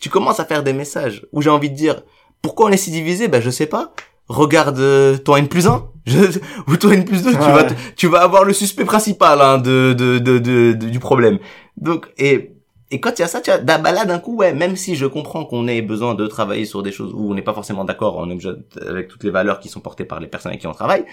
tu 0.00 0.10
commences 0.10 0.40
à 0.40 0.44
faire 0.44 0.62
des 0.62 0.72
messages 0.72 1.24
où 1.32 1.40
j'ai 1.40 1.50
envie 1.50 1.70
de 1.70 1.76
dire, 1.76 2.02
pourquoi 2.42 2.66
on 2.66 2.70
est 2.72 2.76
si 2.76 2.90
divisé? 2.90 3.28
Ben, 3.28 3.40
je 3.40 3.50
sais 3.50 3.66
pas. 3.66 3.92
Regarde, 4.28 4.78
euh, 4.80 5.16
ton 5.18 5.36
N 5.36 5.46
plus 5.48 5.66
1, 5.68 5.88
je, 6.06 6.18
ou 6.68 6.76
ton 6.76 6.90
N 6.90 7.04
plus 7.04 7.22
2, 7.22 7.30
tu 7.32 7.36
Ouais. 7.38 7.52
vas, 7.52 7.64
te- 7.64 7.74
tu 7.96 8.08
vas 8.08 8.22
avoir 8.22 8.44
le 8.44 8.52
suspect 8.52 8.84
principal, 8.84 9.40
hein, 9.40 9.58
de- 9.58 9.92
de- 9.92 10.72
du 10.72 10.98
problème. 10.98 11.38
Donc, 11.76 12.08
et, 12.18 12.51
et 12.92 13.00
quand 13.00 13.18
il 13.18 13.22
y 13.22 13.24
a 13.24 13.28
ça, 13.28 13.40
tu 13.40 13.50
vois, 13.50 13.58
bah 13.58 13.78
bah 13.78 13.90
là, 13.90 14.04
d'un 14.04 14.18
coup, 14.18 14.36
ouais, 14.36 14.52
même 14.52 14.76
si 14.76 14.96
je 14.96 15.06
comprends 15.06 15.44
qu'on 15.44 15.66
ait 15.66 15.82
besoin 15.82 16.14
de 16.14 16.26
travailler 16.26 16.66
sur 16.66 16.82
des 16.82 16.92
choses 16.92 17.12
où 17.14 17.30
on 17.30 17.34
n'est 17.34 17.42
pas 17.42 17.54
forcément 17.54 17.84
d'accord 17.84 18.16
on 18.18 18.28
est 18.28 18.34
obligé 18.34 18.50
avec 18.86 19.08
toutes 19.08 19.24
les 19.24 19.30
valeurs 19.30 19.60
qui 19.60 19.68
sont 19.68 19.80
portées 19.80 20.04
par 20.04 20.20
les 20.20 20.26
personnes 20.28 20.50
avec 20.50 20.60
qui 20.60 20.66
on 20.66 20.72
travaille, 20.72 21.04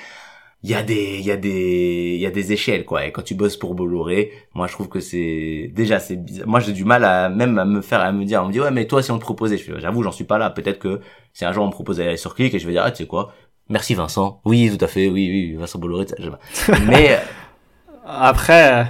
il 0.63 0.69
y 0.69 0.75
a 0.75 0.83
des, 0.83 1.19
il 1.19 1.25
y 1.25 1.31
a 1.31 1.37
des, 1.37 2.15
il 2.15 2.19
y 2.21 2.25
a 2.25 2.31
des 2.31 2.51
échelles, 2.51 2.83
quoi. 2.83 3.05
Et 3.05 3.11
quand 3.13 3.21
tu 3.21 3.33
bosses 3.33 3.55
pour 3.55 3.75
Bolloré, 3.75 4.33
moi, 4.53 4.67
je 4.67 4.73
trouve 4.73 4.89
que 4.89 4.99
c'est, 4.99 5.71
déjà, 5.73 5.99
c'est 5.99 6.17
bizarre. 6.17 6.47
Moi, 6.47 6.59
j'ai 6.59 6.73
du 6.73 6.83
mal 6.83 7.05
à, 7.05 7.29
même 7.29 7.57
à 7.57 7.63
me 7.65 7.79
faire, 7.81 8.01
à 8.01 8.11
me 8.11 8.25
dire, 8.25 8.43
on 8.43 8.47
me 8.47 8.51
dit, 8.51 8.59
ouais, 8.59 8.71
mais 8.71 8.85
toi, 8.85 9.01
si 9.01 9.11
on 9.11 9.17
te 9.17 9.23
proposait, 9.23 9.57
je 9.57 9.79
j'avoue, 9.79 10.03
j'en 10.03 10.11
suis 10.11 10.25
pas 10.25 10.37
là. 10.37 10.49
Peut-être 10.49 10.79
que 10.79 10.99
si 11.31 11.45
un 11.45 11.53
jour 11.53 11.63
on 11.63 11.67
me 11.67 11.71
proposait 11.71 12.03
d'aller 12.03 12.17
sur 12.17 12.35
Click 12.35 12.53
et 12.53 12.59
je 12.59 12.67
vais 12.67 12.73
dire, 12.73 12.83
ah, 12.83 12.91
tu 12.91 13.03
sais 13.03 13.07
quoi? 13.07 13.31
Merci 13.69 13.93
Vincent. 13.93 14.41
Oui, 14.43 14.69
tout 14.75 14.83
à 14.83 14.87
fait. 14.87 15.07
Oui, 15.07 15.29
oui, 15.31 15.53
Vincent 15.53 15.79
Bolloré. 15.79 16.07
Mais, 16.87 17.13
euh, 17.13 17.17
Après, 18.05 18.85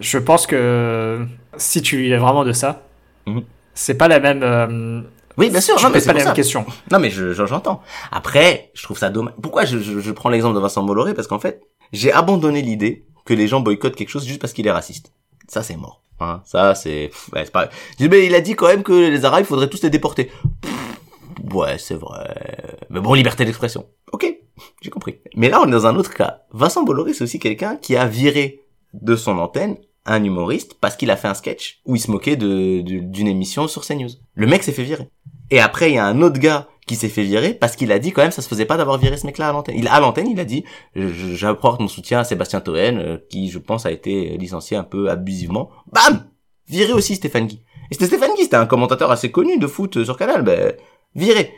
je 0.00 0.18
pense 0.18 0.46
que 0.46 1.24
si 1.56 1.82
tu 1.82 2.10
es 2.10 2.16
vraiment 2.16 2.44
de 2.44 2.52
ça, 2.52 2.82
Mhm. 3.26 3.42
c'est 3.74 3.94
pas 3.96 4.08
la 4.08 4.20
même. 4.20 4.42
euh, 4.42 5.00
oui, 5.36 5.50
bien 5.50 5.60
sûr. 5.60 5.74
Non, 5.82 5.90
mais 5.90 6.00
c'est 6.00 6.06
pas 6.06 6.12
la 6.12 6.20
ça. 6.20 6.26
même 6.26 6.34
question. 6.34 6.64
Non, 6.92 6.98
mais 6.98 7.10
je, 7.10 7.32
je- 7.32 7.46
j'entends. 7.46 7.80
Après, 8.12 8.70
je 8.74 8.82
trouve 8.84 8.98
ça 8.98 9.10
dommage. 9.10 9.34
Pourquoi 9.42 9.64
je, 9.64 10.10
prends 10.12 10.28
l'exemple 10.30 10.54
de 10.54 10.60
Vincent 10.60 10.82
Bolloré? 10.84 11.14
Parce 11.14 11.26
qu'en 11.28 11.38
fait, 11.40 11.62
j'ai 11.92 12.12
abandonné 12.12 12.62
l'idée 12.62 13.04
que 13.24 13.34
les 13.34 13.48
gens 13.48 13.60
boycottent 13.60 13.96
quelque 13.96 14.10
chose 14.10 14.26
juste 14.26 14.40
parce 14.40 14.52
qu'il 14.52 14.66
est 14.66 14.70
raciste. 14.70 15.12
Ça, 15.48 15.62
c'est 15.62 15.76
mort. 15.76 16.02
Hein, 16.20 16.42
ça, 16.44 16.74
c'est... 16.76 17.10
Ouais, 17.32 17.44
pas... 17.46 17.68
Mais 17.98 18.26
il 18.26 18.34
a 18.36 18.40
dit 18.40 18.54
quand 18.54 18.68
même 18.68 18.82
que 18.84 18.92
les 18.92 19.24
Arabes, 19.24 19.40
il 19.40 19.46
faudrait 19.46 19.68
tous 19.68 19.82
les 19.82 19.90
déporter. 19.90 20.30
Pff, 20.60 21.52
ouais, 21.54 21.76
c'est 21.78 21.96
vrai. 21.96 22.76
Mais 22.90 23.00
bon, 23.00 23.14
liberté 23.14 23.44
d'expression. 23.44 23.86
Ok, 24.12 24.32
j'ai 24.80 24.90
compris. 24.90 25.18
Mais 25.34 25.48
là, 25.48 25.60
on 25.60 25.66
est 25.66 25.72
dans 25.72 25.86
un 25.88 25.96
autre 25.96 26.14
cas. 26.14 26.42
Vincent 26.52 26.84
Bolloré, 26.84 27.12
c'est 27.14 27.24
aussi 27.24 27.40
quelqu'un 27.40 27.74
qui 27.76 27.96
a 27.96 28.06
viré 28.06 28.60
de 29.02 29.16
son 29.16 29.38
antenne 29.38 29.76
un 30.06 30.22
humoriste 30.22 30.74
parce 30.80 30.96
qu'il 30.96 31.10
a 31.10 31.16
fait 31.16 31.28
un 31.28 31.34
sketch 31.34 31.80
où 31.86 31.96
il 31.96 32.00
se 32.00 32.10
moquait 32.10 32.36
d'une 32.36 33.28
émission 33.28 33.68
sur 33.68 33.84
CNews. 33.84 34.10
Le 34.34 34.46
mec 34.46 34.62
s'est 34.62 34.72
fait 34.72 34.82
virer. 34.82 35.08
Et 35.50 35.60
après, 35.60 35.90
il 35.90 35.94
y 35.94 35.98
a 35.98 36.06
un 36.06 36.20
autre 36.22 36.38
gars 36.38 36.68
qui 36.86 36.96
s'est 36.96 37.08
fait 37.08 37.22
virer 37.22 37.54
parce 37.54 37.76
qu'il 37.76 37.90
a 37.92 37.98
dit 37.98 38.12
quand 38.12 38.22
même 38.22 38.30
ça 38.30 38.42
se 38.42 38.48
faisait 38.48 38.66
pas 38.66 38.76
d'avoir 38.76 38.98
viré 38.98 39.16
ce 39.16 39.26
mec-là 39.26 39.48
à 39.48 39.52
l'antenne. 39.52 39.76
Il 39.78 39.88
à 39.88 40.00
l'antenne, 40.00 40.28
il 40.28 40.38
a 40.38 40.44
dit 40.44 40.64
j'apporte 40.94 41.80
mon 41.80 41.88
soutien 41.88 42.20
à 42.20 42.24
Sébastien 42.24 42.60
Toen 42.60 42.76
euh, 42.76 43.18
qui 43.30 43.50
je 43.50 43.58
pense 43.58 43.86
a 43.86 43.90
été 43.90 44.36
licencié 44.36 44.76
un 44.76 44.84
peu 44.84 45.10
abusivement. 45.10 45.70
Bam 45.90 46.26
Viré 46.68 46.92
aussi 46.92 47.16
Stéphane 47.16 47.46
Guy. 47.46 47.62
Et 47.90 47.94
c'était 47.94 48.06
Stéphane 48.06 48.34
Guy, 48.36 48.44
c'était 48.44 48.56
un 48.56 48.66
commentateur 48.66 49.10
assez 49.10 49.30
connu 49.30 49.58
de 49.58 49.66
foot 49.66 49.96
euh, 49.96 50.04
sur 50.04 50.16
Canal, 50.16 50.42
ben 50.42 50.74
viré. 51.14 51.54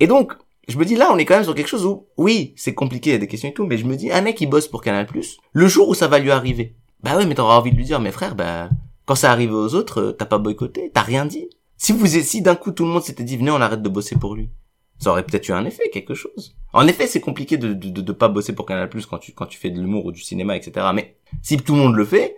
Et 0.00 0.06
donc 0.06 0.34
je 0.68 0.78
me 0.78 0.84
dis 0.84 0.94
là, 0.94 1.10
on 1.12 1.18
est 1.18 1.24
quand 1.24 1.34
même 1.34 1.44
sur 1.44 1.54
quelque 1.54 1.68
chose 1.68 1.84
où, 1.84 2.06
oui, 2.16 2.54
c'est 2.56 2.74
compliqué, 2.74 3.10
il 3.10 3.12
y 3.14 3.16
a 3.16 3.18
des 3.18 3.26
questions 3.26 3.48
et 3.48 3.54
tout, 3.54 3.66
mais 3.66 3.78
je 3.78 3.84
me 3.84 3.96
dis, 3.96 4.12
un 4.12 4.20
mec 4.20 4.36
qui 4.36 4.46
bosse 4.46 4.68
pour 4.68 4.82
Canal+, 4.82 5.06
le 5.52 5.66
jour 5.66 5.88
où 5.88 5.94
ça 5.94 6.08
va 6.08 6.18
lui 6.18 6.30
arriver, 6.30 6.76
bah 7.02 7.16
ouais, 7.16 7.26
mais 7.26 7.34
t'auras 7.34 7.56
envie 7.56 7.72
de 7.72 7.76
lui 7.76 7.84
dire, 7.84 8.00
mais 8.00 8.12
frère, 8.12 8.34
bah, 8.34 8.70
quand 9.04 9.16
ça 9.16 9.32
arrive 9.32 9.52
aux 9.52 9.74
autres, 9.74 10.00
euh, 10.00 10.12
t'as 10.12 10.26
pas 10.26 10.38
boycotté, 10.38 10.90
t'as 10.94 11.02
rien 11.02 11.26
dit. 11.26 11.48
Si 11.76 11.92
vous, 11.92 12.06
si 12.06 12.42
d'un 12.42 12.54
coup 12.54 12.70
tout 12.70 12.84
le 12.84 12.90
monde 12.90 13.02
s'était 13.02 13.24
dit, 13.24 13.36
venez, 13.36 13.50
on 13.50 13.60
arrête 13.60 13.82
de 13.82 13.88
bosser 13.88 14.16
pour 14.16 14.36
lui, 14.36 14.50
ça 14.98 15.10
aurait 15.10 15.24
peut-être 15.24 15.48
eu 15.48 15.52
un 15.52 15.64
effet, 15.64 15.90
quelque 15.92 16.14
chose. 16.14 16.54
En 16.72 16.86
effet, 16.86 17.08
c'est 17.08 17.20
compliqué 17.20 17.56
de, 17.56 17.72
de, 17.72 18.00
de, 18.00 18.12
pas 18.12 18.28
bosser 18.28 18.54
pour 18.54 18.66
Canal+, 18.66 18.88
quand 19.10 19.18
tu, 19.18 19.32
quand 19.32 19.46
tu 19.46 19.58
fais 19.58 19.70
de 19.70 19.80
l'humour 19.80 20.06
ou 20.06 20.12
du 20.12 20.20
cinéma, 20.20 20.56
etc. 20.56 20.86
Mais, 20.94 21.16
si 21.42 21.56
tout 21.56 21.74
le 21.74 21.80
monde 21.80 21.96
le 21.96 22.04
fait, 22.04 22.36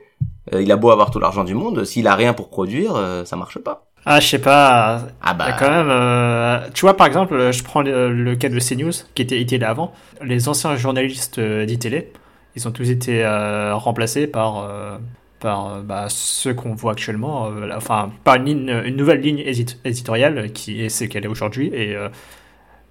euh, 0.55 0.63
il 0.63 0.73
a 0.73 0.77
beau 0.77 0.91
avoir 0.91 1.11
tout 1.11 1.19
l'argent 1.19 1.45
du 1.45 1.55
monde, 1.55 1.85
s'il 1.85 2.07
a 2.07 2.15
rien 2.15 2.33
pour 2.33 2.49
produire, 2.49 2.97
euh, 2.97 3.27
ça 3.27 3.37
marche 3.37 3.59
pas. 3.59 3.91
Ah, 4.07 4.21
je 4.21 4.27
sais 4.29 4.39
pas. 4.39 5.07
Ah 5.23 5.33
bah, 5.35 5.53
quand 5.59 5.71
même, 5.71 5.89
euh, 5.89 6.69
tu 6.75 6.83
vois, 6.83 6.97
par 6.97 7.07
exemple, 7.07 7.53
je 7.53 7.63
prends 7.65 7.81
le, 7.83 8.13
le 8.13 8.37
cas 8.37 8.51
de 8.51 8.59
CNews, 8.59 8.93
qui 9.15 9.23
était 9.23 9.41
iTélé 9.41 9.65
avant. 9.65 9.95
Les 10.23 10.49
anciens 10.49 10.77
journalistes 10.77 11.39
euh, 11.39 11.65
d'ITélé, 11.65 12.13
ils 12.55 12.69
ont 12.69 12.71
tous 12.71 12.91
été 12.91 13.25
euh, 13.25 13.75
remplacés 13.75 14.27
par, 14.27 14.59
euh, 14.59 14.99
par 15.41 15.83
bah, 15.83 16.07
ceux 16.11 16.53
qu'on 16.53 16.75
voit 16.75 16.93
actuellement, 16.93 17.49
là, 17.51 17.77
enfin, 17.79 18.13
par 18.25 18.35
une, 18.37 18.45
ligne, 18.45 18.83
une 18.85 18.97
nouvelle 18.97 19.21
ligne 19.21 19.39
édit- 19.39 19.79
éditoriale 19.87 20.53
qui 20.53 20.83
est 20.85 20.91
ce 20.91 21.05
qu'elle 21.05 21.25
est 21.25 21.29
aujourd'hui. 21.29 21.69
Et, 21.73 21.97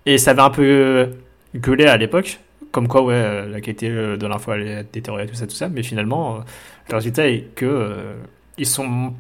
et 0.06 0.18
ça 0.18 0.32
avait 0.32 0.42
un 0.42 0.50
peu 0.50 1.12
gueulé 1.56 1.86
à 1.86 1.98
l'époque, 1.98 2.40
comme 2.72 2.88
quoi, 2.88 3.04
ouais, 3.04 3.48
la 3.48 3.62
qualité 3.62 3.90
de 3.90 4.28
l'info 4.28 4.52
allait 4.52 4.72
être 4.72 4.92
détériorée, 4.94 5.28
tout 5.28 5.36
ça, 5.36 5.46
tout 5.48 5.56
ça. 5.56 5.70
Mais 5.70 5.84
finalement, 5.84 6.40
le 6.90 6.96
résultat 6.96 7.28
est 7.30 7.54
que 7.56 7.96
ils 8.58 8.66
sont 8.68 9.14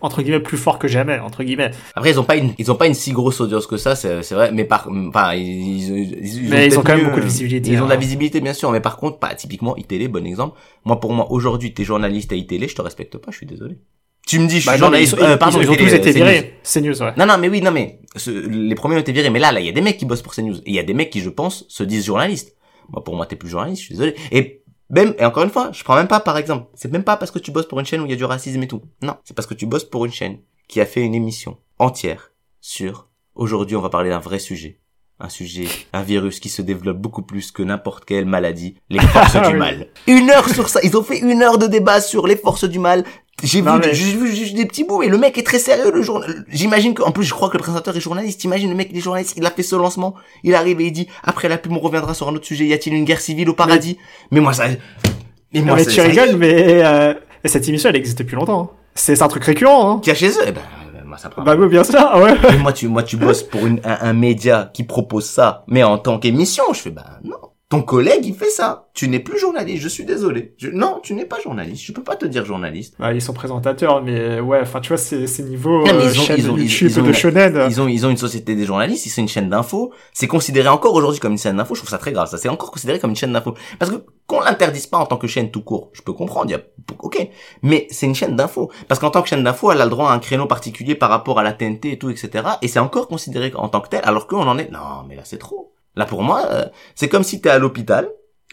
entre 0.00 0.22
guillemets 0.22 0.40
plus 0.40 0.56
forts 0.58 0.78
que 0.78 0.88
jamais, 0.88 1.18
entre 1.18 1.42
guillemets. 1.44 1.70
Après, 1.94 2.10
ils 2.10 2.20
ont 2.20 2.24
pas 2.24 2.36
une, 2.36 2.52
ils 2.58 2.70
ont 2.70 2.74
pas 2.76 2.86
une 2.86 2.94
si 2.94 3.12
grosse 3.12 3.40
audience 3.40 3.66
que 3.66 3.76
ça, 3.76 3.94
c'est, 3.96 4.22
c'est 4.22 4.34
vrai, 4.34 4.50
mais 4.52 4.64
par, 4.64 4.88
enfin, 5.08 5.34
ils, 5.34 5.42
ils, 5.42 6.44
ils, 6.44 6.50
Mais 6.50 6.66
ils 6.66 6.78
ont 6.78 6.82
quand 6.82 6.96
même 6.96 7.06
beaucoup 7.06 7.20
de 7.20 7.24
visibilité, 7.24 7.70
Ils 7.70 7.80
ont 7.80 7.84
de 7.86 7.90
la 7.90 7.96
visibilité, 7.96 8.40
bien 8.40 8.52
sûr, 8.54 8.70
mais 8.72 8.80
par 8.80 8.96
contre, 8.96 9.18
pas, 9.18 9.34
typiquement, 9.34 9.76
ITélé, 9.76 10.08
bon 10.08 10.24
exemple. 10.26 10.58
Moi, 10.84 11.00
pour 11.00 11.12
moi, 11.12 11.26
aujourd'hui, 11.30 11.72
t'es 11.74 11.84
journaliste 11.84 12.32
à 12.32 12.36
ITélé, 12.36 12.68
je 12.68 12.74
te 12.74 12.82
respecte 12.82 13.16
pas, 13.18 13.30
je 13.30 13.36
suis 13.38 13.46
désolé. 13.46 13.78
Tu 14.26 14.40
me 14.40 14.48
dis, 14.48 14.56
je 14.56 14.60
suis 14.62 14.70
Bah 14.70 14.76
journaliste, 14.76 15.14
ils- 15.18 15.24
euh, 15.24 15.36
pardon, 15.36 15.60
ils 15.60 15.70
ont 15.70 15.76
tous 15.76 15.86
été 15.86 16.08
euh, 16.08 16.12
CNews. 16.12 16.24
virés. 16.24 16.54
C'est 16.64 16.80
news, 16.80 17.00
ouais. 17.00 17.12
Non, 17.16 17.26
non, 17.26 17.38
mais 17.38 17.48
oui, 17.48 17.60
non, 17.62 17.70
mais, 17.70 18.00
ce- 18.16 18.30
les 18.30 18.74
premiers 18.74 18.96
ont 18.96 19.00
été 19.00 19.12
virés, 19.12 19.30
mais 19.30 19.38
là, 19.38 19.52
là, 19.52 19.60
il 19.60 19.66
y 19.66 19.68
a 19.68 19.72
des 19.72 19.80
mecs 19.80 19.98
qui 19.98 20.04
bossent 20.04 20.22
pour 20.22 20.34
CNews. 20.34 20.56
Et 20.58 20.62
il 20.70 20.74
y 20.74 20.80
a 20.80 20.82
des 20.82 20.94
mecs 20.94 21.10
qui, 21.10 21.20
je 21.20 21.30
pense, 21.30 21.64
se 21.68 21.84
disent 21.84 22.04
journalistes. 22.04 22.56
Moi, 22.92 23.04
pour 23.04 23.14
moi, 23.14 23.26
t'es 23.26 23.36
plus 23.36 23.48
journaliste, 23.48 23.82
je 23.82 23.86
suis 23.86 23.94
désolé. 23.94 24.14
Et, 24.32 24.62
même, 24.90 25.14
et 25.18 25.24
encore 25.24 25.42
une 25.42 25.50
fois, 25.50 25.70
je 25.72 25.82
prends 25.84 25.96
même 25.96 26.08
pas, 26.08 26.20
par 26.20 26.36
exemple, 26.38 26.66
c'est 26.74 26.90
même 26.92 27.04
pas 27.04 27.16
parce 27.16 27.30
que 27.30 27.38
tu 27.38 27.50
bosses 27.50 27.66
pour 27.66 27.80
une 27.80 27.86
chaîne 27.86 28.00
où 28.00 28.06
il 28.06 28.10
y 28.10 28.14
a 28.14 28.16
du 28.16 28.24
racisme 28.24 28.62
et 28.62 28.68
tout. 28.68 28.82
Non, 29.02 29.16
c'est 29.24 29.34
parce 29.34 29.46
que 29.46 29.54
tu 29.54 29.66
bosses 29.66 29.84
pour 29.84 30.04
une 30.04 30.12
chaîne 30.12 30.38
qui 30.68 30.80
a 30.80 30.86
fait 30.86 31.02
une 31.02 31.14
émission 31.14 31.58
entière 31.78 32.32
sur, 32.60 33.08
aujourd'hui, 33.34 33.76
on 33.76 33.80
va 33.82 33.90
parler 33.90 34.10
d'un 34.10 34.18
vrai 34.18 34.38
sujet. 34.38 34.80
Un 35.18 35.30
sujet, 35.30 35.64
un 35.94 36.02
virus 36.02 36.40
qui 36.40 36.50
se 36.50 36.60
développe 36.60 36.98
beaucoup 36.98 37.22
plus 37.22 37.50
que 37.50 37.62
n'importe 37.62 38.04
quelle 38.04 38.26
maladie, 38.26 38.76
les 38.90 39.00
forces 39.00 39.32
du 39.42 39.46
Oui. 39.48 39.54
mal. 39.54 39.86
Une 40.06 40.28
heure 40.30 40.46
sur 40.48 40.68
ça, 40.68 40.80
ils 40.82 40.94
ont 40.94 41.02
fait 41.02 41.18
une 41.20 41.42
heure 41.42 41.56
de 41.56 41.66
débat 41.66 42.02
sur 42.02 42.26
les 42.26 42.36
forces 42.36 42.64
du 42.68 42.78
mal. 42.78 43.02
J'ai 43.42 43.60
vu, 43.60 43.68
mais- 43.68 43.92
j'ai 43.94 44.12
vu 44.16 44.34
juste 44.34 44.54
des 44.56 44.64
petits 44.64 44.84
bouts 44.84 45.02
et 45.02 45.08
le 45.08 45.18
mec 45.18 45.36
est 45.36 45.42
très 45.42 45.58
sérieux, 45.58 45.90
le 45.92 46.00
journal. 46.02 46.44
J'imagine 46.48 46.94
que, 46.94 47.02
en 47.02 47.12
plus, 47.12 47.24
je 47.24 47.34
crois 47.34 47.48
que 47.50 47.56
le 47.58 47.62
présentateur 47.62 47.94
est 47.96 48.00
journaliste. 48.00 48.40
T'imagines 48.40 48.70
le 48.70 48.74
mec, 48.76 48.88
il 48.92 48.96
est 48.96 49.00
journaliste, 49.02 49.34
il 49.36 49.44
a 49.44 49.50
fait 49.50 49.62
ce 49.62 49.76
lancement, 49.76 50.14
il 50.42 50.54
arrive 50.54 50.80
et 50.80 50.86
il 50.86 50.92
dit, 50.92 51.06
après 51.22 51.48
la 51.48 51.58
pub, 51.58 51.72
on 51.72 51.78
reviendra 51.78 52.14
sur 52.14 52.28
un 52.28 52.34
autre 52.34 52.46
sujet, 52.46 52.64
y 52.66 52.72
a-t-il 52.72 52.94
une 52.96 53.04
guerre 53.04 53.20
civile 53.20 53.50
au 53.50 53.54
paradis? 53.54 53.98
Mais, 54.30 54.40
moi, 54.40 54.52
ça, 54.54 54.64
mais 55.52 55.60
moi, 55.60 55.76
mais 55.76 55.84
tu 55.84 55.90
ça- 55.92 56.04
rigoles, 56.04 56.36
mais 56.36 56.82
euh, 56.84 57.12
cette 57.44 57.68
émission, 57.68 57.90
elle 57.90 57.96
existe 57.96 58.18
depuis 58.18 58.36
longtemps. 58.36 58.70
hein. 58.72 58.76
C'est 58.94 59.20
un 59.20 59.28
truc 59.28 59.44
récurrent. 59.44 59.90
Hein. 59.96 60.00
Qu'il 60.00 60.12
y 60.14 60.16
a 60.16 60.18
chez 60.18 60.30
eux, 60.30 60.44
eh 60.46 60.52
ben, 60.52 60.62
moi, 61.04 61.18
ça 61.18 61.28
prend. 61.28 61.42
Bah 61.42 61.54
oui, 61.58 61.68
bien 61.68 61.84
sûr, 61.84 62.00
ouais. 62.16 62.34
Mais 62.50 62.56
moi, 62.58 62.72
tu, 62.72 62.88
moi, 62.88 63.02
tu 63.02 63.18
bosses 63.18 63.42
pour 63.42 63.66
une, 63.66 63.80
un, 63.84 63.98
un 64.00 64.12
média 64.14 64.70
qui 64.72 64.82
propose 64.84 65.26
ça, 65.26 65.62
mais 65.68 65.82
en 65.82 65.98
tant 65.98 66.18
qu'émission, 66.18 66.64
je 66.72 66.80
fais, 66.80 66.90
bah, 66.90 67.20
non. 67.22 67.36
Ton 67.68 67.82
collègue, 67.82 68.24
il 68.24 68.34
fait 68.34 68.48
ça. 68.48 68.86
Tu 68.94 69.08
n'es 69.08 69.18
plus 69.18 69.40
journaliste. 69.40 69.82
Je 69.82 69.88
suis 69.88 70.04
désolé. 70.04 70.54
Je- 70.56 70.68
Non, 70.68 71.00
tu 71.02 71.14
n'es 71.14 71.24
pas 71.24 71.40
journaliste. 71.40 71.82
Je 71.84 71.92
peux 71.92 72.02
pas 72.04 72.14
te 72.14 72.24
dire 72.24 72.44
journaliste. 72.44 72.94
Bah, 73.00 73.12
ils 73.12 73.20
sont 73.20 73.32
présentateurs, 73.32 74.04
mais 74.04 74.38
ouais, 74.38 74.60
enfin, 74.62 74.78
tu 74.78 74.88
vois, 74.88 74.96
c'est 74.98 75.26
c'est 75.26 75.42
niveau 75.42 75.78
Non, 75.84 75.86
mais 75.86 76.04
euh, 76.04 76.10
ils 76.12 76.20
ont- 76.20 76.22
chaîne 76.22 76.36
ils 76.38 76.48
ont- 76.50 76.56
ils- 76.56 76.62
YouTube 76.62 76.88
ils 76.92 77.00
ont 77.00 77.02
de 77.02 77.12
shonen. 77.12 77.66
Ils 77.68 77.80
ont, 77.80 77.88
ils 77.88 78.06
ont 78.06 78.10
une 78.10 78.16
société 78.16 78.54
des 78.54 78.64
journalistes, 78.66 79.04
ils 79.06 79.10
sont 79.10 79.20
une 79.22 79.26
chaîne 79.28 79.48
d'infos. 79.48 79.92
C'est 80.12 80.28
considéré 80.28 80.68
encore 80.68 80.94
aujourd'hui 80.94 81.18
comme 81.18 81.32
une 81.32 81.38
chaîne 81.38 81.56
d'infos. 81.56 81.74
Je 81.74 81.80
trouve 81.80 81.90
ça 81.90 81.98
très 81.98 82.12
grave. 82.12 82.28
Ça, 82.28 82.38
c'est 82.38 82.48
encore 82.48 82.70
considéré 82.70 83.00
comme 83.00 83.10
une 83.10 83.16
chaîne 83.16 83.32
d'infos. 83.32 83.54
Parce 83.80 83.90
que 83.90 83.96
qu'on 84.28 84.40
l'interdise 84.42 84.86
pas 84.86 84.98
en 84.98 85.06
tant 85.06 85.16
que 85.16 85.26
chaîne 85.26 85.50
tout 85.50 85.62
court, 85.62 85.90
je 85.92 86.02
peux 86.02 86.12
comprendre. 86.12 86.46
Il 86.48 86.52
y 86.52 86.54
a, 86.54 86.60
ok. 87.00 87.28
Mais 87.62 87.88
c'est 87.90 88.06
une 88.06 88.14
chaîne 88.14 88.36
d'infos. 88.36 88.70
Parce 88.86 89.00
qu'en 89.00 89.10
tant 89.10 89.22
que 89.22 89.28
chaîne 89.28 89.42
d'infos, 89.42 89.72
elle 89.72 89.80
a 89.80 89.84
le 89.86 89.90
droit 89.90 90.10
à 90.10 90.14
un 90.14 90.20
créneau 90.20 90.46
particulier 90.46 90.94
par 90.94 91.10
rapport 91.10 91.40
à 91.40 91.42
la 91.42 91.52
TNT 91.52 91.90
et 91.90 91.98
tout, 91.98 92.10
etc. 92.10 92.46
Et 92.62 92.68
c'est 92.68 92.78
encore 92.78 93.08
considéré 93.08 93.50
en 93.56 93.68
tant 93.68 93.80
que 93.80 93.88
tel, 93.88 94.02
alors 94.04 94.28
qu'on 94.28 94.46
en 94.46 94.56
est, 94.56 94.70
non, 94.70 95.02
mais 95.08 95.16
là, 95.16 95.22
c'est 95.24 95.38
trop. 95.38 95.72
Là, 95.96 96.04
pour 96.06 96.22
moi, 96.22 96.46
euh, 96.50 96.64
c'est 96.94 97.08
comme 97.08 97.22
si 97.24 97.40
t'es 97.40 97.48
à 97.50 97.58
l'hôpital. 97.58 98.08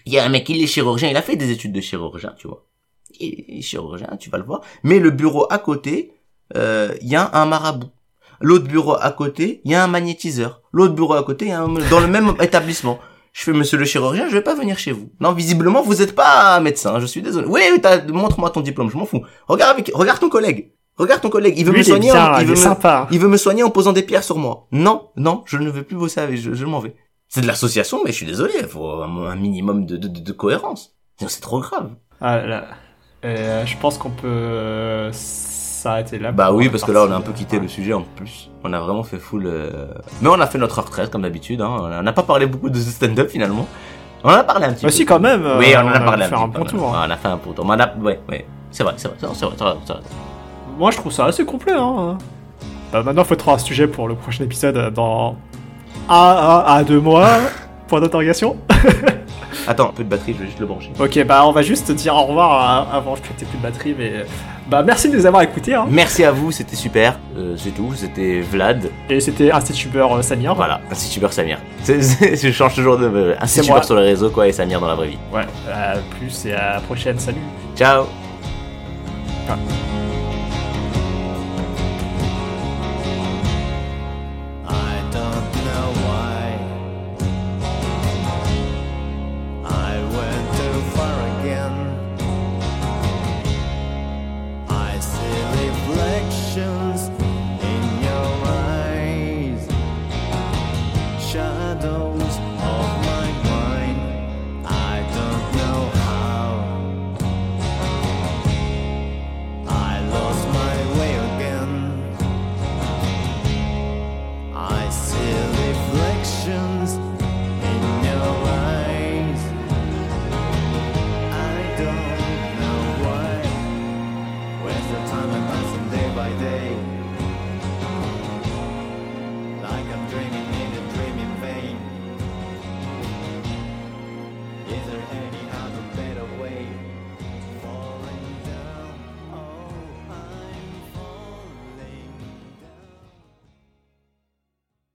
Il 0.05 0.13
y 0.13 0.19
a 0.19 0.25
un 0.25 0.29
mec, 0.29 0.47
il 0.49 0.61
est 0.61 0.67
chirurgien, 0.67 1.09
il 1.09 1.17
a 1.17 1.21
fait 1.21 1.35
des 1.35 1.51
études 1.51 1.71
de 1.73 1.81
chirurgien, 1.81 2.33
tu 2.37 2.47
vois. 2.47 2.65
Il 3.19 3.45
est 3.59 3.61
chirurgien, 3.61 4.09
tu 4.19 4.29
vas 4.29 4.37
le 4.37 4.43
voir. 4.43 4.61
Mais 4.83 4.99
le 4.99 5.11
bureau 5.11 5.45
à 5.49 5.57
côté, 5.59 6.13
euh, 6.57 6.93
il 7.01 7.07
y 7.09 7.15
a 7.15 7.29
un 7.33 7.45
marabout. 7.45 7.89
L'autre 8.41 8.65
bureau 8.65 8.95
à 8.99 9.11
côté, 9.11 9.61
il 9.63 9.71
y 9.71 9.75
a 9.75 9.83
un 9.83 9.87
magnétiseur. 9.87 10.61
L'autre 10.73 10.93
bureau 10.95 11.13
à 11.13 11.23
côté, 11.23 11.45
il 11.45 11.49
y 11.49 11.51
a 11.53 11.61
un... 11.61 11.67
dans 11.89 11.99
le 11.99 12.07
même 12.07 12.33
établissement. 12.41 12.99
Je 13.31 13.43
fais, 13.43 13.53
monsieur 13.53 13.77
le 13.77 13.85
chirurgien, 13.85 14.27
je 14.27 14.33
vais 14.33 14.41
pas 14.41 14.53
venir 14.55 14.77
chez 14.77 14.91
vous. 14.91 15.09
Non, 15.19 15.31
visiblement, 15.31 15.81
vous 15.81 16.01
êtes 16.01 16.13
pas 16.15 16.59
médecin, 16.59 16.99
je 16.99 17.05
suis 17.05 17.21
désolé. 17.21 17.47
Oui, 17.47 17.61
montre-moi 18.09 18.49
ton 18.51 18.61
diplôme, 18.61 18.89
je 18.91 18.97
m'en 18.97 19.05
fous. 19.05 19.23
Regarde 19.47 19.71
avec, 19.73 19.91
regarde 19.93 20.19
ton 20.19 20.29
collègue. 20.29 20.71
Regarde 20.97 21.21
ton 21.21 21.29
collègue, 21.31 21.55
il 21.57 21.65
veut 21.65 21.71
Lui, 21.71 21.79
me 21.79 21.83
soigner, 21.83 22.11
en- 22.11 22.37
il 22.37 22.41
il 22.41 22.45
veut 22.45 22.53
est 22.53 22.55
me, 22.57 22.61
sympa. 22.61 23.07
il 23.09 23.19
veut 23.19 23.27
me 23.27 23.37
soigner 23.37 23.63
en 23.63 23.71
posant 23.71 23.93
des 23.93 24.03
pierres 24.03 24.23
sur 24.23 24.37
moi. 24.37 24.67
Non, 24.71 25.09
non, 25.15 25.41
je 25.45 25.57
ne 25.57 25.71
veux 25.71 25.81
plus 25.81 25.95
bosser 25.95 26.19
avec, 26.19 26.37
je, 26.37 26.53
je 26.53 26.65
m'en 26.65 26.79
vais. 26.79 26.95
C'est 27.33 27.41
de 27.41 27.47
l'association, 27.47 28.01
mais 28.05 28.11
je 28.11 28.17
suis 28.17 28.25
désolé, 28.27 28.53
il 28.59 28.67
faut 28.67 28.87
un, 29.01 29.25
un 29.31 29.35
minimum 29.35 29.87
de, 29.87 29.97
de, 29.97 30.07
de, 30.07 30.19
de 30.19 30.31
cohérence. 30.33 30.93
Sinon, 31.17 31.29
C'est 31.29 31.41
trop 31.41 31.61
grave. 31.61 31.89
Ah, 32.21 32.37
là. 32.37 32.65
Euh, 33.25 33.65
je 33.65 33.75
pense 33.77 33.97
qu'on 33.97 34.11
peut 34.11 34.27
euh, 34.27 35.09
s'arrêter 35.13 36.19
là. 36.19 36.31
Bah 36.31 36.51
oui, 36.53 36.69
parce 36.69 36.83
que 36.83 36.91
là, 36.91 37.05
on 37.07 37.11
a 37.11 37.15
un 37.15 37.21
peu 37.21 37.31
quitté 37.31 37.55
ouais. 37.57 37.63
le 37.63 37.67
sujet 37.69 37.93
en 37.93 38.03
plus. 38.03 38.51
On 38.63 38.71
a 38.71 38.79
vraiment 38.79 39.01
fait 39.01 39.17
full. 39.17 39.47
euh, 39.47 39.87
Mais 40.21 40.29
on 40.29 40.39
a 40.39 40.45
fait 40.45 40.59
notre 40.59 40.79
retraite 40.79 41.09
comme 41.09 41.23
d'habitude. 41.23 41.59
Hein. 41.61 41.75
On 41.81 42.03
n'a 42.03 42.13
pas 42.13 42.21
parlé 42.21 42.45
beaucoup 42.45 42.69
de 42.69 42.77
stand-up 42.79 43.31
finalement. 43.31 43.65
On 44.23 44.29
en 44.29 44.33
a 44.33 44.43
parlé 44.43 44.67
un 44.67 44.73
petit 44.73 44.83
Bah 44.85 44.89
peu. 44.89 44.93
si, 44.95 45.03
quand 45.03 45.19
même. 45.19 45.43
Oui, 45.57 45.73
on 45.75 45.79
en 45.87 45.87
a 45.87 45.99
parlé 46.01 46.25
un 46.25 46.29
petit 46.29 46.35
un 46.43 46.49
peu. 46.49 46.59
bon 46.59 46.65
tour. 46.65 46.95
hein. 46.95 47.05
On 47.07 47.09
a 47.09 47.17
fait 47.17 47.27
un 47.29 47.37
bon 47.37 47.51
tour. 47.53 47.65
On 47.67 47.71
a... 47.71 47.95
Ouais, 47.95 48.19
ouais. 48.29 48.45
C'est 48.69 48.83
vrai, 48.83 48.93
c'est 48.97 49.07
vrai, 49.07 49.17
c'est 49.19 49.25
vrai, 49.25 49.35
c'est 49.35 49.45
vrai, 49.63 49.73
vrai. 49.73 49.99
Moi, 50.77 50.91
je 50.91 50.97
trouve 50.97 51.11
ça 51.11 51.25
assez 51.25 51.45
complet. 51.45 51.73
Hein. 51.75 52.15
Bah, 52.91 53.01
maintenant, 53.01 53.23
faut 53.23 53.35
trouver 53.35 53.55
un 53.55 53.57
sujet 53.57 53.87
pour 53.87 54.07
le 54.07 54.13
prochain 54.13 54.43
épisode 54.43 54.93
dans 54.93 55.35
un 56.09 56.13
à, 56.15 56.75
à 56.75 56.83
deux 56.83 56.99
mois. 56.99 57.29
Point 57.87 58.01
d'interrogation. 58.01 58.55
Attends, 59.67 59.89
un 59.89 59.93
peu 59.93 60.03
de 60.03 60.09
batterie, 60.09 60.33
je 60.33 60.39
vais 60.39 60.45
juste 60.47 60.59
le 60.59 60.65
brancher. 60.65 60.91
Ok, 60.99 61.23
bah 61.25 61.43
on 61.45 61.51
va 61.51 61.61
juste 61.61 61.91
dire 61.91 62.15
au 62.15 62.23
revoir 62.23 62.87
avant 62.93 63.13
que 63.15 63.27
t'aies 63.37 63.45
plus 63.45 63.57
de 63.57 63.63
batterie, 63.63 63.95
mais 63.97 64.25
bah 64.67 64.81
merci 64.83 65.09
de 65.09 65.15
nous 65.15 65.25
avoir 65.25 65.41
écoutés. 65.43 65.73
Hein. 65.75 65.85
Merci 65.89 66.23
à 66.23 66.31
vous, 66.31 66.51
c'était 66.51 66.75
super. 66.75 67.17
Euh, 67.37 67.55
c'est 67.55 67.69
tout, 67.69 67.93
c'était 67.95 68.41
Vlad. 68.41 68.89
Et 69.09 69.19
c'était 69.19 69.51
Institubeur 69.51 70.17
euh, 70.17 70.21
Samir. 70.21 70.55
Voilà, 70.55 70.81
un 70.91 70.95
Situbeur 70.95 71.31
Samir. 71.31 71.59
Je 71.87 72.51
change 72.51 72.73
toujours 72.75 72.97
de. 72.97 73.05
euh, 73.05 73.35
moi. 73.67 73.83
sur 73.83 73.95
les 73.95 74.03
réseaux, 74.03 74.31
quoi, 74.31 74.47
et 74.47 74.51
Samir 74.51 74.81
dans 74.81 74.87
la 74.87 74.95
vraie 74.95 75.09
vie. 75.09 75.17
Ouais, 75.31 75.45
à 75.71 75.95
plus 76.17 76.45
et 76.45 76.53
à 76.53 76.75
la 76.75 76.79
prochaine. 76.81 77.19
Salut. 77.19 77.37
Ciao 77.75 78.05
Ah. 79.49 79.55